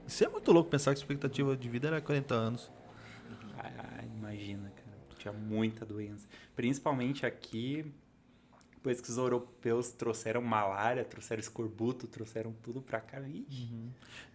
Isso 0.08 0.24
é 0.24 0.30
muito 0.30 0.52
louco 0.52 0.70
pensar 0.70 0.92
que 0.94 1.00
a 1.00 1.04
expectativa 1.04 1.56
de 1.56 1.70
vida 1.70 1.88
era 1.88 2.02
40 2.02 2.34
anos. 2.34 2.72
Ah, 3.58 4.04
imagina, 4.18 4.70
cara. 4.76 4.88
Tinha 5.20 5.34
muita 5.34 5.86
doença. 5.86 6.28
Principalmente 6.56 7.26
aqui, 7.26 7.86
depois 8.88 9.02
que 9.02 9.10
os 9.10 9.18
europeus 9.18 9.92
trouxeram 9.92 10.42
malária, 10.42 11.04
trouxeram 11.04 11.42
escorbuto, 11.42 12.08
trouxeram 12.08 12.54
tudo 12.64 12.82
pra 12.82 13.02
cá. 13.02 13.20
Vixe. 13.20 13.70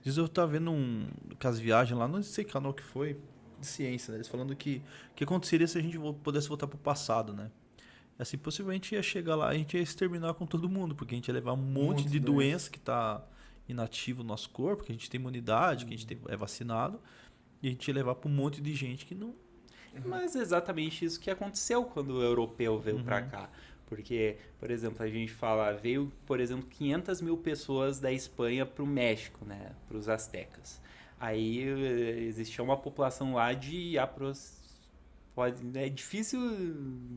Diz 0.03 0.17
eu 0.19 0.29
tava 0.29 0.53
vendo 0.53 0.71
um. 0.71 1.09
Com 1.41 1.49
as 1.49 1.59
viagens 1.59 1.99
lá, 1.99 2.07
não 2.07 2.23
sei 2.23 2.45
que 2.45 2.53
canal 2.53 2.75
que 2.75 2.83
foi, 2.83 3.17
de 3.59 3.67
ciência, 3.67 4.13
né? 4.13 4.19
Eles 4.19 4.29
falando 4.29 4.55
que 4.55 4.83
o 5.11 5.15
que 5.15 5.25
aconteceria 5.25 5.67
se 5.67 5.79
a 5.79 5.81
gente 5.81 5.99
pudesse 6.23 6.49
voltar 6.49 6.67
pro 6.67 6.77
passado, 6.79 7.33
né? 7.33 7.51
Assim, 8.19 8.37
possivelmente 8.37 8.95
ia 8.95 9.03
chegar 9.03 9.35
lá 9.37 9.53
e 9.53 9.57
a 9.57 9.59
gente 9.59 9.75
ia 9.77 9.83
exterminar 9.83 10.35
com 10.35 10.45
todo 10.47 10.69
mundo, 10.69 10.95
porque 10.95 11.15
a 11.15 11.17
gente 11.17 11.29
ia 11.29 11.35
levar 11.35 11.55
um 11.55 11.57
monte, 11.57 11.87
monte 11.89 12.03
de 12.05 12.11
de 12.11 12.21
doença 12.21 12.71
que 12.71 12.79
tá 12.79 13.25
inativo 13.67 14.23
no 14.23 14.29
nosso 14.29 14.51
corpo, 14.51 14.85
que 14.85 14.93
a 14.93 14.95
gente 14.95 15.09
tem 15.09 15.19
imunidade, 15.19 15.87
que 15.87 15.95
a 15.95 15.97
gente 15.97 16.07
tem- 16.07 16.21
é 16.29 16.37
vacinado, 16.37 17.01
e 17.63 17.69
a 17.69 17.71
gente 17.71 17.89
ia 17.89 17.95
levar 17.95 18.15
pra 18.17 18.29
um 18.31 18.35
monte 18.35 18.61
de 18.61 18.75
gente 18.75 19.07
que 19.07 19.15
não. 19.15 19.35
Mas 20.07 20.35
é 20.37 20.39
exatamente 20.41 21.05
isso 21.05 21.21
que 21.21 21.31
aconteceu 21.31 21.85
quando 21.85 22.15
o 22.15 22.23
europeu 22.23 22.79
veio 22.79 23.03
pra 23.03 23.21
Uhum. 23.23 23.29
cá. 23.29 23.51
Porque, 23.95 24.37
por 24.59 24.71
exemplo, 24.71 25.03
a 25.05 25.07
gente 25.09 25.31
fala, 25.31 25.71
veio, 25.75 26.11
por 26.25 26.41
exemplo, 26.41 26.67
500 26.67 27.21
mil 27.21 27.37
pessoas 27.37 28.01
da 28.01 28.11
Espanha 28.11 28.65
pro 28.65 28.87
México, 28.87 29.45
né? 29.45 29.73
Pros 29.87 30.09
astecas. 30.09 30.81
Aí 31.21 31.63
eh, 31.69 32.21
existia 32.23 32.65
uma 32.65 32.77
população 32.79 33.35
lá 33.35 33.53
de. 33.53 33.99
Pode, 35.35 35.63
é 35.79 35.91
difícil, 35.91 36.41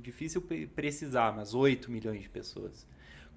difícil 0.02 0.42
pre- 0.42 0.68
precisar, 0.68 1.34
mas 1.34 1.54
8 1.54 1.90
milhões 1.90 2.22
de 2.22 2.30
pessoas. 2.30 2.86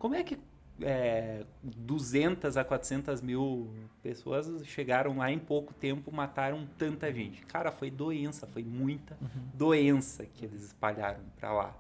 Como 0.00 0.16
é 0.16 0.22
que 0.24 0.36
é, 0.80 1.44
200 1.62 2.56
a 2.56 2.64
400 2.64 3.20
mil 3.20 3.68
pessoas 4.02 4.64
chegaram 4.66 5.16
lá 5.16 5.30
em 5.30 5.38
pouco 5.38 5.72
tempo, 5.74 6.12
mataram 6.12 6.66
tanta 6.76 7.12
gente? 7.12 7.40
Cara, 7.46 7.70
foi 7.70 7.88
doença, 7.90 8.46
foi 8.48 8.62
muita 8.64 9.16
doença 9.54 10.24
que 10.26 10.44
eles 10.44 10.64
espalharam 10.64 11.20
pra 11.38 11.52
lá. 11.52 11.76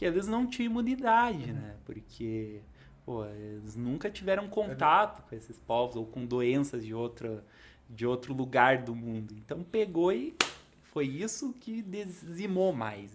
Que 0.00 0.06
eles 0.06 0.26
não 0.26 0.46
tinham 0.46 0.70
imunidade, 0.70 1.52
né? 1.52 1.76
Porque 1.84 2.62
pô, 3.04 3.26
eles 3.26 3.76
nunca 3.76 4.08
tiveram 4.10 4.48
contato 4.48 5.22
com 5.28 5.34
esses 5.36 5.58
povos 5.58 5.94
ou 5.94 6.06
com 6.06 6.24
doenças 6.24 6.82
de, 6.86 6.94
outra, 6.94 7.44
de 7.86 8.06
outro 8.06 8.32
lugar 8.32 8.78
do 8.82 8.94
mundo. 8.94 9.34
Então 9.36 9.62
pegou 9.62 10.10
e 10.10 10.34
foi 10.84 11.06
isso 11.06 11.52
que 11.60 11.82
dizimou 11.82 12.72
mais. 12.72 13.10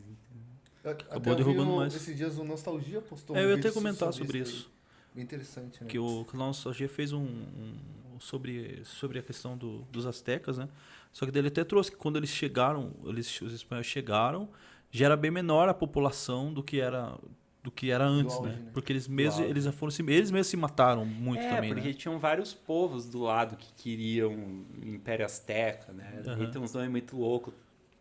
Acabou 0.84 1.34
derrubando 1.34 1.66
vi 1.72 1.72
o, 1.72 1.76
mais. 1.78 1.96
Esses 1.96 2.16
dias 2.16 2.38
o 2.38 2.44
Nostalgia 2.44 3.02
postou 3.02 3.36
É, 3.36 3.42
eu 3.44 3.48
um 3.48 3.50
ia 3.54 3.56
até 3.58 3.72
comentar 3.72 4.14
sobre 4.14 4.38
isso. 4.38 4.70
Bem 5.16 5.24
interessante, 5.24 5.84
né? 5.84 5.90
Que 5.90 5.98
o 5.98 6.24
canal 6.26 6.48
Nostalgia 6.50 6.88
fez 6.88 7.12
um, 7.14 7.24
um- 7.24 8.20
sobre, 8.20 8.82
sobre 8.86 9.18
a 9.18 9.24
questão 9.24 9.58
do- 9.58 9.80
dos 9.92 10.06
astecas, 10.06 10.60
né? 10.60 10.70
Só 11.12 11.26
que 11.26 11.32
dele 11.32 11.48
até 11.48 11.64
trouxe 11.64 11.90
que 11.90 11.98
quando 11.98 12.18
eles 12.18 12.30
chegaram, 12.30 12.92
eles, 13.06 13.42
os 13.42 13.54
espanhóis 13.54 13.88
chegaram, 13.88 14.48
já 14.98 15.06
era 15.06 15.18
bem 15.18 15.32
menor 15.32 15.68
a 15.68 15.74
população 15.74 16.54
do 16.54 16.64
que 16.64 16.80
era 16.80 17.18
do 17.62 17.72
que 17.72 17.90
era 17.90 18.06
antes, 18.06 18.36
auge, 18.36 18.50
né? 18.50 18.56
né? 18.58 18.72
Porque 18.72 18.94
eles 18.94 19.08
mesmos 19.08 19.44
eles 19.44 19.64
já 19.64 19.72
foram 19.72 19.90
se, 19.90 20.04
eles 20.04 20.30
mesmos 20.30 20.48
se 20.48 20.56
mataram 20.56 21.04
muito 21.04 21.44
é, 21.44 21.50
também, 21.50 21.74
porque 21.74 21.88
né? 21.88 21.94
tinham 21.94 22.20
vários 22.20 22.54
povos 22.54 23.10
do 23.10 23.22
lado 23.22 23.58
que 23.58 23.74
queriam 23.74 24.32
o 24.32 24.88
Império 24.88 25.26
Azteca, 25.26 25.92
né? 25.92 26.22
Aham. 26.28 26.44
E 26.44 26.52
tem 26.52 26.62
uns 26.62 26.74
nomes 26.74 26.92
muito 26.92 27.18
loucos. 27.18 27.54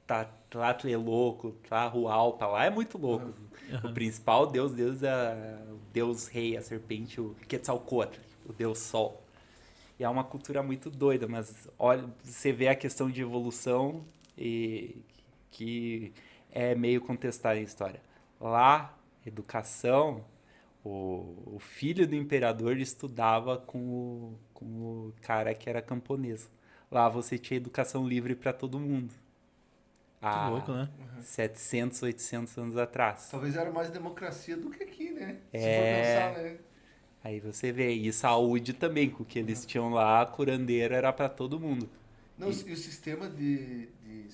Tá, 0.07 0.27
Tlatelolco, 0.51 1.53
Tlahualpa, 1.67 2.47
lá 2.47 2.67
é 2.67 2.71
muito 2.71 2.99
louco. 2.99 3.33
O 3.83 3.95
principal 3.95 4.47
deus 4.47 4.75
deus 4.75 5.03
é 5.03 5.59
o 5.67 5.79
deus 5.95 6.29
rei, 6.29 6.59
a 6.59 6.63
serpente, 6.63 7.19
o 7.19 7.35
Quetzalcoatl, 7.49 8.21
o 8.47 8.53
deus 8.53 8.79
sol. 8.79 9.25
E 9.99 10.05
é 10.05 10.09
uma 10.09 10.23
cultura 10.23 10.63
muito 10.63 10.91
doida, 10.91 11.27
mas 11.27 11.67
olha, 11.79 12.05
você 12.23 12.53
vê 12.53 12.69
a 12.69 12.75
questão 12.75 13.11
de 13.11 13.23
evolução 13.23 14.05
e 14.37 14.99
que 15.51 16.13
é 16.55 16.75
meio 16.75 17.01
contestada 17.01 17.59
em 17.59 17.65
história. 17.65 18.01
Lá, 18.41 18.97
educação, 19.27 20.25
o, 20.85 21.55
o 21.55 21.59
filho 21.59 22.07
do 22.07 22.15
imperador 22.15 22.79
estudava 22.79 23.59
com 23.59 23.79
o, 23.79 24.39
com 24.55 24.65
o 24.65 25.15
cara 25.21 25.53
que 25.53 25.69
era 25.69 25.83
camponês. 25.83 26.49
Lá 26.91 27.09
você 27.09 27.37
tinha 27.37 27.57
educação 27.57 28.07
livre 28.07 28.37
para 28.37 28.53
todo 28.53 28.79
mundo. 28.79 29.13
Que 30.21 30.27
Há 30.27 30.49
louco, 30.49 30.73
né? 30.73 30.89
700, 31.21 32.03
800 32.03 32.57
anos 32.57 32.77
atrás. 32.77 33.29
Talvez 33.31 33.57
era 33.57 33.71
mais 33.73 33.91
democracia 33.91 34.57
do 34.57 34.71
que 34.71 34.85
aqui, 34.85 35.11
né? 35.11 35.39
É. 35.53 35.59
Se 35.59 35.65
for 35.67 36.35
pensar, 36.37 36.43
né? 36.43 36.59
Aí 37.25 37.41
você 37.41 37.73
vê, 37.73 37.91
e 37.91 38.13
saúde 38.13 38.75
também, 38.75 39.11
com 39.11 39.23
o 39.23 39.27
que 39.27 39.39
eles 39.39 39.67
tinham 39.67 39.89
lá, 39.91 40.25
curandeiro 40.27 40.95
era 40.95 41.13
para 41.13 41.29
todo 41.29 41.59
mundo. 41.59 41.89
Não, 42.39 42.49
e 42.49 42.73
o 42.73 42.77
sistema 42.77 43.29
de, 43.29 43.87
de 44.03 44.31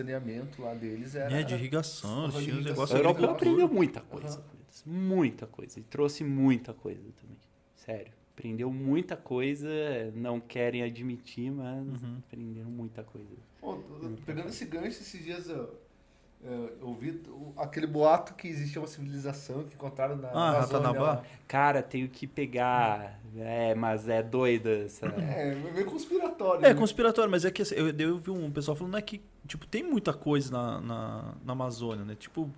saneamento 0.00 0.62
lá 0.62 0.74
deles 0.74 1.14
era... 1.14 1.32
É, 1.40 1.42
de 1.42 1.54
irrigação, 1.54 2.28
tinha 2.30 2.40
os 2.40 2.42
irrigação. 2.42 2.66
A 2.66 2.70
negócios 2.70 2.98
Europa 2.98 3.20
legal. 3.20 3.34
aprendeu 3.36 3.68
muita 3.68 4.00
coisa 4.00 4.44
eles, 4.76 4.82
muita 4.86 5.46
coisa, 5.46 5.80
e 5.80 5.82
trouxe 5.82 6.24
muita 6.24 6.72
coisa 6.74 7.00
também, 7.20 7.38
sério. 7.74 8.12
Aprendeu 8.36 8.70
muita 8.70 9.16
coisa, 9.16 9.68
não 10.14 10.38
querem 10.38 10.82
admitir, 10.82 11.50
mas 11.50 12.02
Uhum. 12.02 12.18
aprenderam 12.18 12.70
muita 12.70 13.02
coisa. 13.02 13.26
Pô, 13.60 13.78
pegando 14.26 14.48
esse 14.50 14.66
gancho, 14.66 15.00
esses 15.00 15.24
dias 15.24 15.48
eu, 15.48 15.74
eu 16.42 16.76
ouvi 16.82 17.22
aquele 17.56 17.86
boato 17.86 18.34
que 18.34 18.46
existia 18.46 18.78
uma 18.78 18.86
civilização 18.86 19.64
que 19.64 19.74
encontraram 19.74 20.16
na 20.16 20.28
Ah, 20.28 20.58
Amazônia. 20.58 21.22
Cara, 21.48 21.82
tenho 21.82 22.08
que 22.10 22.26
pegar, 22.26 23.18
é, 23.38 23.74
mas 23.74 24.06
é 24.06 24.22
doida 24.22 24.70
essa... 24.84 25.06
É, 25.06 25.54
meio 25.54 25.86
conspiratório. 25.86 26.64
É, 26.66 26.68
né? 26.68 26.74
conspiratório, 26.74 27.30
mas 27.30 27.46
é 27.46 27.50
que 27.50 27.62
assim, 27.62 27.74
eu, 27.74 27.88
eu 27.88 28.18
vi 28.18 28.30
um 28.30 28.50
pessoal 28.50 28.76
falando 28.76 28.92
né, 28.92 29.00
que 29.00 29.22
tipo, 29.46 29.66
tem 29.66 29.82
muita 29.82 30.12
coisa 30.12 30.50
na, 30.52 30.80
na, 30.80 31.34
na 31.44 31.52
Amazônia, 31.52 32.04
né? 32.04 32.14
Tipo, 32.14 32.50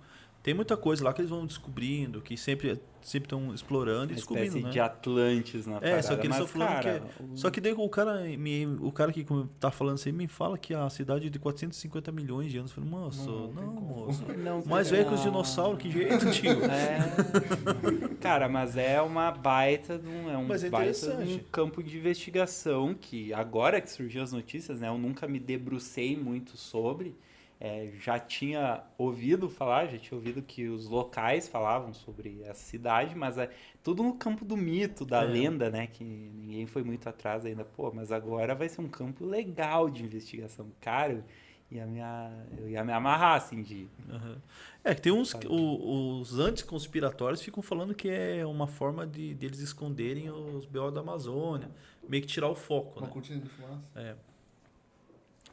tem 0.49 0.55
muita 0.55 0.75
coisa 0.75 1.03
lá 1.03 1.13
que 1.13 1.21
eles 1.21 1.29
vão 1.29 1.45
descobrindo, 1.45 2.21
que 2.21 2.35
sempre 2.35 2.81
sempre 3.01 3.27
estão 3.27 3.53
explorando 3.53 4.11
e 4.11 4.15
descobrindo, 4.15 4.47
espécie 4.47 4.65
né? 4.65 4.71
de 4.71 4.79
Atlantis 4.79 5.65
na 5.65 5.77
É, 5.77 5.79
parada, 5.79 6.01
só 6.03 6.15
que 6.17 6.27
eles 6.27 6.37
mas, 6.39 6.49
falando 6.49 6.67
cara, 6.67 6.99
que 6.99 7.23
o- 7.23 7.37
Só 7.37 7.49
que 7.49 7.61
daí 7.61 7.71
o 7.71 7.87
cara, 7.89 8.21
me, 8.37 8.65
o 8.81 8.91
cara 8.91 9.13
que 9.13 9.25
tá 9.59 9.71
falando 9.71 9.95
assim 9.95 10.11
me 10.11 10.27
fala 10.27 10.57
que 10.57 10.73
a 10.73 10.89
cidade 10.89 11.27
é 11.27 11.29
de 11.29 11.39
450 11.39 12.11
milhões 12.11 12.51
de 12.51 12.57
anos. 12.57 12.71
Eu 12.71 12.75
falei, 12.75 12.89
moço, 12.89 13.29
Não, 13.29 13.53
não, 13.53 13.73
moço. 13.73 14.25
Não, 14.37 14.65
Mais 14.65 14.89
velho 14.89 15.07
que 15.07 15.13
os 15.13 15.21
dinossauros, 15.21 15.79
que 15.79 15.89
jeito, 15.91 16.29
tio? 16.31 16.59
É. 16.69 18.15
Cara, 18.19 18.49
mas 18.49 18.75
é 18.75 18.99
uma 19.01 19.31
baita 19.31 19.97
de 19.97 20.07
um, 20.07 20.29
é 20.29 20.37
um 20.37 20.45
Mas 20.47 20.63
é 20.63 20.69
baita 20.69 21.13
um 21.23 21.39
campo 21.51 21.81
de 21.81 21.97
investigação 21.97 22.93
que 22.93 23.31
agora 23.33 23.79
que 23.79 23.89
surgiu 23.91 24.21
as 24.23 24.31
notícias, 24.33 24.79
né? 24.81 24.89
Eu 24.89 24.97
nunca 24.97 25.25
me 25.27 25.39
debrucei 25.39 26.17
muito 26.17 26.57
sobre. 26.57 27.15
É, 27.61 27.91
já 27.99 28.17
tinha 28.17 28.81
ouvido 28.97 29.49
falar, 29.49 29.87
já 29.87 29.97
tinha 29.97 30.17
ouvido 30.17 30.41
que 30.41 30.69
os 30.69 30.87
locais 30.87 31.47
falavam 31.49 31.93
sobre 31.93 32.41
essa 32.45 32.63
cidade, 32.63 33.13
mas 33.15 33.37
é 33.37 33.49
tudo 33.83 34.01
no 34.01 34.13
campo 34.13 34.45
do 34.45 34.55
mito, 34.55 35.03
da 35.05 35.23
É. 35.23 35.25
lenda, 35.25 35.69
né? 35.69 35.85
Que 35.87 36.03
ninguém 36.03 36.65
foi 36.65 36.83
muito 36.83 37.09
atrás 37.09 37.45
ainda. 37.45 37.65
Pô, 37.65 37.91
mas 37.93 38.13
agora 38.13 38.55
vai 38.55 38.69
ser 38.69 38.79
um 38.79 38.87
campo 38.87 39.25
legal 39.25 39.89
de 39.89 40.03
investigação. 40.03 40.67
Cara, 40.79 41.11
eu 41.11 41.23
ia 41.69 41.85
me, 41.85 41.99
a- 42.01 42.45
eu 42.57 42.69
ia 42.69 42.81
me 42.83 42.93
amarrar, 42.93 43.35
assim, 43.35 43.61
de... 43.61 43.87
Aham. 44.09 44.37
É 44.81 44.95
que 44.95 45.01
tem 45.01 45.11
uns. 45.11 45.33
O- 45.45 46.21
os 46.21 46.39
anticonspiratórios 46.39 47.41
ficam 47.41 47.61
falando 47.61 47.93
que 47.93 48.07
é 48.09 48.45
uma 48.45 48.67
forma 48.67 49.05
de 49.05 49.33
deles 49.33 49.59
esconderem 49.59 50.29
os 50.29 50.65
BO 50.65 50.91
da 50.91 51.01
Amazônia, 51.01 51.69
meio 52.07 52.23
que 52.23 52.29
tirar 52.29 52.47
o 52.47 52.55
foco, 52.55 52.99
Uma 52.99 53.07
né? 53.07 53.13
cortina 53.13 53.41
de 53.41 53.49
fumaça 53.49 53.81
É. 53.95 54.15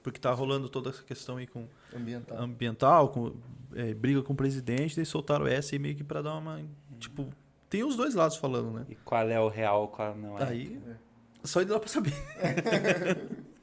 Porque 0.06 0.20
tá 0.20 0.32
rolando 0.32 0.68
toda 0.68 0.90
essa 0.90 1.02
questão 1.02 1.36
aí 1.36 1.48
com 1.48 1.66
ambiental. 1.92 2.38
ambiental, 2.38 3.08
com 3.08 3.32
é, 3.74 3.92
briga 3.92 4.22
com 4.22 4.34
o 4.34 4.36
presidente, 4.36 4.94
daí 4.94 5.04
soltaram 5.04 5.48
essa 5.48 5.74
aí 5.74 5.80
meio 5.80 5.96
que 5.96 6.04
pra 6.04 6.22
dar 6.22 6.36
uma. 6.36 6.62
Tipo, 7.00 7.28
tem 7.68 7.82
os 7.82 7.96
dois 7.96 8.14
lados 8.14 8.36
falando, 8.36 8.70
né? 8.70 8.86
E 8.88 8.94
qual 8.94 9.28
é 9.28 9.40
o 9.40 9.48
real, 9.48 9.88
qual 9.88 10.16
não 10.16 10.38
é. 10.38 10.44
Aí. 10.44 10.80
É. 10.86 10.94
Só 11.42 11.60
indo 11.60 11.72
lá 11.72 11.80
pra 11.80 11.88
saber. 11.88 12.14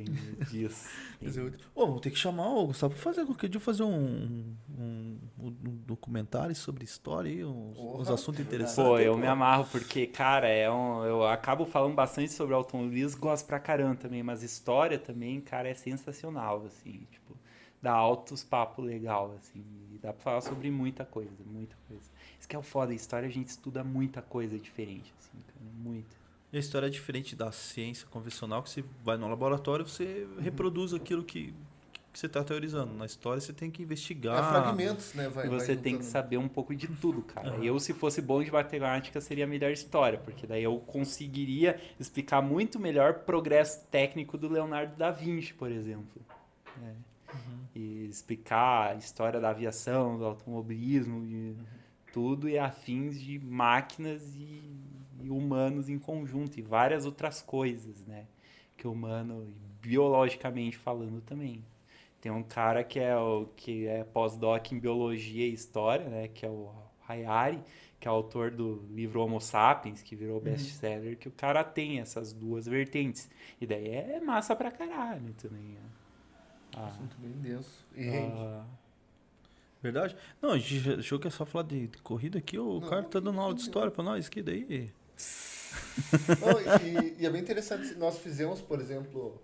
Entendi 0.00 0.36
disso. 0.50 0.88
Quer 1.18 1.26
dizer, 1.26 1.54
Ô, 1.74 1.86
vamos 1.86 2.00
ter 2.00 2.10
que 2.10 2.16
chamar 2.16 2.48
o 2.48 2.66
Gustavo 2.66 2.94
pra 2.94 3.02
fazer 3.02 3.24
qualquer 3.24 3.48
dia 3.48 3.60
fazer 3.60 3.82
um, 3.82 4.54
um, 4.78 5.18
um 5.38 5.50
documentário 5.86 6.54
sobre 6.54 6.84
história 6.84 7.30
aí, 7.30 7.44
uns, 7.44 7.76
Porra, 7.76 8.00
uns 8.00 8.10
assuntos 8.10 8.40
é 8.40 8.42
interessantes. 8.42 8.84
Pô, 8.84 8.98
eu 8.98 9.12
Pô. 9.12 9.18
me 9.18 9.26
amarro 9.26 9.66
porque, 9.70 10.06
cara, 10.06 10.48
é 10.48 10.70
um, 10.70 11.04
eu 11.04 11.26
acabo 11.26 11.64
falando 11.64 11.94
bastante 11.94 12.32
sobre 12.32 12.54
automobilismo, 12.54 13.20
gosto 13.20 13.46
pra 13.46 13.58
caramba 13.58 13.96
também, 13.96 14.22
mas 14.22 14.42
história 14.42 14.98
também, 14.98 15.40
cara, 15.40 15.68
é 15.68 15.74
sensacional, 15.74 16.64
assim, 16.66 17.06
tipo, 17.10 17.36
dá 17.82 17.92
altos 17.92 18.44
papo 18.44 18.82
legal, 18.82 19.34
assim, 19.38 19.64
e 19.92 19.98
dá 19.98 20.12
pra 20.12 20.22
falar 20.22 20.40
sobre 20.40 20.70
muita 20.70 21.04
coisa, 21.04 21.30
muita 21.46 21.76
coisa. 21.88 22.04
Isso 22.38 22.48
que 22.48 22.56
é 22.56 22.58
o 22.58 22.62
foda, 22.62 22.94
história 22.94 23.28
a 23.28 23.32
gente 23.32 23.48
estuda 23.48 23.82
muita 23.82 24.22
coisa 24.22 24.58
diferente, 24.58 25.12
assim, 25.18 25.38
cara, 25.46 25.72
muita. 25.76 26.17
E 26.52 26.56
a 26.56 26.60
história 26.60 26.86
é 26.86 26.90
diferente 26.90 27.36
da 27.36 27.52
ciência 27.52 28.06
convencional, 28.08 28.62
que 28.62 28.70
você 28.70 28.84
vai 29.04 29.16
no 29.18 29.28
laboratório 29.28 29.86
você 29.86 30.26
reproduz 30.40 30.94
aquilo 30.94 31.22
que, 31.22 31.54
que 32.10 32.18
você 32.18 32.24
está 32.24 32.42
teorizando. 32.42 32.94
Na 32.94 33.04
história 33.04 33.38
você 33.38 33.52
tem 33.52 33.70
que 33.70 33.82
investigar. 33.82 34.38
É 34.38 34.48
fragmentos, 34.48 35.12
né? 35.12 35.28
Vai, 35.28 35.46
e 35.46 35.48
você 35.50 35.74
vai 35.74 35.82
tem 35.82 35.98
que 35.98 36.04
saber 36.04 36.38
um 36.38 36.48
pouco 36.48 36.74
de 36.74 36.86
tudo, 36.86 37.20
cara. 37.20 37.50
Aham. 37.50 37.64
Eu, 37.64 37.78
se 37.78 37.92
fosse 37.92 38.22
bom 38.22 38.42
de 38.42 38.50
matemática, 38.50 39.20
seria 39.20 39.44
a 39.44 39.46
melhor 39.46 39.70
história, 39.70 40.18
porque 40.18 40.46
daí 40.46 40.62
eu 40.62 40.78
conseguiria 40.78 41.78
explicar 42.00 42.40
muito 42.40 42.80
melhor 42.80 43.10
o 43.10 43.20
progresso 43.20 43.84
técnico 43.90 44.38
do 44.38 44.48
Leonardo 44.48 44.96
da 44.96 45.10
Vinci, 45.10 45.52
por 45.52 45.70
exemplo. 45.70 46.22
É. 46.82 46.94
E 47.74 48.06
explicar 48.08 48.92
a 48.92 48.94
história 48.94 49.38
da 49.38 49.50
aviação, 49.50 50.16
do 50.16 50.24
automobilismo, 50.24 51.26
de 51.26 51.54
tudo 52.10 52.48
e 52.48 52.58
afins 52.58 53.20
de 53.20 53.38
máquinas 53.38 54.34
e, 54.34 54.62
e 55.22 55.30
humanos 55.30 55.88
em 55.88 55.98
conjunto, 55.98 56.58
e 56.58 56.62
várias 56.62 57.04
outras 57.06 57.42
coisas, 57.42 58.04
né? 58.06 58.26
Que 58.76 58.86
o 58.86 58.92
humano, 58.92 59.52
biologicamente 59.80 60.76
falando 60.76 61.20
também. 61.22 61.64
Tem 62.20 62.32
um 62.32 62.42
cara 62.42 62.82
que 62.84 62.98
é 62.98 63.16
o 63.16 63.46
que 63.56 63.86
é 63.86 64.04
pós-doc 64.04 64.72
em 64.72 64.78
biologia 64.78 65.46
e 65.46 65.52
história, 65.52 66.08
né, 66.08 66.28
que 66.28 66.44
é 66.44 66.50
o 66.50 66.70
Hayari, 67.08 67.60
que 68.00 68.08
é 68.08 68.10
autor 68.10 68.50
do 68.50 68.84
livro 68.90 69.20
Homo 69.22 69.40
Sapiens, 69.40 70.02
que 70.02 70.16
virou 70.16 70.40
best-seller, 70.40 71.16
que 71.16 71.28
o 71.28 71.32
cara 71.32 71.62
tem 71.64 72.00
essas 72.00 72.32
duas 72.32 72.66
vertentes. 72.66 73.30
E 73.60 73.66
daí 73.66 73.88
é 73.88 74.20
massa 74.20 74.54
pra 74.56 74.70
caralho 74.70 75.32
também. 75.34 75.62
né? 75.62 75.80
Ah, 76.76 76.86
Assunto 76.86 77.16
bem 77.18 77.32
denso. 77.32 77.86
E 77.96 78.08
ah, 78.08 78.64
Verdade? 79.82 80.16
Não, 80.42 80.50
a 80.52 80.58
gente 80.58 80.90
achou 80.98 81.18
que 81.18 81.28
é 81.28 81.30
só 81.30 81.46
falar 81.46 81.64
de, 81.64 81.86
de 81.86 81.98
corrida 81.98 82.38
aqui, 82.38 82.58
o 82.58 82.80
Não, 82.80 82.88
cara 82.88 83.04
tá 83.04 83.20
dando 83.20 83.40
aula 83.40 83.54
de 83.54 83.60
história 83.60 83.90
pra 83.92 84.02
nós 84.02 84.26
aqui, 84.26 84.42
daí. 84.42 84.90
Não, 86.40 86.60
e, 86.60 87.16
e 87.22 87.26
é 87.26 87.30
bem 87.30 87.40
interessante, 87.40 87.94
nós 87.94 88.18
fizemos, 88.18 88.60
por 88.60 88.80
exemplo, 88.80 89.40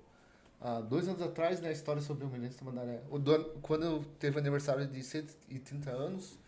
há 0.61 0.81
dois 0.81 1.09
anos 1.09 1.23
atrás, 1.23 1.61
né, 1.61 1.69
a 1.69 1.73
história 1.73 2.03
sobre 2.03 2.25
o 2.25 2.27
Almirante 2.29 2.57
Tamandaré. 2.57 3.01
O 3.11 3.19
do- 3.19 3.45
quando 3.63 4.05
teve 4.19 4.37
o 4.37 4.41
aniversário 4.41 4.87
de 4.87 5.03
130 5.03 5.91
anos 5.91 6.39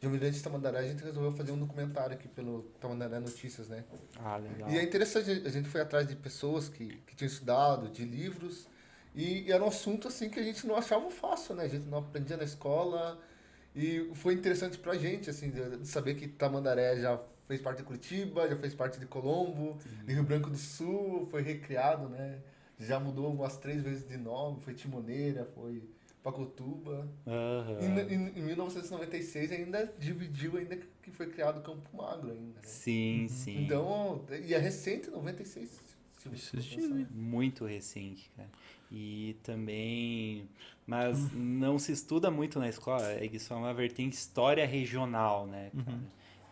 de 0.00 0.06
Almirante 0.06 0.42
Tamandaré, 0.42 0.78
a 0.78 0.82
gente 0.88 1.02
resolveu 1.02 1.32
fazer 1.32 1.52
um 1.52 1.58
documentário 1.58 2.14
aqui 2.14 2.28
pelo 2.28 2.62
Tamandaré 2.80 3.18
Notícias, 3.20 3.68
né? 3.68 3.84
ah, 4.22 4.36
legal. 4.36 4.70
E 4.70 4.78
é 4.78 4.82
interessante, 4.82 5.30
a 5.46 5.50
gente 5.50 5.68
foi 5.68 5.80
atrás 5.80 6.06
de 6.06 6.16
pessoas 6.16 6.68
que, 6.68 6.96
que 7.06 7.16
tinham 7.16 7.28
estudado, 7.28 7.88
de 7.88 8.04
livros, 8.04 8.66
e, 9.14 9.42
e 9.42 9.52
era 9.52 9.62
um 9.64 9.68
assunto 9.68 10.08
assim 10.08 10.28
que 10.28 10.38
a 10.40 10.42
gente 10.42 10.66
não 10.66 10.76
achava 10.76 11.10
fácil, 11.10 11.54
né? 11.54 11.64
A 11.64 11.68
gente 11.68 11.86
não 11.86 11.98
aprendia 11.98 12.36
na 12.36 12.44
escola, 12.44 13.18
e 13.74 14.10
foi 14.14 14.34
interessante 14.34 14.78
pra 14.78 14.94
gente, 14.96 15.30
assim, 15.30 15.50
de 15.50 15.86
saber 15.86 16.14
que 16.14 16.28
Tamandaré 16.28 17.00
já 17.00 17.20
fez 17.46 17.60
parte 17.60 17.78
de 17.78 17.84
Curitiba, 17.84 18.48
já 18.48 18.56
fez 18.56 18.74
parte 18.74 18.98
de 18.98 19.06
Colombo, 19.06 19.78
de 20.04 20.12
Rio 20.12 20.24
Branco 20.24 20.50
do 20.50 20.56
Sul, 20.56 21.26
foi 21.30 21.42
recriado, 21.42 22.08
né? 22.08 22.38
Já 22.78 22.98
mudou 22.98 23.32
umas 23.32 23.56
três 23.56 23.82
vezes 23.82 24.06
de 24.08 24.16
nome, 24.16 24.60
foi 24.60 24.74
Timoneira, 24.74 25.48
foi 25.54 25.82
Pacotuba. 26.22 27.06
Uhum. 27.26 28.08
E, 28.08 28.14
em, 28.14 28.38
em 28.38 28.42
1996 28.42 29.52
ainda 29.52 29.92
dividiu 29.98 30.56
ainda 30.56 30.78
que 31.02 31.10
foi 31.10 31.26
criado 31.28 31.58
o 31.58 31.62
Campo 31.62 31.94
Magro 31.94 32.30
ainda. 32.30 32.60
Né? 32.60 32.62
Sim, 32.62 33.22
uhum. 33.22 33.28
sim. 33.28 33.64
Então, 33.64 34.24
e 34.42 34.54
é 34.54 34.58
recente, 34.58 35.10
96. 35.10 35.94
Muito 37.10 37.66
recente, 37.66 38.30
cara. 38.34 38.48
E 38.90 39.36
também. 39.42 40.48
Mas 40.86 41.18
uhum. 41.18 41.30
não 41.34 41.78
se 41.78 41.92
estuda 41.92 42.30
muito 42.30 42.58
na 42.58 42.68
escola, 42.68 43.06
é 43.12 43.28
que 43.28 43.38
só 43.38 43.56
uma 43.56 43.74
vertente 43.74 44.16
história 44.16 44.66
regional, 44.66 45.46
né, 45.46 45.70
cara? 45.74 45.96
Uhum. 45.96 46.04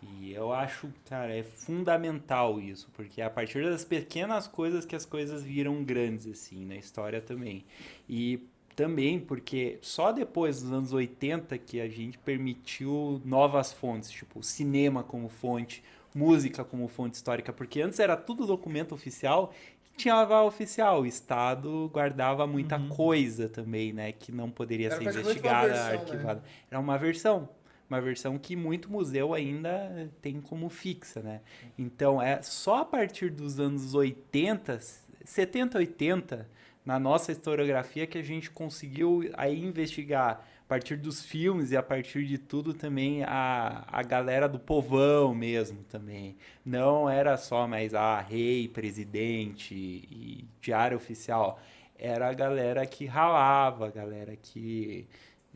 E 0.02 0.32
eu 0.32 0.52
acho, 0.52 0.92
cara, 1.08 1.32
é 1.34 1.42
fundamental 1.42 2.60
isso, 2.60 2.88
porque 2.92 3.20
é 3.20 3.24
a 3.24 3.30
partir 3.30 3.64
das 3.64 3.84
pequenas 3.84 4.46
coisas 4.46 4.84
que 4.84 4.96
as 4.96 5.04
coisas 5.04 5.42
viram 5.42 5.84
grandes, 5.84 6.26
assim, 6.26 6.64
na 6.64 6.76
história 6.76 7.20
também. 7.20 7.64
E 8.08 8.40
também 8.74 9.20
porque 9.20 9.78
só 9.80 10.12
depois 10.12 10.62
dos 10.62 10.72
anos 10.72 10.92
80 10.92 11.56
que 11.58 11.80
a 11.80 11.88
gente 11.88 12.18
permitiu 12.18 13.20
novas 13.24 13.72
fontes, 13.72 14.10
tipo 14.10 14.42
cinema 14.42 15.02
como 15.02 15.28
fonte, 15.28 15.84
música 16.14 16.64
como 16.64 16.88
fonte 16.88 17.14
histórica, 17.14 17.52
porque 17.52 17.80
antes 17.80 17.98
era 17.98 18.16
tudo 18.16 18.46
documento 18.46 18.94
oficial 18.94 19.52
tinha 19.96 20.14
aval 20.14 20.46
oficial, 20.46 21.02
o 21.02 21.06
Estado 21.06 21.90
guardava 21.92 22.46
muita 22.46 22.76
uhum. 22.76 22.88
coisa 22.88 23.48
também, 23.48 23.92
né, 23.92 24.12
que 24.12 24.32
não 24.32 24.50
poderia 24.50 24.86
era 24.86 24.96
ser 24.96 25.04
investigada, 25.04 25.68
versão, 25.68 25.86
né? 25.86 25.92
arquivada. 25.92 26.40
Né? 26.40 26.46
Era 26.70 26.80
uma 26.80 26.98
versão, 26.98 27.48
uma 27.92 28.00
versão 28.00 28.38
que 28.38 28.56
muito 28.56 28.90
museu 28.90 29.34
ainda 29.34 30.10
tem 30.22 30.40
como 30.40 30.70
fixa, 30.70 31.20
né? 31.20 31.42
Então, 31.78 32.22
é 32.22 32.40
só 32.40 32.78
a 32.78 32.84
partir 32.84 33.30
dos 33.30 33.60
anos 33.60 33.94
80, 33.94 34.80
70, 35.22 35.78
80, 35.78 36.48
na 36.84 36.98
nossa 36.98 37.30
historiografia 37.30 38.06
que 38.06 38.16
a 38.16 38.22
gente 38.22 38.50
conseguiu 38.50 39.30
aí 39.34 39.62
investigar 39.62 40.42
a 40.64 40.68
partir 40.68 40.96
dos 40.96 41.22
filmes 41.22 41.70
e 41.70 41.76
a 41.76 41.82
partir 41.82 42.24
de 42.24 42.38
tudo 42.38 42.72
também 42.72 43.22
a, 43.24 43.84
a 43.86 44.02
galera 44.02 44.48
do 44.48 44.58
povão 44.58 45.34
mesmo 45.34 45.84
também. 45.84 46.36
Não 46.64 47.10
era 47.10 47.36
só 47.36 47.68
mais 47.68 47.92
a 47.92 48.00
ah, 48.00 48.20
rei, 48.22 48.68
presidente 48.68 49.74
e 49.74 50.46
diário 50.62 50.96
oficial. 50.96 51.60
Era 51.98 52.30
a 52.30 52.32
galera 52.32 52.86
que 52.86 53.04
ralava, 53.04 53.86
a 53.86 53.90
galera 53.90 54.34
que 54.34 55.06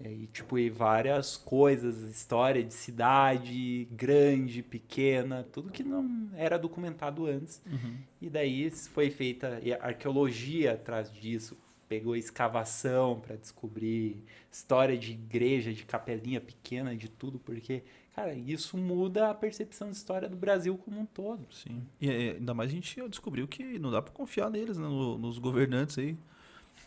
e, 0.05 0.27
tipo, 0.27 0.59
e 0.59 0.69
várias 0.69 1.37
coisas, 1.37 2.03
história 2.03 2.63
de 2.63 2.75
cidade, 2.75 3.89
grande, 3.91 4.63
pequena, 4.63 5.47
tudo 5.51 5.73
que 5.73 5.83
não 5.83 6.31
era 6.35 6.59
documentado 6.59 7.27
antes. 7.27 7.63
Uhum. 7.67 7.97
E 8.21 8.29
daí 8.29 8.71
foi 8.71 9.11
feita 9.11 9.61
arqueologia 9.81 10.75
atrás 10.75 11.11
disso, 11.11 11.57
pegou 11.89 12.15
escavação 12.15 13.21
para 13.21 13.37
descobrir 13.37 14.23
história 14.53 14.99
de 14.99 15.13
igreja, 15.13 15.73
de 15.73 15.85
capelinha 15.85 16.41
pequena, 16.41 16.95
de 16.95 17.09
tudo, 17.09 17.39
porque, 17.39 17.83
cara, 18.15 18.35
isso 18.35 18.77
muda 18.77 19.31
a 19.31 19.35
percepção 19.35 19.89
de 19.89 19.97
história 19.97 20.29
do 20.29 20.37
Brasil 20.37 20.77
como 20.77 21.01
um 21.01 21.07
todo. 21.07 21.47
Sim. 21.51 21.83
E 22.01 22.11
ainda 22.11 22.53
mais 22.53 22.71
a 22.71 22.75
gente 22.75 23.09
descobriu 23.09 23.49
que 23.49 23.79
não 23.79 23.91
dá 23.91 24.03
para 24.03 24.13
confiar 24.13 24.51
neles, 24.51 24.77
né, 24.77 24.87
nos 24.87 25.39
governantes 25.39 25.97
aí. 25.99 26.19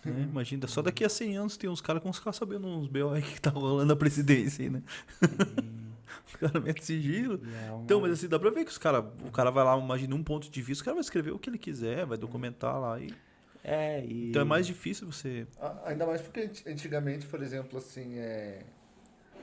Né? 0.05 0.27
Imagina, 0.29 0.67
só 0.67 0.81
daqui 0.81 1.03
a 1.03 1.09
100 1.09 1.37
anos 1.37 1.57
tem 1.57 1.69
uns 1.69 1.81
caras 1.81 2.01
com 2.01 2.09
os 2.09 2.19
caras 2.19 2.35
sabendo 2.35 2.67
uns 2.67 2.87
BO 2.87 3.11
aí 3.11 3.21
que 3.21 3.41
tá 3.41 3.49
rolando 3.49 3.91
a 3.91 3.95
presidência 3.95 4.63
aí, 4.63 4.69
né? 4.69 4.81
os 6.27 6.35
caras 6.35 6.63
metem 6.63 6.83
sigilo. 6.83 7.41
É 7.65 7.71
uma... 7.71 7.83
Então, 7.83 8.01
mas 8.01 8.13
assim, 8.13 8.27
dá 8.27 8.39
pra 8.39 8.49
ver 8.49 8.63
que 8.63 8.71
os 8.71 8.77
cara, 8.77 8.99
o 8.99 9.31
cara 9.31 9.49
vai 9.49 9.63
lá, 9.63 9.77
imagina 9.77 10.15
um 10.15 10.23
ponto 10.23 10.49
de 10.49 10.61
vista, 10.61 10.81
o 10.81 10.85
cara 10.85 10.95
vai 10.95 11.01
escrever 11.01 11.31
o 11.31 11.39
que 11.39 11.49
ele 11.49 11.57
quiser, 11.57 12.05
vai 12.05 12.17
documentar 12.17 12.79
lá 12.79 12.99
e. 12.99 13.13
É, 13.61 14.03
e... 14.05 14.29
Então 14.29 14.41
é 14.41 14.45
mais 14.45 14.65
difícil 14.65 15.11
você. 15.11 15.45
Ainda 15.85 16.05
mais 16.05 16.21
porque 16.21 16.49
antigamente, 16.65 17.25
por 17.27 17.41
exemplo, 17.43 17.77
assim, 17.77 18.17
é... 18.17 18.63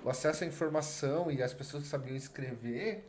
o 0.03 0.09
acesso 0.09 0.45
à 0.45 0.47
informação 0.47 1.31
e 1.31 1.43
as 1.43 1.53
pessoas 1.53 1.83
que 1.83 1.89
sabiam 1.89 2.16
escrever 2.16 3.05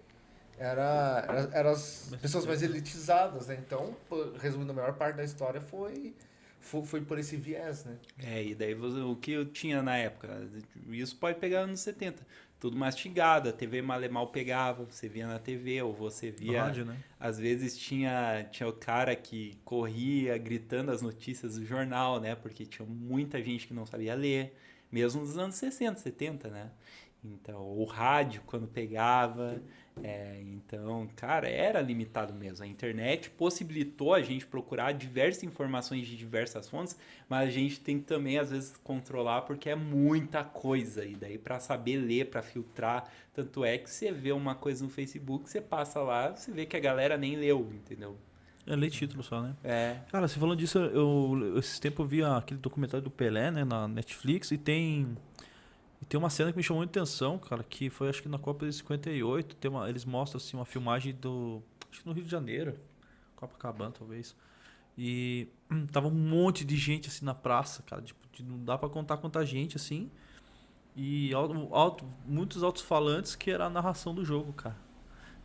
era, 0.60 1.24
era, 1.28 1.49
eram 1.53 1.69
as 1.69 2.14
pessoas 2.22 2.45
mais 2.45 2.61
elitizadas, 2.61 3.48
né? 3.48 3.57
Então, 3.65 3.95
resumindo, 4.41 4.72
a 4.72 4.76
maior 4.76 4.94
parte 4.94 5.15
da 5.15 5.24
história 5.24 5.61
foi 5.61 6.14
foi, 6.59 6.84
foi 6.85 7.01
por 7.01 7.17
esse 7.17 7.35
viés, 7.38 7.85
né? 7.85 7.97
É, 8.19 8.43
e 8.43 8.55
daí 8.55 8.73
o 8.73 9.15
que 9.15 9.31
eu 9.31 9.45
tinha 9.45 9.81
na 9.81 9.95
época, 9.97 10.49
isso 10.89 11.15
pode 11.15 11.39
pegar 11.39 11.61
anos 11.61 11.79
70, 11.79 12.25
tudo 12.59 12.77
mastigado, 12.77 13.49
a 13.49 13.53
TV 13.53 13.81
mal 13.81 14.03
e 14.03 14.09
mal 14.09 14.27
pegava, 14.27 14.84
você 14.85 15.07
via 15.07 15.27
na 15.27 15.39
TV, 15.39 15.81
ou 15.81 15.93
você 15.93 16.31
via... 16.31 16.63
Rádio, 16.63 16.85
né? 16.85 16.97
Às 17.19 17.38
vezes 17.38 17.77
tinha, 17.77 18.47
tinha 18.51 18.67
o 18.67 18.73
cara 18.73 19.15
que 19.15 19.57
corria 19.63 20.38
gritando 20.38 20.91
as 20.91 21.01
notícias 21.01 21.55
do 21.55 21.65
jornal, 21.65 22.19
né? 22.19 22.35
Porque 22.35 22.65
tinha 22.65 22.88
muita 22.88 23.41
gente 23.41 23.67
que 23.67 23.73
não 23.73 23.85
sabia 23.85 24.15
ler, 24.15 24.57
mesmo 24.91 25.21
nos 25.21 25.38
anos 25.38 25.55
60, 25.55 25.99
70, 25.99 26.49
né? 26.49 26.71
Então, 27.23 27.61
o 27.61 27.84
rádio, 27.85 28.41
quando 28.45 28.67
pegava... 28.67 29.61
É, 30.03 30.41
então, 30.41 31.07
cara, 31.15 31.48
era 31.49 31.82
limitado 31.82 32.34
mesmo. 32.34 32.64
A 32.64 32.68
internet 32.68 33.30
possibilitou 33.30 34.14
a 34.14 34.22
gente 34.22 34.45
procurar 34.45 34.91
diversas 34.91 35.44
informações 35.44 36.07
de 36.07 36.15
diversas 36.15 36.68
fontes, 36.68 36.98
mas 37.30 37.48
a 37.48 37.52
gente 37.52 37.80
tem 37.80 37.99
que 37.99 38.06
também, 38.06 38.38
às 38.38 38.52
vezes, 38.52 38.76
controlar 38.84 39.41
porque 39.41 39.69
é 39.69 39.76
muita 39.76 40.44
coisa. 40.44 41.06
E 41.06 41.15
daí, 41.15 41.38
para 41.38 41.60
saber 41.60 41.98
ler, 41.98 42.30
para 42.30 42.41
filtrar, 42.41 43.10
tanto 43.34 43.64
é 43.64 43.78
que 43.78 43.90
você 43.90 44.11
vê 44.11 44.32
uma 44.32 44.56
coisa 44.56 44.84
no 44.84 44.90
Facebook, 44.90 45.49
você 45.49 45.61
passa 45.61 46.02
lá, 46.02 46.36
você 46.36 46.52
vê 46.52 46.65
que 46.65 46.76
a 46.76 46.80
galera 46.80 47.18
nem 47.18 47.36
leu, 47.36 47.69
entendeu? 47.74 48.18
É, 48.65 48.76
lê 48.76 48.90
título 48.90 49.24
só, 49.24 49.41
né? 49.41 49.56
É. 49.64 49.98
Cara, 50.11 50.28
você 50.28 50.38
falando 50.38 50.60
disso, 50.60 50.78
eu, 50.78 51.57
esse 51.57 51.80
tempo 51.80 52.02
eu 52.02 52.06
vi 52.06 52.22
aquele 52.22 52.60
documentário 52.60 53.03
do 53.03 53.10
Pelé, 53.10 53.49
né, 53.49 53.64
na 53.64 53.88
Netflix, 53.88 54.52
e 54.52 54.57
tem 54.57 55.18
e 56.02 56.06
tem 56.06 56.18
uma 56.18 56.30
cena 56.30 56.52
que 56.52 56.57
me 56.57 56.64
chamou 56.64 56.82
muita 56.82 56.99
atenção, 56.99 57.38
cara, 57.40 57.64
que 57.64 57.90
foi 57.90 58.10
acho 58.10 58.22
que 58.22 58.30
na 58.30 58.38
Copa 58.38 58.65
de 58.65 58.74
58, 58.74 59.56
tem 59.56 59.72
uma, 59.72 59.90
eles 59.90 60.06
mostram 60.06 60.38
assim 60.38 60.56
uma 60.56 60.65
filmagem 60.65 61.14
do, 61.14 61.61
acho 61.91 62.02
que 62.02 62.07
no 62.07 62.14
Rio 62.14 62.24
de 62.24 62.30
Janeiro, 62.30 62.78
Copacabana 63.36 63.91
talvez. 63.91 64.36
E 64.98 65.48
hum, 65.72 65.86
tava 65.88 66.07
um 66.07 66.11
monte 66.11 66.65
de 66.65 66.76
gente 66.76 67.07
assim 67.07 67.26
na 67.26 67.36
praça, 67.36 67.84
cara, 67.84 68.02
tipo, 68.02 68.19
não 68.44 68.64
dá 68.64 68.78
para 68.78 68.90
contar 68.90 69.18
quanta 69.18 69.45
gente 69.45 69.76
assim. 69.76 70.10
E 70.95 71.34
alto, 71.34 71.69
alto, 71.72 72.06
muitos 72.26 72.64
altos 72.64 72.82
falantes 72.82 73.36
que 73.36 73.52
era 73.52 73.65
a 73.65 73.69
narração 73.69 74.15
do 74.15 74.26
jogo, 74.26 74.53
cara. 74.53 74.76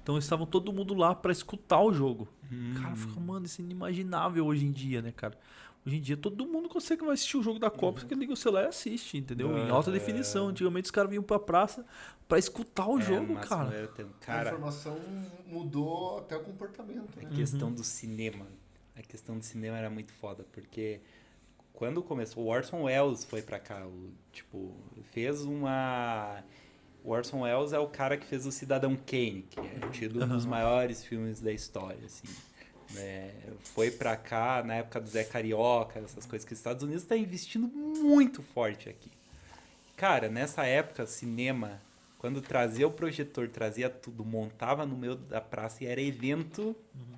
Então 0.02 0.18
estavam 0.18 0.46
todo 0.46 0.72
mundo 0.72 0.94
lá 0.94 1.14
para 1.14 1.30
escutar 1.30 1.80
o 1.80 1.92
jogo. 1.92 2.28
Hum. 2.50 2.74
Cara, 2.80 2.96
fica, 2.96 3.20
mano, 3.20 3.46
isso 3.46 3.60
é 3.60 3.64
inimaginável 3.64 4.46
hoje 4.46 4.66
em 4.66 4.72
dia, 4.72 5.00
né, 5.00 5.12
cara? 5.12 5.38
Hoje 5.86 5.96
em 5.96 6.00
dia 6.00 6.16
todo 6.16 6.46
mundo 6.46 6.68
consegue 6.68 7.04
assistir 7.08 7.36
o 7.36 7.42
jogo 7.42 7.58
da 7.58 7.70
Copa, 7.70 7.86
uhum. 7.86 7.92
porque 7.94 8.14
liga 8.14 8.32
o 8.32 8.36
celular 8.36 8.64
e 8.64 8.66
assiste, 8.66 9.16
entendeu? 9.16 9.56
em 9.56 9.70
alta 9.70 9.90
é... 9.90 9.92
definição. 9.92 10.48
Antigamente 10.48 10.86
os 10.86 10.90
caras 10.90 11.10
vinham 11.10 11.22
pra 11.22 11.38
praça 11.38 11.84
pra 12.28 12.38
escutar 12.38 12.86
o 12.86 12.98
é, 12.98 13.02
jogo, 13.02 13.34
cara. 13.36 13.88
cara. 14.20 14.50
A 14.50 14.52
informação 14.54 14.98
mudou 15.46 16.18
até 16.18 16.36
o 16.36 16.40
comportamento. 16.42 17.16
Né? 17.16 17.28
A 17.30 17.34
questão 17.34 17.68
uhum. 17.68 17.74
do 17.74 17.84
cinema. 17.84 18.46
A 18.96 19.02
questão 19.02 19.38
do 19.38 19.44
cinema 19.44 19.76
era 19.76 19.90
muito 19.90 20.12
foda, 20.12 20.44
porque 20.52 21.00
quando 21.72 22.02
começou, 22.02 22.44
o 22.44 22.46
Orson 22.48 22.82
Welles 22.82 23.24
foi 23.24 23.42
pra 23.42 23.58
cá, 23.58 23.86
o, 23.86 24.12
tipo, 24.32 24.72
fez 25.10 25.42
uma... 25.42 26.44
O 27.04 27.10
Orson 27.10 27.40
Welles 27.40 27.72
é 27.72 27.78
o 27.78 27.88
cara 27.88 28.16
que 28.16 28.24
fez 28.24 28.46
o 28.46 28.52
Cidadão 28.52 28.94
Kane, 28.94 29.44
que 29.50 29.58
é 29.58 29.88
tido 29.90 30.24
um 30.24 30.28
dos 30.28 30.46
maiores 30.46 31.04
filmes 31.04 31.40
da 31.40 31.52
história, 31.52 32.04
assim. 32.06 32.28
É, 32.96 33.30
foi 33.74 33.90
para 33.90 34.16
cá 34.16 34.62
na 34.64 34.74
época 34.74 35.00
do 35.00 35.08
Zé 35.08 35.24
Carioca, 35.24 35.98
essas 35.98 36.26
coisas 36.26 36.46
que 36.46 36.52
os 36.52 36.58
Estados 36.58 36.82
Unidos 36.82 37.02
está 37.02 37.16
investindo 37.16 37.66
muito 37.66 38.42
forte 38.42 38.88
aqui. 38.88 39.10
Cara, 39.96 40.28
nessa 40.28 40.64
época, 40.64 41.06
cinema, 41.06 41.80
quando 42.18 42.40
trazia 42.40 42.86
o 42.86 42.90
projetor, 42.90 43.48
trazia 43.48 43.90
tudo, 43.90 44.24
montava 44.24 44.86
no 44.86 44.96
meio 44.96 45.16
da 45.16 45.40
praça 45.40 45.82
e 45.82 45.86
era 45.86 46.00
evento 46.00 46.76
uhum. 46.94 47.16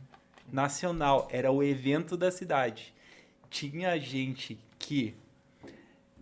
nacional, 0.51 1.28
era 1.31 1.51
o 1.51 1.62
evento 1.62 2.16
da 2.16 2.31
cidade. 2.31 2.94
Tinha 3.51 3.98
gente 3.98 4.59
que 4.78 5.15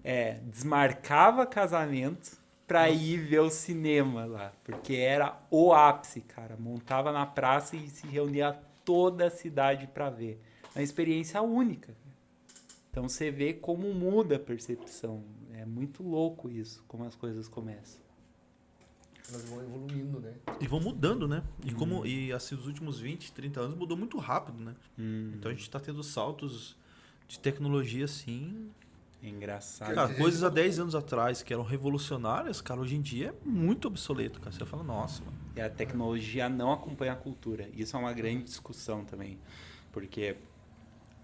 é, 0.02 0.40
desmarcava 0.44 1.46
casamento 1.46 2.41
pra 2.66 2.88
Nossa. 2.88 3.02
ir 3.02 3.18
ver 3.18 3.40
o 3.40 3.50
cinema 3.50 4.24
lá, 4.24 4.52
porque 4.64 4.94
era 4.94 5.40
o 5.50 5.72
ápice, 5.72 6.20
cara. 6.20 6.56
Montava 6.56 7.12
na 7.12 7.26
praça 7.26 7.76
e 7.76 7.88
se 7.88 8.06
reunia 8.06 8.52
toda 8.84 9.26
a 9.26 9.30
cidade 9.30 9.86
para 9.86 10.10
ver. 10.10 10.40
É 10.74 10.78
uma 10.78 10.82
experiência 10.82 11.40
única. 11.42 11.94
Então 12.90 13.08
você 13.08 13.30
vê 13.30 13.52
como 13.54 13.92
muda 13.94 14.36
a 14.36 14.38
percepção. 14.38 15.22
É 15.54 15.64
muito 15.64 16.02
louco 16.02 16.50
isso, 16.50 16.84
como 16.88 17.04
as 17.04 17.14
coisas 17.14 17.48
começam. 17.48 18.00
Elas 19.28 19.48
vão 19.48 19.62
evoluindo, 19.62 20.20
né? 20.20 20.34
E 20.60 20.66
vão 20.66 20.80
mudando, 20.80 21.28
né? 21.28 21.42
E 21.64 21.72
hum. 21.72 21.76
como 21.76 22.06
e 22.06 22.32
assim 22.32 22.54
os 22.54 22.66
últimos 22.66 22.98
20, 22.98 23.32
30 23.32 23.60
anos 23.60 23.76
mudou 23.76 23.96
muito 23.96 24.18
rápido, 24.18 24.62
né? 24.62 24.74
Hum. 24.98 25.32
Então 25.34 25.50
a 25.50 25.54
gente 25.54 25.62
está 25.62 25.80
tendo 25.80 26.02
saltos 26.02 26.76
de 27.28 27.38
tecnologia 27.38 28.04
assim 28.04 28.70
é 29.22 29.28
engraçado. 29.28 29.94
Cara, 29.94 30.14
coisas 30.14 30.42
há 30.42 30.48
10 30.48 30.80
anos 30.80 30.94
atrás 30.94 31.42
que 31.42 31.52
eram 31.52 31.62
revolucionárias, 31.62 32.60
cara, 32.60 32.80
hoje 32.80 32.96
em 32.96 33.00
dia 33.00 33.28
é 33.28 33.48
muito 33.48 33.86
obsoleto, 33.86 34.40
cara. 34.40 34.50
Você 34.50 34.66
fala, 34.66 34.82
nossa, 34.82 35.22
mano. 35.24 35.36
E 35.54 35.60
a 35.60 35.70
tecnologia 35.70 36.48
não 36.48 36.72
acompanha 36.72 37.12
a 37.12 37.16
cultura. 37.16 37.68
Isso 37.74 37.96
é 37.96 37.98
uma 38.00 38.12
grande 38.12 38.44
discussão 38.44 39.04
também. 39.04 39.38
Porque 39.92 40.36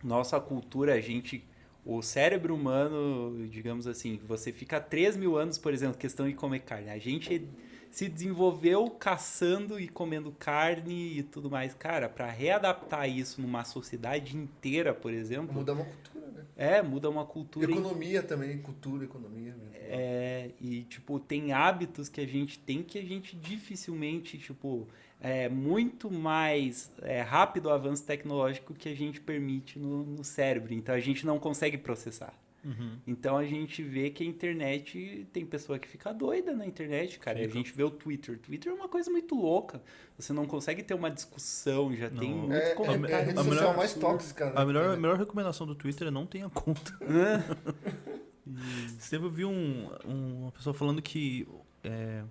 nossa 0.02 0.38
cultura, 0.40 0.94
a 0.94 1.00
gente. 1.00 1.44
o 1.84 2.00
cérebro 2.02 2.54
humano, 2.54 3.48
digamos 3.48 3.86
assim, 3.86 4.20
você 4.24 4.52
fica 4.52 4.80
3 4.80 5.16
mil 5.16 5.36
anos, 5.36 5.58
por 5.58 5.72
exemplo, 5.72 5.98
questão 5.98 6.28
de 6.28 6.34
comer 6.34 6.60
carne. 6.60 6.90
A 6.90 6.98
gente 6.98 7.48
se 7.90 8.09
desenvolveu 8.09 8.89
caçando 8.90 9.78
e 9.78 9.89
comendo 9.89 10.32
carne 10.32 11.19
e 11.19 11.23
tudo 11.23 11.51
mais. 11.51 11.74
Cara, 11.74 12.09
para 12.09 12.31
readaptar 12.31 13.09
isso 13.09 13.40
numa 13.40 13.65
sociedade 13.65 14.36
inteira, 14.36 14.94
por 14.94 15.12
exemplo. 15.12 15.55
Muda 15.55 15.73
uma 15.73 15.85
cultura, 15.85 16.27
né? 16.28 16.44
É, 16.56 16.82
muda 16.82 17.10
uma 17.10 17.24
cultura. 17.24 17.70
Economia 17.70 18.23
também, 18.23 18.59
cultura, 18.59 19.05
economia. 19.05 19.55
Mesmo. 19.55 19.69
É, 19.74 20.51
e, 20.60 20.82
tipo, 20.82 21.19
tem 21.19 21.52
hábitos 21.52 22.09
que 22.09 22.20
a 22.20 22.27
gente 22.27 22.59
tem 22.59 22.82
que 22.82 22.98
a 22.98 23.02
gente 23.02 23.35
dificilmente, 23.36 24.36
tipo, 24.36 24.86
é 25.20 25.48
muito 25.48 26.10
mais 26.10 26.90
é, 27.02 27.23
rápido 27.23 27.66
o 27.66 27.70
avanço 27.70 28.05
tecnológico 28.05 28.74
que 28.74 28.89
a 28.89 28.94
gente 28.94 29.20
permite 29.20 29.78
no, 29.78 30.05
no 30.05 30.23
cérebro. 30.23 30.74
Então 30.74 30.94
a 30.94 31.01
gente 31.01 31.27
não 31.27 31.39
consegue 31.39 31.78
processar. 31.78 32.32
Uhum. 32.64 32.98
Então 33.06 33.36
a 33.36 33.44
gente 33.44 33.82
vê 33.82 34.10
que 34.10 34.22
a 34.22 34.26
internet 34.26 35.26
tem 35.32 35.47
pessoa 35.47 35.78
que 35.78 35.89
fica 35.89 36.12
doida 36.12 36.55
na 36.55 36.66
internet, 36.66 37.18
cara. 37.18 37.39
Fica. 37.39 37.51
A 37.51 37.52
gente 37.52 37.72
vê 37.72 37.82
o 37.82 37.90
Twitter. 37.90 38.35
O 38.35 38.39
Twitter 38.39 38.72
é 38.72 38.74
uma 38.74 38.89
coisa 38.89 39.10
muito 39.10 39.35
louca. 39.35 39.80
Você 40.18 40.32
não 40.32 40.47
consegue 40.47 40.82
ter 40.82 40.94
uma 40.94 41.10
discussão, 41.10 41.94
já 41.94 42.10
não. 42.10 42.18
tem 42.18 42.35
muito 42.35 42.55
é, 42.55 42.74
comentário. 42.74 43.12
É, 43.12 43.12
é 43.12 43.22
a 43.22 43.24
rede 43.24 43.44
social 43.44 43.76
mais 43.76 43.94
tóxica. 43.94 44.47
Né? 44.47 44.52
A 44.56 44.64
melhor, 44.64 44.94
a 44.94 44.97
melhor 44.97 45.16
recomendação 45.16 45.66
do 45.66 45.74
Twitter 45.74 46.09
é 46.09 46.10
não 46.10 46.26
tenha 46.26 46.48
conta. 46.51 46.98
Sempre 48.98 49.28
vi 49.28 49.44
um, 49.44 49.90
um, 50.06 50.43
uma 50.43 50.52
pessoa 50.52 50.74
falando 50.74 51.02
que 51.02 51.47
é, 51.85 52.24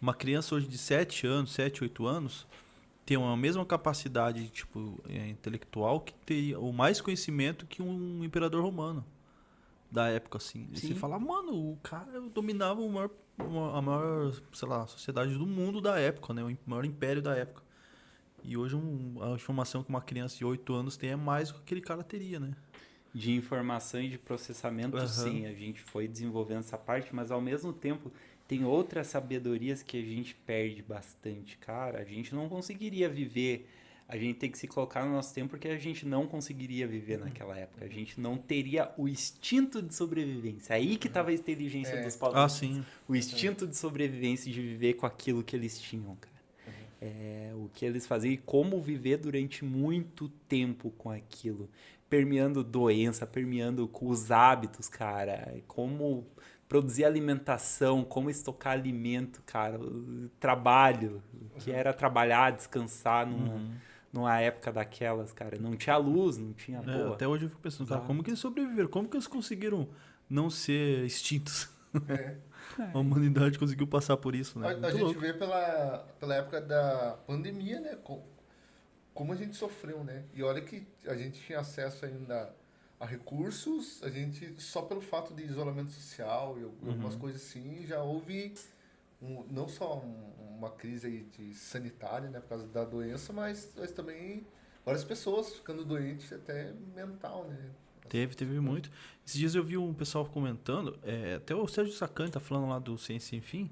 uma 0.00 0.14
criança 0.14 0.54
hoje 0.54 0.68
de 0.68 0.78
7 0.78 1.26
anos, 1.26 1.52
7, 1.52 1.82
8 1.82 2.06
anos, 2.06 2.46
tem 3.04 3.16
a 3.16 3.36
mesma 3.36 3.64
capacidade 3.64 4.48
tipo, 4.48 5.02
é, 5.08 5.28
intelectual 5.28 6.00
que 6.00 6.14
teria 6.26 6.60
o 6.60 6.72
mais 6.72 7.00
conhecimento 7.00 7.66
que 7.66 7.82
um 7.82 8.22
imperador 8.22 8.62
romano 8.62 9.04
da 9.94 10.08
época, 10.08 10.38
assim. 10.38 10.68
E 10.72 10.80
você 10.80 10.94
fala, 10.94 11.18
mano, 11.20 11.72
o 11.72 11.76
cara 11.76 12.20
dominava 12.20 12.80
o 12.80 12.90
maior, 12.90 13.10
a 13.38 13.80
maior, 13.80 14.34
sei 14.52 14.68
lá, 14.68 14.86
sociedade 14.88 15.34
do 15.34 15.46
mundo 15.46 15.80
da 15.80 15.98
época, 15.98 16.34
né? 16.34 16.42
O 16.42 16.58
maior 16.66 16.84
império 16.84 17.22
da 17.22 17.36
época. 17.36 17.62
E 18.42 18.56
hoje 18.56 18.74
um, 18.74 19.22
a 19.22 19.30
informação 19.30 19.84
que 19.84 19.88
uma 19.88 20.02
criança 20.02 20.36
de 20.36 20.44
8 20.44 20.74
anos 20.74 20.96
tem 20.96 21.10
é 21.10 21.16
mais 21.16 21.48
do 21.48 21.54
que 21.54 21.60
aquele 21.60 21.80
cara 21.80 22.02
teria, 22.02 22.40
né? 22.40 22.54
De 23.14 23.30
informação 23.32 24.02
e 24.02 24.08
de 24.08 24.18
processamento, 24.18 24.96
uhum. 24.96 25.06
sim. 25.06 25.46
A 25.46 25.54
gente 25.54 25.80
foi 25.80 26.08
desenvolvendo 26.08 26.58
essa 26.58 26.76
parte, 26.76 27.14
mas 27.14 27.30
ao 27.30 27.40
mesmo 27.40 27.72
tempo 27.72 28.12
tem 28.48 28.64
outras 28.64 29.06
sabedorias 29.06 29.80
que 29.80 29.96
a 29.96 30.04
gente 30.04 30.34
perde 30.34 30.82
bastante. 30.82 31.56
Cara, 31.58 32.00
a 32.00 32.04
gente 32.04 32.34
não 32.34 32.48
conseguiria 32.48 33.08
viver 33.08 33.70
a 34.14 34.18
gente 34.18 34.38
tem 34.38 34.48
que 34.48 34.56
se 34.56 34.68
colocar 34.68 35.04
no 35.04 35.10
nosso 35.10 35.34
tempo 35.34 35.50
porque 35.50 35.66
a 35.66 35.76
gente 35.76 36.06
não 36.06 36.24
conseguiria 36.24 36.86
viver 36.86 37.18
naquela 37.18 37.58
época. 37.58 37.84
A 37.84 37.88
gente 37.88 38.20
não 38.20 38.38
teria 38.38 38.92
o 38.96 39.08
instinto 39.08 39.82
de 39.82 39.92
sobrevivência. 39.92 40.76
Aí 40.76 40.96
que 40.96 41.08
estava 41.08 41.30
a 41.30 41.32
inteligência 41.32 41.94
é. 41.94 42.04
dos 42.04 42.14
povos. 42.14 42.36
Ah, 42.36 42.48
sim. 42.48 42.84
O 43.08 43.16
instinto 43.16 43.66
de 43.66 43.76
sobrevivência 43.76 44.52
de 44.52 44.62
viver 44.62 44.94
com 44.94 45.04
aquilo 45.04 45.42
que 45.42 45.56
eles 45.56 45.80
tinham, 45.80 46.14
cara. 46.14 46.34
Uhum. 46.64 46.72
É, 47.00 47.52
o 47.56 47.68
que 47.74 47.84
eles 47.84 48.06
faziam 48.06 48.32
e 48.32 48.36
como 48.36 48.80
viver 48.80 49.16
durante 49.16 49.64
muito 49.64 50.28
tempo 50.48 50.92
com 50.96 51.10
aquilo. 51.10 51.68
Permeando 52.08 52.62
doença, 52.62 53.26
permeando 53.26 53.88
com 53.88 54.06
os 54.06 54.30
hábitos, 54.30 54.88
cara. 54.88 55.60
Como 55.66 56.24
produzir 56.68 57.04
alimentação, 57.04 58.04
como 58.04 58.30
estocar 58.30 58.74
alimento, 58.74 59.42
cara. 59.44 59.76
O 59.76 60.28
trabalho, 60.38 61.20
que 61.58 61.72
era 61.72 61.92
trabalhar, 61.92 62.52
descansar 62.52 63.26
num... 63.26 63.54
Uhum 63.54 63.74
numa 64.14 64.40
época 64.40 64.72
daquelas, 64.72 65.32
cara. 65.32 65.58
Não 65.58 65.76
tinha 65.76 65.96
luz, 65.96 66.38
não 66.38 66.52
tinha. 66.52 66.78
É, 66.86 67.12
até 67.12 67.26
hoje 67.26 67.46
eu 67.46 67.48
fico 67.48 67.60
pensando, 67.60 67.88
cara, 67.88 68.02
como 68.02 68.22
que 68.22 68.30
eles 68.30 68.38
sobreviveram? 68.38 68.88
Como 68.88 69.08
que 69.08 69.16
eles 69.16 69.26
conseguiram 69.26 69.88
não 70.30 70.48
ser 70.48 71.04
extintos? 71.04 71.68
É. 72.08 72.36
A 72.94 72.98
humanidade 72.98 73.58
conseguiu 73.58 73.86
passar 73.86 74.16
por 74.16 74.34
isso, 74.34 74.58
né? 74.58 74.68
A, 74.82 74.86
a 74.86 74.90
gente 74.90 75.18
vê 75.18 75.32
pela, 75.32 75.98
pela 76.18 76.34
época 76.36 76.60
da 76.60 77.18
pandemia, 77.26 77.78
né? 77.78 77.98
Como 79.12 79.32
a 79.32 79.36
gente 79.36 79.54
sofreu, 79.54 80.02
né? 80.02 80.24
E 80.32 80.42
olha 80.42 80.60
que 80.60 80.86
a 81.06 81.14
gente 81.14 81.40
tinha 81.40 81.60
acesso 81.60 82.04
ainda 82.04 82.54
a 82.98 83.04
recursos, 83.04 84.02
a 84.02 84.08
gente, 84.08 84.54
só 84.60 84.82
pelo 84.82 85.00
fato 85.00 85.34
de 85.34 85.44
isolamento 85.44 85.90
social 85.90 86.56
e 86.58 86.64
algumas 86.64 87.14
uhum. 87.14 87.20
coisas 87.20 87.42
assim, 87.42 87.84
já 87.86 88.02
houve 88.02 88.54
um, 89.24 89.46
não 89.50 89.68
só 89.68 89.98
um, 89.98 90.56
uma 90.58 90.70
crise 90.70 91.26
de 91.36 91.54
sanitária, 91.54 92.28
né, 92.30 92.40
por 92.40 92.48
causa 92.48 92.66
da 92.66 92.84
doença, 92.84 93.32
mas, 93.32 93.72
mas 93.76 93.90
também 93.92 94.46
várias 94.84 95.04
pessoas 95.04 95.54
ficando 95.54 95.84
doentes 95.84 96.32
até 96.32 96.72
mental, 96.94 97.46
né? 97.48 97.70
Teve, 98.08 98.34
teve 98.34 98.60
muito. 98.60 98.90
Esses 99.26 99.38
dias 99.38 99.54
eu 99.54 99.64
vi 99.64 99.78
um 99.78 99.94
pessoal 99.94 100.26
comentando, 100.26 100.98
é, 101.02 101.36
até 101.36 101.54
o 101.54 101.66
Sérgio 101.66 101.94
Sacani 101.94 102.30
tá 102.30 102.38
falando 102.38 102.68
lá 102.68 102.78
do 102.78 102.98
Ciência 102.98 103.34
Enfim, 103.34 103.70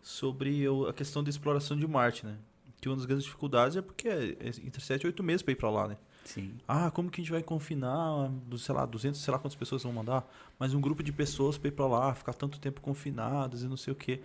sobre 0.00 0.64
a 0.88 0.92
questão 0.94 1.22
da 1.22 1.28
exploração 1.28 1.76
de 1.76 1.86
Marte, 1.86 2.24
né? 2.24 2.38
Que 2.80 2.88
uma 2.88 2.96
das 2.96 3.04
grandes 3.04 3.24
dificuldades 3.24 3.76
é 3.76 3.82
porque 3.82 4.08
é, 4.08 4.30
é 4.40 4.48
entre 4.64 4.80
7 4.80 5.02
e 5.02 5.06
8 5.08 5.22
meses 5.22 5.42
para 5.42 5.52
ir 5.52 5.56
para 5.56 5.70
lá, 5.70 5.88
né? 5.88 5.98
Sim. 6.24 6.54
Ah, 6.66 6.90
como 6.90 7.10
que 7.10 7.20
a 7.20 7.22
gente 7.22 7.30
vai 7.30 7.42
confinar, 7.42 8.30
sei 8.58 8.74
lá, 8.74 8.84
200, 8.84 9.20
sei 9.20 9.32
lá 9.32 9.38
quantas 9.38 9.56
pessoas 9.56 9.82
vão 9.82 9.92
mandar, 9.92 10.28
mas 10.58 10.74
um 10.74 10.80
grupo 10.80 11.02
de 11.02 11.12
pessoas 11.12 11.56
para 11.56 11.68
ir 11.68 11.72
para 11.72 11.86
lá, 11.86 12.14
ficar 12.14 12.34
tanto 12.34 12.58
tempo 12.58 12.80
confinadas 12.80 13.62
e 13.62 13.68
não 13.68 13.76
sei 13.76 13.92
o 13.92 13.96
quê. 13.96 14.20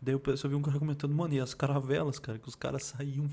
Daí 0.00 0.14
eu 0.14 0.36
só 0.36 0.48
vi 0.48 0.54
um 0.54 0.62
cara 0.62 0.78
comentando, 0.78 1.14
mano, 1.14 1.34
e 1.34 1.40
as 1.40 1.54
caravelas, 1.54 2.18
cara, 2.18 2.38
que 2.38 2.48
os 2.48 2.54
caras 2.54 2.84
saíam 2.84 3.28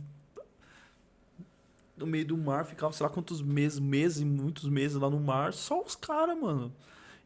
no 1.96 2.08
meio 2.08 2.26
do 2.26 2.38
mar, 2.38 2.66
ficavam, 2.66 2.92
sei 2.92 3.06
lá 3.06 3.10
quantos 3.10 3.42
meses, 3.42 3.80
meses 3.80 4.22
e 4.22 4.26
muitos 4.26 4.68
meses 4.68 4.98
lá 4.98 5.10
no 5.10 5.20
mar, 5.20 5.54
só 5.54 5.82
os 5.82 5.96
caras, 5.96 6.38
mano. 6.40 6.74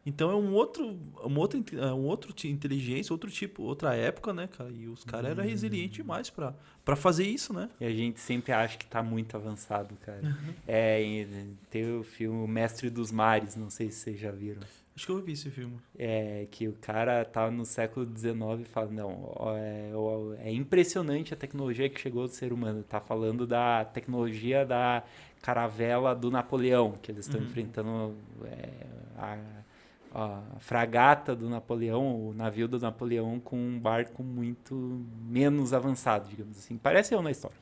Então 0.08 0.30
é 0.30 0.34
um 0.34 0.54
outro, 0.54 0.98
um 1.22 1.38
outro, 1.38 1.62
é 1.76 1.92
um 1.92 2.04
outro 2.06 2.32
inteligência, 2.46 3.12
outro 3.12 3.30
tipo, 3.30 3.62
outra 3.62 3.94
época, 3.94 4.32
né, 4.32 4.46
cara? 4.46 4.70
E 4.70 4.88
os 4.88 5.04
caras 5.04 5.32
eram 5.32 5.44
resilientes 5.44 5.96
demais 5.96 6.30
pra, 6.30 6.54
pra 6.82 6.96
fazer 6.96 7.26
isso, 7.26 7.52
né? 7.52 7.68
E 7.78 7.84
a 7.84 7.90
gente 7.90 8.18
sempre 8.18 8.52
acha 8.52 8.78
que 8.78 8.86
tá 8.86 9.02
muito 9.02 9.36
avançado, 9.36 9.94
cara. 9.96 10.22
Uhum. 10.22 10.54
É, 10.66 11.26
tem 11.68 11.98
o 11.98 12.02
filme 12.02 12.48
Mestre 12.48 12.88
dos 12.88 13.10
Mares, 13.10 13.54
não 13.54 13.68
sei 13.68 13.90
se 13.90 13.98
vocês 13.98 14.18
já 14.18 14.30
viram. 14.30 14.62
Acho 14.98 15.06
que 15.06 15.12
eu 15.12 15.22
vi 15.22 15.30
esse 15.30 15.48
filme. 15.48 15.78
É, 15.96 16.48
que 16.50 16.66
o 16.66 16.72
cara 16.72 17.24
tá 17.24 17.48
no 17.52 17.64
século 17.64 18.04
XIX 18.04 18.34
e 18.62 18.64
fala, 18.64 18.90
não, 18.90 19.32
é, 19.56 19.92
é, 20.40 20.52
impressionante 20.52 21.32
a 21.32 21.36
tecnologia 21.36 21.88
que 21.88 22.00
chegou 22.00 22.26
do 22.26 22.32
ser 22.32 22.52
humano. 22.52 22.82
Tá 22.82 22.98
falando 22.98 23.46
da 23.46 23.84
tecnologia 23.84 24.66
da 24.66 25.04
caravela 25.40 26.16
do 26.16 26.32
Napoleão, 26.32 26.94
que 27.00 27.12
eles 27.12 27.26
estão 27.26 27.40
uhum. 27.40 27.46
enfrentando 27.46 28.16
é, 28.44 28.68
a, 29.16 29.38
a, 30.12 30.42
fragata 30.58 31.36
do 31.36 31.48
Napoleão, 31.48 32.30
o 32.30 32.34
navio 32.34 32.66
do 32.66 32.80
Napoleão 32.80 33.38
com 33.38 33.56
um 33.56 33.78
barco 33.78 34.24
muito 34.24 35.06
menos 35.22 35.72
avançado, 35.72 36.28
digamos 36.28 36.58
assim. 36.58 36.76
Parece 36.76 37.14
eu 37.14 37.22
na 37.22 37.30
história. 37.30 37.56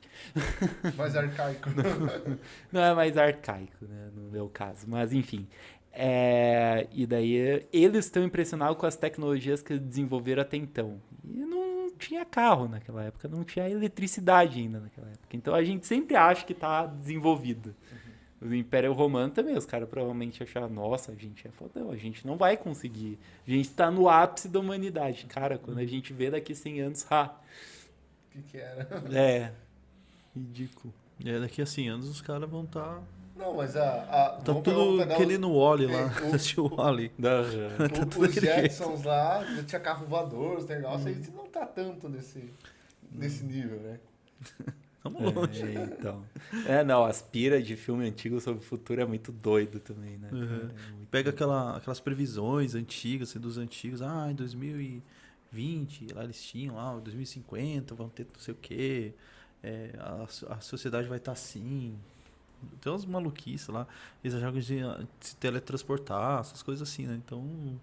Mais 0.97 1.15
arcaico. 1.15 1.69
não, 1.77 2.39
não 2.73 2.81
é 2.81 2.95
mais 2.95 3.19
arcaico, 3.19 3.85
né, 3.85 4.09
no 4.15 4.31
meu 4.31 4.49
caso. 4.49 4.87
Mas, 4.89 5.13
enfim. 5.13 5.47
É, 5.98 6.86
e 6.93 7.06
daí 7.06 7.66
eles 7.73 8.05
estão 8.05 8.23
impressionados 8.23 8.77
com 8.77 8.85
as 8.85 8.97
tecnologias 8.97 9.62
que 9.62 9.78
desenvolveram 9.78 10.43
até 10.43 10.59
então. 10.59 11.01
E 11.24 11.39
não 11.39 11.90
tinha 11.98 12.23
carro 12.23 12.68
naquela 12.68 13.02
época, 13.05 13.27
não 13.27 13.43
tinha 13.43 13.66
eletricidade 13.66 14.60
ainda 14.60 14.78
naquela 14.78 15.09
época. 15.09 15.35
Então 15.35 15.55
a 15.55 15.64
gente 15.64 15.86
sempre 15.86 16.14
acha 16.14 16.44
que 16.44 16.52
está 16.52 16.85
desenvolvido. 16.85 17.74
Uhum. 18.43 18.51
O 18.51 18.55
Império 18.55 18.93
Romano 18.93 19.32
também, 19.32 19.56
os 19.56 19.64
caras 19.64 19.89
provavelmente 19.89 20.43
acharam, 20.43 20.68
nossa, 20.68 21.12
a 21.12 21.14
gente 21.14 21.48
é 21.48 21.51
fodão, 21.51 21.90
a 21.90 21.97
gente 21.97 22.27
não 22.27 22.36
vai 22.36 22.59
conseguir. 22.59 23.18
A 23.48 23.51
gente 23.51 23.70
está 23.70 23.90
no 23.90 24.06
ápice 24.06 24.51
da 24.51 24.60
humanidade. 24.60 25.24
Cara, 25.24 25.56
quando 25.56 25.78
a 25.78 25.86
gente 25.86 26.12
vê 26.12 26.31
daqui 26.31 26.55
100 26.55 26.81
anos, 26.82 27.06
ha! 27.10 27.35
O 28.28 28.32
que, 28.32 28.43
que 28.43 28.59
era? 28.59 28.86
É, 29.10 29.51
ridículo. 30.36 30.93
É, 31.24 31.40
daqui 31.40 31.62
a 31.62 31.66
100 31.66 31.89
anos 31.89 32.06
os 32.06 32.20
caras 32.20 32.51
vão 32.51 32.64
estar... 32.64 32.97
Tá 32.97 33.02
não, 33.37 33.55
mas 33.55 33.77
a. 33.77 34.03
a 34.03 34.31
tá 34.41 34.55
tudo 34.55 35.03
aquele 35.03 35.37
no 35.37 35.59
Wally 35.59 35.87
lá. 35.87 36.11
É, 36.23 36.61
o, 36.61 36.65
o 36.65 36.77
Wally. 36.77 37.13
Da, 37.19 37.43
tá 37.89 38.07
tudo 38.07 38.27
os 38.27 38.35
Jetsons 38.35 38.95
jeito. 38.95 39.09
lá, 39.09 39.45
tinha 39.67 39.81
carro 39.81 40.07
voador, 40.07 40.59
os 40.59 40.67
negócios, 40.67 41.05
hum. 41.05 41.09
a 41.09 41.13
gente 41.13 41.31
não 41.31 41.47
tá 41.47 41.67
tanto 41.67 42.09
nesse, 42.09 42.51
nesse 43.13 43.45
hum. 43.45 43.49
nível, 43.49 43.81
né? 43.81 44.01
Estamos 44.97 45.35
longe. 45.35 45.63
É, 45.63 45.85
então. 45.85 46.25
É, 46.67 46.83
não, 46.83 47.05
as 47.05 47.21
piras 47.23 47.65
de 47.65 47.77
filme 47.77 48.09
antigo 48.09 48.41
sobre 48.41 48.61
o 48.61 48.67
futuro 48.67 49.01
é 49.01 49.05
muito 49.05 49.31
doido 49.31 49.79
também, 49.79 50.17
né? 50.19 50.29
Uhum. 50.33 50.71
É 50.71 51.07
Pega 51.11 51.31
aquela, 51.31 51.77
aquelas 51.77 52.01
previsões 52.01 52.75
antigas, 52.75 53.31
assim, 53.31 53.39
dos 53.39 53.59
antigos. 53.59 54.03
Ah, 54.03 54.29
em 54.31 54.35
2020, 54.35 56.13
lá 56.13 56.25
eles 56.25 56.43
tinham 56.43 56.75
lá, 56.75 56.99
2050, 56.99 57.95
vão 57.95 58.09
ter 58.09 58.27
não 58.33 58.41
sei 58.41 58.55
o 58.55 58.57
quê. 58.57 59.15
É, 59.63 59.91
a, 59.99 60.55
a 60.55 60.61
sociedade 60.61 61.07
vai 61.09 61.19
estar 61.19 61.33
tá 61.33 61.39
assim. 61.39 61.97
Tem 62.81 62.93
umas 62.93 63.05
maluquices 63.05 63.69
lá. 63.69 63.87
Eles 64.23 64.39
gente 64.39 64.74
ia 64.74 65.09
se 65.20 65.37
teletransportar, 65.37 66.41
essas 66.41 66.62
coisas 66.62 66.89
assim, 66.89 67.07
né? 67.07 67.15
Então. 67.15 67.81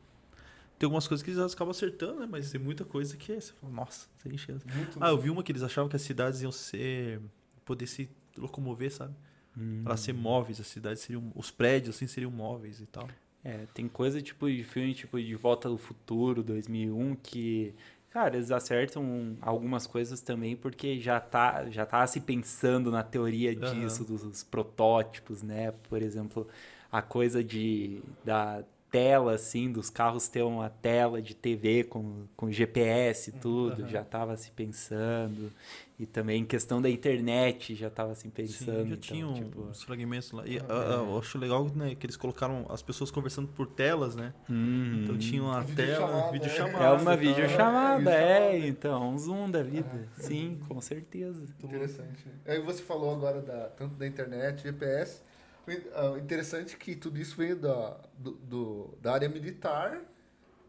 Tem 0.77 0.87
algumas 0.87 1.07
coisas 1.07 1.23
que 1.23 1.31
eles 1.31 1.53
acabam 1.53 1.71
acertando, 1.71 2.19
né? 2.19 2.27
Mas 2.29 2.51
tem 2.51 2.59
muita 2.59 2.83
coisa 2.83 3.15
que 3.15 3.31
é, 3.31 3.39
você 3.39 3.53
fala, 3.53 3.71
nossa, 3.71 4.07
tem 4.21 4.37
chance. 4.37 4.65
Muito 4.75 4.97
ah, 5.01 5.09
eu 5.09 5.17
vi 5.17 5.29
uma 5.29 5.43
que 5.43 5.51
eles 5.51 5.63
achavam 5.63 5.89
que 5.89 5.95
as 5.95 6.01
cidades 6.01 6.41
iam 6.41 6.51
ser. 6.51 7.21
poder 7.63 7.87
se 7.87 8.09
locomover, 8.37 8.91
sabe? 8.91 9.13
Hum. 9.57 9.81
Para 9.83 9.95
ser 9.95 10.13
móveis, 10.13 10.59
as 10.59 10.67
cidades 10.67 11.01
seriam. 11.03 11.31
Os 11.35 11.51
prédios, 11.51 11.95
assim, 11.95 12.07
seriam 12.07 12.31
móveis 12.31 12.81
e 12.81 12.85
tal. 12.85 13.07
É, 13.43 13.65
tem 13.73 13.87
coisa 13.89 14.21
tipo 14.21 14.49
de 14.49 14.63
filme 14.63 14.93
tipo 14.93 15.21
de 15.21 15.35
Volta 15.35 15.67
do 15.67 15.77
Futuro 15.77 16.41
2001 16.41 17.15
que 17.15 17.75
Cara, 18.13 18.35
eles 18.35 18.51
acertam 18.51 19.35
algumas 19.41 19.87
coisas 19.87 20.21
também 20.21 20.55
porque 20.55 20.99
já 20.99 21.19
tá, 21.19 21.65
já 21.71 21.83
tá 21.83 22.05
se 22.05 22.21
pensando 22.21 22.91
na 22.91 23.01
teoria 23.01 23.55
disso, 23.55 24.05
uhum. 24.07 24.29
dos 24.29 24.43
protótipos, 24.43 25.41
né? 25.41 25.73
Por 25.89 25.99
exemplo, 25.99 26.47
a 26.91 27.01
coisa 27.01 27.43
de 27.43 28.03
da 28.23 28.63
tela, 28.91 29.33
assim, 29.33 29.71
dos 29.71 29.89
carros 29.89 30.27
ter 30.27 30.43
uma 30.43 30.69
tela 30.69 31.19
de 31.19 31.33
TV 31.33 31.85
com, 31.85 32.27
com 32.37 32.51
GPS 32.51 33.31
e 33.31 33.33
tudo, 33.33 33.81
uhum. 33.81 33.89
já 33.89 34.01
estava 34.01 34.37
se 34.37 34.51
pensando. 34.51 35.51
E 35.97 36.05
também 36.07 36.43
questão 36.43 36.81
da 36.81 36.89
internet 36.89 37.75
já 37.75 37.87
estava 37.87 38.15
se 38.15 38.27
pensando. 38.27 38.65
Sim, 38.65 38.71
já 38.71 38.81
então, 38.81 38.97
tinham 38.97 39.33
tipo... 39.33 39.61
uns 39.61 39.83
fragmentos 39.83 40.31
lá. 40.31 40.43
E 40.45 40.57
uh, 40.57 40.63
eu 41.07 41.19
acho 41.19 41.37
legal 41.37 41.69
né, 41.75 41.93
que 41.93 42.05
eles 42.05 42.17
colocaram 42.17 42.65
as 42.69 42.81
pessoas 42.81 43.11
conversando 43.11 43.47
por 43.47 43.67
telas, 43.67 44.15
né? 44.15 44.33
Uhum. 44.49 45.01
Então 45.03 45.17
tinha 45.17 45.43
uma 45.43 45.63
tela, 45.63 46.31
vídeo 46.31 46.49
chamada. 46.49 46.83
É 46.83 46.91
uma 46.91 47.15
videochamada, 47.15 48.11
é, 48.11 48.55
é, 48.55 48.67
então, 48.67 49.13
um 49.13 49.17
zoom 49.17 49.51
da 49.51 49.61
vida. 49.61 50.09
Sim, 50.17 50.59
com 50.67 50.81
certeza. 50.81 51.43
Interessante. 51.63 52.27
Aí 52.45 52.59
você 52.59 52.81
falou 52.81 53.13
agora 53.13 53.41
da, 53.41 53.69
tanto 53.69 53.95
da 53.95 54.07
internet, 54.07 54.63
GPS 54.63 55.21
o 55.65 56.17
interessante 56.17 56.75
é 56.75 56.77
que 56.77 56.95
tudo 56.95 57.17
isso 57.17 57.37
veio 57.37 57.55
da, 57.55 57.97
do, 58.17 58.31
do, 58.31 58.97
da 59.01 59.13
área 59.13 59.29
militar, 59.29 60.01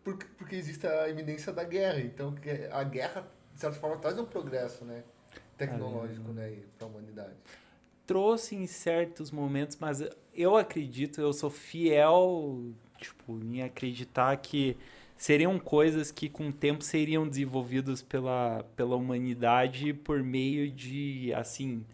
porque, 0.04 0.26
porque 0.38 0.54
existe 0.54 0.86
a 0.86 1.08
iminência 1.08 1.52
da 1.52 1.64
guerra. 1.64 2.00
Então, 2.00 2.34
a 2.70 2.84
guerra, 2.84 3.26
de 3.52 3.60
certa 3.60 3.78
forma, 3.78 3.98
traz 3.98 4.18
um 4.18 4.24
progresso 4.24 4.84
né, 4.84 5.02
tecnológico 5.66 6.32
né, 6.32 6.58
para 6.78 6.86
a 6.86 6.90
humanidade. 6.90 7.34
Trouxe 8.06 8.54
em 8.54 8.66
certos 8.66 9.30
momentos, 9.30 9.78
mas 9.80 10.02
eu 10.34 10.56
acredito, 10.56 11.20
eu 11.20 11.32
sou 11.32 11.50
fiel 11.50 12.74
tipo, 12.98 13.38
em 13.42 13.62
acreditar 13.62 14.36
que 14.38 14.76
seriam 15.16 15.58
coisas 15.58 16.10
que 16.10 16.28
com 16.28 16.48
o 16.48 16.52
tempo 16.52 16.82
seriam 16.82 17.28
desenvolvidas 17.28 18.02
pela, 18.02 18.64
pela 18.76 18.96
humanidade 18.96 19.92
por 19.92 20.22
meio 20.22 20.70
de, 20.70 21.32
assim, 21.34 21.84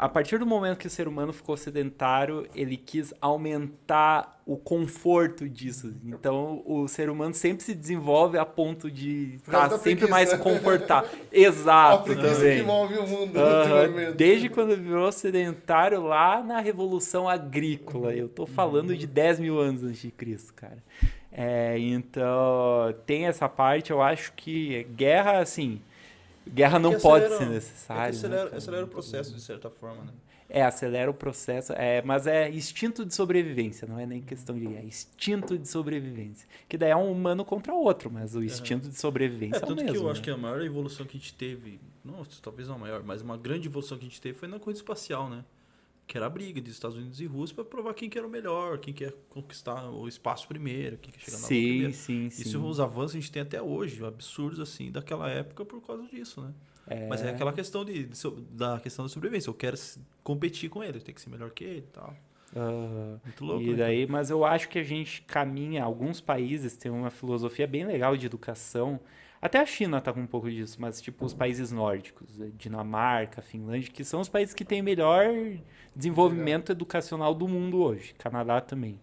a 0.00 0.08
partir 0.08 0.38
do 0.38 0.46
momento 0.46 0.78
que 0.78 0.86
o 0.86 0.90
ser 0.90 1.06
humano 1.06 1.30
ficou 1.30 1.58
sedentário, 1.58 2.48
ele 2.54 2.78
quis 2.78 3.12
aumentar 3.20 4.40
o 4.46 4.56
conforto 4.56 5.46
disso. 5.46 5.94
Então, 6.02 6.62
o 6.64 6.88
ser 6.88 7.10
humano 7.10 7.34
sempre 7.34 7.62
se 7.62 7.74
desenvolve 7.74 8.38
a 8.38 8.46
ponto 8.46 8.90
de 8.90 9.34
estar 9.34 9.68
tá 9.68 9.78
sempre 9.78 10.08
mais 10.08 10.32
confortável. 10.38 11.10
Exato. 11.30 12.12
A 12.12 12.14
que 12.14 12.62
move 12.62 12.96
o 12.96 13.06
mundo. 13.06 13.38
Uhum. 13.38 14.16
Desde 14.16 14.48
quando 14.48 14.74
virou 14.74 15.12
sedentário 15.12 16.02
lá 16.02 16.42
na 16.42 16.60
Revolução 16.60 17.28
Agrícola. 17.28 18.14
Eu 18.14 18.24
estou 18.24 18.46
falando 18.46 18.96
de 18.96 19.06
10 19.06 19.38
mil 19.38 19.60
anos 19.60 19.84
antes 19.84 20.00
de 20.00 20.10
Cristo, 20.10 20.54
cara. 20.54 20.82
É, 21.30 21.78
então, 21.78 22.94
tem 23.04 23.26
essa 23.26 23.50
parte. 23.50 23.90
Eu 23.90 24.00
acho 24.00 24.32
que 24.32 24.82
guerra, 24.94 25.40
assim 25.40 25.82
Guerra 26.52 26.78
não 26.78 26.98
pode 26.98 27.28
ser 27.28 27.46
necessária. 27.46 28.02
É 28.02 28.10
acelera, 28.10 28.50
né? 28.50 28.56
acelera 28.56 28.84
o 28.84 28.88
processo, 28.88 29.34
de 29.34 29.40
certa 29.40 29.70
forma, 29.70 30.04
né? 30.04 30.12
É, 30.52 30.64
acelera 30.64 31.08
o 31.08 31.14
processo, 31.14 31.72
é, 31.74 32.02
mas 32.02 32.26
é 32.26 32.50
instinto 32.50 33.06
de 33.06 33.14
sobrevivência, 33.14 33.86
não 33.86 34.00
é 34.00 34.04
nem 34.04 34.20
questão 34.20 34.58
de. 34.58 34.66
É 34.66 34.82
instinto 34.82 35.56
de 35.56 35.68
sobrevivência. 35.68 36.48
Que 36.68 36.76
daí 36.76 36.90
é 36.90 36.96
um 36.96 37.12
humano 37.12 37.44
contra 37.44 37.72
o 37.72 37.78
outro, 37.80 38.10
mas 38.10 38.34
o 38.34 38.42
instinto 38.42 38.86
uhum. 38.86 38.90
de 38.90 38.98
sobrevivência 38.98 39.58
é, 39.58 39.58
é 39.58 39.60
tanto 39.60 39.70
é 39.70 39.74
o 39.74 39.76
mesmo. 39.76 39.92
que 39.92 39.98
eu 39.98 40.04
né? 40.06 40.10
acho 40.10 40.22
que 40.22 40.30
a 40.30 40.36
maior 40.36 40.60
evolução 40.62 41.06
que 41.06 41.16
a 41.16 41.20
gente 41.20 41.34
teve, 41.34 41.80
não, 42.04 42.24
talvez 42.42 42.66
não 42.66 42.74
a 42.74 42.78
maior, 42.78 43.04
mas 43.04 43.22
uma 43.22 43.36
grande 43.36 43.68
evolução 43.68 43.96
que 43.96 44.04
a 44.04 44.08
gente 44.08 44.20
teve 44.20 44.36
foi 44.36 44.48
na 44.48 44.58
corrida 44.58 44.80
espacial, 44.80 45.30
né? 45.30 45.44
Que 46.10 46.16
era 46.16 46.26
a 46.26 46.28
briga 46.28 46.60
dos 46.60 46.72
Estados 46.72 46.96
Unidos 46.96 47.20
e 47.20 47.26
Rússia 47.26 47.54
para 47.54 47.64
provar 47.64 47.94
quem 47.94 48.10
que 48.10 48.18
era 48.18 48.26
o 48.26 48.30
melhor, 48.30 48.78
quem 48.78 48.92
quer 48.92 49.14
conquistar 49.28 49.88
o 49.90 50.08
espaço 50.08 50.48
primeiro, 50.48 50.98
quem 50.98 51.12
quer 51.12 51.20
chegar 51.20 51.38
na 51.38 51.46
sim, 51.46 51.62
primeiro. 51.62 51.92
Sim, 51.92 52.28
sim, 52.30 52.42
Isso 52.42 52.66
os 52.66 52.80
avanços 52.80 53.12
a 53.12 53.20
gente 53.20 53.30
tem 53.30 53.42
até 53.42 53.62
hoje, 53.62 54.04
absurdos 54.04 54.58
assim 54.58 54.90
daquela 54.90 55.30
época 55.30 55.64
por 55.64 55.80
causa 55.80 56.02
disso, 56.08 56.40
né? 56.40 56.52
É... 56.88 57.06
Mas 57.06 57.22
é 57.22 57.30
aquela 57.30 57.52
questão 57.52 57.84
de, 57.84 58.06
de, 58.06 58.30
da 58.50 58.80
questão 58.80 59.04
da 59.04 59.08
sobrevivência. 59.08 59.50
Eu 59.50 59.54
quero 59.54 59.76
competir 60.24 60.68
com 60.68 60.82
ele, 60.82 60.98
eu 60.98 61.00
tenho 61.00 61.14
que 61.14 61.20
ser 61.20 61.30
melhor 61.30 61.52
que 61.52 61.62
ele 61.62 61.78
e 61.78 61.92
tal. 61.92 62.16
Uhum. 62.56 63.20
Muito 63.24 63.44
louco. 63.44 63.62
E 63.62 63.70
né, 63.70 63.76
daí, 63.76 64.06
mas 64.08 64.30
eu 64.30 64.44
acho 64.44 64.68
que 64.68 64.80
a 64.80 64.82
gente 64.82 65.22
caminha. 65.22 65.84
Alguns 65.84 66.20
países 66.20 66.76
têm 66.76 66.90
uma 66.90 67.10
filosofia 67.10 67.68
bem 67.68 67.86
legal 67.86 68.16
de 68.16 68.26
educação 68.26 68.98
até 69.42 69.58
a 69.58 69.66
China 69.66 69.98
está 69.98 70.12
com 70.12 70.20
um 70.20 70.26
pouco 70.26 70.50
disso, 70.50 70.76
mas 70.78 71.00
tipo 71.00 71.24
os 71.24 71.32
países 71.32 71.72
nórdicos, 71.72 72.40
eh, 72.40 72.50
Dinamarca, 72.58 73.40
Finlândia, 73.40 73.90
que 73.90 74.04
são 74.04 74.20
os 74.20 74.28
países 74.28 74.54
que 74.54 74.64
têm 74.64 74.82
melhor 74.82 75.24
desenvolvimento 75.96 76.70
educacional 76.72 77.34
do 77.34 77.48
mundo 77.48 77.78
hoje. 77.78 78.14
Canadá 78.18 78.60
também. 78.60 79.00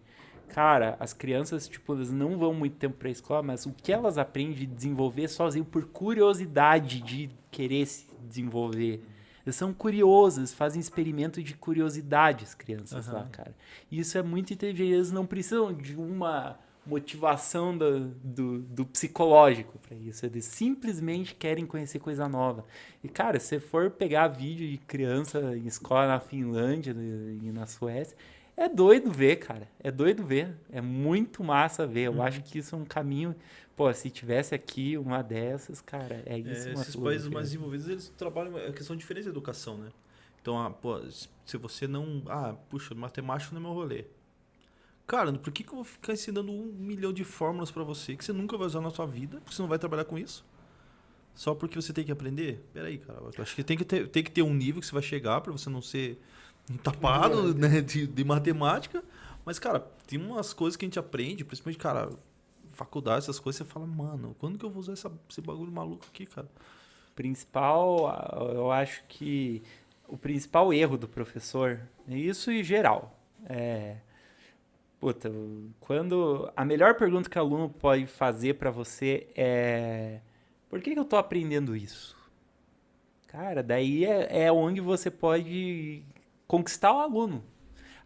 Cara, 0.48 0.96
as 0.98 1.12
crianças, 1.12 1.68
tipo, 1.68 1.92
elas 1.92 2.10
não 2.10 2.38
vão 2.38 2.54
muito 2.54 2.76
tempo 2.76 2.96
para 2.96 3.08
a 3.08 3.10
escola, 3.10 3.42
mas 3.42 3.66
o 3.66 3.72
que 3.72 3.92
elas 3.92 4.16
aprendem 4.16 4.54
de 4.54 4.66
desenvolver 4.66 5.28
sozinho 5.28 5.64
por 5.64 5.84
curiosidade 5.86 7.00
de 7.00 7.30
querer 7.50 7.84
se 7.86 8.06
desenvolver. 8.26 9.04
Eles 9.44 9.56
são 9.56 9.72
curiosos, 9.72 10.54
fazem 10.54 10.80
experimento 10.80 11.42
de 11.42 11.54
curiosidade 11.54 12.44
as 12.44 12.54
crianças 12.54 13.08
uhum. 13.08 13.14
lá, 13.14 13.26
cara. 13.26 13.54
E 13.90 13.98
isso 13.98 14.16
é 14.16 14.22
muito 14.22 14.52
inteligente. 14.52 14.92
Eles 14.92 15.12
não 15.12 15.26
precisam 15.26 15.72
de 15.72 15.96
uma 15.96 16.58
motivação 16.88 17.76
do, 17.76 18.08
do, 18.08 18.58
do 18.60 18.86
psicológico 18.86 19.78
para 19.78 19.96
isso. 19.96 20.24
Eles 20.24 20.46
simplesmente 20.46 21.34
querem 21.34 21.66
conhecer 21.66 21.98
coisa 21.98 22.28
nova. 22.28 22.64
E, 23.04 23.08
cara, 23.08 23.38
se 23.38 23.46
você 23.46 23.60
for 23.60 23.90
pegar 23.90 24.28
vídeo 24.28 24.68
de 24.68 24.78
criança 24.78 25.56
em 25.56 25.66
escola 25.66 26.08
na 26.08 26.20
Finlândia 26.20 26.92
e 26.92 27.52
na 27.52 27.66
Suécia, 27.66 28.16
é 28.56 28.68
doido 28.68 29.12
ver, 29.12 29.36
cara. 29.36 29.68
É 29.78 29.90
doido 29.90 30.24
ver. 30.24 30.56
É 30.72 30.80
muito 30.80 31.44
massa 31.44 31.86
ver. 31.86 32.04
Eu 32.04 32.14
uhum. 32.14 32.22
acho 32.22 32.42
que 32.42 32.58
isso 32.58 32.74
é 32.74 32.78
um 32.78 32.84
caminho. 32.84 33.36
Pô, 33.76 33.92
se 33.92 34.10
tivesse 34.10 34.54
aqui 34.54 34.96
uma 34.96 35.22
dessas, 35.22 35.80
cara, 35.80 36.22
é 36.26 36.36
isso. 36.38 36.68
É, 36.68 36.72
esses 36.72 36.96
países 36.96 37.28
mais 37.28 37.46
desenvolvidos, 37.46 37.88
eles 37.88 38.08
trabalham 38.16 38.56
a 38.56 38.72
questão 38.72 38.96
de 38.96 39.00
diferença 39.00 39.24
de 39.24 39.30
educação, 39.30 39.78
né? 39.78 39.90
Então, 40.40 40.58
ah, 40.58 40.70
pô, 40.70 41.00
se 41.44 41.56
você 41.56 41.86
não. 41.86 42.22
Ah, 42.26 42.56
puxa, 42.68 42.94
matemática 42.94 43.54
não 43.54 43.60
é 43.60 43.64
meu 43.64 43.72
rolê. 43.72 44.06
Cara, 45.08 45.32
por 45.32 45.50
que, 45.50 45.64
que 45.64 45.70
eu 45.70 45.76
vou 45.76 45.84
ficar 45.84 46.12
ensinando 46.12 46.52
um 46.52 46.66
milhão 46.78 47.14
de 47.14 47.24
fórmulas 47.24 47.70
para 47.70 47.82
você 47.82 48.14
que 48.14 48.22
você 48.22 48.30
nunca 48.30 48.58
vai 48.58 48.66
usar 48.66 48.82
na 48.82 48.90
sua 48.90 49.06
vida, 49.06 49.38
porque 49.40 49.56
você 49.56 49.62
não 49.62 49.68
vai 49.68 49.78
trabalhar 49.78 50.04
com 50.04 50.18
isso? 50.18 50.44
Só 51.34 51.54
porque 51.54 51.80
você 51.80 51.94
tem 51.94 52.04
que 52.04 52.12
aprender? 52.12 52.62
Peraí, 52.74 52.98
cara. 52.98 53.18
Eu 53.18 53.42
acho 53.42 53.56
que 53.56 53.64
tem 53.64 53.78
que 53.78 53.86
ter, 53.86 54.06
tem 54.08 54.22
que 54.22 54.30
ter 54.30 54.42
um 54.42 54.52
nível 54.52 54.82
que 54.82 54.86
você 54.86 54.92
vai 54.92 55.02
chegar 55.02 55.40
para 55.40 55.50
você 55.50 55.70
não 55.70 55.80
ser 55.80 56.20
um 56.70 56.76
tapado 56.76 57.54
né, 57.56 57.80
de, 57.80 58.06
de 58.06 58.22
matemática. 58.22 59.02
Mas, 59.46 59.58
cara, 59.58 59.80
tem 60.06 60.20
umas 60.20 60.52
coisas 60.52 60.76
que 60.76 60.84
a 60.84 60.88
gente 60.88 60.98
aprende, 60.98 61.42
principalmente, 61.42 61.78
cara, 61.78 62.10
faculdade, 62.72 63.20
essas 63.20 63.40
coisas, 63.40 63.66
você 63.66 63.72
fala, 63.72 63.86
mano, 63.86 64.36
quando 64.38 64.58
que 64.58 64.64
eu 64.66 64.70
vou 64.70 64.80
usar 64.80 64.92
essa, 64.92 65.10
esse 65.30 65.40
bagulho 65.40 65.72
maluco 65.72 66.04
aqui, 66.06 66.26
cara? 66.26 66.50
Principal, 67.16 68.52
eu 68.54 68.70
acho 68.70 69.02
que 69.08 69.62
o 70.06 70.18
principal 70.18 70.70
erro 70.70 70.98
do 70.98 71.08
professor, 71.08 71.80
isso 72.06 72.50
em 72.50 72.62
geral, 72.62 73.18
é 73.46 73.96
Puta, 75.00 75.30
quando. 75.78 76.50
A 76.56 76.64
melhor 76.64 76.94
pergunta 76.96 77.30
que 77.30 77.38
o 77.38 77.40
aluno 77.40 77.68
pode 77.68 78.06
fazer 78.06 78.54
para 78.54 78.70
você 78.70 79.28
é: 79.36 80.20
por 80.68 80.80
que, 80.80 80.92
que 80.92 80.98
eu 80.98 81.04
tô 81.04 81.16
aprendendo 81.16 81.76
isso? 81.76 82.16
Cara, 83.28 83.62
daí 83.62 84.04
é, 84.04 84.44
é 84.46 84.52
onde 84.52 84.80
você 84.80 85.10
pode 85.10 86.02
conquistar 86.46 86.92
o 86.92 86.98
aluno. 86.98 87.44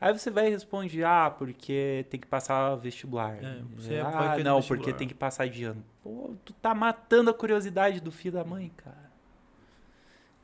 Aí 0.01 0.13
você 0.13 0.31
vai 0.31 0.51
responder, 0.51 1.05
ah, 1.05 1.31
porque 1.31 2.05
tem 2.11 2.19
que 2.19 2.27
passar 2.27 2.75
vestibular. 2.75 3.37
É, 3.37 4.01
ah, 4.01 4.37
não, 4.43 4.57
vestibular. 4.57 4.63
porque 4.63 4.93
tem 4.93 5.07
que 5.07 5.15
passar 5.15 5.49
de 5.49 5.63
ano. 5.63 5.85
Pô, 6.03 6.35
tu 6.45 6.53
tá 6.55 6.75
matando 6.75 7.31
a 7.31 7.35
curiosidade 7.35 8.01
do 8.01 8.11
filho 8.11 8.35
da 8.35 8.45
mãe, 8.45 8.71
cara. 8.77 9.02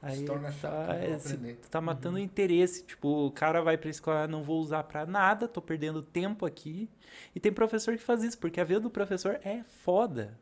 Aí 0.00 0.24
tá, 0.24 0.94
é, 0.94 1.18
tá 1.68 1.80
matando 1.80 2.16
uhum. 2.16 2.22
o 2.22 2.24
interesse. 2.24 2.84
Tipo, 2.84 3.26
o 3.26 3.30
cara 3.32 3.60
vai 3.60 3.76
pra 3.76 3.90
escola, 3.90 4.28
não 4.28 4.42
vou 4.42 4.60
usar 4.60 4.84
pra 4.84 5.04
nada, 5.04 5.48
tô 5.48 5.60
perdendo 5.60 6.02
tempo 6.02 6.46
aqui. 6.46 6.88
E 7.34 7.40
tem 7.40 7.52
professor 7.52 7.96
que 7.96 8.02
faz 8.02 8.22
isso, 8.22 8.38
porque 8.38 8.60
a 8.60 8.64
vida 8.64 8.78
do 8.78 8.90
professor 8.90 9.40
é 9.44 9.64
foda. 9.64 10.38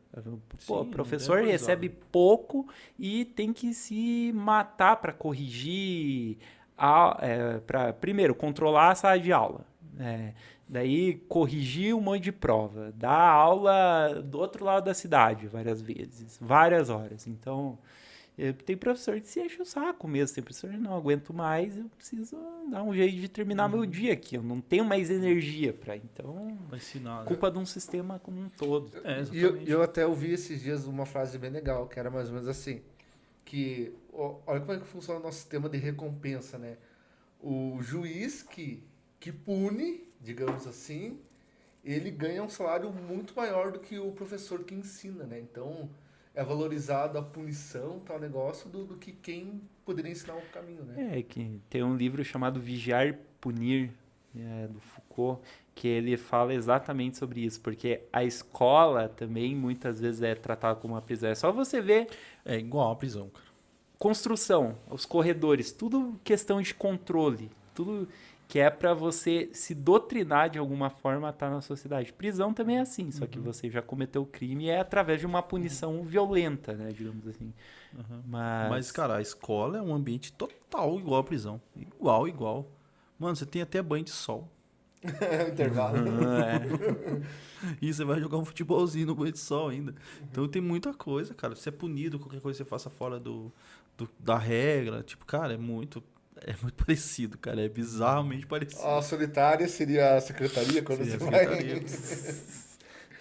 Pô, 0.67 0.83
Sim, 0.83 0.91
professor 0.91 1.43
recebe 1.43 1.89
pouco 1.89 2.67
e 2.99 3.25
tem 3.25 3.51
que 3.51 3.73
se 3.73 4.31
matar 4.35 4.97
para 4.97 5.11
corrigir. 5.11 6.37
A, 6.77 7.17
é, 7.21 7.57
pra, 7.59 7.91
primeiro, 7.93 8.35
controlar 8.35 8.91
a 8.91 8.95
sala 8.95 9.19
de 9.19 9.33
aula. 9.33 9.65
É, 9.99 10.33
daí, 10.69 11.15
corrigir 11.27 11.95
um 11.95 12.01
monte 12.01 12.25
de 12.25 12.31
prova. 12.31 12.93
Dar 12.95 13.27
aula 13.27 14.21
do 14.23 14.37
outro 14.37 14.63
lado 14.63 14.85
da 14.85 14.93
cidade 14.93 15.47
várias 15.47 15.81
vezes, 15.81 16.37
várias 16.39 16.91
horas. 16.91 17.25
Então 17.25 17.79
tem 18.65 18.77
professor 18.77 19.19
que 19.19 19.27
se 19.27 19.39
enche 19.39 19.59
o 19.59 19.65
saco 19.65 20.07
mesmo. 20.07 20.35
Tem 20.35 20.43
professor 20.43 20.69
que 20.69 20.77
não 20.77 20.95
aguento 20.95 21.33
mais, 21.33 21.75
eu 21.75 21.89
preciso 21.97 22.37
dar 22.69 22.83
um 22.83 22.93
jeito 22.93 23.15
de 23.15 23.27
terminar 23.27 23.65
uhum. 23.65 23.77
meu 23.77 23.85
dia 23.85 24.13
aqui. 24.13 24.35
Eu 24.35 24.43
não 24.43 24.61
tenho 24.61 24.85
mais 24.85 25.09
energia 25.09 25.73
para 25.73 25.97
Então, 25.97 26.55
ensinar, 26.71 27.21
né? 27.21 27.25
culpa 27.25 27.49
de 27.49 27.57
um 27.57 27.65
sistema 27.65 28.19
como 28.19 28.39
um 28.39 28.49
todo. 28.49 28.91
É, 29.03 29.23
e 29.31 29.41
eu, 29.41 29.57
eu 29.63 29.81
até 29.81 30.05
ouvi 30.05 30.31
esses 30.31 30.61
dias 30.61 30.85
uma 30.85 31.05
frase 31.05 31.39
bem 31.39 31.49
legal, 31.49 31.87
que 31.87 31.99
era 31.99 32.11
mais 32.11 32.27
ou 32.27 32.35
menos 32.35 32.47
assim, 32.47 32.81
que 33.43 33.91
olha 34.13 34.59
como 34.59 34.73
é 34.73 34.77
que 34.77 34.85
funciona 34.85 35.19
o 35.19 35.23
nosso 35.23 35.37
sistema 35.39 35.67
de 35.67 35.77
recompensa, 35.77 36.59
né? 36.59 36.77
O 37.41 37.79
juiz 37.81 38.43
que, 38.43 38.83
que 39.19 39.31
pune, 39.31 40.03
digamos 40.21 40.67
assim, 40.67 41.19
ele 41.83 42.11
ganha 42.11 42.43
um 42.43 42.49
salário 42.49 42.91
muito 42.91 43.33
maior 43.35 43.71
do 43.71 43.79
que 43.79 43.97
o 43.97 44.11
professor 44.11 44.63
que 44.63 44.75
ensina, 44.75 45.23
né? 45.23 45.39
Então 45.39 45.89
é 46.37 46.43
valorizado 46.43 47.17
a 47.17 47.23
punição, 47.23 47.99
tal 48.05 48.19
negócio, 48.19 48.69
do, 48.69 48.85
do 48.85 48.95
que 48.95 49.11
quem 49.11 49.59
poderia 49.83 50.11
ensinar 50.11 50.35
o 50.35 50.41
caminho, 50.53 50.83
né? 50.83 51.17
É, 51.17 51.23
que 51.23 51.59
tem 51.67 51.81
um 51.81 51.95
livro 51.95 52.23
chamado 52.23 52.59
Vigiar 52.59 53.17
Punir, 53.41 53.89
é, 54.35 54.67
do 54.67 54.79
Foucault, 54.79 55.41
que 55.73 55.87
ele 55.87 56.15
fala 56.15 56.53
exatamente 56.53 57.17
sobre 57.17 57.43
isso, 57.43 57.59
porque 57.59 58.03
a 58.13 58.23
escola 58.23 59.09
também 59.09 59.55
muitas 59.55 59.99
vezes 59.99 60.21
é 60.21 60.35
tratada 60.35 60.79
como 60.79 60.93
uma 60.93 61.01
prisão. 61.01 61.27
É 61.27 61.33
só 61.33 61.51
você 61.51 61.81
ver. 61.81 62.07
É 62.45 62.55
igual 62.55 62.91
a 62.91 62.95
prisão, 62.95 63.29
cara. 63.29 63.47
Construção, 63.97 64.77
os 64.91 65.07
corredores, 65.07 65.71
tudo 65.71 66.19
questão 66.23 66.61
de 66.61 66.71
controle, 66.71 67.49
tudo 67.73 68.07
que 68.47 68.59
é 68.59 68.69
para 68.69 68.93
você 68.93 69.49
se 69.51 69.75
doutrinar 69.75 70.49
de 70.49 70.57
alguma 70.57 70.89
forma 70.89 71.27
a 71.27 71.31
estar 71.31 71.49
na 71.49 71.59
sociedade. 71.59 72.13
Prisão 72.13 72.53
também 72.53 72.77
é 72.77 72.81
assim, 72.81 73.11
só 73.11 73.27
que 73.27 73.37
uhum. 73.37 73.43
você 73.43 73.69
já 73.69 73.81
cometeu 73.81 74.21
o 74.21 74.25
crime 74.25 74.65
e 74.65 74.69
é 74.69 74.79
através 74.79 75.19
de 75.19 75.25
uma 75.25 75.43
punição 75.43 76.01
violenta, 76.03 76.73
né, 76.73 76.89
digamos 76.89 77.27
assim. 77.27 77.53
Uhum. 77.93 78.23
Mas... 78.25 78.69
Mas, 78.69 78.91
cara, 78.91 79.17
a 79.17 79.21
escola 79.21 79.77
é 79.77 79.81
um 79.81 79.93
ambiente 79.93 80.31
total 80.31 80.97
igual 80.97 81.19
à 81.19 81.23
prisão. 81.23 81.61
Igual, 81.75 82.27
igual. 82.27 82.71
Mano, 83.19 83.35
você 83.35 83.45
tem 83.45 83.61
até 83.61 83.81
banho 83.81 84.05
de 84.05 84.11
sol. 84.11 84.49
Intervalo. 85.51 85.97
é. 86.41 87.27
E 87.81 87.91
você 87.91 88.05
vai 88.05 88.19
jogar 88.19 88.37
um 88.37 88.45
futebolzinho 88.45 89.07
no 89.07 89.15
banho 89.15 89.31
de 89.31 89.39
sol 89.39 89.69
ainda. 89.69 89.93
Então 90.29 90.47
tem 90.47 90.61
muita 90.61 90.93
coisa, 90.93 91.33
cara. 91.33 91.55
Você 91.55 91.69
é 91.69 91.71
punido, 91.71 92.19
qualquer 92.19 92.39
coisa 92.39 92.55
que 92.55 92.63
você 92.63 92.69
faça 92.69 92.87
fora 92.87 93.19
do, 93.19 93.51
do 93.97 94.07
da 94.19 94.37
regra. 94.37 95.01
Tipo, 95.01 95.25
cara, 95.25 95.55
é 95.55 95.57
muito 95.57 96.03
é 96.45 96.55
muito 96.61 96.73
parecido, 96.85 97.37
cara. 97.37 97.61
É 97.63 97.69
bizarramente 97.69 98.45
parecido. 98.45 98.83
A 98.83 99.01
solitária 99.01 99.67
seria 99.67 100.15
a 100.15 100.21
secretaria 100.21 100.81
quando 100.81 101.03
seria 101.03 101.17
você 101.17 101.25
vai. 101.25 101.45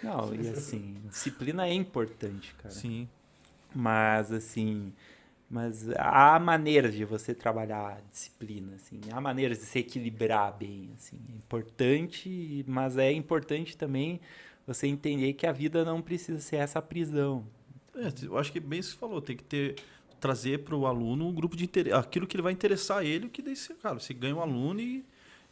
Não, 0.03 0.35
e 0.35 0.49
assim, 0.51 0.97
disciplina 1.09 1.67
é 1.67 1.73
importante, 1.73 2.55
cara. 2.55 2.75
Sim. 2.75 3.09
Mas 3.75 4.33
assim, 4.33 4.93
mas 5.49 5.89
há 5.97 6.39
maneiras 6.39 6.95
de 6.95 7.05
você 7.05 7.35
trabalhar 7.35 7.99
a 7.99 8.01
disciplina, 8.11 8.75
assim, 8.77 9.01
há 9.13 9.21
maneiras 9.21 9.59
de 9.59 9.65
se 9.65 9.79
equilibrar 9.79 10.57
bem, 10.57 10.91
assim. 10.97 11.19
É 11.33 11.37
importante, 11.37 12.65
mas 12.67 12.97
é 12.97 13.13
importante 13.13 13.77
também 13.77 14.21
você 14.67 14.87
entender 14.87 15.35
que 15.35 15.47
a 15.47 15.53
vida 15.53 15.85
não 15.85 16.03
precisa 16.03 16.41
ser 16.41 16.57
essa 16.57 16.83
prisão. 16.83 17.47
É, 17.95 18.13
eu 18.25 18.37
acho 18.37 18.53
que 18.53 18.61
bem 18.61 18.81
isso 18.81 18.91
que 18.91 18.95
você 18.97 19.01
falou, 19.01 19.23
tem 19.23 19.37
que 19.37 19.45
ter 19.45 19.77
trazer 20.27 20.65
para 20.65 20.75
o 20.75 20.87
aluno 20.87 21.29
um 21.29 21.33
grupo 21.33 21.57
de 21.57 21.71
aquilo 21.95 22.27
que 22.27 22.37
ele 22.37 22.43
vai 22.43 22.53
interessar 22.53 23.05
ele, 23.05 23.29
que 23.29 23.41
daí, 23.41 23.55
cara, 23.81 23.99
você 23.99 24.13
ganha 24.13 24.35
um 24.35 24.41
aluno 24.41 24.81
e, 24.81 25.05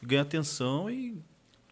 ganha 0.02 0.22
atenção 0.22 0.90
e, 0.90 1.16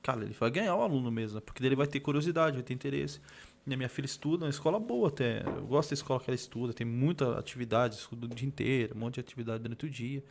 cara, 0.03 0.23
ele 0.23 0.33
vai 0.39 0.51
ganhar 0.51 0.77
o 0.77 0.83
aluno 0.83 1.11
mesmo, 1.11 1.37
né? 1.37 1.43
porque 1.45 1.61
daí 1.61 1.69
ele 1.69 1.77
vai 1.77 1.87
ter 1.89 1.99
curiosidade, 1.99 2.57
vai 2.57 2.63
ter 2.63 2.73
interesse. 2.73 3.21
E 3.67 3.75
a 3.75 3.77
minha 3.77 3.89
filha 3.89 4.07
estuda, 4.07 4.45
uma 4.45 4.51
escola 4.51 4.79
boa 4.79 5.09
até. 5.09 5.43
Eu 5.45 5.67
gosto 5.67 5.91
da 5.91 5.95
escola 5.95 6.21
que 6.21 6.31
ela 6.31 6.35
estuda, 6.35 6.73
tem 6.73 6.87
muita 6.87 7.39
atividade, 7.39 7.97
estuda 7.97 8.27
o 8.27 8.29
dia 8.29 8.47
inteiro, 8.47 8.95
um 8.97 9.01
monte 9.01 9.15
de 9.15 9.21
atividade 9.21 9.63
durante 9.63 9.87
o 9.87 9.91
dia. 9.91 10.23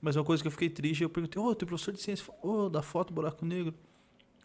Mas 0.00 0.16
uma 0.16 0.24
coisa 0.24 0.42
que 0.42 0.46
eu 0.46 0.52
fiquei 0.52 0.70
triste, 0.70 1.02
eu 1.02 1.10
perguntei, 1.10 1.40
ô, 1.40 1.46
oh, 1.46 1.54
tem 1.54 1.66
professor 1.66 1.92
de 1.92 2.00
ciência, 2.00 2.24
ô, 2.42 2.64
oh, 2.64 2.68
da 2.70 2.82
foto 2.82 3.12
buraco 3.12 3.44
negro. 3.44 3.74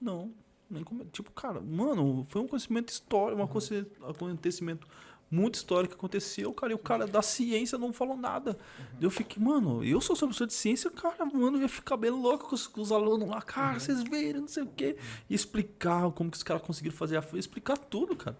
Não, 0.02 0.34
nem 0.70 0.84
como, 0.84 1.06
tipo, 1.06 1.32
cara, 1.32 1.62
mano, 1.62 2.26
foi 2.30 2.42
um 2.42 2.48
conhecimento 2.48 2.90
histórico, 2.90 3.42
um 3.42 4.10
acontecimento 4.10 4.88
muito 5.34 5.56
histórico 5.56 5.96
que 5.96 6.00
aconteceu, 6.00 6.54
cara, 6.54 6.72
e 6.72 6.76
o 6.76 6.80
cara 6.80 7.08
da 7.08 7.22
ciência 7.22 7.78
não 7.78 7.92
falou 7.92 8.16
nada. 8.16 8.52
Uhum. 8.52 8.86
Eu 9.02 9.10
fiquei, 9.10 9.42
mano, 9.44 9.84
eu 9.84 10.00
sou 10.00 10.16
professor 10.16 10.46
de 10.46 10.54
ciência, 10.54 10.92
cara, 10.92 11.26
mano, 11.26 11.60
ia 11.60 11.68
ficar 11.68 11.98
bem 11.98 12.12
louco 12.12 12.50
com 12.50 12.56
os, 12.56 12.68
com 12.68 12.82
os 12.82 12.92
alunos 12.92 13.28
lá, 13.28 13.42
cara, 13.42 13.74
uhum. 13.74 13.80
vocês 13.80 14.04
verem, 14.04 14.42
não 14.42 14.48
sei 14.48 14.64
o 14.64 14.68
quê. 14.68 14.96
E 15.28 15.34
explicar 15.34 16.12
como 16.12 16.30
que 16.30 16.38
os 16.38 16.44
caras 16.44 16.62
conseguiram 16.62 16.96
fazer 16.96 17.18
a 17.18 17.24
explicar 17.34 17.78
tudo, 17.78 18.16
cara. 18.16 18.38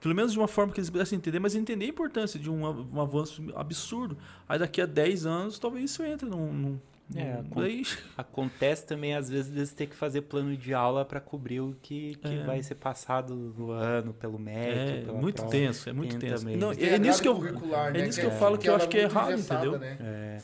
Pelo 0.00 0.14
menos 0.14 0.32
de 0.32 0.38
uma 0.38 0.46
forma 0.46 0.72
que 0.72 0.78
eles 0.78 0.90
pudessem 0.90 1.16
entender, 1.16 1.40
mas 1.40 1.56
entender 1.56 1.86
a 1.86 1.88
importância 1.88 2.38
de 2.38 2.48
um, 2.48 2.64
um 2.64 3.00
avanço 3.00 3.42
absurdo. 3.56 4.16
Aí 4.48 4.56
daqui 4.56 4.80
a 4.80 4.86
10 4.86 5.26
anos, 5.26 5.58
talvez 5.58 5.90
isso 5.90 6.04
entre 6.04 6.28
num, 6.28 6.52
num 6.52 6.80
é, 7.14 7.42
Daí... 7.54 7.82
Acontece 8.16 8.86
também, 8.86 9.14
às 9.14 9.30
vezes, 9.30 9.50
de 9.50 9.74
ter 9.74 9.86
que 9.86 9.96
fazer 9.96 10.22
plano 10.22 10.56
de 10.56 10.74
aula 10.74 11.04
para 11.04 11.20
cobrir 11.20 11.60
o 11.60 11.74
que, 11.80 12.16
que 12.16 12.34
é. 12.34 12.44
vai 12.44 12.62
ser 12.62 12.74
passado 12.74 13.34
no 13.34 13.70
ano, 13.70 14.12
pelo 14.12 14.38
médico. 14.38 15.10
É, 15.10 15.12
muito 15.14 15.36
prova. 15.36 15.50
tenso, 15.50 15.88
é 15.88 15.92
muito 15.92 16.18
tenso. 16.18 16.44
Não, 16.56 16.72
é, 16.72 16.98
nisso 16.98 17.22
que 17.22 17.28
eu, 17.28 17.40
né? 17.40 17.52
é 17.94 18.02
nisso 18.02 18.20
que, 18.20 18.26
eu 18.26 18.30
falo 18.32 18.58
que, 18.58 18.64
que 18.64 18.70
eu 18.70 18.74
acho 18.74 18.88
que 18.88 18.98
é 18.98 19.02
errado, 19.02 19.32
entendeu? 19.32 19.78
Né? 19.78 19.96
É. 20.00 20.38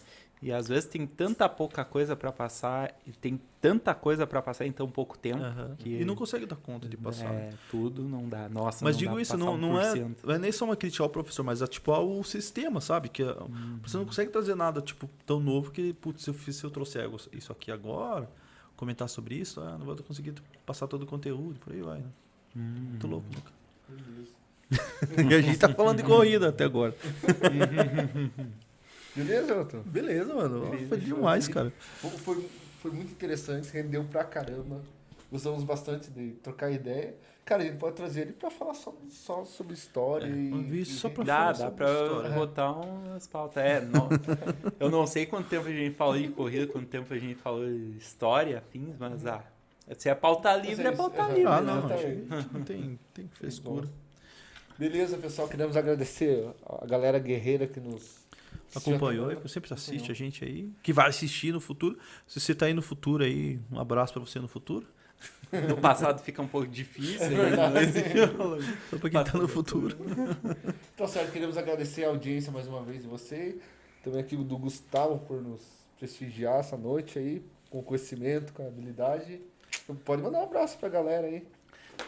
E 0.45 0.53
às 0.53 0.69
vezes 0.69 0.85
tem 0.85 1.07
tanta 1.07 1.49
pouca 1.49 1.87
coisa 1.87 2.15
para 2.15 2.31
passar, 2.31 2.95
e 3.07 3.13
tem 3.13 3.41
tanta 3.63 3.95
coisa 3.95 4.27
para 4.27 4.43
passar 4.43 4.67
em 4.67 4.73
tão 4.73 4.87
pouco 4.87 5.17
tempo. 5.17 5.43
Uhum. 5.43 5.75
Que, 5.77 6.03
e 6.03 6.05
não 6.05 6.15
consegue 6.15 6.45
dar 6.45 6.57
conta 6.57 6.87
de 6.87 6.99
passar. 6.99 7.33
É, 7.33 7.55
tudo 7.71 8.03
não 8.03 8.29
dá. 8.29 8.47
Nossa, 8.51 8.85
Mas 8.85 8.99
digo 8.99 9.19
isso, 9.19 9.39
não, 9.39 9.57
não, 9.57 9.81
é, 9.81 9.95
não 10.23 10.35
é 10.35 10.39
nem 10.39 10.53
só 10.53 10.67
uma 10.67 10.77
crítica 10.77 11.03
ao 11.03 11.09
professor, 11.09 11.43
mas 11.43 11.63
é 11.63 11.67
tipo 11.67 11.91
ao 11.93 12.23
sistema, 12.23 12.79
sabe? 12.83 13.09
Que 13.09 13.23
uhum. 13.23 13.79
você 13.83 13.97
não 13.97 14.05
consegue 14.05 14.31
trazer 14.31 14.55
nada 14.55 14.83
tipo 14.83 15.09
tão 15.25 15.41
novo 15.41 15.71
que, 15.71 15.95
putz, 15.95 16.23
se 16.25 16.29
eu, 16.29 16.35
fiz, 16.35 16.57
se 16.57 16.65
eu 16.65 16.71
trouxer 16.71 17.11
isso 17.33 17.51
aqui 17.51 17.73
agora, 17.73 18.29
comentar 18.77 19.09
sobre 19.09 19.37
isso, 19.37 19.63
ah, 19.63 19.79
não 19.79 19.87
vou 19.87 19.97
conseguir 19.97 20.35
passar 20.67 20.87
todo 20.87 21.05
o 21.05 21.07
conteúdo, 21.07 21.59
por 21.59 21.73
aí 21.73 21.81
vai. 21.81 22.01
Né? 22.01 22.07
Uhum. 22.55 22.63
Muito 22.91 23.07
louco, 23.07 23.27
né? 23.31 25.25
e 25.31 25.35
a 25.35 25.41
gente 25.41 25.59
tá 25.59 25.71
falando 25.71 25.97
de 25.97 26.03
corrida 26.03 26.51
até 26.51 26.65
agora. 26.65 26.95
Beleza, 29.15 29.55
Elton? 29.55 29.83
Beleza, 29.85 30.35
mano. 30.35 30.71
Beleza, 30.71 30.89
foi 30.89 30.99
demais, 30.99 31.49
cara. 31.49 31.73
Foi, 32.01 32.11
foi, 32.11 32.49
foi, 32.81 32.91
muito 32.91 33.13
interessante, 33.13 33.71
rendeu 33.73 34.05
pra 34.05 34.25
caramba. 34.25 34.81
Gostamos 35.31 35.63
bastante 35.65 36.11
de 36.11 36.33
trocar 36.43 36.71
ideia. 36.71 37.15
Cara, 37.45 37.63
a 37.63 37.67
gente 37.67 37.77
pode 37.77 37.95
trazer 37.95 38.23
ele 38.23 38.33
pra 38.33 38.51
falar 38.51 38.75
só, 38.75 38.95
só 39.11 39.45
sobre 39.45 39.75
história. 39.75 40.27
É, 40.27 40.31
e, 40.31 40.81
e 40.81 40.85
só 40.85 41.11
pra 41.11 41.25
dá, 41.25 41.35
falar 41.35 41.53
dá 41.53 41.71
pra 41.71 41.93
história. 41.93 42.31
botar 42.31 42.73
umas 42.73 43.27
pautas. 43.27 43.63
É, 43.63 43.81
não, 43.81 44.09
eu 44.81 44.91
não 44.91 45.07
sei 45.07 45.27
quanto 45.27 45.49
tempo 45.49 45.69
a 45.69 45.73
gente 45.73 45.95
falou 45.95 46.19
de 46.19 46.29
corrida, 46.29 46.67
quanto 46.67 46.87
tempo 46.87 47.13
a 47.13 47.19
gente 47.19 47.35
falou 47.37 47.67
de 47.67 47.99
história, 47.99 48.59
afins, 48.59 48.97
mas 48.99 49.27
ah, 49.27 49.45
se 49.97 50.09
é 50.09 50.15
pauta 50.15 50.57
livre, 50.57 50.87
é 50.87 50.93
pauta 50.93 51.29
livre. 51.29 51.47
Ah, 51.47 51.61
não, 51.61 51.87
né? 51.87 52.27
não 52.51 52.63
tem, 52.63 52.99
tem 53.13 53.29
frescura. 53.35 53.87
Beleza, 54.79 55.17
pessoal, 55.19 55.47
queremos 55.47 55.77
agradecer 55.77 56.49
a 56.67 56.87
galera 56.87 57.19
guerreira 57.19 57.67
que 57.67 57.79
nos 57.79 58.24
acompanhou 58.75 59.33
e 59.33 59.49
sempre 59.49 59.73
assiste 59.73 60.11
a 60.11 60.15
gente 60.15 60.45
aí, 60.45 60.71
que 60.83 60.93
vai 60.93 61.09
assistir 61.09 61.53
no 61.53 61.61
futuro. 61.61 61.99
Se 62.27 62.41
você 62.41 62.53
está 62.53 62.67
aí 62.67 62.75
no 62.75 62.83
futuro 62.83 63.25
aí, 63.25 63.59
um 63.71 63.79
abraço 63.79 64.13
para 64.13 64.23
você 64.23 64.39
no 64.39 64.49
futuro. 64.49 64.87
No 65.69 65.77
passado 65.77 66.21
fica 66.21 66.43
um 66.43 66.49
pouco 66.49 66.67
difícil. 66.67 67.27
É 67.27 68.27
Só 68.91 68.99
para 68.99 69.09
quem 69.11 69.21
está 69.21 69.39
no 69.39 69.47
futuro. 69.47 69.97
Então, 70.93 71.07
certo, 71.07 71.31
queremos 71.31 71.57
agradecer 71.57 72.05
a 72.05 72.09
audiência 72.09 72.51
mais 72.51 72.67
uma 72.67 72.83
vez 72.83 73.03
de 73.03 73.09
você. 73.09 73.57
Também 74.03 74.21
aqui 74.21 74.37
do 74.37 74.59
Gustavo 74.59 75.21
por 75.21 75.41
nos 75.41 75.61
prestigiar 75.97 76.59
essa 76.59 76.77
noite 76.77 77.21
aí, 77.21 77.43
com 77.71 77.81
conhecimento, 77.83 78.53
com 78.53 78.67
habilidade. 78.67 79.41
Pode 80.05 80.23
mandar 80.23 80.41
um 80.41 80.45
abraço 80.45 80.77
para 80.77 80.89
a 80.89 80.93
galera 80.93 81.27
aí. 81.29 81.47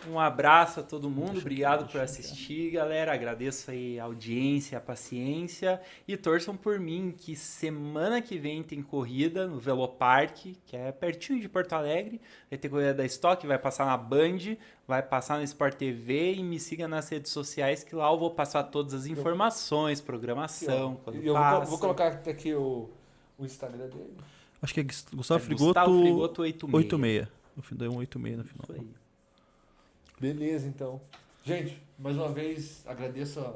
Um 0.09 0.21
abraço 0.21 0.81
a 0.81 0.83
todo 0.83 1.11
mundo, 1.11 1.39
obrigado 1.39 1.91
por 1.91 2.01
assistir, 2.01 2.71
galera. 2.71 3.13
Agradeço 3.13 3.71
aí 3.71 3.99
a 3.99 4.05
audiência, 4.05 4.79
a 4.79 4.81
paciência 4.81 5.81
e 6.07 6.17
torçam 6.17 6.57
por 6.57 6.79
mim 6.79 7.13
que 7.17 7.35
semana 7.35 8.23
que 8.23 8.39
vem 8.39 8.63
tem 8.63 8.83
corrida 8.83 9.47
no 9.49 9.59
Velopark, 9.59 10.55
que 10.65 10.77
é 10.77 10.93
pertinho 10.93 11.41
de 11.41 11.49
Porto 11.49 11.73
Alegre. 11.73 12.21
Vai 12.49 12.59
ter 12.59 12.69
corrida 12.69 12.95
da 12.95 13.05
Stock, 13.05 13.45
vai 13.47 13.59
passar 13.59 13.87
na 13.87 13.97
Band, 13.97 14.57
vai 14.87 15.03
passar 15.03 15.39
no 15.39 15.45
Sport 15.45 15.75
TV 15.75 16.35
e 16.35 16.43
me 16.43 16.61
siga 16.61 16.87
nas 16.87 17.09
redes 17.09 17.33
sociais 17.33 17.83
que 17.83 17.95
lá 17.95 18.11
eu 18.11 18.19
vou 18.19 18.31
passar 18.31 18.63
todas 18.65 18.95
as 18.95 19.07
informações, 19.07 20.01
programação, 20.01 21.01
quando 21.03 21.17
eu 21.17 21.35
passa. 21.35 21.61
Vou, 21.61 21.71
vou 21.71 21.79
colocar 21.79 22.09
aqui 22.09 22.55
o, 22.55 22.89
o 23.37 23.45
Instagram 23.45 23.89
dele. 23.89 24.17
Acho 24.63 24.73
que 24.73 24.81
é 24.81 24.85
Gustavo 24.85 25.41
é 25.41 25.45
Frigoto, 25.45 25.65
Gustavo 25.67 26.01
Frigoto 26.01 26.43
86. 26.43 26.93
86. 26.93 27.29
No 27.57 27.63
fim 27.63 27.75
deu 27.75 27.93
um 27.93 27.97
86 27.97 28.39
no 28.39 28.45
final. 28.45 28.65
Isso 28.65 28.73
aí. 28.81 29.06
Beleza, 30.19 30.67
então. 30.67 31.01
Gente, 31.45 31.81
mais 31.99 32.17
uma 32.17 32.29
vez 32.29 32.83
agradeço 32.87 33.41
a 33.41 33.55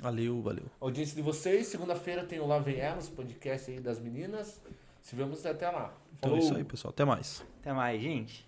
valeu, 0.00 0.40
valeu. 0.40 0.64
audiência 0.80 1.14
de 1.14 1.22
vocês. 1.22 1.66
Segunda-feira 1.66 2.24
tem 2.24 2.40
o 2.40 2.46
Lá 2.46 2.58
Vem 2.58 2.76
Elas, 2.76 3.08
podcast 3.08 3.70
aí 3.70 3.78
das 3.78 3.98
meninas. 4.00 4.60
Se 5.02 5.14
vemos 5.14 5.44
até 5.44 5.70
lá. 5.70 5.94
Então 6.18 6.34
é 6.34 6.38
isso 6.38 6.54
aí, 6.54 6.64
pessoal. 6.64 6.90
Até 6.90 7.04
mais. 7.04 7.44
Até 7.60 7.72
mais, 7.72 8.00
gente. 8.00 8.47